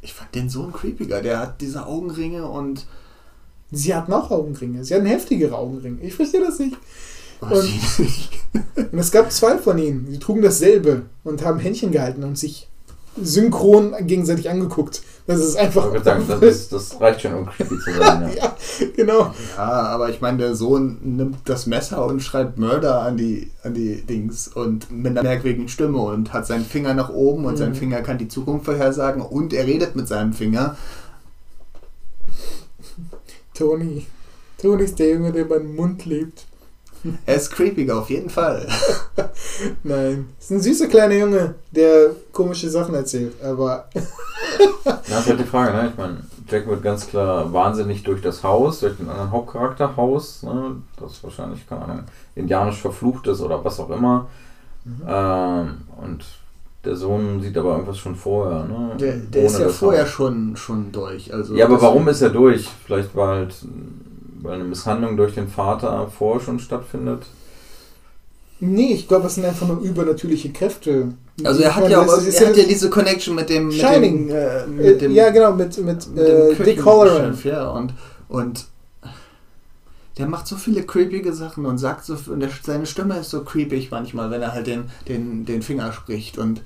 ich 0.03 0.13
fand 0.13 0.35
den 0.35 0.51
so 0.51 0.65
ein 0.65 0.75
creepiger. 0.75 1.23
Der 1.23 1.39
hat 1.39 1.63
diese 1.63 1.87
Augenringe 1.87 2.47
und. 2.47 2.87
Sie 3.73 3.95
hatten 3.95 4.13
auch 4.13 4.31
Augenringe. 4.31 4.85
Sie 4.85 4.95
hatten 4.95 5.07
heftigere 5.07 5.57
Augenringe. 5.57 6.03
Ich 6.03 6.15
verstehe 6.15 6.43
das 6.43 6.59
nicht. 6.59 6.77
Und, 7.41 7.51
und, 8.93 8.99
es 8.99 9.11
gab 9.11 9.33
zwei 9.33 9.57
von 9.57 9.79
ihnen. 9.79 10.07
Sie 10.11 10.19
trugen 10.19 10.43
dasselbe 10.43 11.07
und 11.25 11.43
haben 11.45 11.59
Händchen 11.59 11.93
gehalten 11.93 12.25
und 12.25 12.39
sich 12.39 12.69
synchron 13.21 13.95
gegenseitig 14.07 14.51
angeguckt. 14.51 15.03
Das 15.27 15.41
ist 15.41 15.57
einfach. 15.57 15.93
Ich 15.93 16.05
sagen, 16.05 16.25
das, 16.29 16.41
ist, 16.41 16.73
das 16.73 17.01
reicht 17.01 17.23
schon, 17.23 17.35
um 17.35 17.47
creepy 17.47 17.79
zu 17.81 17.93
sein. 17.95 18.31
Ja. 18.31 18.35
ja, 18.45 18.57
genau. 18.95 19.35
Ja, 19.57 19.65
aber 19.89 20.09
ich 20.09 20.21
meine, 20.21 20.39
der 20.39 20.55
Sohn 20.55 20.99
nimmt 21.03 21.39
das 21.47 21.67
Messer 21.67 22.07
und 22.07 22.21
schreibt 22.21 22.59
Mörder 22.59 23.03
an 23.03 23.17
die, 23.17 23.51
an 23.65 23.75
die 23.75 24.03
Dings 24.03 24.47
und 24.47 24.91
mit 24.93 25.13
einer 25.13 25.25
merkwürdigen 25.25 25.69
Stimme 25.69 25.99
und 25.99 26.33
hat 26.33 26.47
seinen 26.47 26.65
Finger 26.65 26.95
nach 26.95 27.09
oben 27.09 27.45
und 27.45 27.55
mhm. 27.55 27.59
sein 27.59 27.75
Finger 27.75 28.03
kann 28.03 28.19
die 28.19 28.29
Zukunft 28.29 28.67
vorhersagen 28.67 29.21
und 29.21 29.53
er 29.53 29.67
redet 29.67 29.97
mit 29.97 30.07
seinem 30.07 30.33
Finger. 30.33 30.77
Toni. 33.53 34.07
Toni 34.59 34.85
ist 34.85 34.99
der 34.99 35.11
Junge, 35.11 35.33
der 35.33 35.45
beim 35.45 35.75
Mund 35.75 36.05
lebt. 36.05 36.47
Er 37.27 37.37
ist 37.37 37.51
creepiger, 37.51 37.99
auf 37.99 38.11
jeden 38.11 38.31
Fall. 38.31 38.67
Nein. 39.83 40.29
Ist 40.39 40.51
ein 40.51 40.61
süßer 40.61 40.89
kleiner 40.89 41.15
Junge, 41.15 41.55
der 41.71 42.11
komische 42.33 42.69
Sachen 42.71 42.95
erzählt, 42.95 43.35
aber. 43.43 43.89
das 44.85 45.21
ist 45.21 45.29
halt 45.29 45.41
die 45.41 45.45
Frage, 45.45 45.73
ne? 45.73 45.89
Ich 45.91 45.99
meine, 45.99 46.19
Jack 46.49 46.69
wird 46.69 46.83
ganz 46.83 47.07
klar 47.07 47.53
wahnsinnig 47.53 48.03
durch 48.03 48.23
das 48.23 48.43
Haus, 48.43 48.81
durch 48.81 48.97
den 48.97 49.09
anderen 49.09 49.31
Hauptcharakter 49.31 49.97
Haus, 49.97 50.43
ne? 50.43 50.77
Das 51.01 51.23
wahrscheinlich, 51.23 51.69
keine 51.69 51.83
Ahnung, 51.83 52.05
indianisch 52.35 52.81
verflucht 52.81 53.27
ist 53.27 53.41
oder 53.41 53.65
was 53.65 53.81
auch 53.81 53.91
immer. 53.91 54.29
Mhm. 54.85 55.03
Ähm, 55.07 55.75
und 56.01 56.25
der 56.85 56.95
Sohn 56.95 57.41
sieht 57.43 57.59
aber 57.59 57.73
irgendwas 57.73 57.99
schon 57.99 58.15
vorher, 58.15 58.65
ne? 58.65 58.93
Der, 58.99 59.17
der 59.17 59.45
ist 59.45 59.59
ja 59.59 59.69
vorher 59.69 60.07
schon, 60.07 60.57
schon 60.57 60.93
durch. 60.93 61.35
Also 61.35 61.55
ja, 61.55 61.67
aber 61.67 61.83
warum 61.83 62.07
ist 62.09 62.23
er 62.23 62.31
durch? 62.31 62.69
Vielleicht 62.85 63.15
war 63.17 63.37
halt 63.37 63.55
weil 64.43 64.55
eine 64.55 64.65
Misshandlung 64.65 65.17
durch 65.17 65.35
den 65.35 65.49
Vater 65.49 66.11
vorher 66.17 66.45
schon 66.45 66.59
stattfindet? 66.59 67.27
Nee, 68.59 68.95
ich 68.95 69.07
glaube, 69.07 69.27
es 69.27 69.35
sind 69.35 69.45
einfach 69.45 69.69
nur 69.69 69.81
übernatürliche 69.81 70.51
Kräfte. 70.51 71.13
Also 71.45 71.63
er 71.63 71.77
hat 71.77 71.91
ja 71.91 72.01
auch 72.01 72.07
er 72.07 72.23
ja 72.23 72.49
hat 72.49 72.57
ja 72.57 72.65
diese 72.65 72.89
Connection 72.89 73.35
mit 73.35 73.51
dem 73.51 73.71
Shining. 73.71 74.27
Mit 74.27 74.35
dem, 74.35 74.37
äh, 74.37 74.67
mit 74.67 75.01
dem, 75.03 75.13
ja, 75.13 75.29
genau, 75.31 75.53
mit, 75.53 75.77
mit, 75.79 76.09
mit 76.09 76.25
äh, 76.27 76.55
Dick 76.55 76.85
Halloran. 76.85 77.39
Ja, 77.45 77.69
und, 77.69 77.93
und 78.29 78.65
der 80.17 80.27
macht 80.27 80.47
so 80.47 80.57
viele 80.57 80.85
creepige 80.85 81.35
Sachen 81.35 81.67
und 81.67 81.77
sagt 81.77 82.07
so, 82.07 82.17
und 82.33 82.41
der, 82.41 82.49
seine 82.63 82.87
Stimme 82.87 83.19
ist 83.19 83.29
so 83.29 83.45
creepig 83.45 83.91
manchmal, 83.91 84.31
wenn 84.31 84.41
er 84.41 84.53
halt 84.53 84.67
den, 84.67 84.91
den, 85.07 85.45
den 85.45 85.61
Finger 85.61 85.93
spricht. 85.93 86.39
Und 86.39 86.63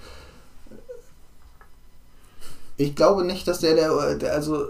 ich 2.77 2.95
glaube 2.95 3.25
nicht, 3.25 3.49
dass 3.49 3.59
der, 3.59 3.75
der, 3.75 4.15
der 4.15 4.33
also, 4.33 4.67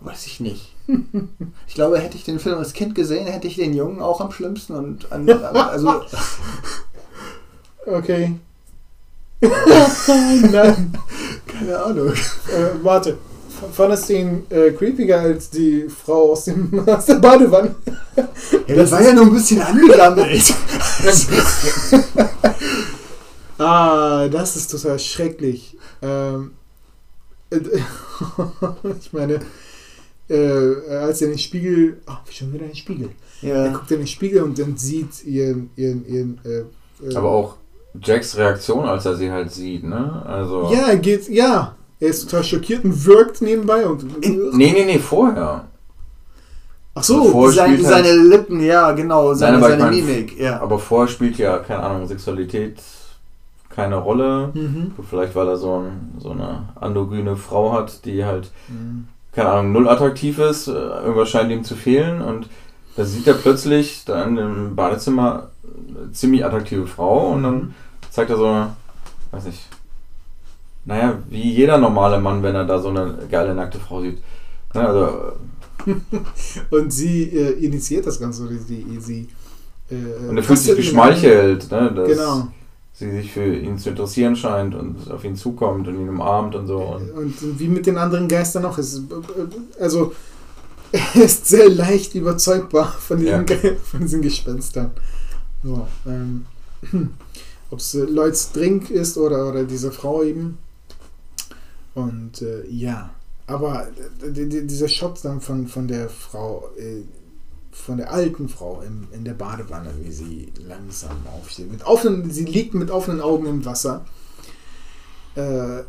weiß 0.00 0.26
ich 0.26 0.40
nicht. 0.40 0.73
Ich 1.66 1.74
glaube, 1.74 1.98
hätte 1.98 2.16
ich 2.16 2.24
den 2.24 2.38
Film 2.38 2.58
als 2.58 2.72
Kind 2.72 2.94
gesehen, 2.94 3.26
hätte 3.26 3.48
ich 3.48 3.56
den 3.56 3.74
Jungen 3.74 4.00
auch 4.00 4.20
am 4.20 4.30
schlimmsten 4.30 4.74
und 4.74 5.10
an, 5.12 5.28
also. 5.28 6.02
Okay. 7.86 8.34
Nein. 9.42 10.98
Keine 11.46 11.82
Ahnung. 11.82 12.12
Äh, 12.12 12.82
warte. 12.82 13.18
Fandest 13.72 14.08
du 14.08 14.14
ihn 14.14 14.46
äh, 14.50 14.70
creepiger 14.72 15.20
als 15.20 15.50
die 15.50 15.88
Frau 15.88 16.32
aus, 16.32 16.44
dem, 16.44 16.86
aus 16.88 17.06
der 17.06 17.14
Badewanne? 17.16 17.74
Ja, 18.16 18.26
das, 18.66 18.76
das 18.76 18.90
war 18.92 19.02
ja 19.02 19.12
nur 19.12 19.26
ein 19.26 19.32
bisschen 19.32 19.62
angegammelt. 19.62 20.54
ah, 23.58 24.28
das 24.28 24.56
ist 24.56 24.70
total 24.70 24.98
schrecklich. 24.98 25.76
Ähm, 26.02 26.52
ich 29.00 29.12
meine, 29.12 29.40
äh, 30.28 30.86
als 30.88 31.20
er 31.20 31.26
in 31.26 31.34
den 31.34 31.38
Spiegel, 31.38 32.00
ach, 32.06 32.20
schon 32.30 32.52
wieder 32.52 32.64
in 32.64 32.70
den 32.70 32.76
Spiegel. 32.76 33.10
Ja. 33.42 33.66
Er 33.66 33.72
guckt 33.72 33.90
in 33.90 33.98
den 33.98 34.06
Spiegel 34.06 34.42
und 34.42 34.58
dann 34.58 34.76
sieht 34.76 35.24
ihren, 35.24 35.70
ihren, 35.76 36.06
ihren 36.06 36.40
äh, 36.44 37.06
äh, 37.06 37.16
Aber 37.16 37.30
auch 37.30 37.56
Jacks 38.02 38.36
Reaktion, 38.36 38.86
als 38.86 39.04
er 39.06 39.16
sie 39.16 39.30
halt 39.30 39.52
sieht, 39.52 39.84
ne? 39.84 40.22
Also. 40.26 40.70
Ja, 40.72 40.88
er 40.88 40.96
geht, 40.96 41.28
ja. 41.28 41.76
Er 42.00 42.08
ist 42.08 42.22
total 42.22 42.44
schockiert 42.44 42.84
und 42.84 43.04
wirkt 43.06 43.40
nebenbei 43.40 43.86
und. 43.86 44.02
In, 44.24 44.50
nee, 44.56 44.72
nee, 44.72 44.84
nee, 44.84 44.98
vorher. 44.98 45.66
Ach 46.96 47.02
so, 47.02 47.22
also 47.22 47.50
seine, 47.50 47.76
halt, 47.76 47.86
seine 47.86 48.12
Lippen, 48.12 48.60
ja, 48.60 48.92
genau, 48.92 49.34
seine, 49.34 49.58
Nein, 49.58 49.78
seine 49.78 49.90
Mimik, 49.90 50.38
ja. 50.38 50.60
Aber 50.60 50.78
vorher 50.78 51.08
spielt 51.08 51.38
ja, 51.38 51.58
keine 51.58 51.82
Ahnung, 51.82 52.06
Sexualität 52.06 52.80
keine 53.68 53.96
Rolle. 53.96 54.52
Mhm. 54.54 54.92
Vielleicht, 55.08 55.34
weil 55.34 55.48
er 55.48 55.56
so, 55.56 55.80
ein, 55.80 56.14
so 56.18 56.30
eine 56.30 56.68
androgyne 56.76 57.36
Frau 57.36 57.72
hat, 57.72 58.04
die 58.04 58.24
halt 58.24 58.52
mhm 58.68 59.08
keine 59.34 59.50
Ahnung, 59.50 59.72
null 59.72 59.88
attraktiv 59.88 60.38
ist, 60.38 60.68
äh, 60.68 60.72
irgendwas 60.72 61.30
scheint 61.30 61.50
ihm 61.50 61.64
zu 61.64 61.74
fehlen 61.74 62.22
und 62.22 62.48
da 62.96 63.04
sieht 63.04 63.26
er 63.26 63.34
plötzlich 63.34 64.04
da 64.04 64.22
in 64.24 64.36
dem 64.36 64.76
Badezimmer 64.76 65.50
eine 65.88 66.12
ziemlich 66.12 66.44
attraktive 66.44 66.86
Frau 66.86 67.32
und 67.32 67.42
dann 67.42 67.54
mhm. 67.54 67.74
zeigt 68.10 68.30
er 68.30 68.36
so, 68.36 68.66
weiß 69.32 69.44
nicht, 69.46 69.66
naja, 70.84 71.18
wie 71.28 71.50
jeder 71.50 71.78
normale 71.78 72.20
Mann, 72.20 72.42
wenn 72.42 72.54
er 72.54 72.64
da 72.64 72.78
so 72.78 72.90
eine 72.90 73.14
geile 73.30 73.54
nackte 73.54 73.78
Frau 73.78 74.02
sieht. 74.02 74.18
Ja, 74.74 74.86
also, 74.86 75.32
und 76.70 76.92
sie 76.92 77.24
äh, 77.24 77.52
initiiert 77.64 78.06
das 78.06 78.20
Ganze, 78.20 78.46
sie, 78.58 78.86
sie 79.00 79.28
äh, 79.90 80.28
und 80.28 80.36
er 80.36 80.42
fühlt 80.42 80.58
sich 80.58 80.76
geschmeichelt, 80.76 81.70
ne, 81.70 81.92
dass 81.92 82.08
genau. 82.08 82.48
Sie 82.94 83.10
sich 83.10 83.32
für 83.32 83.54
ihn 83.54 83.76
zu 83.78 83.90
interessieren 83.90 84.36
scheint 84.36 84.74
und 84.74 85.10
auf 85.10 85.24
ihn 85.24 85.36
zukommt 85.36 85.88
und 85.88 85.96
ihn 85.96 86.08
umarmt 86.08 86.54
und 86.54 86.66
so. 86.66 86.78
Und, 86.78 87.10
und 87.12 87.58
wie 87.58 87.68
mit 87.68 87.86
den 87.86 87.98
anderen 87.98 88.28
Geistern 88.28 88.64
auch. 88.64 88.78
Es 88.78 89.02
also 89.78 90.12
er 90.92 91.22
ist 91.24 91.46
sehr 91.46 91.68
leicht 91.68 92.14
überzeugbar 92.14 92.86
von 92.92 93.18
diesen, 93.18 93.46
ja. 93.46 93.56
von 93.82 94.00
diesen 94.00 94.22
Gespenstern. 94.22 94.92
So, 95.62 95.86
ähm, 96.06 96.46
Ob 97.70 97.80
es 97.80 97.94
äh, 97.94 98.04
Lloyds 98.04 98.52
Drink 98.52 98.90
ist 98.90 99.18
oder, 99.18 99.48
oder 99.48 99.64
diese 99.64 99.90
Frau 99.90 100.22
eben. 100.22 100.58
Und 101.94 102.42
äh, 102.42 102.64
ja, 102.68 103.10
aber 103.46 103.88
dieser 104.24 104.88
Shot 104.88 105.24
dann 105.24 105.40
von, 105.40 105.66
von 105.66 105.88
der 105.88 106.08
Frau, 106.08 106.70
äh, 106.78 107.02
von 107.74 107.98
der 107.98 108.12
alten 108.12 108.48
Frau 108.48 108.82
im, 108.82 109.08
in 109.12 109.24
der 109.24 109.34
Badewanne, 109.34 109.90
wie 110.00 110.12
sie 110.12 110.52
langsam 110.66 111.16
aufsteht. 111.36 111.70
Mit 111.70 111.84
offenen, 111.84 112.30
sie 112.30 112.44
liegt 112.44 112.74
mit 112.74 112.90
offenen 112.90 113.20
Augen 113.20 113.46
im 113.46 113.64
Wasser. 113.64 114.04
Äh, 115.34 115.82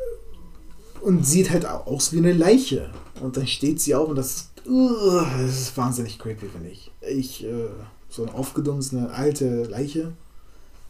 und 1.02 1.26
sieht 1.26 1.52
halt 1.52 1.66
aus 1.68 2.12
wie 2.12 2.18
eine 2.18 2.34
Leiche. 2.34 2.90
Und 3.22 3.38
dann 3.38 3.46
steht 3.46 3.80
sie 3.80 3.94
auf 3.94 4.10
und 4.10 4.16
das, 4.16 4.50
uh, 4.68 5.22
das 5.40 5.62
ist 5.62 5.78
wahnsinnig 5.78 6.18
creepy, 6.18 6.48
finde 6.48 6.70
ich. 6.70 6.92
Ich, 7.02 7.46
äh, 7.46 7.68
so 8.10 8.24
eine 8.24 8.34
aufgedunsene 8.34 9.12
alte 9.12 9.64
Leiche. 9.66 10.14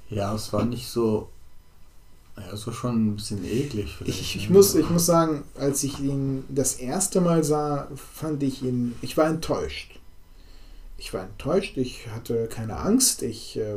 Ja, 0.09 0.33
es 0.33 0.53
war 0.53 0.63
nicht 0.63 0.87
so. 0.87 1.29
Ja, 2.37 2.53
es 2.53 2.65
war 2.67 2.73
schon 2.73 3.07
ein 3.07 3.15
bisschen 3.15 3.43
eklig. 3.45 3.97
Ich, 4.05 4.35
ich, 4.35 4.49
ne? 4.49 4.55
muss, 4.55 4.75
ich 4.75 4.89
muss 4.89 5.05
sagen, 5.05 5.43
als 5.57 5.83
ich 5.83 5.99
ihn 5.99 6.45
das 6.49 6.75
erste 6.75 7.21
Mal 7.21 7.43
sah, 7.43 7.89
fand 8.13 8.43
ich 8.43 8.61
ihn. 8.61 8.95
Ich 9.01 9.17
war 9.17 9.27
enttäuscht. 9.27 9.94
Ich 10.97 11.13
war 11.13 11.23
enttäuscht, 11.23 11.77
ich 11.77 12.07
hatte 12.07 12.47
keine 12.47 12.77
Angst. 12.77 13.21
Ich 13.21 13.57
äh, 13.57 13.75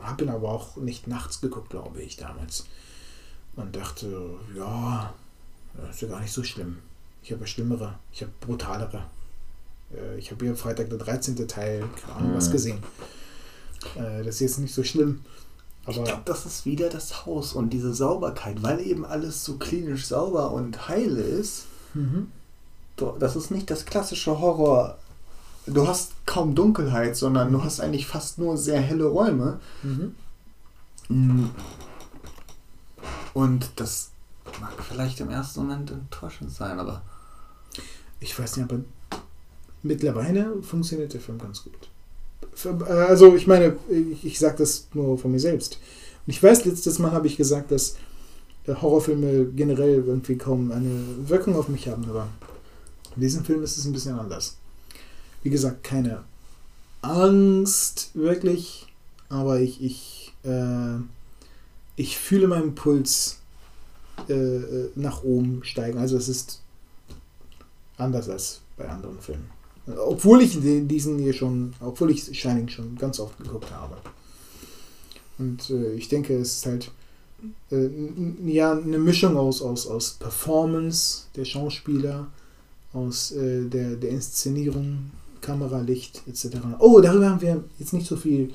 habe 0.00 0.24
ihn 0.24 0.30
aber 0.30 0.50
auch 0.50 0.76
nicht 0.76 1.06
nachts 1.06 1.40
geguckt, 1.40 1.70
glaube 1.70 2.02
ich, 2.02 2.16
damals. 2.16 2.66
Und 3.56 3.76
dachte, 3.76 4.30
ja, 4.54 5.14
das 5.74 5.96
ist 5.96 6.02
ja 6.02 6.08
gar 6.08 6.20
nicht 6.20 6.32
so 6.32 6.42
schlimm. 6.42 6.78
Ich 7.22 7.30
habe 7.32 7.42
ja 7.42 7.46
schlimmere, 7.46 7.98
ich 8.12 8.22
habe 8.22 8.32
brutalere. 8.40 9.04
Äh, 9.94 10.18
ich 10.18 10.30
habe 10.30 10.44
hier 10.44 10.56
Freitag 10.56 10.90
der 10.90 10.98
13. 10.98 11.48
Teil, 11.48 11.84
keine 12.00 12.16
Ahnung, 12.16 12.34
was 12.34 12.48
mhm. 12.48 12.52
gesehen. 12.52 12.78
Äh, 13.96 14.24
das 14.24 14.36
ist 14.36 14.40
jetzt 14.40 14.58
nicht 14.58 14.74
so 14.74 14.82
schlimm. 14.82 15.24
Aber 15.84 15.96
ich 15.96 16.04
glaube, 16.04 16.22
das 16.24 16.46
ist 16.46 16.64
wieder 16.64 16.88
das 16.88 17.26
Haus 17.26 17.54
und 17.54 17.70
diese 17.70 17.92
Sauberkeit, 17.92 18.62
weil 18.62 18.80
eben 18.80 19.04
alles 19.04 19.44
so 19.44 19.56
klinisch 19.56 20.06
sauber 20.06 20.52
und 20.52 20.88
heile 20.88 21.22
ist. 21.22 21.64
Mhm. 21.94 22.30
Das 23.18 23.34
ist 23.34 23.50
nicht 23.50 23.68
das 23.68 23.84
klassische 23.84 24.38
Horror. 24.38 24.98
Du 25.66 25.86
hast 25.86 26.12
kaum 26.26 26.54
Dunkelheit, 26.54 27.16
sondern 27.16 27.52
du 27.52 27.62
hast 27.62 27.80
eigentlich 27.80 28.06
fast 28.06 28.38
nur 28.38 28.56
sehr 28.56 28.80
helle 28.80 29.04
Räume. 29.04 29.60
Mhm. 29.82 30.14
Und 33.34 33.70
das 33.76 34.10
mag 34.60 34.72
vielleicht 34.82 35.20
im 35.20 35.30
ersten 35.30 35.60
Moment 35.60 35.90
enttäuschend 35.90 36.50
sein, 36.50 36.78
aber. 36.78 37.02
Ich 38.20 38.38
weiß 38.38 38.56
nicht, 38.56 38.70
aber 38.70 38.82
mittlerweile 39.82 40.62
funktioniert 40.62 41.12
der 41.12 41.20
Film 41.20 41.38
ganz 41.38 41.64
gut. 41.64 41.88
Also 42.88 43.34
ich 43.34 43.46
meine, 43.46 43.76
ich, 43.88 44.24
ich 44.24 44.38
sage 44.38 44.58
das 44.58 44.88
nur 44.94 45.18
von 45.18 45.32
mir 45.32 45.40
selbst. 45.40 45.78
Und 46.26 46.32
ich 46.32 46.42
weiß, 46.42 46.64
letztes 46.64 46.98
Mal 46.98 47.12
habe 47.12 47.26
ich 47.26 47.36
gesagt, 47.36 47.70
dass 47.72 47.96
Horrorfilme 48.68 49.46
generell 49.46 50.04
irgendwie 50.06 50.36
kaum 50.38 50.70
eine 50.70 51.28
Wirkung 51.28 51.56
auf 51.56 51.68
mich 51.68 51.88
haben, 51.88 52.08
aber 52.08 52.28
in 53.16 53.22
diesem 53.22 53.44
Film 53.44 53.62
ist 53.62 53.76
es 53.76 53.84
ein 53.84 53.92
bisschen 53.92 54.18
anders. 54.18 54.56
Wie 55.42 55.50
gesagt, 55.50 55.82
keine 55.82 56.24
Angst 57.02 58.10
wirklich, 58.14 58.86
aber 59.28 59.60
ich, 59.60 59.82
ich, 59.82 60.32
äh, 60.44 60.98
ich 61.96 62.16
fühle 62.16 62.46
meinen 62.48 62.74
Puls 62.74 63.40
äh, 64.28 64.32
äh 64.32 64.90
nach 64.94 65.24
oben 65.24 65.64
steigen. 65.64 65.98
Also 65.98 66.16
es 66.16 66.28
ist 66.28 66.60
anders 67.96 68.28
als 68.28 68.60
bei 68.76 68.88
anderen 68.88 69.18
Filmen. 69.20 69.50
Obwohl 69.86 70.42
ich 70.42 70.58
diesen 70.60 71.18
hier 71.18 71.32
schon, 71.32 71.74
obwohl 71.80 72.10
ich 72.10 72.38
Shining 72.38 72.68
schon 72.68 72.96
ganz 72.96 73.18
oft 73.18 73.36
geguckt 73.38 73.70
habe. 73.72 73.96
Und 75.38 75.70
äh, 75.70 75.94
ich 75.94 76.08
denke, 76.08 76.36
es 76.36 76.58
ist 76.58 76.66
halt 76.66 76.90
äh, 77.70 77.88
ja 78.46 78.72
eine 78.72 78.98
Mischung 78.98 79.36
aus, 79.36 79.60
aus, 79.60 79.86
aus 79.86 80.12
Performance 80.12 81.24
der 81.34 81.44
Schauspieler, 81.44 82.28
aus 82.92 83.32
äh, 83.32 83.64
der, 83.64 83.96
der 83.96 84.10
Inszenierung, 84.10 85.10
Kameralicht 85.42 86.22
etc. 86.26 86.56
Oh, 86.78 87.00
darüber 87.00 87.28
haben 87.28 87.42
wir 87.42 87.62
jetzt 87.78 87.92
nicht 87.92 88.06
so 88.06 88.16
viel 88.16 88.54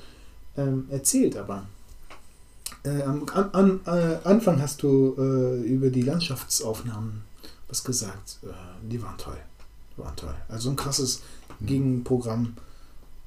ähm, 0.57 0.87
erzählt, 0.89 1.37
aber 1.37 1.67
äh, 2.83 3.03
am 3.03 3.25
an, 3.29 3.79
äh, 3.85 4.17
Anfang 4.23 4.59
hast 4.59 4.81
du 4.81 5.15
äh, 5.19 5.61
über 5.61 5.91
die 5.91 6.01
Landschaftsaufnahmen 6.01 7.21
was 7.69 7.83
gesagt. 7.83 8.39
die 8.89 9.01
waren 9.03 9.17
toll 9.17 9.37
war 9.97 10.15
toll. 10.15 10.35
Also 10.47 10.69
ein 10.69 10.75
krasses 10.75 11.21
mhm. 11.59 11.65
Gegenprogramm, 11.65 12.53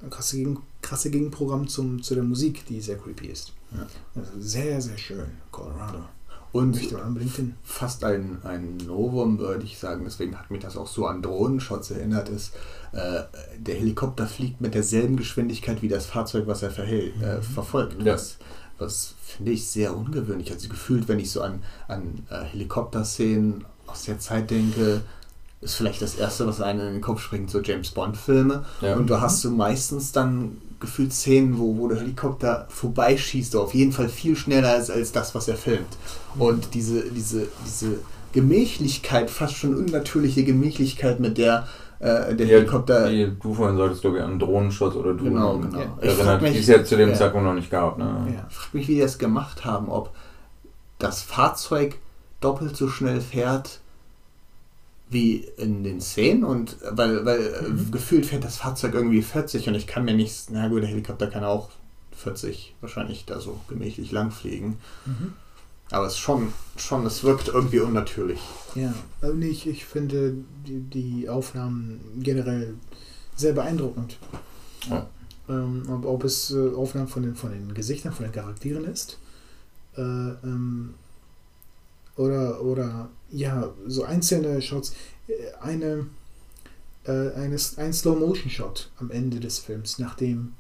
ein 0.03 0.11
krasse, 0.11 0.37
Gegen, 0.37 0.59
krasse 0.82 1.11
Gegenprogramm 1.11 1.69
zum, 1.69 2.03
zu 2.03 2.15
der 2.15 2.24
Musik, 2.24 2.65
die 2.66 2.81
sehr 2.81 2.99
creepy 2.99 3.27
ist. 3.27 3.53
Ja. 3.73 3.87
Also 4.15 4.32
sehr, 4.39 4.81
sehr 4.81 4.99
schön, 4.99 5.27
Colorado. 5.51 6.05
Und 6.53 6.81
fast 7.63 8.03
ein, 8.03 8.39
ein 8.43 8.77
Novum, 8.79 9.39
würde 9.39 9.65
ich 9.65 9.79
sagen, 9.79 10.03
deswegen 10.05 10.37
hat 10.39 10.51
mich 10.51 10.61
das 10.63 10.77
auch 10.77 10.89
so 10.89 11.07
an 11.07 11.23
Drohnenshots 11.23 11.93
erinnert, 11.93 12.29
ist, 12.29 12.55
äh, 12.93 13.23
der 13.57 13.77
Helikopter 13.77 14.27
fliegt 14.27 14.61
mit 14.61 14.75
derselben 14.75 15.17
Geschwindigkeit 15.17 15.81
wie 15.83 15.89
das 15.89 16.07
Fahrzeug, 16.07 16.47
was 16.47 16.63
er 16.63 16.71
verhält, 16.71 17.15
äh, 17.23 17.37
mhm. 17.37 17.43
verfolgt. 17.43 18.03
Ja. 18.03 18.15
Was, 18.15 18.39
was 18.79 19.15
finde 19.21 19.53
ich 19.53 19.67
sehr 19.69 19.97
ungewöhnlich. 19.97 20.51
Also 20.51 20.69
gefühlt, 20.69 21.07
wenn 21.09 21.21
ich 21.21 21.31
so 21.31 21.43
an, 21.43 21.63
an 21.87 22.27
äh, 22.31 22.43
Helikopterszenen 22.43 23.65
aus 23.87 24.05
der 24.05 24.19
Zeit 24.19 24.51
denke, 24.51 25.03
ist 25.61 25.75
vielleicht 25.75 26.03
das 26.03 26.15
Erste, 26.15 26.47
was 26.47 26.61
einem 26.61 26.81
in 26.87 26.93
den 26.95 27.01
Kopf 27.01 27.21
springt, 27.21 27.51
so 27.51 27.61
James 27.61 27.91
Bond-Filme. 27.91 28.65
Ja. 28.81 28.97
Und 28.97 29.09
du 29.09 29.21
hast 29.21 29.43
so 29.43 29.51
meistens 29.51 30.13
dann 30.13 30.57
gefühlt 30.81 31.12
Szenen, 31.12 31.59
wo, 31.59 31.77
wo 31.77 31.89
der 31.89 32.01
Helikopter 32.01 32.66
vorbeischießt, 32.70 33.55
auf 33.57 33.74
jeden 33.74 33.93
Fall 33.93 34.09
viel 34.09 34.35
schneller 34.35 34.70
als, 34.70 34.90
als 34.90 35.12
das, 35.12 35.35
was 35.35 35.47
er 35.47 35.57
filmt. 35.57 35.97
Und 36.39 36.74
diese, 36.74 37.11
diese, 37.11 37.48
diese 37.66 37.98
Gemächlichkeit, 38.32 39.31
fast 39.31 39.57
schon 39.57 39.77
unnatürliche 39.77 40.44
Gemächlichkeit, 40.44 41.20
mit 41.20 41.39
der 41.39 41.69
äh, 42.01 42.35
der 42.35 42.47
ja, 42.47 42.59
Helikopter. 42.59 43.11
Die, 43.11 43.31
du 43.40 43.52
vorhin 43.52 43.77
solltest, 43.77 44.01
glaube 44.01 44.19
ich, 44.19 44.23
an 44.23 44.39
Drohnenschutz 44.39 44.94
oder 44.94 45.12
Drohnen 45.12 45.35
genau, 45.35 45.59
genau. 45.59 45.78
Ja. 45.78 45.97
erinnert, 46.01 46.43
die 46.43 46.59
es 46.59 46.66
ja 46.66 46.82
zu 46.82 46.97
dem 46.97 47.11
ja. 47.11 47.15
Zeitpunkt 47.15 47.47
noch 47.47 47.55
nicht 47.55 47.70
gab. 47.70 47.98
Ne? 47.98 48.05
Ja. 48.35 48.47
Ich 48.48 48.57
frage 48.57 48.78
mich, 48.78 48.89
wie 48.89 48.94
die 48.94 49.01
das 49.01 49.19
gemacht 49.19 49.66
haben, 49.66 49.90
ob 49.90 50.11
das 50.98 51.20
Fahrzeug 51.20 51.97
doppelt 52.40 52.74
so 52.74 52.89
schnell 52.89 53.20
fährt 53.20 53.80
wie 55.11 55.39
in 55.57 55.82
den 55.82 56.01
Szenen 56.01 56.45
und 56.45 56.77
weil, 56.89 57.24
weil 57.27 57.41
äh, 57.41 57.69
mhm. 57.69 57.91
gefühlt 57.91 58.27
fährt 58.27 58.45
das 58.45 58.57
Fahrzeug 58.57 58.95
irgendwie 58.95 59.23
40 59.23 59.69
und 59.69 59.74
ich 59.74 59.87
kann 59.87 60.05
mir 60.05 60.15
nicht, 60.15 60.51
na 60.51 60.69
gut, 60.69 60.82
der 60.82 60.89
Helikopter 60.89 61.27
kann 61.27 61.45
auch 61.45 61.70
40 62.16 62.74
wahrscheinlich 62.81 63.24
da 63.24 63.41
so 63.41 63.61
gemächlich 63.69 64.12
lang 64.12 64.31
fliegen. 64.31 64.78
Mhm. 65.07 65.32
Aber 65.91 66.07
es 66.07 66.16
schon, 66.16 66.53
schon, 66.77 67.05
es 67.05 67.24
wirkt 67.24 67.49
irgendwie 67.49 67.81
unnatürlich. 67.81 68.39
Ja, 68.77 68.95
also 69.20 69.37
ich, 69.41 69.66
ich 69.66 69.85
finde 69.85 70.37
die, 70.66 70.81
die 70.81 71.28
Aufnahmen 71.28 72.01
generell 72.23 72.74
sehr 73.35 73.53
beeindruckend. 73.53 74.16
Ja. 74.89 75.09
Ähm, 75.49 75.82
ob, 75.89 76.05
ob, 76.05 76.24
es 76.24 76.53
äh, 76.53 76.73
Aufnahmen 76.74 77.09
von 77.09 77.24
den, 77.24 77.35
von 77.35 77.51
den 77.51 77.74
Gesichtern, 77.74 78.12
von 78.12 78.24
den 78.24 78.32
Charakteren 78.32 78.85
ist. 78.85 79.19
Äh, 79.97 80.03
ähm, 80.03 80.95
oder, 82.21 82.63
oder 82.63 83.09
ja, 83.31 83.73
so 83.87 84.05
einzelne 84.05 84.61
Shots. 84.61 84.95
Äh, 85.27 85.33
eine, 85.61 86.07
äh, 87.05 87.33
eines, 87.33 87.79
ein 87.79 87.93
Slow-Motion-Shot 87.93 88.91
am 88.99 89.11
Ende 89.11 89.41
des 89.41 89.59
Films, 89.59 89.99
nachdem 89.99 90.53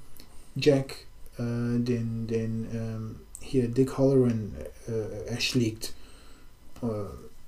Jack 0.56 1.06
äh, 1.36 1.42
den, 1.78 2.26
den 2.26 2.66
ähm, 2.72 3.16
hier 3.40 3.68
Dick 3.68 3.98
Halloran 3.98 4.54
äh, 4.88 5.28
erschlägt. 5.28 5.94
Äh, 6.82 6.86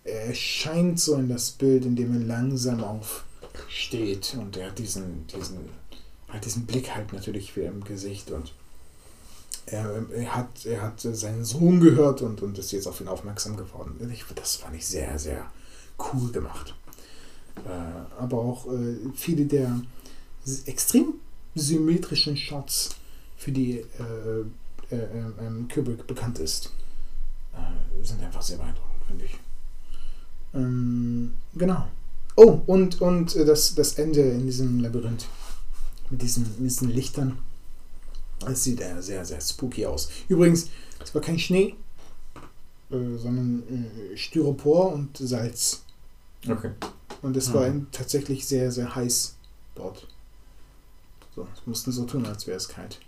er 0.05 0.27
erscheint 0.27 1.01
so 1.01 1.15
in 1.15 1.29
das 1.29 1.53
Bild, 1.53 1.85
in 1.85 1.97
dem 1.97 2.13
er 2.13 2.27
langsam 2.27 2.83
aufsteht 2.83 4.37
und 4.39 4.57
er 4.57 4.69
hat 4.69 4.79
diesen, 4.79 5.27
diesen, 5.29 5.59
hat 6.29 6.45
diesen 6.45 6.67
Blick 6.67 6.95
halt 6.95 7.13
natürlich 7.13 7.57
wieder 7.57 7.69
im 7.69 7.85
Gesicht 7.85 8.31
und 8.31 8.53
er, 9.67 10.05
er, 10.11 10.37
hat, 10.37 10.67
er 10.67 10.83
hat 10.83 11.01
seinen 11.01 11.45
Sohn 11.45 11.81
gehört 11.81 12.23
und, 12.23 12.43
und 12.43 12.59
ist 12.59 12.73
jetzt 12.73 12.87
auf 12.87 13.01
ihn 13.01 13.09
aufmerksam 13.09 13.57
geworden. 13.57 14.11
Ich, 14.13 14.25
das 14.35 14.57
fand 14.57 14.77
ich 14.77 14.87
sehr, 14.87 15.19
sehr 15.19 15.51
cool 16.13 16.31
gemacht. 16.33 16.75
Äh, 17.65 18.21
aber 18.21 18.39
auch 18.39 18.67
äh, 18.67 18.97
viele 19.15 19.47
der 19.47 19.81
extrem 20.67 21.15
symmetrischen 21.55 22.37
Shots, 22.37 22.97
für 23.37 23.53
die 23.53 23.79
äh, 23.79 24.41
äh, 24.91 24.97
äh 24.97 25.33
ähm, 25.41 25.69
Kubrick 25.73 26.07
bekannt 26.07 26.39
ist, 26.39 26.73
äh, 27.55 28.05
sind 28.05 28.23
einfach 28.23 28.43
sehr 28.43 28.57
beeindruckend, 28.57 29.05
finde 29.07 29.25
ich. 29.25 29.39
Ähm, 30.55 31.35
genau. 31.55 31.87
Oh, 32.37 32.61
und, 32.67 33.01
und 33.01 33.37
das, 33.37 33.75
das 33.75 33.95
Ende 33.95 34.21
in 34.21 34.47
diesem 34.47 34.81
Labyrinth 34.81 35.27
mit 36.11 36.23
diesen, 36.23 36.45
mit 36.59 36.71
diesen 36.71 36.91
Lichtern 36.91 37.39
es 38.49 38.65
sieht 38.65 38.81
äh, 38.81 39.01
sehr, 39.01 39.25
sehr 39.25 39.41
spooky 39.41 39.87
aus. 39.87 40.11
Übrigens, 40.29 40.69
es 41.03 41.15
war 41.15 41.23
kein 41.23 41.39
Schnee, 41.39 41.75
äh, 42.91 43.17
sondern 43.17 43.63
äh, 43.69 44.17
Styropor 44.17 44.93
und 44.93 45.17
Salz. 45.17 45.85
Okay. 46.49 46.71
Und 47.23 47.37
es 47.37 47.53
war 47.53 47.69
mhm. 47.69 47.87
tatsächlich 47.93 48.47
sehr, 48.47 48.73
sehr 48.73 48.95
heiß 48.95 49.37
dort. 49.75 50.09
So, 51.35 51.47
es 51.55 51.67
mussten 51.67 51.93
so 51.93 52.05
tun, 52.05 52.27
als 52.27 52.47
wäre 52.47 52.57
es 52.57 52.69
kalt. 52.69 53.01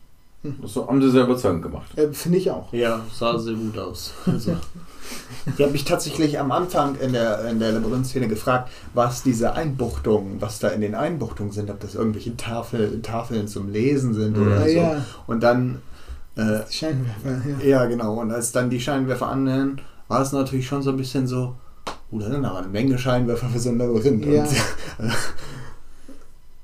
Das 0.61 0.77
haben 0.77 1.01
sie 1.01 1.11
sehr 1.11 1.25
überzeugend 1.25 1.63
gemacht. 1.63 1.97
Äh, 1.97 2.13
Finde 2.13 2.39
ich 2.39 2.51
auch. 2.51 2.71
Ja, 2.73 3.01
sah 3.13 3.39
sehr 3.39 3.55
gut 3.55 3.79
aus. 3.79 4.13
Also, 4.27 4.53
ich 5.47 5.63
habe 5.63 5.73
mich 5.73 5.85
tatsächlich 5.85 6.39
am 6.39 6.53
Anfang 6.53 6.97
in 6.97 7.15
der, 7.15 7.49
in 7.49 7.59
der 7.59 7.73
Labyrinth-Szene 7.73 8.29
gefragt, 8.29 8.71
was 8.93 9.23
diese 9.23 9.55
Einbuchtungen, 9.55 10.43
was 10.43 10.59
da 10.59 10.69
in 10.69 10.83
den 10.83 10.95
Einbuchtungen 10.95 11.51
sind, 11.51 11.71
ob 11.71 11.81
das 11.81 11.95
irgendwelche 11.95 12.37
Tafel, 12.37 13.01
Tafeln 13.01 13.49
zum 13.49 13.73
Lesen 13.73 14.13
sind 14.13 14.37
oder 14.37 14.67
ja, 14.69 14.91
so. 14.91 14.97
Ja. 14.97 15.05
Und 15.27 15.43
dann. 15.43 15.81
Äh, 16.37 16.61
Scheinwerfer, 16.71 17.43
ja. 17.63 17.67
Ja, 17.67 17.85
genau. 17.87 18.21
Und 18.21 18.31
als 18.31 18.53
dann 18.53 18.69
die 18.69 18.81
Scheinwerfer 18.81 19.29
annähern, 19.29 19.81
war 20.09 20.21
es 20.21 20.33
natürlich 20.33 20.67
schon 20.67 20.83
so 20.83 20.91
ein 20.91 20.99
bisschen 20.99 21.27
so, 21.27 21.55
oh, 22.11 22.19
da 22.19 22.27
sind 22.27 22.45
aber 22.45 22.59
eine 22.59 22.69
Menge 22.69 22.99
Scheinwerfer 22.99 23.49
für 23.49 23.59
so 23.59 23.71
ein 23.71 23.79
Labyrinth. 23.79 24.27
Ja. 24.27 24.43
Und, 24.43 24.51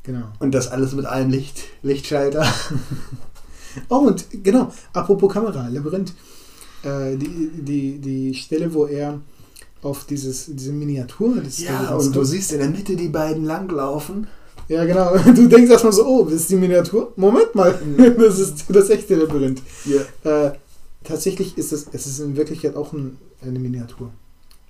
genau. 0.02 0.27
Und 0.39 0.55
das 0.55 0.69
alles 0.69 0.93
mit 0.93 1.07
einem 1.07 1.31
Licht, 1.31 1.62
Lichtschalter. 1.82 2.44
Oh, 3.89 3.99
und 3.99 4.27
genau, 4.43 4.73
apropos 4.93 5.33
Kamera, 5.33 5.69
Labyrinth. 5.69 6.15
Äh, 6.83 7.17
die, 7.17 7.51
die, 7.53 7.99
die 7.99 8.35
Stelle, 8.35 8.73
wo 8.73 8.87
er 8.87 9.21
auf 9.83 10.05
dieses, 10.05 10.47
diese 10.49 10.73
Miniatur. 10.73 11.43
ja, 11.59 11.95
und 11.95 12.15
du 12.15 12.25
siehst 12.25 12.53
in 12.53 12.59
der 12.59 12.71
Mitte 12.71 12.97
die 12.97 13.09
beiden 13.09 13.45
langlaufen. 13.45 14.27
Ja, 14.69 14.85
genau. 14.85 15.17
Du 15.35 15.49
denkst 15.49 15.71
erstmal 15.71 15.93
so, 15.93 16.07
oh, 16.07 16.25
das 16.25 16.43
ist 16.43 16.51
die 16.51 16.57
Miniatur. 16.57 17.13
Moment 17.17 17.55
mal, 17.55 17.79
das 18.19 18.39
ist 18.39 18.65
das 18.69 18.89
echte 18.91 19.17
Labyrinth. 19.17 19.63
Yeah. 19.87 20.47
Äh, 20.47 20.53
tatsächlich 21.03 21.59
ist 21.59 21.73
es, 21.73 21.87
es 21.93 22.07
ist 22.07 22.21
in 22.21 22.37
Wirklichkeit 22.37 22.77
auch 22.77 22.93
ein, 22.93 23.19
eine 23.43 23.59
Miniatur. 23.59 24.11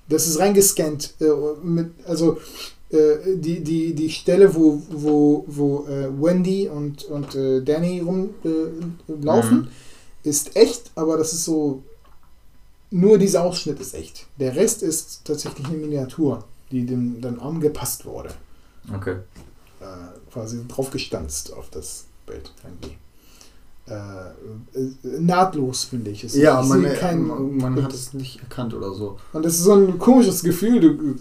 Das 0.09 0.27
ist 0.27 0.39
reingescannt. 0.39 1.15
Äh, 1.21 1.27
mit, 1.63 1.91
also 2.07 2.39
äh, 2.93 3.37
die, 3.37 3.63
die, 3.63 3.95
die 3.95 4.11
Stelle, 4.11 4.55
wo, 4.55 4.83
wo, 4.91 5.45
wo 5.47 5.87
äh, 5.87 6.09
Wendy 6.21 6.69
und, 6.69 7.05
und 7.05 7.35
äh, 7.35 7.63
Danny 7.63 8.01
rumlaufen, 8.01 9.59
mhm. 9.59 9.69
ist 10.25 10.57
echt, 10.57 10.91
aber 10.95 11.17
das 11.17 11.33
ist 11.33 11.45
so. 11.45 11.83
Nur 12.93 13.19
dieser 13.19 13.45
Ausschnitt 13.45 13.79
ist 13.79 13.95
echt. 13.95 14.27
Der 14.41 14.57
Rest 14.57 14.83
ist 14.83 15.25
tatsächlich 15.25 15.65
eine 15.69 15.77
Miniatur, 15.77 16.45
die 16.73 16.85
dem 16.85 17.21
dann 17.21 17.39
angepasst 17.39 18.05
wurde. 18.05 18.31
Okay. 18.93 19.19
Äh, 19.81 19.85
quasi 20.33 20.67
draufgestanzt 20.67 21.53
auf 21.53 21.71
das 21.71 22.07
Bild 22.27 22.53
irgendwie. 22.65 22.99
Äh, 23.91 24.81
nahtlos, 25.21 25.85
finde 25.85 26.11
ich. 26.11 26.25
Es, 26.25 26.37
Ja, 26.37 26.63
man, 26.63 26.83
man 27.57 27.83
hat 27.83 27.93
es 27.93 28.15
nicht 28.15 28.41
erkannt 28.41 28.73
oder 28.75 28.93
so. 28.93 29.17
Und 29.33 29.45
das 29.45 29.55
ist 29.55 29.65
so 29.65 29.75
ein 29.75 29.99
komisches 29.99 30.43
Gefühl. 30.43 30.81
Du, 30.81 31.15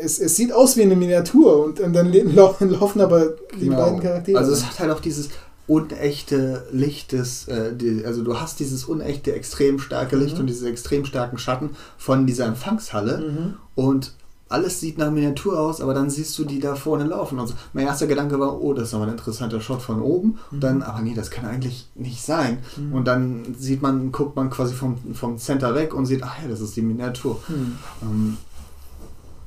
es, 0.00 0.18
es 0.18 0.36
sieht 0.36 0.52
aus 0.52 0.76
wie 0.76 0.82
eine 0.82 0.96
Miniatur 0.96 1.64
und, 1.64 1.80
und 1.80 1.92
dann 1.92 2.10
le- 2.12 2.22
lau- 2.24 2.56
laufen 2.60 3.00
aber 3.00 3.34
die 3.60 3.66
Genau. 3.66 3.76
beiden 3.76 4.00
Charaktere. 4.00 4.38
Also 4.38 4.52
es 4.52 4.64
hat 4.66 4.78
halt 4.78 4.90
auch 4.92 5.00
dieses 5.00 5.30
unechte 5.66 6.64
Licht 6.72 7.12
des, 7.12 7.48
äh, 7.48 7.74
die, 7.74 8.04
also 8.04 8.22
du 8.22 8.38
hast 8.38 8.60
dieses 8.60 8.84
unechte, 8.84 9.32
extrem 9.34 9.78
starke 9.78 10.16
Licht 10.16 10.34
Mhm. 10.34 10.40
und 10.42 10.46
diese 10.48 10.68
extrem 10.68 11.04
starken 11.04 11.38
Schatten 11.38 11.70
von 11.98 12.26
dieser 12.26 12.46
Empfangshalle 12.46 13.18
mhm. 13.18 13.54
und 13.74 14.12
alles 14.52 14.80
sieht 14.80 14.98
nach 14.98 15.10
Miniatur 15.10 15.58
aus, 15.58 15.80
aber 15.80 15.94
dann 15.94 16.10
siehst 16.10 16.38
du 16.38 16.44
die 16.44 16.60
da 16.60 16.74
vorne 16.74 17.04
laufen. 17.04 17.38
Und 17.38 17.48
so. 17.48 17.54
Mein 17.72 17.86
erster 17.86 18.06
Gedanke 18.06 18.38
war, 18.38 18.60
oh, 18.60 18.74
das 18.74 18.88
ist 18.88 18.94
aber 18.94 19.04
ein 19.04 19.10
interessanter 19.10 19.60
Shot 19.60 19.82
von 19.82 20.00
oben. 20.02 20.28
Mhm. 20.28 20.36
Und 20.50 20.60
dann, 20.60 20.82
aber 20.82 21.00
nee, 21.00 21.14
das 21.14 21.30
kann 21.30 21.46
eigentlich 21.46 21.88
nicht 21.94 22.22
sein. 22.22 22.58
Mhm. 22.76 22.92
Und 22.92 23.04
dann 23.06 23.54
sieht 23.58 23.82
man, 23.82 24.12
guckt 24.12 24.36
man 24.36 24.50
quasi 24.50 24.74
vom, 24.74 24.96
vom 25.14 25.38
Center 25.38 25.74
weg 25.74 25.94
und 25.94 26.06
sieht, 26.06 26.22
ach 26.22 26.42
ja, 26.42 26.48
das 26.48 26.60
ist 26.60 26.76
die 26.76 26.82
Miniatur. 26.82 27.40
Hm. 27.46 27.78
Ähm, 28.02 28.36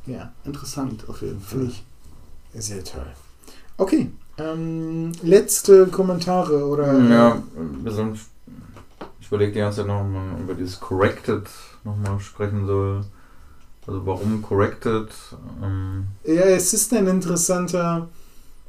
Ja, 0.07 0.31
interessant 0.43 1.05
auf 1.07 1.21
jeden 1.21 1.39
Fall. 1.39 1.59
finde 1.59 1.71
ich 1.71 1.83
sehr 2.63 2.83
toll. 2.83 3.07
Okay, 3.77 4.11
ähm, 4.37 5.11
letzte 5.21 5.87
Kommentare 5.87 6.65
oder. 6.65 6.97
Ja, 6.99 7.43
wir 7.83 7.91
sollen, 7.91 8.19
ich 9.19 9.27
überlege 9.27 9.51
die 9.51 9.59
ganze 9.59 9.79
Zeit 9.79 9.87
noch, 9.87 10.01
ob 10.01 10.07
man 10.09 10.41
über 10.41 10.53
dieses 10.53 10.79
Corrected 10.79 11.47
nochmal 11.83 12.19
sprechen 12.19 12.65
soll. 12.65 13.03
Also 13.87 14.05
warum 14.05 14.41
Corrected? 14.41 15.09
Ähm, 15.63 16.07
Ja, 16.23 16.43
es 16.43 16.73
ist 16.73 16.93
ein 16.93 17.07
interessanter. 17.07 18.07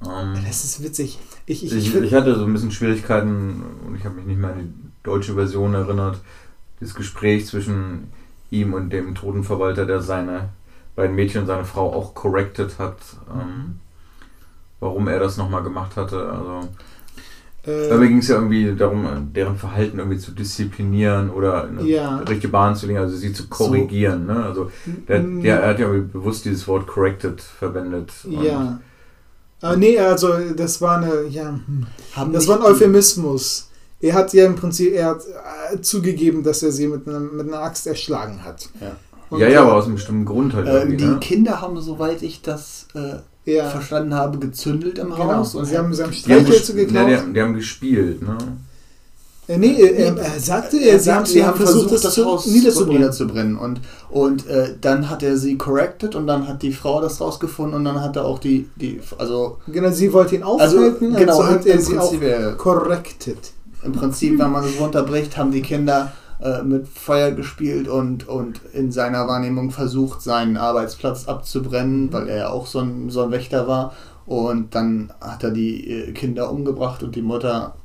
ähm, 0.03 0.35
Das 0.45 0.65
ist 0.65 0.83
witzig. 0.83 1.19
Ich, 1.47 1.65
ich, 1.65 1.73
ich, 1.73 1.95
ich, 1.95 2.15
hatte 2.15 2.35
so 2.35 2.45
ein 2.45 2.53
bisschen 2.53 2.73
Schwierigkeiten 2.73 3.63
und 3.87 3.97
ich 3.97 4.05
habe 4.05 4.17
mich 4.17 4.27
nicht 4.27 4.39
mehr 4.39 4.53
an 4.53 4.59
die 4.59 4.91
deutsche 5.03 5.35
Version 5.35 5.75
erinnert. 5.75 6.21
Das 6.81 6.95
Gespräch 6.95 7.47
zwischen 7.47 8.13
ihm 8.51 8.75
und 8.75 8.91
dem 8.91 9.15
Totenverwalter, 9.15 9.87
der 9.87 10.03
seine 10.03 10.51
beiden 10.95 11.17
Mädchen 11.17 11.43
und 11.43 11.47
seine 11.47 11.65
Frau 11.65 11.93
auch 11.93 12.15
corrected 12.15 12.79
hat. 12.79 12.99
Ähm, 13.33 13.81
warum 14.81 15.09
er 15.09 15.19
das 15.19 15.37
nochmal 15.37 15.63
gemacht 15.63 15.97
hatte. 15.97 16.31
Also 16.31 16.69
Dabei 17.67 18.07
ging 18.07 18.19
es 18.19 18.29
ja 18.29 18.37
irgendwie 18.37 18.75
darum, 18.77 19.07
deren 19.35 19.57
Verhalten 19.57 19.99
irgendwie 19.99 20.19
zu 20.19 20.31
disziplinieren 20.31 21.31
oder 21.31 21.69
in 21.69 21.79
eine 21.79 21.89
Ja. 21.89 22.19
richtige 22.19 22.49
Bahn 22.49 22.77
zu 22.77 22.87
legen, 22.87 22.99
also 22.99 23.17
sie 23.17 23.33
zu 23.33 23.49
korrigieren. 23.49 24.27
Ne? 24.27 24.45
Also 24.45 24.71
der, 25.09 25.21
der, 25.21 25.61
er 25.63 25.69
hat 25.71 25.79
ja 25.81 25.89
bewusst 25.89 26.45
dieses 26.45 26.67
Wort 26.69 26.87
corrected 26.87 27.41
verwendet. 27.41 28.13
Ja. 28.29 28.81
Ah, 29.63 29.75
nee, 29.75 29.99
also 29.99 30.29
das 30.55 30.81
war 30.81 30.99
eine. 30.99 31.25
Ja, 31.29 31.49
hm. 31.67 31.87
Haben 32.15 32.33
das 32.33 32.47
war 32.47 32.57
ein 32.59 32.63
Euphemismus. 32.63 33.71
Er 34.01 34.15
hat 34.15 34.33
ja 34.35 34.45
im 34.47 34.55
Prinzip 34.55 34.93
er 34.93 35.07
hat, 35.07 35.23
äh, 35.73 35.81
zugegeben, 35.81 36.43
dass 36.43 36.63
er 36.63 36.71
sie 36.71 36.87
mit 36.87 37.09
einer, 37.09 37.19
mit 37.21 37.49
einer 37.49 37.61
Axt 37.63 37.87
erschlagen 37.87 38.45
hat. 38.45 38.69
Ja. 38.81 38.97
Und, 39.31 39.41
ja, 39.41 39.49
ja, 39.49 39.55
äh, 39.55 39.63
aber 39.63 39.75
aus 39.75 39.87
einem 39.87 39.95
bestimmten 39.95 40.25
Grund 40.27 40.55
halt 40.55 40.69
Äh, 40.69 40.79
irgendwie. 40.81 40.97
die 40.99 41.05
ne? 41.07 41.19
Kinder 41.21 41.61
haben, 41.63 41.81
soweit 41.81 42.23
ich 42.23 42.43
das 42.43 42.87
äh, 42.95 43.17
ja, 43.47 43.71
verstanden 43.71 44.15
habe, 44.15 44.39
gezündelt 44.39 44.99
im 44.99 45.11
genau. 45.11 45.37
Haus. 45.37 45.55
Und 45.55 45.65
sie 45.65 45.79
haben, 45.79 45.95
sie 45.95 46.03
haben 46.03 46.13
Streichhölzer 46.13 46.75
geklaut. 46.75 47.09
ja, 47.09 47.21
die, 47.23 47.33
die 47.33 47.41
haben 47.41 47.55
gespielt. 47.55 48.21
Ne? 48.21 48.37
Äh, 49.49 49.59
nee, 49.59 49.81
er, 49.81 50.17
er 50.17 50.41
sagte, 50.41 50.77
er, 50.79 50.99
sie 50.99 51.13
haben, 51.13 51.25
sie 51.25 51.45
haben 51.45 51.57
versucht, 51.57 51.93
das 51.93 52.01
das 52.01 52.15
zu, 52.15 52.25
Haus 52.25 52.47
niederzubrennen. 52.47 53.01
niederzubrennen. 53.01 53.57
Und, 53.57 53.81
und 54.11 54.47
äh, 54.49 54.75
dann 54.81 55.09
hat 55.09 55.23
er 55.23 55.37
sie 55.37 55.57
corrected 55.57 56.17
und 56.17 56.27
dann 56.27 56.49
hat 56.49 56.63
die 56.63 56.73
Frau 56.73 57.01
das 57.01 57.21
rausgefunden 57.21 57.75
und 57.77 57.85
dann 57.85 58.01
hat 58.01 58.17
er 58.17 58.25
auch 58.25 58.41
die, 58.41 58.69
die 58.75 59.01
also, 59.19 59.59
Genau, 59.69 59.91
sie 59.91 60.13
wollte 60.13 60.35
ihn 60.35 60.43
also 60.43 60.77
aufhalten, 60.79 61.15
also, 61.15 61.19
genau, 61.19 61.45
hat 61.45 61.65
er 61.65 61.81
sie 61.81 61.97
auch 61.97 62.13
äh, 62.21 62.55
corrected. 62.59 63.39
im 63.85 63.93
Prinzip, 63.93 64.39
wenn 64.41 64.51
man 64.51 64.65
es 64.65 64.81
runterbricht, 64.81 65.37
haben 65.37 65.53
die 65.53 65.63
Kinder 65.63 66.13
äh, 66.41 66.63
mit 66.63 66.87
Feuer 66.89 67.33
gespielt 67.33 67.89
und, 67.89 68.29
und 68.29 68.61
in 68.73 68.93
seiner 68.93 69.27
Wahrnehmung 69.27 69.71
versucht, 69.71 70.23
seinen 70.23 70.57
Arbeitsplatz 70.57 71.27
abzubrennen, 71.29 72.13
weil 72.13 72.29
er 72.29 72.37
ja 72.37 72.49
auch 72.51 72.67
so 72.67 72.81
ein, 72.81 73.11
so 73.11 73.23
ein 73.23 73.31
Wächter 73.31 73.67
war. 73.67 73.95
Und 74.27 74.75
dann 74.75 75.13
hat 75.21 75.45
er 75.45 75.51
die 75.51 75.91
äh, 75.91 76.13
Kinder 76.13 76.51
umgebracht 76.51 77.03
und 77.03 77.15
die 77.15 77.23
Mutter 77.23 77.77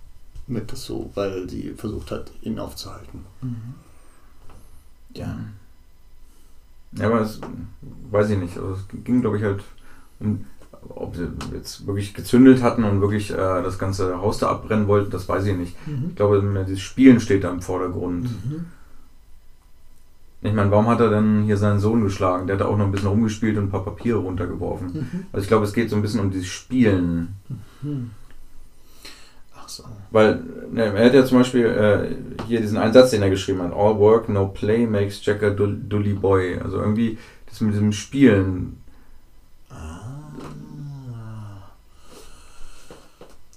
mit 0.47 0.71
dazu, 0.71 1.11
weil 1.15 1.49
sie 1.49 1.73
versucht 1.77 2.11
hat, 2.11 2.31
ihn 2.41 2.59
aufzuhalten. 2.59 3.25
Ja. 5.13 5.37
Ja, 6.93 7.07
aber 7.07 7.21
es 7.21 7.39
weiß 8.09 8.31
ich 8.31 8.37
nicht. 8.37 8.57
Also 8.57 8.73
es 8.73 9.03
ging, 9.03 9.21
glaube 9.21 9.37
ich, 9.37 9.43
halt 9.43 9.63
um, 10.19 10.45
ob 10.89 11.15
sie 11.15 11.27
jetzt 11.53 11.85
wirklich 11.85 12.13
gezündelt 12.13 12.61
hatten 12.61 12.83
und 12.83 13.01
wirklich 13.01 13.31
äh, 13.31 13.35
das 13.35 13.77
ganze 13.77 14.21
Haus 14.21 14.39
da 14.39 14.49
abbrennen 14.49 14.87
wollten, 14.87 15.11
das 15.11 15.27
weiß 15.27 15.45
ich 15.45 15.55
nicht. 15.55 15.75
Mhm. 15.87 16.05
Ich 16.09 16.15
glaube, 16.15 16.65
dieses 16.67 16.81
Spielen 16.81 17.19
steht 17.19 17.43
da 17.43 17.51
im 17.51 17.61
Vordergrund. 17.61 18.23
Mhm. 18.23 18.65
Ich 20.43 20.53
meine, 20.53 20.71
warum 20.71 20.87
hat 20.87 20.99
er 20.99 21.09
denn 21.09 21.43
hier 21.43 21.57
seinen 21.57 21.79
Sohn 21.79 22.01
geschlagen? 22.03 22.47
Der 22.47 22.55
hat 22.55 22.61
da 22.61 22.65
auch 22.65 22.77
noch 22.77 22.85
ein 22.85 22.91
bisschen 22.91 23.09
rumgespielt 23.09 23.57
und 23.57 23.65
ein 23.65 23.69
paar 23.69 23.85
Papiere 23.85 24.17
runtergeworfen. 24.17 24.87
Mhm. 24.87 25.25
Also 25.31 25.43
ich 25.43 25.47
glaube, 25.47 25.65
es 25.65 25.73
geht 25.73 25.89
so 25.89 25.95
ein 25.95 26.01
bisschen 26.01 26.19
um 26.19 26.31
dieses 26.31 26.47
Spielen. 26.47 27.35
Mhm. 27.81 28.09
Ach 29.55 29.69
so. 29.69 29.83
Weil 30.09 30.41
ne, 30.71 30.85
er 30.85 31.05
hat 31.05 31.13
ja 31.13 31.25
zum 31.25 31.37
Beispiel 31.37 31.65
äh, 31.65 32.45
hier 32.47 32.59
diesen 32.59 32.79
einen 32.79 32.93
Satz, 32.93 33.11
den 33.11 33.21
er 33.21 33.29
geschrieben 33.29 33.61
hat. 33.61 33.71
All 33.71 33.99
work, 33.99 34.29
no 34.29 34.47
play 34.47 34.87
makes 34.87 35.23
Jack 35.23 35.43
a 35.43 35.51
dully 35.51 36.13
boy. 36.13 36.59
Also 36.59 36.79
irgendwie 36.79 37.19
das 37.47 37.61
mit 37.61 37.75
diesem 37.75 37.91
Spielen. 37.91 38.77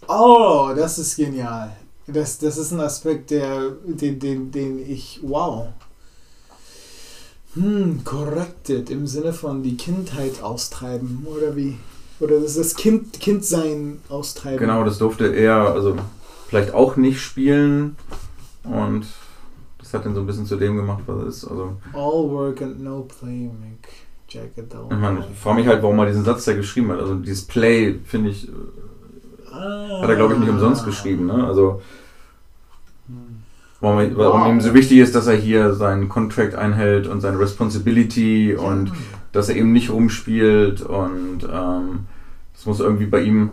Oh, 0.08 0.72
das 0.76 0.98
ist 0.98 1.16
genial. 1.16 1.76
Das, 2.06 2.38
das 2.38 2.58
ist 2.58 2.72
ein 2.72 2.80
Aspekt, 2.80 3.30
der, 3.30 3.70
den, 3.84 4.18
den, 4.18 4.50
den 4.50 4.78
ich. 4.78 5.20
Wow. 5.22 5.68
Hm, 7.54 8.02
corrected 8.04 8.90
im 8.90 9.06
Sinne 9.06 9.32
von 9.32 9.62
die 9.62 9.76
Kindheit 9.76 10.42
austreiben, 10.42 11.24
oder 11.24 11.54
wie? 11.56 11.76
Oder 12.20 12.40
das 12.40 12.56
ist 12.56 12.58
das 12.58 12.74
kind, 12.74 13.20
Kindsein 13.20 14.00
austreiben. 14.08 14.58
Genau, 14.58 14.84
das 14.84 14.98
durfte 14.98 15.26
er 15.26 15.72
also 15.72 15.96
vielleicht 16.48 16.74
auch 16.74 16.96
nicht 16.96 17.20
spielen. 17.20 17.96
Und 18.64 19.06
das 19.78 19.94
hat 19.94 20.06
ihn 20.06 20.14
so 20.14 20.20
ein 20.20 20.26
bisschen 20.26 20.46
zu 20.46 20.56
dem 20.56 20.76
gemacht, 20.76 21.02
was 21.06 21.16
er 21.18 21.26
ist. 21.26 21.44
Also 21.44 21.76
All 21.92 22.30
work 22.30 22.62
and 22.62 22.82
no 22.82 23.02
play 23.02 23.50
make 23.60 23.88
Jack 24.28 24.50
a 24.58 24.62
dull 24.62 24.88
ich 24.90 24.98
meine, 24.98 25.20
ich 25.30 25.38
frage 25.38 25.58
mich 25.58 25.66
halt, 25.66 25.82
warum 25.82 25.98
er 26.00 26.06
diesen 26.06 26.24
Satz 26.24 26.44
da 26.44 26.54
geschrieben 26.54 26.90
hat. 26.90 27.00
Also 27.00 27.14
dieses 27.16 27.44
Play, 27.44 28.00
finde 28.04 28.30
ich, 28.30 28.48
Ah. 29.54 30.02
hat 30.02 30.08
er 30.10 30.16
glaube 30.16 30.34
ich 30.34 30.40
nicht 30.40 30.48
umsonst 30.50 30.84
geschrieben. 30.84 31.26
Ne? 31.26 31.46
Also 31.46 31.80
Hm. 33.08 33.14
warum, 33.80 33.98
er- 34.00 34.16
warum 34.16 34.40
Wow. 34.42 34.48
ihm 34.48 34.60
so 34.60 34.74
wichtig 34.74 34.98
ist, 34.98 35.14
dass 35.14 35.26
er 35.26 35.36
hier 35.36 35.74
seinen 35.74 36.08
Contract 36.08 36.54
einhält 36.54 37.06
und 37.06 37.20
seine 37.20 37.38
Responsibility 37.38 38.54
und 38.54 38.92
dass 39.32 39.48
er 39.48 39.56
eben 39.56 39.72
nicht 39.72 39.90
rumspielt 39.90 40.82
und 40.82 41.40
ähm, 41.44 42.00
das 42.54 42.66
muss 42.66 42.80
irgendwie 42.80 43.06
bei 43.06 43.20
ihm 43.20 43.50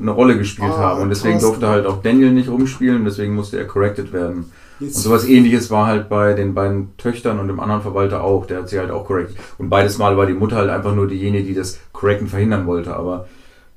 eine 0.00 0.10
Rolle 0.10 0.36
gespielt 0.36 0.72
Ah, 0.76 0.78
haben 0.78 1.02
und 1.02 1.08
deswegen 1.08 1.38
Thorsten. 1.40 1.60
durfte 1.60 1.68
halt 1.68 1.86
auch 1.86 2.02
Daniel 2.02 2.30
nicht 2.32 2.48
rumspielen, 2.50 3.04
deswegen 3.04 3.34
musste 3.34 3.56
er 3.58 3.64
corrected 3.66 4.12
werden. 4.12 4.50
Jetzt 4.80 4.96
Und 4.96 5.02
sowas 5.02 5.24
ähnliches 5.26 5.70
war 5.70 5.86
halt 5.86 6.08
bei 6.08 6.34
den 6.34 6.52
beiden 6.52 6.96
Töchtern 6.98 7.38
und 7.38 7.48
dem 7.48 7.58
anderen 7.60 7.80
Verwalter 7.80 8.22
auch, 8.22 8.44
der 8.46 8.58
hat 8.58 8.68
sie 8.68 8.78
halt 8.78 8.90
auch 8.90 9.06
corrected. 9.06 9.36
Und 9.56 9.70
beides 9.70 9.98
Mal 9.98 10.16
war 10.16 10.26
die 10.26 10.34
Mutter 10.34 10.56
halt 10.56 10.68
einfach 10.68 10.94
nur 10.94 11.06
diejenige, 11.06 11.44
die 11.46 11.54
das 11.54 11.78
Correcten 11.92 12.26
verhindern 12.28 12.66
wollte, 12.66 12.94
aber 12.94 13.26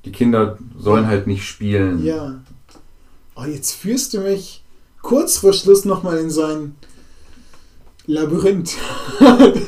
die 0.08 0.12
Kinder 0.12 0.56
sollen 0.78 1.06
halt 1.06 1.26
nicht 1.26 1.44
spielen. 1.44 2.02
Ja. 2.02 2.40
Oh, 3.36 3.44
jetzt 3.44 3.72
führst 3.72 4.14
du 4.14 4.20
mich 4.20 4.64
kurz 5.02 5.36
vor 5.36 5.52
Schluss 5.52 5.84
nochmal 5.84 6.18
in 6.18 6.30
so 6.30 6.44
ein 6.44 6.76
Labyrinth. 8.06 8.74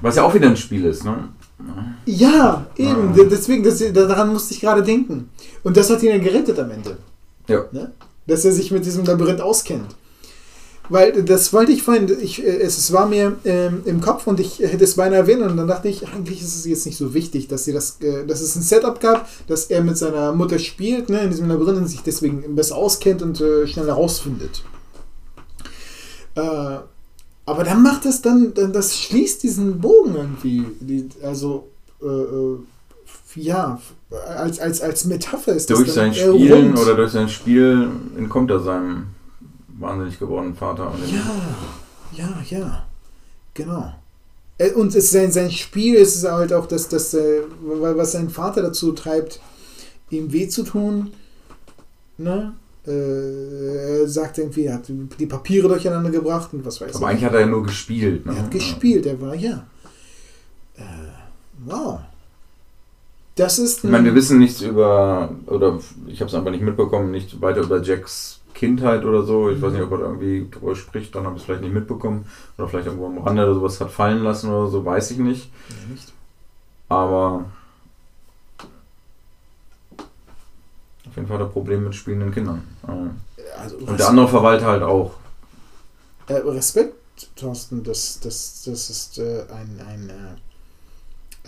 Was 0.00 0.16
ja 0.16 0.22
auch 0.22 0.32
wieder 0.32 0.48
ein 0.48 0.56
Spiel 0.56 0.84
ist, 0.84 1.04
ne? 1.04 1.28
ja, 2.06 2.66
eben. 2.76 3.10
Ah. 3.10 3.24
Deswegen, 3.30 3.62
das, 3.64 3.82
daran 3.92 4.32
musste 4.32 4.54
ich 4.54 4.60
gerade 4.60 4.82
denken. 4.82 5.28
Und 5.64 5.76
das 5.76 5.90
hat 5.90 6.02
ihn 6.02 6.10
ja 6.10 6.18
gerettet 6.18 6.58
am 6.58 6.70
Ende. 6.70 6.96
Ja. 7.48 7.64
Ne? 7.72 7.92
Dass 8.26 8.44
er 8.44 8.52
sich 8.52 8.70
mit 8.70 8.86
diesem 8.86 9.04
Labyrinth 9.04 9.40
auskennt. 9.40 9.96
Weil 10.90 11.22
das 11.22 11.52
wollte 11.52 11.70
ich 11.70 11.84
vorhin, 11.84 12.10
ich, 12.20 12.44
äh, 12.44 12.58
es, 12.58 12.92
war 12.92 13.06
mir 13.06 13.36
ähm, 13.44 13.82
im 13.84 14.00
Kopf 14.00 14.26
und 14.26 14.40
ich 14.40 14.58
hätte 14.58 14.82
es 14.82 14.96
beinahe 14.96 15.20
erwähnt 15.20 15.40
und 15.40 15.56
dann 15.56 15.68
dachte 15.68 15.88
ich, 15.88 16.06
eigentlich 16.08 16.42
ist 16.42 16.56
es 16.56 16.66
jetzt 16.66 16.84
nicht 16.84 16.98
so 16.98 17.14
wichtig, 17.14 17.46
dass, 17.46 17.64
sie 17.64 17.72
das, 17.72 17.98
äh, 18.00 18.26
dass 18.26 18.40
es 18.40 18.56
ein 18.56 18.62
Setup 18.62 19.00
gab, 19.00 19.28
dass 19.46 19.66
er 19.66 19.82
mit 19.82 19.96
seiner 19.96 20.32
Mutter 20.32 20.58
spielt, 20.58 21.08
ne, 21.08 21.20
in 21.20 21.30
diesem 21.30 21.48
Labyrinth 21.48 21.78
und 21.78 21.86
sich 21.86 22.02
deswegen 22.02 22.56
besser 22.56 22.74
auskennt 22.74 23.22
und 23.22 23.40
äh, 23.40 23.68
schneller 23.68 23.92
rausfindet. 23.92 24.64
Äh, 26.34 26.40
aber 27.46 27.64
dann 27.64 27.82
macht 27.84 28.04
das 28.04 28.20
dann, 28.20 28.52
dann, 28.54 28.72
das 28.72 28.98
schließt 28.98 29.44
diesen 29.44 29.80
Bogen 29.80 30.16
irgendwie. 30.16 30.64
Die, 30.80 31.08
also, 31.22 31.68
äh, 32.02 32.06
äh, 32.06 32.58
ja, 33.36 33.80
als, 34.36 34.58
als, 34.58 34.80
als 34.80 35.04
Metapher 35.04 35.52
ist 35.52 35.70
Durch 35.70 35.86
das 35.86 35.94
sein 35.94 36.12
dann 36.12 36.34
eher 36.34 36.34
Spielen 36.34 36.76
oder 36.76 36.96
durch 36.96 37.12
sein 37.12 37.28
Spiel 37.28 37.88
entkommt 38.18 38.50
er 38.50 38.58
seinem 38.58 39.06
wahnsinnig 39.80 40.18
gewordenen 40.18 40.54
Vater. 40.54 40.92
Ja, 42.12 42.24
ja, 42.24 42.42
ja. 42.48 42.86
Genau. 43.54 43.92
Äh, 44.58 44.72
Und 44.72 44.94
es, 44.94 45.10
sein, 45.10 45.32
sein 45.32 45.50
Spiel 45.50 45.94
ist 45.94 46.16
es 46.16 46.30
halt 46.30 46.52
auch, 46.52 46.66
dass, 46.66 46.88
dass 46.88 47.14
äh, 47.14 47.42
was 47.62 48.12
sein 48.12 48.30
Vater 48.30 48.62
dazu 48.62 48.92
treibt, 48.92 49.40
ihm 50.10 50.32
weh 50.32 50.48
zu 50.48 50.62
tun. 50.62 51.12
Ne? 52.18 52.52
äh, 52.86 54.00
er 54.00 54.08
sagt 54.08 54.38
irgendwie, 54.38 54.64
er 54.66 54.74
hat 54.74 54.84
die 54.88 55.26
Papiere 55.26 55.68
durcheinander 55.68 56.10
gebracht 56.10 56.50
und 56.52 56.64
was 56.64 56.80
weiß 56.80 56.96
Aber 56.96 57.08
eigentlich 57.08 57.24
hat 57.24 57.34
er 57.34 57.40
ja 57.40 57.46
nur 57.46 57.62
gespielt. 57.62 58.26
Ne? 58.26 58.32
Er 58.32 58.42
hat 58.42 58.50
gespielt, 58.50 59.06
er 59.06 59.20
war 59.20 59.34
ja. 59.34 59.66
Wow. 61.64 62.00
Das 63.34 63.58
ist. 63.58 63.84
Ich 63.84 63.90
meine, 63.90 64.06
wir 64.06 64.14
wissen 64.14 64.38
nichts 64.38 64.60
über, 64.60 65.30
oder 65.46 65.78
ich 66.06 66.20
habe 66.20 66.28
es 66.28 66.34
einfach 66.34 66.50
nicht 66.50 66.62
mitbekommen, 66.62 67.10
nicht 67.10 67.40
weiter 67.40 67.60
über 67.60 67.82
Jacks 67.82 68.39
Kindheit 68.60 69.06
oder 69.06 69.22
so. 69.22 69.48
Ich 69.48 69.62
weiß 69.62 69.72
nicht, 69.72 69.82
ob 69.82 69.92
er 69.92 70.00
irgendwie 70.00 70.46
drüber 70.50 70.76
spricht, 70.76 71.14
dann 71.14 71.24
habe 71.24 71.36
ich 71.36 71.40
es 71.40 71.46
vielleicht 71.46 71.62
nicht 71.62 71.72
mitbekommen. 71.72 72.26
Oder 72.58 72.68
vielleicht 72.68 72.88
irgendwo 72.88 73.06
am 73.06 73.16
Rande 73.16 73.44
oder 73.44 73.54
sowas 73.54 73.80
hat 73.80 73.90
fallen 73.90 74.22
lassen 74.22 74.50
oder 74.50 74.68
so, 74.68 74.84
weiß 74.84 75.12
ich 75.12 75.16
nicht. 75.18 75.50
Nicht. 75.88 76.12
Aber 76.90 77.46
auf 81.08 81.16
jeden 81.16 81.26
Fall 81.26 81.38
hat 81.38 81.46
er 81.46 81.48
Probleme 81.48 81.86
mit 81.86 81.94
spielenden 81.94 82.32
Kindern. 82.32 82.62
Also, 83.58 83.78
Und 83.78 83.98
der 83.98 84.08
andere 84.08 84.28
Verwalter 84.28 84.66
halt 84.66 84.82
auch. 84.82 85.14
Äh, 86.26 86.34
Respekt, 86.34 86.94
Thorsten, 87.36 87.82
das, 87.82 88.20
das, 88.20 88.62
das 88.66 88.90
ist 88.90 89.18
äh, 89.18 89.46
ein, 89.50 89.80
ein, 89.88 90.10
äh, 90.10 90.49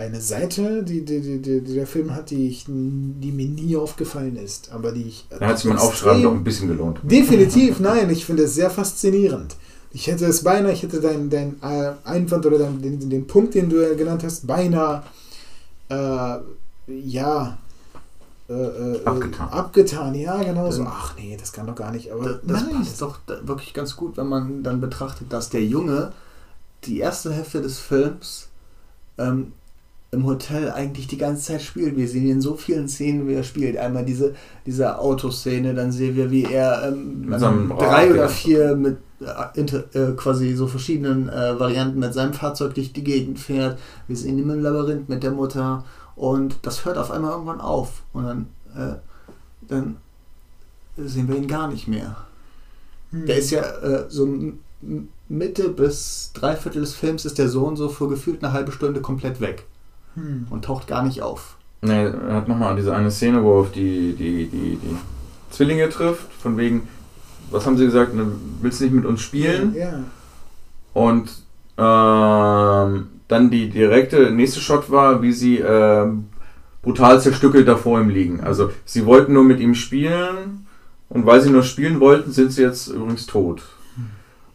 eine 0.06 0.20
Seite, 0.20 0.82
die, 0.82 1.04
die, 1.04 1.20
die, 1.20 1.38
die, 1.40 1.60
die 1.60 1.74
der 1.74 1.86
Film 1.86 2.14
hat, 2.14 2.30
die, 2.30 2.48
ich, 2.48 2.64
die 2.66 3.32
mir 3.32 3.46
nie 3.48 3.76
aufgefallen 3.76 4.36
ist, 4.36 4.70
aber 4.72 4.92
die 4.92 5.02
ich. 5.02 5.26
Da 5.30 5.46
hat 5.48 5.58
sich 5.58 5.66
mein 5.70 5.78
Aufschreiben 5.78 6.22
doch 6.22 6.32
ein 6.32 6.44
bisschen 6.44 6.68
gelohnt. 6.68 7.00
Definitiv, 7.02 7.80
nein, 7.80 8.08
ich 8.10 8.24
finde 8.24 8.44
es 8.44 8.54
sehr 8.54 8.70
faszinierend. 8.70 9.56
Ich 9.94 10.06
hätte 10.06 10.24
es 10.26 10.42
beinahe, 10.42 10.72
ich 10.72 10.82
hätte 10.82 11.00
deinen 11.00 11.28
dein, 11.28 11.56
äh, 11.62 11.92
Einwand 12.04 12.46
oder 12.46 12.58
dein, 12.58 12.80
den, 12.80 13.10
den 13.10 13.26
Punkt, 13.26 13.54
den 13.54 13.68
du 13.68 13.94
genannt 13.96 14.22
hast, 14.24 14.46
beinahe, 14.46 15.02
äh, 15.90 16.36
ja, 16.88 17.58
äh, 18.48 18.52
äh, 18.54 19.04
Abgetan. 19.04 19.48
abgetan, 19.50 20.14
ja, 20.14 20.42
genau 20.42 20.70
so. 20.70 20.84
Ach 20.86 21.14
nee, 21.16 21.36
das 21.38 21.52
kann 21.52 21.66
doch 21.66 21.74
gar 21.76 21.92
nicht, 21.92 22.10
aber 22.10 22.24
Das, 22.24 22.36
das 22.44 22.62
nein, 22.62 22.76
passt 22.78 23.02
doch 23.02 23.18
da- 23.26 23.46
wirklich 23.46 23.72
ganz 23.74 23.96
gut, 23.96 24.16
wenn 24.16 24.26
man 24.28 24.62
dann 24.62 24.80
betrachtet, 24.80 25.32
dass 25.32 25.50
der 25.50 25.64
Junge 25.64 26.12
die 26.84 26.98
erste 26.98 27.32
Hälfte 27.32 27.60
des 27.62 27.78
Films 27.78 28.48
ähm, 29.18 29.52
im 30.12 30.26
Hotel 30.26 30.70
eigentlich 30.70 31.06
die 31.06 31.16
ganze 31.16 31.42
Zeit 31.42 31.62
spielt. 31.62 31.96
Wir 31.96 32.06
sehen 32.06 32.24
ihn 32.24 32.32
in 32.32 32.40
so 32.42 32.54
vielen 32.54 32.86
Szenen, 32.86 33.26
wie 33.26 33.32
er 33.32 33.42
spielt. 33.42 33.78
Einmal 33.78 34.04
diese, 34.04 34.34
diese 34.66 34.98
Autoszene, 34.98 35.74
dann 35.74 35.90
sehen 35.90 36.16
wir, 36.16 36.30
wie 36.30 36.44
er 36.44 36.86
ähm, 36.88 37.22
Mit 37.22 37.40
seinem 37.40 37.70
drei 37.70 38.04
Rad, 38.04 38.10
oder 38.10 38.22
ja. 38.22 38.28
vier 38.28 38.76
mit 38.76 38.98
äh, 39.20 39.58
inter, 39.58 39.84
äh, 39.94 40.12
quasi 40.12 40.52
so 40.54 40.66
verschiedenen 40.66 41.30
äh, 41.30 41.58
Varianten 41.58 41.98
mit 41.98 42.12
seinem 42.12 42.34
Fahrzeug 42.34 42.74
durch 42.74 42.92
die 42.92 43.02
Gegend 43.02 43.40
fährt. 43.40 43.78
Wir 44.06 44.16
sehen 44.16 44.38
ihn 44.38 44.50
im 44.50 44.62
Labyrinth 44.62 45.08
mit 45.08 45.22
der 45.22 45.30
Mutter 45.30 45.86
und 46.14 46.56
das 46.60 46.84
hört 46.84 46.98
auf 46.98 47.10
einmal 47.10 47.32
irgendwann 47.32 47.62
auf 47.62 48.02
und 48.12 48.24
dann, 48.26 48.46
äh, 48.76 48.96
dann 49.66 49.96
sehen 50.98 51.26
wir 51.26 51.36
ihn 51.36 51.48
gar 51.48 51.68
nicht 51.68 51.88
mehr. 51.88 52.18
Hm. 53.12 53.24
Der 53.24 53.38
ist 53.38 53.50
ja 53.50 53.62
äh, 53.62 54.04
so 54.10 54.28
Mitte 55.30 55.70
bis 55.70 56.32
Dreiviertel 56.34 56.82
des 56.82 56.92
Films 56.92 57.24
ist 57.24 57.38
der 57.38 57.48
Sohn 57.48 57.76
so 57.76 57.88
für 57.88 58.10
gefühlt 58.10 58.44
eine 58.44 58.52
halbe 58.52 58.72
Stunde 58.72 59.00
komplett 59.00 59.40
weg 59.40 59.64
Hm. 60.14 60.46
und 60.50 60.64
taucht 60.64 60.86
gar 60.86 61.02
nicht 61.02 61.22
auf. 61.22 61.56
Nee, 61.80 62.04
er 62.04 62.34
hat 62.36 62.48
nochmal 62.48 62.76
diese 62.76 62.94
eine 62.94 63.10
Szene, 63.10 63.42
wo 63.42 63.54
er 63.54 63.60
auf 63.62 63.72
die, 63.72 64.14
die, 64.16 64.46
die, 64.46 64.76
die 64.76 64.96
Zwillinge 65.50 65.88
trifft, 65.88 66.32
von 66.40 66.56
wegen, 66.56 66.88
was 67.50 67.66
haben 67.66 67.76
sie 67.76 67.86
gesagt, 67.86 68.14
ne, 68.14 68.26
willst 68.60 68.80
du 68.80 68.84
nicht 68.84 68.94
mit 68.94 69.04
uns 69.04 69.20
spielen? 69.20 69.74
Ja. 69.74 70.04
Und 70.94 71.30
ähm, 71.78 73.08
dann 73.28 73.50
die 73.50 73.70
direkte 73.70 74.30
nächste 74.30 74.60
Shot 74.60 74.90
war, 74.90 75.22
wie 75.22 75.32
sie 75.32 75.58
ähm, 75.58 76.26
brutal 76.82 77.20
zerstückelt 77.20 77.66
da 77.66 77.76
vor 77.76 78.00
ihm 78.00 78.10
liegen. 78.10 78.40
Also 78.40 78.70
sie 78.84 79.06
wollten 79.06 79.32
nur 79.32 79.44
mit 79.44 79.60
ihm 79.60 79.74
spielen 79.74 80.66
und 81.08 81.26
weil 81.26 81.40
sie 81.40 81.50
nur 81.50 81.62
spielen 81.62 82.00
wollten, 82.00 82.32
sind 82.32 82.52
sie 82.52 82.62
jetzt 82.62 82.88
übrigens 82.88 83.26
tot. 83.26 83.62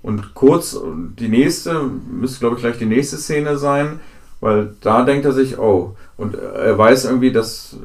Und 0.04 0.36
kurz, 0.36 0.80
die 1.20 1.28
nächste, 1.28 1.82
müsste 2.10 2.40
glaube 2.40 2.56
ich 2.56 2.62
gleich 2.62 2.78
die 2.78 2.86
nächste 2.86 3.18
Szene 3.18 3.58
sein, 3.58 4.00
weil 4.40 4.76
da 4.82 5.04
denkt 5.04 5.26
er 5.26 5.32
sich, 5.34 5.58
oh, 5.58 5.96
und 6.18 6.36
er 6.36 6.78
weiß 6.78 7.06
irgendwie, 7.06 7.32
dass 7.32 7.76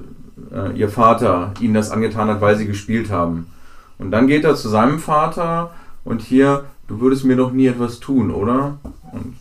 äh, 0.53 0.73
ihr 0.77 0.89
Vater 0.89 1.53
ihnen 1.61 1.75
das 1.75 1.91
angetan 1.91 2.29
hat, 2.29 2.41
weil 2.41 2.57
sie 2.57 2.67
gespielt 2.67 3.11
haben. 3.11 3.47
Und 3.99 4.11
dann 4.11 4.27
geht 4.27 4.45
er 4.45 4.55
zu 4.57 4.69
seinem 4.69 4.99
Vater 4.99 5.71
und 6.05 6.23
hier, 6.23 6.65
du 6.89 7.01
würdest 7.01 7.25
mir 7.25 7.37
doch 7.37 7.53
nie 7.53 7.67
etwas 7.67 8.01
tun, 8.01 8.31
oder? 8.31 8.79
Und, 9.13 9.35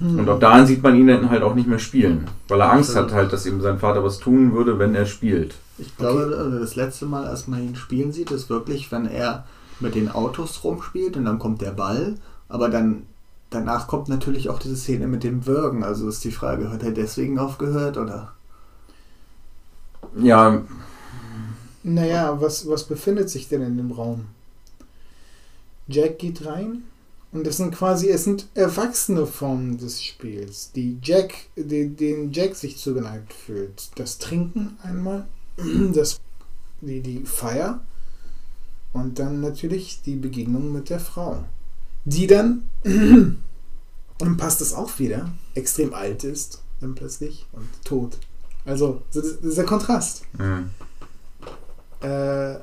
Hm. 0.00 0.18
und 0.18 0.28
ab 0.28 0.40
dahin 0.40 0.66
sieht 0.66 0.82
man 0.82 0.96
ihn 0.96 1.06
dann 1.08 1.28
halt 1.28 1.42
auch 1.42 1.54
nicht 1.54 1.68
mehr 1.68 1.78
spielen, 1.78 2.26
weil 2.48 2.60
er 2.60 2.72
Angst 2.72 2.96
hat 2.96 3.12
halt, 3.12 3.32
dass 3.32 3.44
ihm 3.44 3.60
sein 3.60 3.78
Vater 3.78 4.02
was 4.02 4.18
tun 4.18 4.54
würde, 4.54 4.78
wenn 4.78 4.94
er 4.94 5.04
spielt. 5.04 5.54
Ich 5.76 5.94
glaube, 5.96 6.34
also 6.38 6.58
das 6.58 6.74
letzte 6.74 7.04
Mal, 7.06 7.26
als 7.26 7.46
man 7.48 7.62
ihn 7.62 7.76
spielen 7.76 8.10
sieht, 8.12 8.30
ist 8.30 8.48
wirklich, 8.48 8.90
wenn 8.90 9.06
er 9.06 9.44
mit 9.78 9.94
den 9.94 10.10
Autos 10.10 10.64
rumspielt 10.64 11.16
und 11.18 11.26
dann 11.26 11.38
kommt 11.38 11.60
der 11.60 11.72
Ball, 11.72 12.14
aber 12.48 12.70
dann 12.70 13.02
danach 13.50 13.86
kommt 13.88 14.08
natürlich 14.08 14.48
auch 14.48 14.58
diese 14.58 14.76
Szene 14.76 15.06
mit 15.08 15.24
dem 15.24 15.46
Würgen. 15.46 15.84
Also 15.84 16.08
ist 16.08 16.24
die 16.24 16.32
Frage, 16.32 16.70
hat 16.70 16.82
er 16.82 16.92
deswegen 16.92 17.38
aufgehört 17.38 17.96
oder? 17.98 18.32
Ja, 20.16 20.62
Naja, 21.82 22.40
was, 22.40 22.68
was 22.68 22.84
befindet 22.84 23.30
sich 23.30 23.48
denn 23.48 23.62
in 23.62 23.76
dem 23.76 23.92
Raum? 23.92 24.26
Jack 25.88 26.18
geht 26.18 26.46
rein 26.46 26.84
und 27.32 27.46
das 27.46 27.56
sind 27.58 27.74
quasi, 27.74 28.08
es 28.08 28.24
sind 28.24 28.48
erwachsene 28.54 29.26
Formen 29.26 29.78
des 29.78 30.02
Spiels, 30.02 30.72
die 30.72 30.98
Jack, 31.02 31.34
die, 31.56 31.88
den 31.88 32.32
Jack 32.32 32.54
sich 32.56 32.76
zugeneigt 32.78 33.32
fühlt. 33.32 33.90
Das 33.96 34.18
Trinken 34.18 34.78
einmal, 34.82 35.26
das, 35.94 36.20
die, 36.80 37.00
die 37.00 37.24
Feier 37.26 37.80
und 38.92 39.18
dann 39.18 39.40
natürlich 39.40 40.02
die 40.02 40.16
Begegnung 40.16 40.72
mit 40.72 40.90
der 40.90 41.00
Frau, 41.00 41.44
die 42.04 42.26
dann, 42.26 42.62
und 42.84 44.36
passt 44.36 44.60
das 44.60 44.74
auch 44.74 44.98
wieder, 44.98 45.30
extrem 45.54 45.94
alt 45.94 46.24
ist 46.24 46.62
dann 46.80 46.94
plötzlich 46.94 47.46
und 47.52 47.68
tot. 47.84 48.18
Also, 48.64 49.02
so 49.10 49.20
das- 49.20 49.40
dieser 49.40 49.64
Kontrast. 49.64 50.22
hm. 50.36 50.70
Äh, 52.02 52.54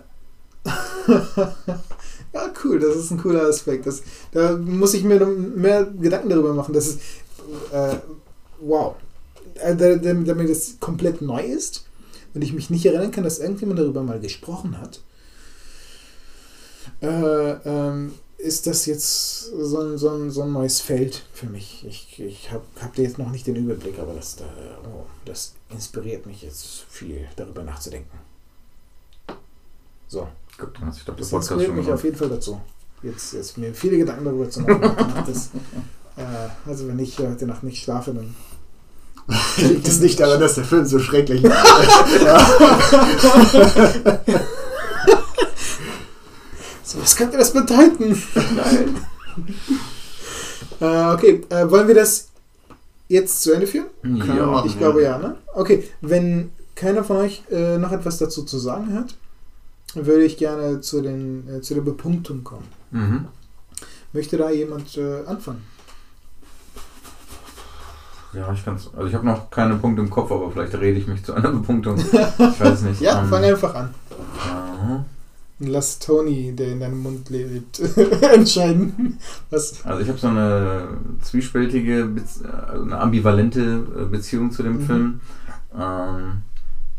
ja, 2.33 2.53
cool, 2.63 2.79
das 2.79 2.95
ist 2.95 3.11
ein 3.11 3.19
cooler 3.21 3.43
Aspekt. 3.47 3.85
Das, 3.85 4.01
da 4.31 4.57
muss 4.57 4.93
ich 4.95 5.03
mir 5.03 5.23
mehr 5.25 5.85
Gedanken 5.85 6.29
darüber 6.29 6.53
machen. 6.53 6.73
Das 6.73 6.87
ist, 6.87 6.99
äh, 7.71 7.95
wow. 8.59 8.95
Äh, 9.55 9.75
da- 9.75 9.95
da- 9.95 10.13
Damit 10.13 10.49
das 10.49 10.77
komplett 10.79 11.21
neu 11.21 11.41
ist 11.43 11.85
und 12.33 12.43
ich 12.43 12.53
mich 12.53 12.69
nicht 12.69 12.85
erinnern 12.85 13.11
kann, 13.11 13.23
dass 13.23 13.39
irgendjemand 13.39 13.79
darüber 13.79 14.01
mal 14.03 14.19
gesprochen 14.19 14.79
hat, 14.79 15.01
äh, 17.01 17.51
ähm, 17.51 18.13
ist 18.37 18.67
das 18.67 18.85
jetzt 18.85 19.45
so 19.51 19.79
ein, 19.79 19.97
so, 19.97 20.09
ein, 20.09 20.29
so 20.29 20.43
ein 20.43 20.51
neues 20.51 20.79
Feld 20.79 21.23
für 21.33 21.47
mich. 21.47 21.85
Ich, 21.87 22.19
ich 22.19 22.51
habe 22.51 22.63
hab 22.79 22.95
da 22.95 23.01
jetzt 23.01 23.17
noch 23.17 23.31
nicht 23.31 23.47
den 23.47 23.55
Überblick, 23.55 23.97
aber 23.99 24.13
das, 24.13 24.35
da, 24.35 24.45
oh, 24.85 25.05
das 25.25 25.53
inspiriert 25.69 26.25
mich 26.25 26.43
jetzt 26.43 26.85
viel, 26.89 27.27
darüber 27.35 27.63
nachzudenken. 27.63 28.17
So, 30.07 30.27
Gut, 30.57 30.69
dann 30.75 30.87
hat 30.87 30.95
sich 30.95 31.05
doch 31.05 31.15
der 31.15 31.21
das 31.21 31.29
Podcast 31.29 31.51
inspiriert 31.51 31.75
schon 31.75 31.85
mich 31.85 31.93
auf 31.93 32.03
jeden 32.03 32.15
Fall 32.15 32.29
dazu. 32.29 32.61
Jetzt, 33.03 33.33
jetzt 33.33 33.57
mir 33.57 33.73
viele 33.73 33.97
Gedanken 33.97 34.25
darüber 34.25 34.49
zu 34.49 34.61
machen. 34.61 34.81
das, 35.27 35.51
äh, 36.15 36.49
also 36.69 36.87
wenn 36.87 36.99
ich 36.99 37.17
heute 37.19 37.45
Nacht 37.45 37.63
nicht 37.63 37.83
schlafe, 37.83 38.13
dann 38.13 38.35
Liegt 39.57 39.87
es 39.87 39.99
nicht 39.99 40.19
daran, 40.19 40.39
dass 40.39 40.55
der 40.55 40.63
Film 40.63 40.85
so 40.85 40.99
schrecklich 40.99 41.43
ist? 41.43 41.53
So, 46.87 47.01
was 47.01 47.15
könnte 47.15 47.37
das 47.37 47.53
bedeuten? 47.53 48.21
Nein. 48.55 48.95
Äh, 50.79 51.11
okay, 51.11 51.41
äh, 51.49 51.69
wollen 51.71 51.87
wir 51.87 51.95
das 51.95 52.29
jetzt 53.07 53.41
zu 53.41 53.51
Ende 53.51 53.65
führen? 53.65 53.87
Ja. 54.03 54.63
Ich 54.63 54.77
glaube 54.77 55.01
ja, 55.01 55.17
ne? 55.17 55.35
Okay, 55.55 55.83
wenn 56.01 56.51
keiner 56.75 57.03
von 57.03 57.17
euch 57.17 57.43
äh, 57.49 57.79
noch 57.79 57.91
etwas 57.91 58.19
dazu 58.19 58.43
zu 58.43 58.59
sagen 58.59 58.93
hat, 58.93 59.15
würde 59.95 60.23
ich 60.23 60.37
gerne 60.37 60.81
zu, 60.81 61.01
den, 61.01 61.47
äh, 61.49 61.61
zu 61.61 61.73
der 61.73 61.81
Bepunktung 61.81 62.43
kommen. 62.43 62.67
mhm. 62.91 63.27
Möchte 64.13 64.37
da 64.37 64.51
jemand 64.51 64.95
äh, 64.97 65.25
anfangen? 65.25 65.63
ja 68.33 68.51
ich 68.53 68.63
kann's. 68.63 68.89
Also 68.95 69.07
ich 69.07 69.15
habe 69.15 69.25
noch 69.25 69.49
keine 69.49 69.75
Punkte 69.75 70.01
im 70.01 70.09
Kopf, 70.09 70.31
aber 70.31 70.51
vielleicht 70.51 70.73
rede 70.75 70.99
ich 70.99 71.07
mich 71.07 71.23
zu 71.23 71.33
einer 71.33 71.51
Bepunktung. 71.51 71.97
Ich 72.39 72.59
weiß 72.59 72.81
nicht. 72.83 73.01
Ja, 73.01 73.21
ähm, 73.21 73.29
fang 73.29 73.43
einfach 73.43 73.73
an. 73.73 73.93
ja. 74.45 75.05
Und 75.59 75.67
lass 75.67 75.97
Tony, 75.99 76.53
der 76.55 76.73
in 76.73 76.79
deinem 76.81 77.01
Mund 77.01 77.29
lebt, 77.31 77.79
entscheiden. 78.33 79.17
Was? 79.49 79.83
Also 79.85 80.01
ich 80.01 80.07
habe 80.07 80.19
so 80.19 80.27
eine 80.27 80.87
zwiespältige, 81.21 82.05
Bez- 82.05 82.43
also 82.43 82.83
eine 82.83 82.99
ambivalente 82.99 83.61
äh, 83.61 84.05
Beziehung 84.05 84.51
zu 84.51 84.61
dem 84.63 84.77
Mhm. 84.77 84.81
Film. 84.85 85.21
Ähm, 85.75 86.41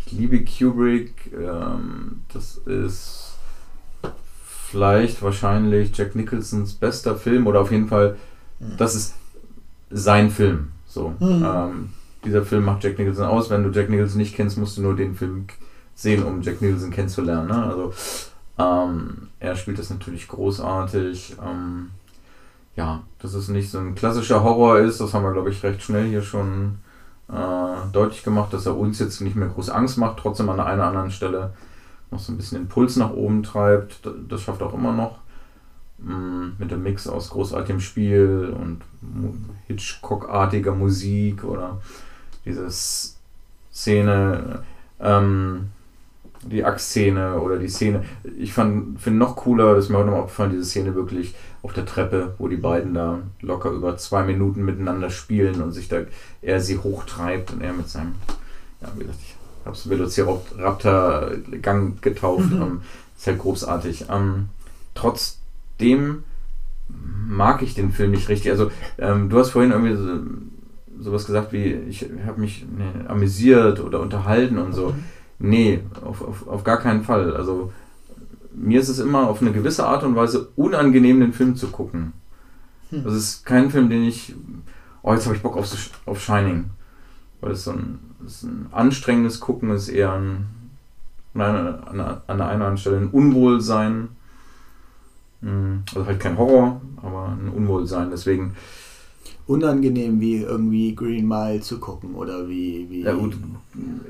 ich 0.04 0.12
liebe 0.12 0.44
Kubrick. 0.44 1.30
Ähm, 1.32 2.22
das 2.32 2.56
ist 2.66 3.34
vielleicht 4.70 5.22
wahrscheinlich 5.22 5.96
Jack 5.96 6.14
Nicholsons 6.14 6.74
bester 6.74 7.16
Film 7.16 7.46
oder 7.46 7.60
auf 7.60 7.70
jeden 7.70 7.88
Fall, 7.88 8.16
das 8.76 8.94
ist 8.94 9.14
sein 9.90 10.30
Film. 10.30 10.68
So. 10.86 11.14
Mhm. 11.20 11.44
Ähm, 11.46 11.88
dieser 12.24 12.44
Film 12.44 12.64
macht 12.64 12.82
Jack 12.84 12.98
Nicholson 12.98 13.24
aus. 13.26 13.50
Wenn 13.50 13.62
du 13.62 13.70
Jack 13.70 13.88
Nicholson 13.88 14.18
nicht 14.18 14.34
kennst, 14.34 14.58
musst 14.58 14.76
du 14.76 14.82
nur 14.82 14.96
den 14.96 15.14
Film 15.14 15.46
sehen, 15.94 16.22
um 16.24 16.42
Jack 16.42 16.60
Nicholson 16.60 16.90
kennenzulernen. 16.90 17.48
Ne? 17.48 17.62
Also, 17.64 17.92
Ähm, 18.58 19.28
er 19.40 19.56
spielt 19.56 19.78
das 19.78 19.90
natürlich 19.90 20.28
großartig. 20.28 21.36
Ähm, 21.44 21.90
ja, 22.76 23.02
dass 23.18 23.34
es 23.34 23.48
nicht 23.48 23.70
so 23.70 23.78
ein 23.78 23.94
klassischer 23.94 24.44
Horror 24.44 24.78
ist, 24.78 25.00
das 25.00 25.12
haben 25.12 25.24
wir, 25.24 25.32
glaube 25.32 25.50
ich, 25.50 25.62
recht 25.62 25.82
schnell 25.82 26.08
hier 26.08 26.22
schon 26.22 26.78
äh, 27.28 27.92
deutlich 27.92 28.22
gemacht, 28.22 28.52
dass 28.52 28.66
er 28.66 28.76
uns 28.76 28.98
jetzt 29.00 29.20
nicht 29.20 29.36
mehr 29.36 29.48
groß 29.48 29.70
Angst 29.70 29.98
macht, 29.98 30.18
trotzdem 30.18 30.48
an 30.48 30.58
der 30.58 30.66
einen 30.66 30.80
oder 30.80 30.88
anderen 30.88 31.10
Stelle 31.10 31.54
noch 32.10 32.20
so 32.20 32.32
ein 32.32 32.36
bisschen 32.36 32.58
den 32.58 32.68
Puls 32.68 32.96
nach 32.96 33.10
oben 33.10 33.42
treibt. 33.42 34.08
Das 34.28 34.42
schafft 34.42 34.62
auch 34.62 34.74
immer 34.74 34.92
noch. 34.92 35.18
Mm, 35.98 36.50
mit 36.58 36.70
dem 36.70 36.84
Mix 36.84 37.08
aus 37.08 37.30
großartigem 37.30 37.80
Spiel 37.80 38.54
und 38.56 38.82
Hitchcock-artiger 39.66 40.72
Musik 40.72 41.42
oder 41.42 41.80
diese 42.44 42.70
Szene, 43.72 44.62
ähm, 45.00 45.70
die 46.42 46.64
Axtszene 46.64 47.40
oder 47.40 47.58
die 47.58 47.68
Szene. 47.68 48.04
Ich 48.38 48.52
finde 48.52 49.10
noch 49.10 49.36
cooler, 49.36 49.74
das 49.74 49.84
ist 49.84 49.90
mir 49.90 49.98
heute 49.98 50.10
noch 50.10 50.18
aufgefallen, 50.18 50.52
diese 50.52 50.64
Szene 50.64 50.94
wirklich 50.94 51.34
auf 51.62 51.72
der 51.72 51.86
Treppe, 51.86 52.34
wo 52.38 52.48
die 52.48 52.56
beiden 52.56 52.94
da 52.94 53.18
locker 53.40 53.70
über 53.70 53.96
zwei 53.96 54.22
Minuten 54.22 54.64
miteinander 54.64 55.10
spielen 55.10 55.60
und 55.60 55.72
sich 55.72 55.88
da 55.88 56.02
er 56.40 56.60
sie 56.60 56.78
hochtreibt 56.78 57.52
und 57.52 57.60
er 57.60 57.72
mit 57.72 57.88
seinem, 57.88 58.14
ja, 58.80 58.88
wie 58.94 59.00
gesagt, 59.00 59.18
ich 59.20 59.34
habe 59.64 59.76
es 59.76 59.90
Velociraptor-Gang 59.90 62.00
getauft. 62.00 62.50
Mhm. 62.50 62.62
Ähm, 62.62 62.80
ist 63.16 63.26
halt 63.26 63.38
großartig. 63.38 64.04
Ähm, 64.08 64.48
trotzdem 64.94 66.22
mag 66.88 67.62
ich 67.62 67.74
den 67.74 67.92
Film 67.92 68.12
nicht 68.12 68.28
richtig. 68.28 68.50
Also, 68.50 68.70
ähm, 68.98 69.28
du 69.28 69.38
hast 69.38 69.50
vorhin 69.50 69.72
irgendwie 69.72 69.96
so, 69.96 70.20
sowas 71.00 71.26
gesagt 71.26 71.52
wie, 71.52 71.74
ich 71.88 72.06
habe 72.26 72.40
mich 72.40 72.64
nee, 72.76 73.08
amüsiert 73.08 73.80
oder 73.80 74.00
unterhalten 74.00 74.58
und 74.58 74.72
so. 74.72 74.90
Mhm. 74.90 75.04
Nee, 75.38 75.80
auf, 76.04 76.22
auf, 76.22 76.48
auf 76.48 76.64
gar 76.64 76.78
keinen 76.78 77.04
Fall. 77.04 77.34
Also, 77.34 77.72
mir 78.52 78.80
ist 78.80 78.88
es 78.88 78.98
immer 78.98 79.28
auf 79.28 79.40
eine 79.40 79.52
gewisse 79.52 79.86
Art 79.86 80.02
und 80.02 80.16
Weise 80.16 80.48
unangenehm, 80.56 81.20
den 81.20 81.32
Film 81.32 81.54
zu 81.54 81.68
gucken. 81.68 82.12
Hm. 82.90 83.04
Das 83.04 83.14
ist 83.14 83.46
kein 83.46 83.70
Film, 83.70 83.88
den 83.88 84.04
ich. 84.04 84.34
Oh, 85.02 85.12
jetzt 85.12 85.26
habe 85.26 85.36
ich 85.36 85.42
Bock 85.42 85.56
auf, 85.56 85.70
auf 86.06 86.20
Shining. 86.20 86.70
Weil 87.40 87.52
es 87.52 87.64
so 87.64 87.72
ein, 87.72 88.00
ist 88.26 88.42
ein 88.42 88.66
anstrengendes 88.72 89.38
Gucken 89.38 89.70
ist, 89.70 89.88
eher 89.88 90.12
ein, 90.12 90.46
an, 91.34 91.40
einer, 91.40 91.82
an 91.86 92.00
einer 92.00 92.22
einen 92.26 92.40
anderen 92.40 92.78
Stelle 92.78 92.96
ein 92.96 93.10
Unwohlsein. 93.10 94.08
Hm, 95.40 95.84
also 95.94 96.04
halt 96.04 96.18
kein 96.18 96.36
Horror, 96.36 96.80
aber 96.96 97.28
ein 97.28 97.48
Unwohlsein. 97.48 98.10
Deswegen 98.10 98.56
unangenehm 99.48 100.20
wie 100.20 100.42
irgendwie 100.42 100.94
Green 100.94 101.26
Mile 101.26 101.60
zu 101.60 101.80
gucken 101.80 102.14
oder 102.14 102.48
wie. 102.48 102.86
wie 102.90 103.02
ja, 103.02 103.14
gut, 103.14 103.34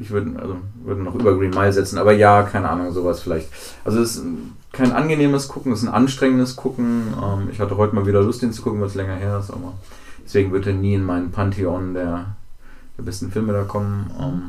ich 0.01 0.10
würde 0.10 0.39
also, 0.39 0.56
würd 0.85 0.98
noch 0.98 1.15
über 1.15 1.36
Green 1.39 1.51
Mile 1.51 1.73
setzen, 1.73 1.98
aber 1.98 2.12
ja, 2.12 2.43
keine 2.43 2.69
Ahnung, 2.69 2.93
sowas 2.93 3.20
vielleicht. 3.20 3.48
Also, 3.85 4.01
es 4.01 4.16
ist 4.16 4.24
kein 4.73 4.93
angenehmes 4.93 5.48
Gucken, 5.48 5.73
es 5.73 5.82
ist 5.82 5.89
ein 5.89 5.94
anstrengendes 5.94 6.56
Gucken. 6.56 7.15
Ähm, 7.23 7.48
ich 7.52 7.60
hatte 7.60 7.77
heute 7.77 7.94
mal 7.94 8.06
wieder 8.06 8.20
Lust, 8.20 8.43
den 8.43 8.52
zu 8.52 8.62
gucken, 8.62 8.81
weil 8.81 8.89
es 8.89 8.97
länger 8.97 9.15
her 9.15 9.39
ist, 9.39 9.51
aber 9.51 9.74
deswegen 10.24 10.52
wird 10.52 10.66
er 10.66 10.74
nie 10.74 10.94
in 10.94 11.05
meinen 11.05 11.31
Pantheon 11.31 11.94
der, 11.94 12.36
der 12.98 13.02
besten 13.05 13.31
Filme 13.31 13.52
da 13.52 13.62
kommen. 13.62 14.10
Ähm, 14.20 14.43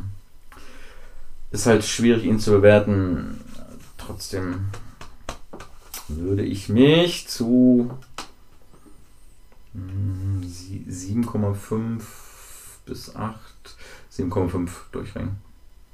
ist 1.52 1.68
halt 1.68 1.84
schwierig, 1.84 2.26
ihn 2.26 2.40
zu 2.40 2.52
bewerten. 2.52 3.42
Trotzdem 3.98 4.70
würde 6.08 6.44
ich 6.44 6.68
mich 6.68 7.28
zu 7.28 7.92
7,5 10.78 12.02
bis 12.86 13.16
8, 13.16 13.38
7,5 14.12 14.70
durchringen. 14.92 15.38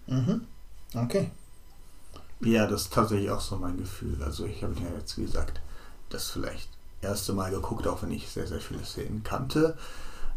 Mhm. 0.07 0.41
Okay. 0.93 1.31
Ja, 2.41 2.67
das 2.67 2.83
ist 2.83 2.93
tatsächlich 2.93 3.29
auch 3.29 3.41
so 3.41 3.57
mein 3.57 3.77
Gefühl. 3.77 4.21
Also 4.23 4.45
ich 4.45 4.63
habe 4.63 4.75
ja 4.75 4.97
jetzt, 4.97 5.17
wie 5.17 5.23
gesagt, 5.23 5.61
das 6.09 6.29
vielleicht 6.29 6.69
erste 7.01 7.33
Mal 7.33 7.51
geguckt, 7.51 7.87
auch 7.87 8.03
wenn 8.03 8.11
ich 8.11 8.27
sehr, 8.27 8.47
sehr 8.47 8.59
viele 8.59 8.83
Szenen 8.83 9.23
kannte. 9.23 9.77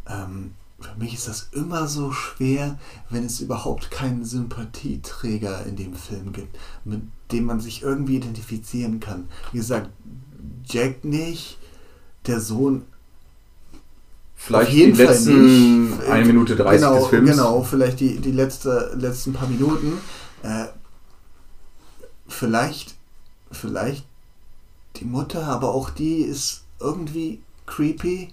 Ähm, 0.07 0.55
für 0.81 0.95
mich 0.97 1.15
ist 1.15 1.27
das 1.27 1.49
immer 1.53 1.89
so 1.89 2.13
schwer, 2.13 2.79
wenn 3.11 3.25
es 3.25 3.41
überhaupt 3.41 3.91
keinen 3.91 4.25
Sympathieträger 4.25 5.67
in 5.67 5.77
dem 5.77 5.95
Film 5.95 6.33
gibt, 6.33 6.57
mit 6.85 7.03
dem 7.33 7.45
man 7.45 7.61
sich 7.61 7.83
irgendwie 7.83 8.17
identifizieren 8.17 9.01
kann. 9.01 9.29
Wie 9.51 9.59
gesagt, 9.59 9.91
Jack 10.65 11.05
nicht, 11.05 11.59
der 12.27 12.41
Sohn 12.41 12.85
Vielleicht 14.41 14.73
die 14.73 14.93
letzten 14.93 15.91
nicht. 15.91 16.09
1 16.09 16.27
Minute 16.27 16.55
30 16.57 16.81
genau, 16.81 16.99
des 16.99 17.07
Films. 17.09 17.31
Genau, 17.31 17.63
vielleicht 17.63 18.01
die, 18.01 18.19
die 18.19 18.31
letzte, 18.31 18.93
letzten 18.97 19.33
paar 19.33 19.49
Minuten. 19.49 19.99
Äh, 20.43 20.67
vielleicht, 22.29 22.95
vielleicht 23.51 24.07
die 24.97 25.05
Mutter, 25.05 25.43
aber 25.43 25.75
auch 25.75 25.91
die 25.91 26.23
ist 26.23 26.63
irgendwie 26.81 27.43
creepy. 27.67 28.31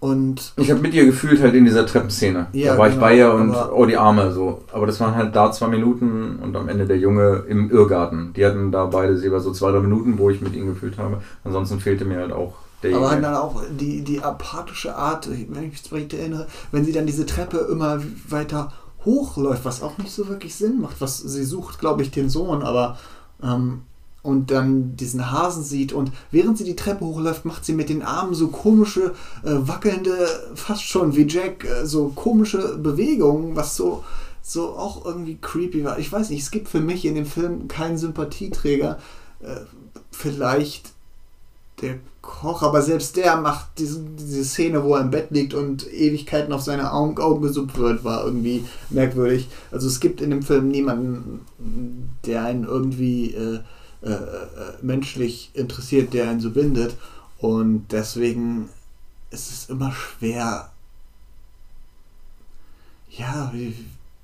Und 0.00 0.54
ich 0.56 0.70
habe 0.70 0.80
mit 0.80 0.94
ihr 0.94 1.04
gefühlt 1.04 1.42
halt 1.42 1.54
in 1.54 1.66
dieser 1.66 1.84
Treppenszene. 1.84 2.46
Ja, 2.52 2.72
da 2.72 2.78
war 2.78 2.88
genau, 2.88 2.96
ich 2.96 3.00
bei 3.00 3.16
ihr 3.16 3.32
und 3.32 3.54
oh 3.54 3.84
die 3.84 3.96
Arme 3.96 4.32
so. 4.32 4.62
Aber 4.72 4.86
das 4.86 4.98
waren 5.00 5.14
halt 5.14 5.36
da 5.36 5.52
zwei 5.52 5.68
Minuten 5.68 6.38
und 6.40 6.56
am 6.56 6.68
Ende 6.68 6.86
der 6.86 6.98
Junge 6.98 7.44
im 7.46 7.70
Irrgarten. 7.70 8.32
Die 8.32 8.46
hatten 8.46 8.72
da 8.72 8.86
beide 8.86 9.18
selber 9.18 9.40
so 9.40 9.52
zwei, 9.52 9.70
drei 9.70 9.80
Minuten, 9.80 10.18
wo 10.18 10.30
ich 10.30 10.40
mit 10.40 10.54
ihnen 10.54 10.68
gefühlt 10.68 10.96
habe. 10.98 11.20
Ansonsten 11.44 11.78
fehlte 11.78 12.06
mir 12.06 12.18
halt 12.18 12.32
auch 12.32 12.54
aber 12.82 13.10
halt 13.10 13.24
dann 13.24 13.34
auch 13.34 13.62
die, 13.70 14.02
die 14.02 14.20
apathische 14.20 14.94
Art, 14.94 15.28
wenn 15.28 15.64
ich 15.64 15.70
mich 15.82 15.92
recht 15.92 16.12
erinnere, 16.14 16.46
wenn 16.70 16.84
sie 16.84 16.92
dann 16.92 17.06
diese 17.06 17.26
Treppe 17.26 17.58
immer 17.70 18.00
weiter 18.28 18.72
hochläuft, 19.04 19.64
was 19.64 19.82
auch 19.82 19.98
nicht 19.98 20.12
so 20.12 20.28
wirklich 20.28 20.54
Sinn 20.54 20.80
macht. 20.80 21.00
Was 21.00 21.18
sie 21.18 21.44
sucht, 21.44 21.78
glaube 21.78 22.02
ich, 22.02 22.10
den 22.10 22.28
Sohn, 22.28 22.62
aber 22.62 22.98
ähm, 23.42 23.82
und 24.22 24.50
dann 24.50 24.96
diesen 24.96 25.30
Hasen 25.30 25.62
sieht 25.62 25.92
und 25.92 26.12
während 26.30 26.58
sie 26.58 26.64
die 26.64 26.76
Treppe 26.76 27.04
hochläuft, 27.04 27.44
macht 27.44 27.64
sie 27.64 27.72
mit 27.72 27.88
den 27.88 28.02
Armen 28.02 28.34
so 28.34 28.48
komische, 28.48 29.14
äh, 29.42 29.54
wackelnde, 29.54 30.28
fast 30.54 30.82
schon 30.82 31.14
wie 31.16 31.26
Jack, 31.26 31.64
äh, 31.64 31.86
so 31.86 32.08
komische 32.08 32.76
Bewegungen, 32.78 33.56
was 33.56 33.76
so, 33.76 34.04
so 34.42 34.76
auch 34.76 35.04
irgendwie 35.04 35.38
creepy 35.40 35.84
war. 35.84 35.98
Ich 35.98 36.10
weiß 36.10 36.30
nicht, 36.30 36.42
es 36.42 36.50
gibt 36.50 36.68
für 36.68 36.80
mich 36.80 37.04
in 37.04 37.14
dem 37.14 37.26
Film 37.26 37.68
keinen 37.68 37.96
Sympathieträger. 37.96 38.98
Äh, 39.40 39.60
vielleicht 40.10 40.92
der 41.80 41.98
Koch, 42.28 42.62
aber 42.62 42.82
selbst 42.82 43.16
der 43.16 43.36
macht 43.38 43.66
diese, 43.78 44.00
diese 44.00 44.44
Szene, 44.44 44.84
wo 44.84 44.94
er 44.94 45.00
im 45.00 45.10
Bett 45.10 45.30
liegt 45.30 45.54
und 45.54 45.90
Ewigkeiten 45.92 46.52
auf 46.52 46.60
seine 46.60 46.92
Augen, 46.92 47.18
Augen 47.18 47.42
gesuppt 47.42 47.78
wird, 47.78 48.04
war 48.04 48.24
irgendwie 48.24 48.64
merkwürdig. 48.90 49.48
Also 49.72 49.88
es 49.88 49.98
gibt 49.98 50.20
in 50.20 50.30
dem 50.30 50.42
Film 50.42 50.68
niemanden, 50.68 51.40
der 52.26 52.44
einen 52.44 52.64
irgendwie 52.64 53.32
äh, 53.32 53.60
äh, 54.02 54.10
äh 54.10 54.18
menschlich 54.82 55.50
interessiert, 55.54 56.12
der 56.12 56.28
einen 56.28 56.40
so 56.40 56.50
bindet. 56.50 56.96
Und 57.38 57.86
deswegen 57.90 58.68
ist 59.30 59.50
es 59.50 59.70
immer 59.70 59.90
schwer. 59.92 60.70
Ja, 63.10 63.52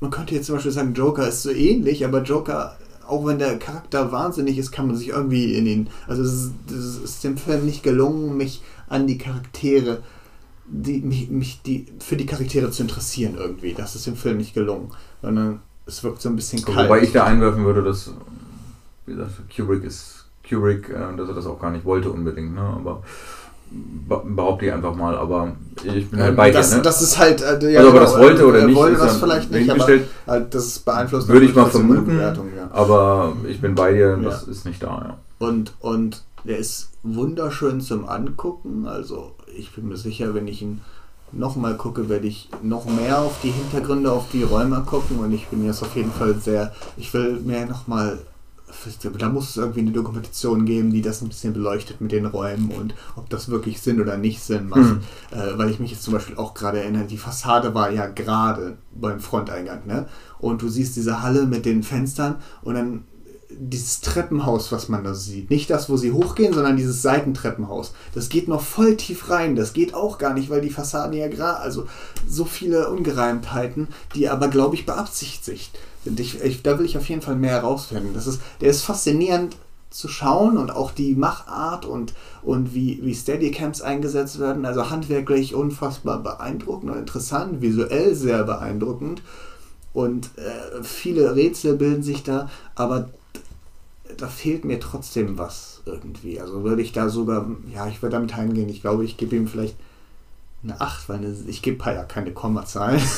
man 0.00 0.10
könnte 0.10 0.34
jetzt 0.34 0.46
zum 0.46 0.56
Beispiel 0.56 0.72
sagen, 0.72 0.94
Joker 0.94 1.26
ist 1.26 1.42
so 1.42 1.50
ähnlich, 1.50 2.04
aber 2.04 2.22
Joker 2.22 2.76
auch 3.06 3.26
wenn 3.26 3.38
der 3.38 3.58
Charakter 3.58 4.12
wahnsinnig 4.12 4.58
ist, 4.58 4.72
kann 4.72 4.86
man 4.86 4.96
sich 4.96 5.08
irgendwie 5.08 5.54
in 5.54 5.66
ihn. 5.66 5.90
Also 6.06 6.22
es 6.22 6.32
ist, 6.32 6.52
es 6.70 6.96
ist 6.96 7.24
dem 7.24 7.36
Film 7.36 7.66
nicht 7.66 7.82
gelungen, 7.82 8.36
mich 8.36 8.62
an 8.88 9.06
die 9.06 9.18
Charaktere, 9.18 10.02
die, 10.66 11.00
mich, 11.00 11.30
mich 11.30 11.62
die, 11.62 11.86
für 11.98 12.16
die 12.16 12.26
Charaktere 12.26 12.70
zu 12.70 12.82
interessieren 12.82 13.36
irgendwie. 13.36 13.74
Das 13.74 13.94
ist 13.94 14.06
dem 14.06 14.16
Film 14.16 14.38
nicht 14.38 14.54
gelungen. 14.54 14.90
Sondern 15.22 15.60
es 15.86 16.02
wirkt 16.02 16.22
so 16.22 16.28
ein 16.28 16.36
bisschen 16.36 16.64
kalt. 16.64 16.88
Wobei 16.88 17.02
ich 17.02 17.12
da 17.12 17.24
einwerfen 17.24 17.64
würde, 17.64 17.82
dass, 17.82 18.12
wie 19.06 19.12
gesagt, 19.12 19.32
Kubrick 19.54 19.84
ist 19.84 20.26
Kubrick, 20.48 20.88
äh, 20.88 21.16
dass 21.16 21.28
er 21.28 21.34
das 21.34 21.46
auch 21.46 21.60
gar 21.60 21.70
nicht 21.70 21.84
wollte 21.84 22.10
unbedingt, 22.10 22.54
ne? 22.54 22.60
Aber 22.60 23.02
behaupte 23.70 24.66
ich 24.66 24.72
einfach 24.72 24.94
mal, 24.94 25.16
aber 25.16 25.52
ich 25.82 26.10
bin 26.10 26.20
halt 26.20 26.36
bei 26.36 26.50
das, 26.50 26.70
dir. 26.70 26.76
Ne? 26.76 26.82
Das 26.82 27.02
ist 27.02 27.18
halt, 27.18 27.40
äh, 27.42 27.72
ja, 27.72 27.80
also, 27.80 27.90
ob 27.90 27.94
er 27.96 28.00
das 28.00 28.18
wollte 28.18 28.46
oder 28.46 28.66
nicht, 28.66 28.76
wollte 28.76 28.98
das 28.98 29.16
vielleicht 29.16 29.50
nicht, 29.50 29.70
aber 29.70 29.88
halt, 30.26 30.54
das 30.54 30.78
beeinflusst 30.78 31.28
würde 31.28 31.46
ich 31.46 31.54
mal 31.54 31.66
vermuten, 31.66 32.18
ja. 32.18 32.34
aber 32.72 33.32
ich 33.48 33.60
bin 33.60 33.74
bei 33.74 33.92
dir, 33.92 34.16
das 34.16 34.46
ja. 34.46 34.52
ist 34.52 34.66
nicht 34.66 34.82
da. 34.82 34.86
Ja. 34.86 35.46
Und 35.46 35.74
und 35.80 36.22
der 36.44 36.58
ist 36.58 36.90
wunderschön 37.02 37.80
zum 37.80 38.08
Angucken, 38.08 38.86
also 38.86 39.32
ich 39.56 39.74
bin 39.74 39.88
mir 39.88 39.96
sicher, 39.96 40.34
wenn 40.34 40.46
ich 40.46 40.62
ihn 40.62 40.80
nochmal 41.32 41.76
gucke, 41.76 42.08
werde 42.08 42.26
ich 42.26 42.48
noch 42.62 42.84
mehr 42.84 43.18
auf 43.20 43.40
die 43.42 43.50
Hintergründe, 43.50 44.12
auf 44.12 44.26
die 44.32 44.42
Räume 44.42 44.82
gucken 44.86 45.18
und 45.18 45.32
ich 45.32 45.48
bin 45.48 45.64
jetzt 45.64 45.82
auf 45.82 45.96
jeden 45.96 46.12
Fall 46.12 46.34
sehr, 46.36 46.72
ich 46.96 47.12
will 47.12 47.40
mehr 47.40 47.66
nochmal 47.66 48.18
da 49.18 49.28
muss 49.28 49.50
es 49.50 49.56
irgendwie 49.56 49.80
eine 49.80 49.92
Dokumentation 49.92 50.64
geben, 50.64 50.92
die 50.92 51.02
das 51.02 51.22
ein 51.22 51.28
bisschen 51.28 51.52
beleuchtet 51.52 52.00
mit 52.00 52.12
den 52.12 52.26
Räumen 52.26 52.70
und 52.70 52.94
ob 53.16 53.28
das 53.30 53.48
wirklich 53.48 53.80
Sinn 53.80 54.00
oder 54.00 54.16
nicht 54.16 54.42
Sinn 54.42 54.68
macht. 54.68 54.80
Mhm. 54.80 55.00
Äh, 55.30 55.58
weil 55.58 55.70
ich 55.70 55.80
mich 55.80 55.90
jetzt 55.90 56.02
zum 56.02 56.14
Beispiel 56.14 56.36
auch 56.36 56.54
gerade 56.54 56.80
erinnere, 56.80 57.04
die 57.04 57.18
Fassade 57.18 57.74
war 57.74 57.90
ja 57.90 58.06
gerade 58.06 58.76
beim 58.94 59.20
Fronteingang, 59.20 59.86
ne? 59.86 60.06
Und 60.38 60.62
du 60.62 60.68
siehst 60.68 60.96
diese 60.96 61.22
Halle 61.22 61.46
mit 61.46 61.64
den 61.64 61.82
Fenstern 61.82 62.36
und 62.62 62.74
dann 62.74 63.04
dieses 63.58 64.00
Treppenhaus, 64.00 64.72
was 64.72 64.88
man 64.88 65.04
da 65.04 65.14
sieht. 65.14 65.50
Nicht 65.50 65.70
das, 65.70 65.88
wo 65.88 65.96
sie 65.96 66.12
hochgehen, 66.12 66.52
sondern 66.52 66.76
dieses 66.76 67.02
Seitentreppenhaus. 67.02 67.94
Das 68.14 68.28
geht 68.28 68.48
noch 68.48 68.60
voll 68.60 68.96
tief 68.96 69.30
rein. 69.30 69.56
Das 69.56 69.72
geht 69.72 69.94
auch 69.94 70.18
gar 70.18 70.34
nicht, 70.34 70.50
weil 70.50 70.60
die 70.60 70.70
Fassaden 70.70 71.16
ja 71.16 71.28
gerade, 71.28 71.60
also 71.60 71.86
so 72.28 72.44
viele 72.44 72.90
Ungereimtheiten, 72.90 73.88
die 74.14 74.28
aber, 74.28 74.48
glaube 74.48 74.74
ich, 74.74 74.86
beabsichtigt 74.86 75.76
sind. 76.04 76.20
Ich, 76.20 76.42
ich, 76.42 76.62
da 76.62 76.78
will 76.78 76.86
ich 76.86 76.98
auf 76.98 77.08
jeden 77.08 77.22
Fall 77.22 77.36
mehr 77.36 77.52
herausfinden. 77.52 78.12
Das 78.14 78.26
ist, 78.26 78.40
der 78.60 78.70
ist 78.70 78.82
faszinierend 78.82 79.56
zu 79.90 80.08
schauen 80.08 80.58
und 80.58 80.70
auch 80.70 80.90
die 80.90 81.14
Machart 81.14 81.86
und, 81.86 82.14
und 82.42 82.74
wie, 82.74 83.00
wie 83.02 83.14
Steadycams 83.14 83.80
eingesetzt 83.80 84.40
werden. 84.40 84.66
Also 84.66 84.90
handwerklich 84.90 85.54
unfassbar 85.54 86.20
beeindruckend 86.20 86.90
und 86.90 86.98
interessant, 86.98 87.62
visuell 87.62 88.14
sehr 88.14 88.42
beeindruckend. 88.42 89.22
Und 89.92 90.30
äh, 90.36 90.82
viele 90.82 91.36
Rätsel 91.36 91.76
bilden 91.76 92.02
sich 92.02 92.24
da, 92.24 92.50
aber 92.74 93.10
da 94.16 94.28
fehlt 94.28 94.64
mir 94.64 94.80
trotzdem 94.80 95.38
was 95.38 95.82
irgendwie. 95.86 96.40
Also 96.40 96.62
würde 96.62 96.82
ich 96.82 96.92
da 96.92 97.08
sogar, 97.08 97.48
ja, 97.72 97.88
ich 97.88 98.02
würde 98.02 98.16
damit 98.16 98.36
heimgehen. 98.36 98.68
Ich 98.68 98.80
glaube, 98.80 99.04
ich 99.04 99.16
gebe 99.16 99.36
ihm 99.36 99.48
vielleicht 99.48 99.76
eine 100.62 100.80
8, 100.80 101.08
weil 101.08 101.18
eine, 101.18 101.36
ich 101.46 101.62
gebe 101.62 101.84
ja 101.84 102.04
keine 102.04 102.32
Kommazahl. 102.32 103.00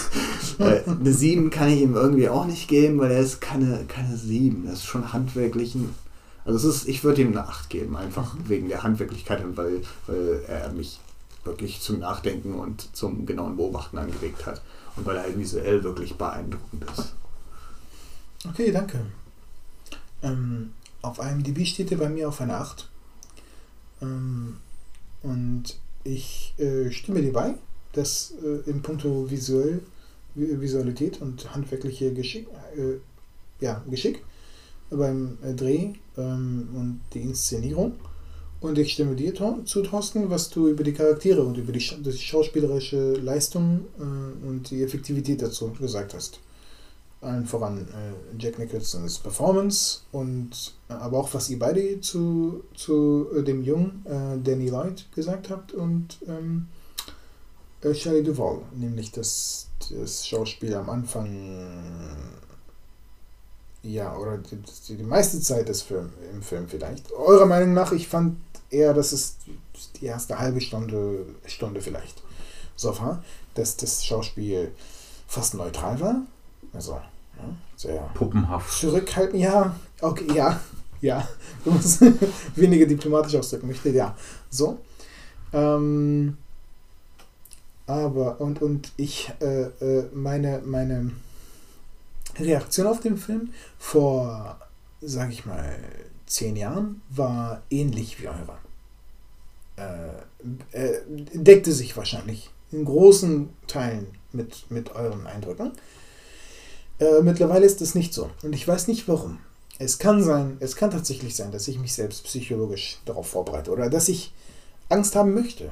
Äh, 0.59 0.89
eine 0.89 1.13
7 1.13 1.51
kann 1.51 1.69
ich 1.69 1.83
ihm 1.83 1.95
irgendwie 1.95 2.31
auch 2.31 2.47
nicht 2.47 2.67
geben, 2.67 2.99
weil 2.99 3.11
er 3.11 3.21
ist 3.21 3.43
keine, 3.43 3.85
keine 3.89 4.17
7. 4.17 4.65
Das 4.65 4.75
ist 4.75 4.87
schon 4.87 5.13
handwerklich 5.13 5.75
ein. 5.75 5.95
Also 6.47 6.71
es 6.71 6.77
ist, 6.77 6.89
ich 6.89 7.05
würde 7.05 7.21
ihm 7.21 7.33
eine 7.33 7.47
8 7.47 7.69
geben, 7.69 7.95
einfach 7.95 8.33
mhm. 8.33 8.49
wegen 8.49 8.69
der 8.71 8.83
Handwerklichkeit 8.83 9.45
und 9.45 9.59
weil, 9.59 9.83
weil 10.07 10.41
er 10.49 10.73
mich 10.73 10.99
wirklich 11.45 11.83
zum 11.83 11.99
Nachdenken 11.99 12.55
und 12.55 12.97
zum 12.97 13.27
genauen 13.27 13.57
Beobachten 13.57 13.99
angeregt 13.99 14.47
hat. 14.47 14.63
Und 14.97 15.05
weil 15.05 15.17
er 15.17 15.25
halt 15.25 15.39
visuell 15.39 15.85
wirklich 15.85 16.15
beeindruckend 16.15 16.85
ist. 16.97 17.15
Okay, 18.49 18.73
danke. 18.73 19.01
Ähm, 20.27 20.73
auf 21.03 21.19
IMDb 21.19 21.65
steht 21.65 21.93
er 21.93 21.99
bei 21.99 22.09
mir 22.09 22.29
auf 22.29 22.41
einer 22.41 22.61
8. 22.61 22.89
Ähm, 24.03 24.57
und 25.23 25.79
ich 26.05 26.55
äh, 26.59 26.91
stimme 26.91 27.23
dir 27.23 27.33
bei, 27.33 27.55
dass 27.93 28.35
äh, 28.43 28.69
in 28.69 28.83
puncto 28.83 29.31
visuell, 29.31 29.81
Visualität 30.35 31.23
und 31.23 31.55
handwerkliche 31.55 32.13
Geschick, 32.13 32.47
äh, 32.77 33.65
ja, 33.65 33.83
Geschick 33.89 34.23
beim 34.91 35.39
äh, 35.43 35.55
Dreh 35.55 35.95
ähm, 36.19 36.69
und 36.75 37.01
die 37.15 37.23
Inszenierung. 37.23 37.95
Und 38.61 38.79
ich 38.79 38.93
stimme 38.93 39.15
dir 39.15 39.35
zu, 39.65 39.83
Thorsten, 39.83 40.31
was 40.31 40.51
du 40.51 40.69
über 40.69 40.83
die 40.83 40.93
Charaktere 40.93 41.43
und 41.43 41.57
über 41.57 41.73
die, 41.73 41.79
die 41.79 42.13
schauspielerische 42.13 43.15
Leistung 43.15 43.87
äh, 43.99 44.47
und 44.47 44.71
die 44.71 44.83
Effektivität 44.83 45.43
dazu 45.43 45.71
gesagt 45.73 46.15
hast 46.15 46.41
allen 47.27 47.47
voran 47.47 47.89
äh, 47.89 48.43
Jack 48.43 48.59
Nicholsons 48.59 49.19
Performance 49.19 50.01
und 50.13 50.75
äh, 50.89 50.95
aber 50.95 51.19
auch 51.19 51.35
was 51.35 51.51
ihr 51.51 51.59
beide 51.59 52.01
zu, 52.01 52.65
zu 52.75 53.29
äh, 53.37 53.43
dem 53.43 53.63
jungen 53.63 54.05
äh, 54.07 54.39
Danny 54.43 54.69
Lloyd 54.69 55.07
gesagt 55.15 55.51
habt 55.51 55.73
und 55.73 56.19
ähm, 56.27 56.69
äh, 57.83 57.93
Shelley 57.93 58.23
Duvall, 58.23 58.61
nämlich 58.75 59.13
das, 59.13 59.69
das 59.91 60.27
Schauspiel 60.27 60.75
am 60.75 60.89
Anfang 60.89 61.29
ja, 63.83 64.17
oder 64.17 64.39
die, 64.39 64.97
die 64.97 65.03
meiste 65.03 65.41
Zeit 65.41 65.69
des 65.69 65.83
Film, 65.83 66.11
im 66.33 66.43
Film 66.43 66.67
vielleicht. 66.67 67.13
Eurer 67.13 67.47
Meinung 67.47 67.73
nach, 67.73 67.93
ich 67.93 68.09
fand 68.09 68.37
eher, 68.71 68.93
dass 68.95 69.13
es 69.13 69.37
die 70.01 70.07
erste 70.07 70.39
halbe 70.39 70.61
Stunde, 70.61 71.27
Stunde 71.47 71.81
vielleicht 71.81 72.23
so 72.75 72.99
war, 72.99 73.23
dass 73.55 73.77
das 73.77 74.05
Schauspiel 74.05 74.73
fast 75.29 75.55
neutral 75.55 76.01
war 76.01 76.23
also, 76.77 77.01
sehr 77.77 78.01
puppenhaft. 78.15 78.73
Zurückhalten, 78.73 79.39
ja, 79.39 79.75
okay, 80.01 80.27
ja, 80.35 80.61
ja. 81.01 81.27
Du 81.65 81.73
musst 81.73 82.01
weniger 82.55 82.87
diplomatisch 82.87 83.35
ausdrücken 83.35 83.69
möchte, 83.69 83.91
ja. 83.91 84.17
So. 84.51 84.79
Ähm, 85.53 86.37
aber, 87.87 88.41
und, 88.41 88.63
und 88.63 88.93
ich, 88.97 89.33
äh, 89.41 89.63
äh, 89.63 90.09
meine, 90.13 90.63
meine 90.65 91.13
Reaktion 92.39 92.87
auf 92.87 93.01
den 93.01 93.17
Film 93.17 93.53
vor, 93.79 94.59
sag 95.01 95.31
ich 95.31 95.47
mal, 95.47 95.77
zehn 96.27 96.57
Jahren 96.57 97.03
war 97.11 97.63
ähnlich 97.71 98.21
wie 98.21 98.29
eure. 98.29 98.59
Äh, 99.77 100.79
äh, 100.79 101.01
deckte 101.35 101.73
sich 101.73 101.97
wahrscheinlich 101.97 102.51
in 102.73 102.85
großen 102.85 103.51
Teilen 103.67 104.09
mit, 104.33 104.71
mit 104.71 104.95
euren 104.95 105.27
Eindrücken. 105.27 105.73
Äh, 106.99 107.23
mittlerweile 107.23 107.67
ist 107.67 107.81
das 107.81 107.95
nicht 107.95 108.15
so. 108.15 108.31
Und 108.43 108.53
ich 108.53 108.67
weiß 108.67 108.89
nicht 108.89 109.09
warum. 109.09 109.39
Es 109.79 109.99
kann 109.99 110.23
sein, 110.23 110.57
es 110.61 110.77
kann 110.77 110.91
tatsächlich 110.91 111.37
sein, 111.37 111.53
dass 111.53 111.69
ich 111.69 111.79
mich 111.79 111.93
selbst 111.93 112.25
psychologisch 112.25 112.99
darauf 113.05 113.29
vorbereite 113.29 113.71
oder 113.71 113.91
dass 113.91 114.09
ich 114.09 114.33
Angst 114.89 115.15
haben 115.15 115.35
möchte 115.35 115.71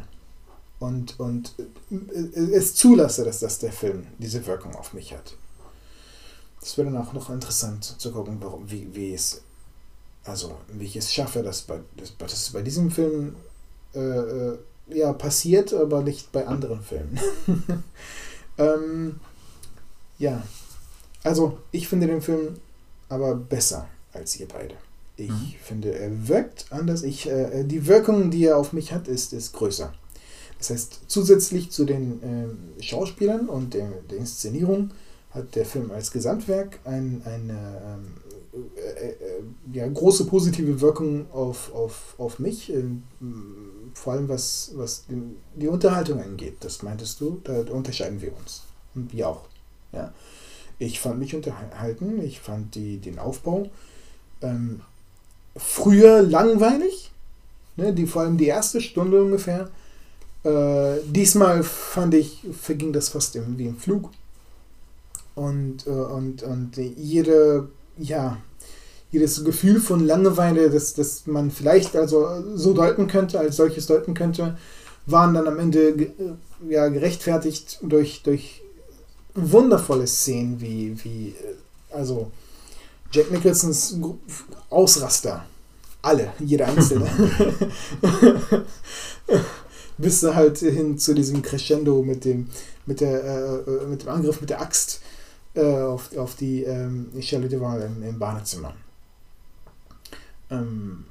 und, 0.78 1.18
und 1.18 1.54
äh, 1.90 2.40
es 2.52 2.74
zulasse, 2.74 3.24
dass 3.24 3.40
das 3.40 3.58
der 3.58 3.72
Film 3.72 4.06
diese 4.18 4.46
Wirkung 4.46 4.74
auf 4.74 4.92
mich 4.92 5.14
hat. 5.14 5.36
Das 6.60 6.76
wäre 6.76 6.90
dann 6.90 7.00
auch 7.00 7.12
noch 7.12 7.30
interessant 7.30 7.84
zu 7.84 8.12
gucken, 8.12 8.38
warum, 8.40 8.70
wie, 8.70 8.94
wie 8.94 9.14
es, 9.14 9.42
also 10.24 10.56
wie 10.68 10.84
ich 10.84 10.96
es 10.96 11.12
schaffe, 11.12 11.42
dass 11.42 11.62
bei, 11.62 11.80
dass, 11.96 12.16
dass 12.16 12.50
bei 12.50 12.62
diesem 12.62 12.90
Film 12.90 13.36
äh, 13.94 13.98
äh, 13.98 14.58
ja 14.88 15.12
passiert, 15.12 15.72
aber 15.72 16.02
nicht 16.02 16.32
bei 16.32 16.46
anderen 16.46 16.82
Filmen. 16.82 17.18
ähm, 18.58 19.20
ja, 20.18 20.42
also, 21.24 21.58
ich 21.72 21.88
finde 21.88 22.06
den 22.06 22.22
Film 22.22 22.54
aber 23.08 23.34
besser 23.34 23.88
als 24.12 24.38
ihr 24.38 24.46
beide. 24.46 24.74
Ich 25.16 25.30
mhm. 25.30 25.54
finde, 25.62 25.94
er 25.94 26.28
wirkt 26.28 26.66
anders. 26.70 27.02
Ich, 27.02 27.28
äh, 27.28 27.64
die 27.64 27.86
Wirkung, 27.86 28.30
die 28.30 28.44
er 28.46 28.58
auf 28.58 28.72
mich 28.72 28.92
hat, 28.92 29.08
ist, 29.08 29.32
ist 29.32 29.52
größer. 29.52 29.92
Das 30.58 30.70
heißt, 30.70 31.00
zusätzlich 31.08 31.70
zu 31.70 31.84
den 31.84 32.22
äh, 32.22 32.82
Schauspielern 32.82 33.48
und 33.48 33.74
der, 33.74 33.88
der, 34.10 34.18
Inszenierung 34.18 34.90
hat 35.30 35.56
der 35.56 35.66
Film 35.66 35.90
als 35.90 36.10
Gesamtwerk 36.10 36.78
ein, 36.84 37.22
eine 37.24 37.98
äh, 38.76 39.08
äh, 39.08 39.14
ja, 39.72 39.86
große 39.88 40.26
positive 40.26 40.80
Wirkung 40.80 41.26
auf, 41.32 41.74
auf, 41.74 42.14
auf 42.18 42.38
mich, 42.38 42.72
ähm, 42.72 43.02
vor 43.94 44.12
allem 44.12 44.28
was, 44.28 44.72
was 44.74 45.06
die, 45.06 45.20
die 45.60 45.68
Unterhaltung 45.68 46.20
angeht. 46.22 46.56
Das 46.60 46.82
meintest 46.82 47.20
du, 47.20 47.40
da 47.42 47.62
unterscheiden 47.72 48.20
wir 48.20 48.36
uns. 48.36 48.62
Und 48.94 49.12
wir 49.12 49.28
auch. 49.28 49.42
Ja. 49.92 50.12
Ich 50.78 51.00
fand 51.00 51.18
mich 51.18 51.34
unterhalten, 51.34 52.22
ich 52.22 52.40
fand 52.40 52.74
die, 52.74 52.98
den 52.98 53.18
Aufbau 53.18 53.70
ähm, 54.44 54.80
früher 55.56 56.22
langweilig, 56.22 57.10
ne, 57.76 57.92
die, 57.92 58.06
vor 58.06 58.22
allem 58.22 58.36
die 58.36 58.46
erste 58.46 58.80
Stunde 58.80 59.22
ungefähr. 59.22 59.70
Äh, 60.44 61.00
diesmal 61.06 61.62
fand 61.62 62.14
ich, 62.14 62.44
verging 62.60 62.92
das 62.92 63.08
fast 63.08 63.34
wie 63.34 63.66
im 63.66 63.78
Flug. 63.78 64.10
Und, 65.34 65.86
äh, 65.86 65.90
und, 65.90 66.42
und 66.42 66.76
jede, 66.76 67.68
ja, 67.98 68.38
jedes 69.10 69.44
Gefühl 69.44 69.80
von 69.80 70.04
Langeweile, 70.04 70.70
das, 70.70 70.94
das 70.94 71.26
man 71.26 71.50
vielleicht 71.50 71.96
also 71.96 72.56
so 72.56 72.72
deuten 72.72 73.06
könnte, 73.06 73.38
als 73.38 73.56
solches 73.56 73.86
deuten 73.86 74.14
könnte, 74.14 74.58
waren 75.06 75.34
dann 75.34 75.46
am 75.46 75.58
Ende 75.58 76.12
ja, 76.68 76.88
gerechtfertigt 76.88 77.78
durch, 77.82 78.22
durch 78.22 78.62
wundervolle 79.34 80.06
Szenen 80.06 80.60
wie, 80.60 81.04
wie 81.04 81.28
äh, 81.28 81.94
also 81.94 82.30
Jack 83.10 83.30
Nicholsons 83.30 83.96
Ausraster. 84.70 85.44
Alle, 86.02 86.32
jeder 86.38 86.66
einzelne. 86.66 87.08
Bis 89.98 90.22
halt 90.22 90.58
hin 90.58 90.98
zu 90.98 91.14
diesem 91.14 91.40
Crescendo 91.40 92.02
mit 92.02 92.24
dem, 92.24 92.48
mit 92.84 93.00
der, 93.00 93.24
äh, 93.24 93.86
mit 93.86 94.02
dem 94.02 94.08
Angriff 94.08 94.40
mit 94.40 94.50
der 94.50 94.60
Axt 94.60 95.00
äh, 95.54 95.62
auf, 95.62 96.14
auf 96.16 96.34
die 96.34 96.64
ähm, 96.64 97.10
Shelley 97.20 97.48
Duvall 97.48 97.82
im, 97.82 98.02
im 98.02 98.18
Badezimmer. 98.18 98.74
Ähm, 100.50 101.04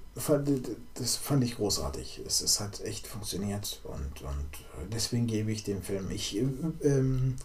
das 0.94 1.16
fand 1.16 1.44
ich 1.44 1.56
großartig. 1.56 2.22
Es, 2.28 2.41
es 2.41 2.60
hat 2.60 2.82
echt 2.82 3.08
funktioniert 3.08 3.82
und, 3.86 4.22
und 4.22 4.94
deswegen 4.94 5.26
gebe 5.26 5.52
ich 5.52 5.64
dem 5.64 5.82
Film. 5.82 6.12
Ich 6.12 6.38
ähm, 6.38 7.36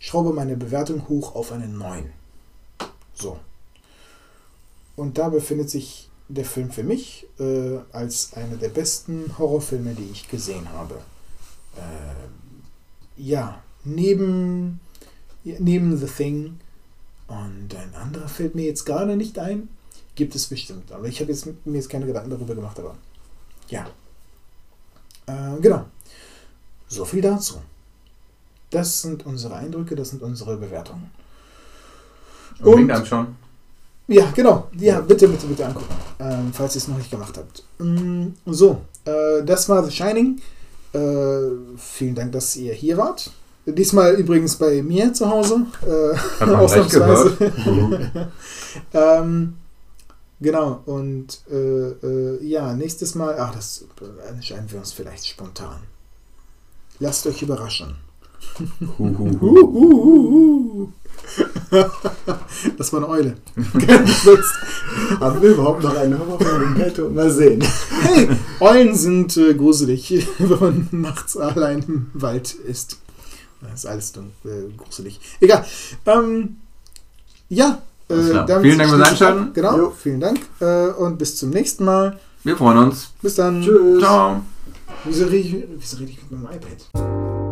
schraube 0.00 0.32
meine 0.32 0.56
Bewertung 0.56 1.06
hoch 1.08 1.36
auf 1.36 1.52
eine 1.52 1.68
9. 1.68 2.10
So. 3.14 3.38
Und 4.96 5.18
da 5.18 5.28
befindet 5.28 5.70
sich 5.70 6.10
der 6.28 6.44
Film 6.44 6.70
für 6.70 6.82
mich 6.82 7.26
äh, 7.38 7.78
als 7.92 8.32
einer 8.34 8.56
der 8.56 8.70
besten 8.70 9.38
Horrorfilme, 9.38 9.94
die 9.94 10.10
ich 10.10 10.28
gesehen 10.28 10.68
habe. 10.72 10.96
Äh, 11.76 13.22
ja, 13.22 13.62
neben, 13.84 14.80
neben 15.44 15.96
The 15.96 16.06
Thing 16.06 16.58
und 17.28 17.74
ein 17.74 17.94
anderer 17.94 18.28
fällt 18.28 18.54
mir 18.54 18.64
jetzt 18.64 18.84
gerade 18.84 19.16
nicht 19.16 19.38
ein. 19.38 19.68
Gibt 20.14 20.34
es 20.34 20.46
bestimmt, 20.46 20.92
aber 20.92 21.06
ich 21.06 21.20
habe 21.20 21.30
jetzt, 21.30 21.46
mir 21.46 21.76
jetzt 21.76 21.88
keine 21.88 22.06
Gedanken 22.06 22.30
darüber 22.30 22.54
gemacht, 22.54 22.78
aber 22.78 22.96
ja. 23.68 23.88
Äh, 25.26 25.60
genau. 25.60 25.84
So 26.88 27.04
viel 27.04 27.22
dazu. 27.22 27.60
Das 28.70 29.02
sind 29.02 29.26
unsere 29.26 29.56
Eindrücke, 29.56 29.96
das 29.96 30.10
sind 30.10 30.22
unsere 30.22 30.56
Bewertungen. 30.56 31.10
Und, 32.60 32.90
anschauen. 32.90 33.36
Ja, 34.06 34.30
genau. 34.34 34.68
Ja, 34.76 35.00
bitte, 35.00 35.28
bitte, 35.28 35.46
bitte 35.46 35.66
angucken, 35.66 35.94
ähm, 36.18 36.52
falls 36.52 36.74
ihr 36.74 36.78
es 36.78 36.88
noch 36.88 36.98
nicht 36.98 37.10
gemacht 37.10 37.36
habt. 37.36 37.62
Mm, 37.78 38.28
so, 38.46 38.82
äh, 39.04 39.42
das 39.44 39.68
war 39.68 39.84
The 39.84 39.90
Shining. 39.90 40.40
Äh, 40.92 40.98
vielen 41.76 42.14
Dank, 42.14 42.32
dass 42.32 42.56
ihr 42.56 42.74
hier 42.74 42.96
wart. 42.96 43.30
Diesmal 43.66 44.14
übrigens 44.14 44.56
bei 44.56 44.82
mir 44.82 45.12
zu 45.12 45.28
Hause. 45.30 45.66
Äh, 45.86 46.44
ausnahmsweise. 46.44 47.52
ähm, 48.92 49.54
Genau, 50.40 50.80
und 50.86 51.42
äh, 51.50 51.54
äh, 51.54 52.42
ja, 52.42 52.72
nächstes 52.72 53.14
Mal, 53.14 53.38
ach, 53.38 53.54
das 53.54 53.84
entscheiden 54.26 54.70
wir 54.70 54.78
uns 54.78 54.90
vielleicht 54.90 55.26
spontan. 55.26 55.82
Lasst 56.98 57.26
euch 57.26 57.42
überraschen. 57.42 57.96
Das 62.76 62.92
war 62.92 63.00
eine 63.00 63.08
Eule. 63.08 63.36
Haben 65.20 65.42
wir 65.42 65.50
überhaupt 65.50 65.82
noch 65.82 65.96
eine 65.96 66.18
Horrorfilm 66.18 66.62
im 66.62 66.74
Petto? 66.74 67.08
Mal 67.10 67.30
sehen. 67.30 67.62
Hey, 68.02 68.28
Eulen 68.60 68.94
sind 68.94 69.36
äh, 69.36 69.54
gruselig, 69.54 70.26
wenn 70.38 70.58
man 70.58 70.88
nachts 70.90 71.36
allein 71.36 71.84
im 71.86 72.06
Wald 72.14 72.52
ist. 72.54 72.98
Das 73.62 73.72
ist 73.80 73.86
alles 73.86 74.12
dun- 74.12 74.32
äh, 74.44 74.70
gruselig. 74.76 75.20
Egal. 75.40 75.64
Ähm, 76.06 76.56
ja. 77.48 77.82
Äh, 78.08 78.14
Vielen 78.62 78.78
Dank 78.78 78.90
fürs. 78.90 79.08
Einschalten. 79.08 79.52
Genau, 79.52 79.76
Jo. 79.76 79.92
vielen 79.96 80.20
Dank. 80.20 80.40
Äh, 80.60 80.88
und 80.88 81.18
bis 81.18 81.36
zum 81.36 81.50
nächsten 81.50 81.84
Mal. 81.84 82.18
Wir 82.42 82.56
freuen 82.56 82.78
uns. 82.78 83.10
Bis 83.22 83.34
dann. 83.36 83.62
Tschüss. 83.62 84.00
Ciao. 84.00 84.40
Wieso 85.04 85.24
rede 85.26 85.36
ich, 85.36 85.56
wieso 85.78 85.96
rede 85.98 86.10
ich 86.10 86.18
mit 86.30 86.42
meinem 86.42 86.54
iPad? 86.56 87.48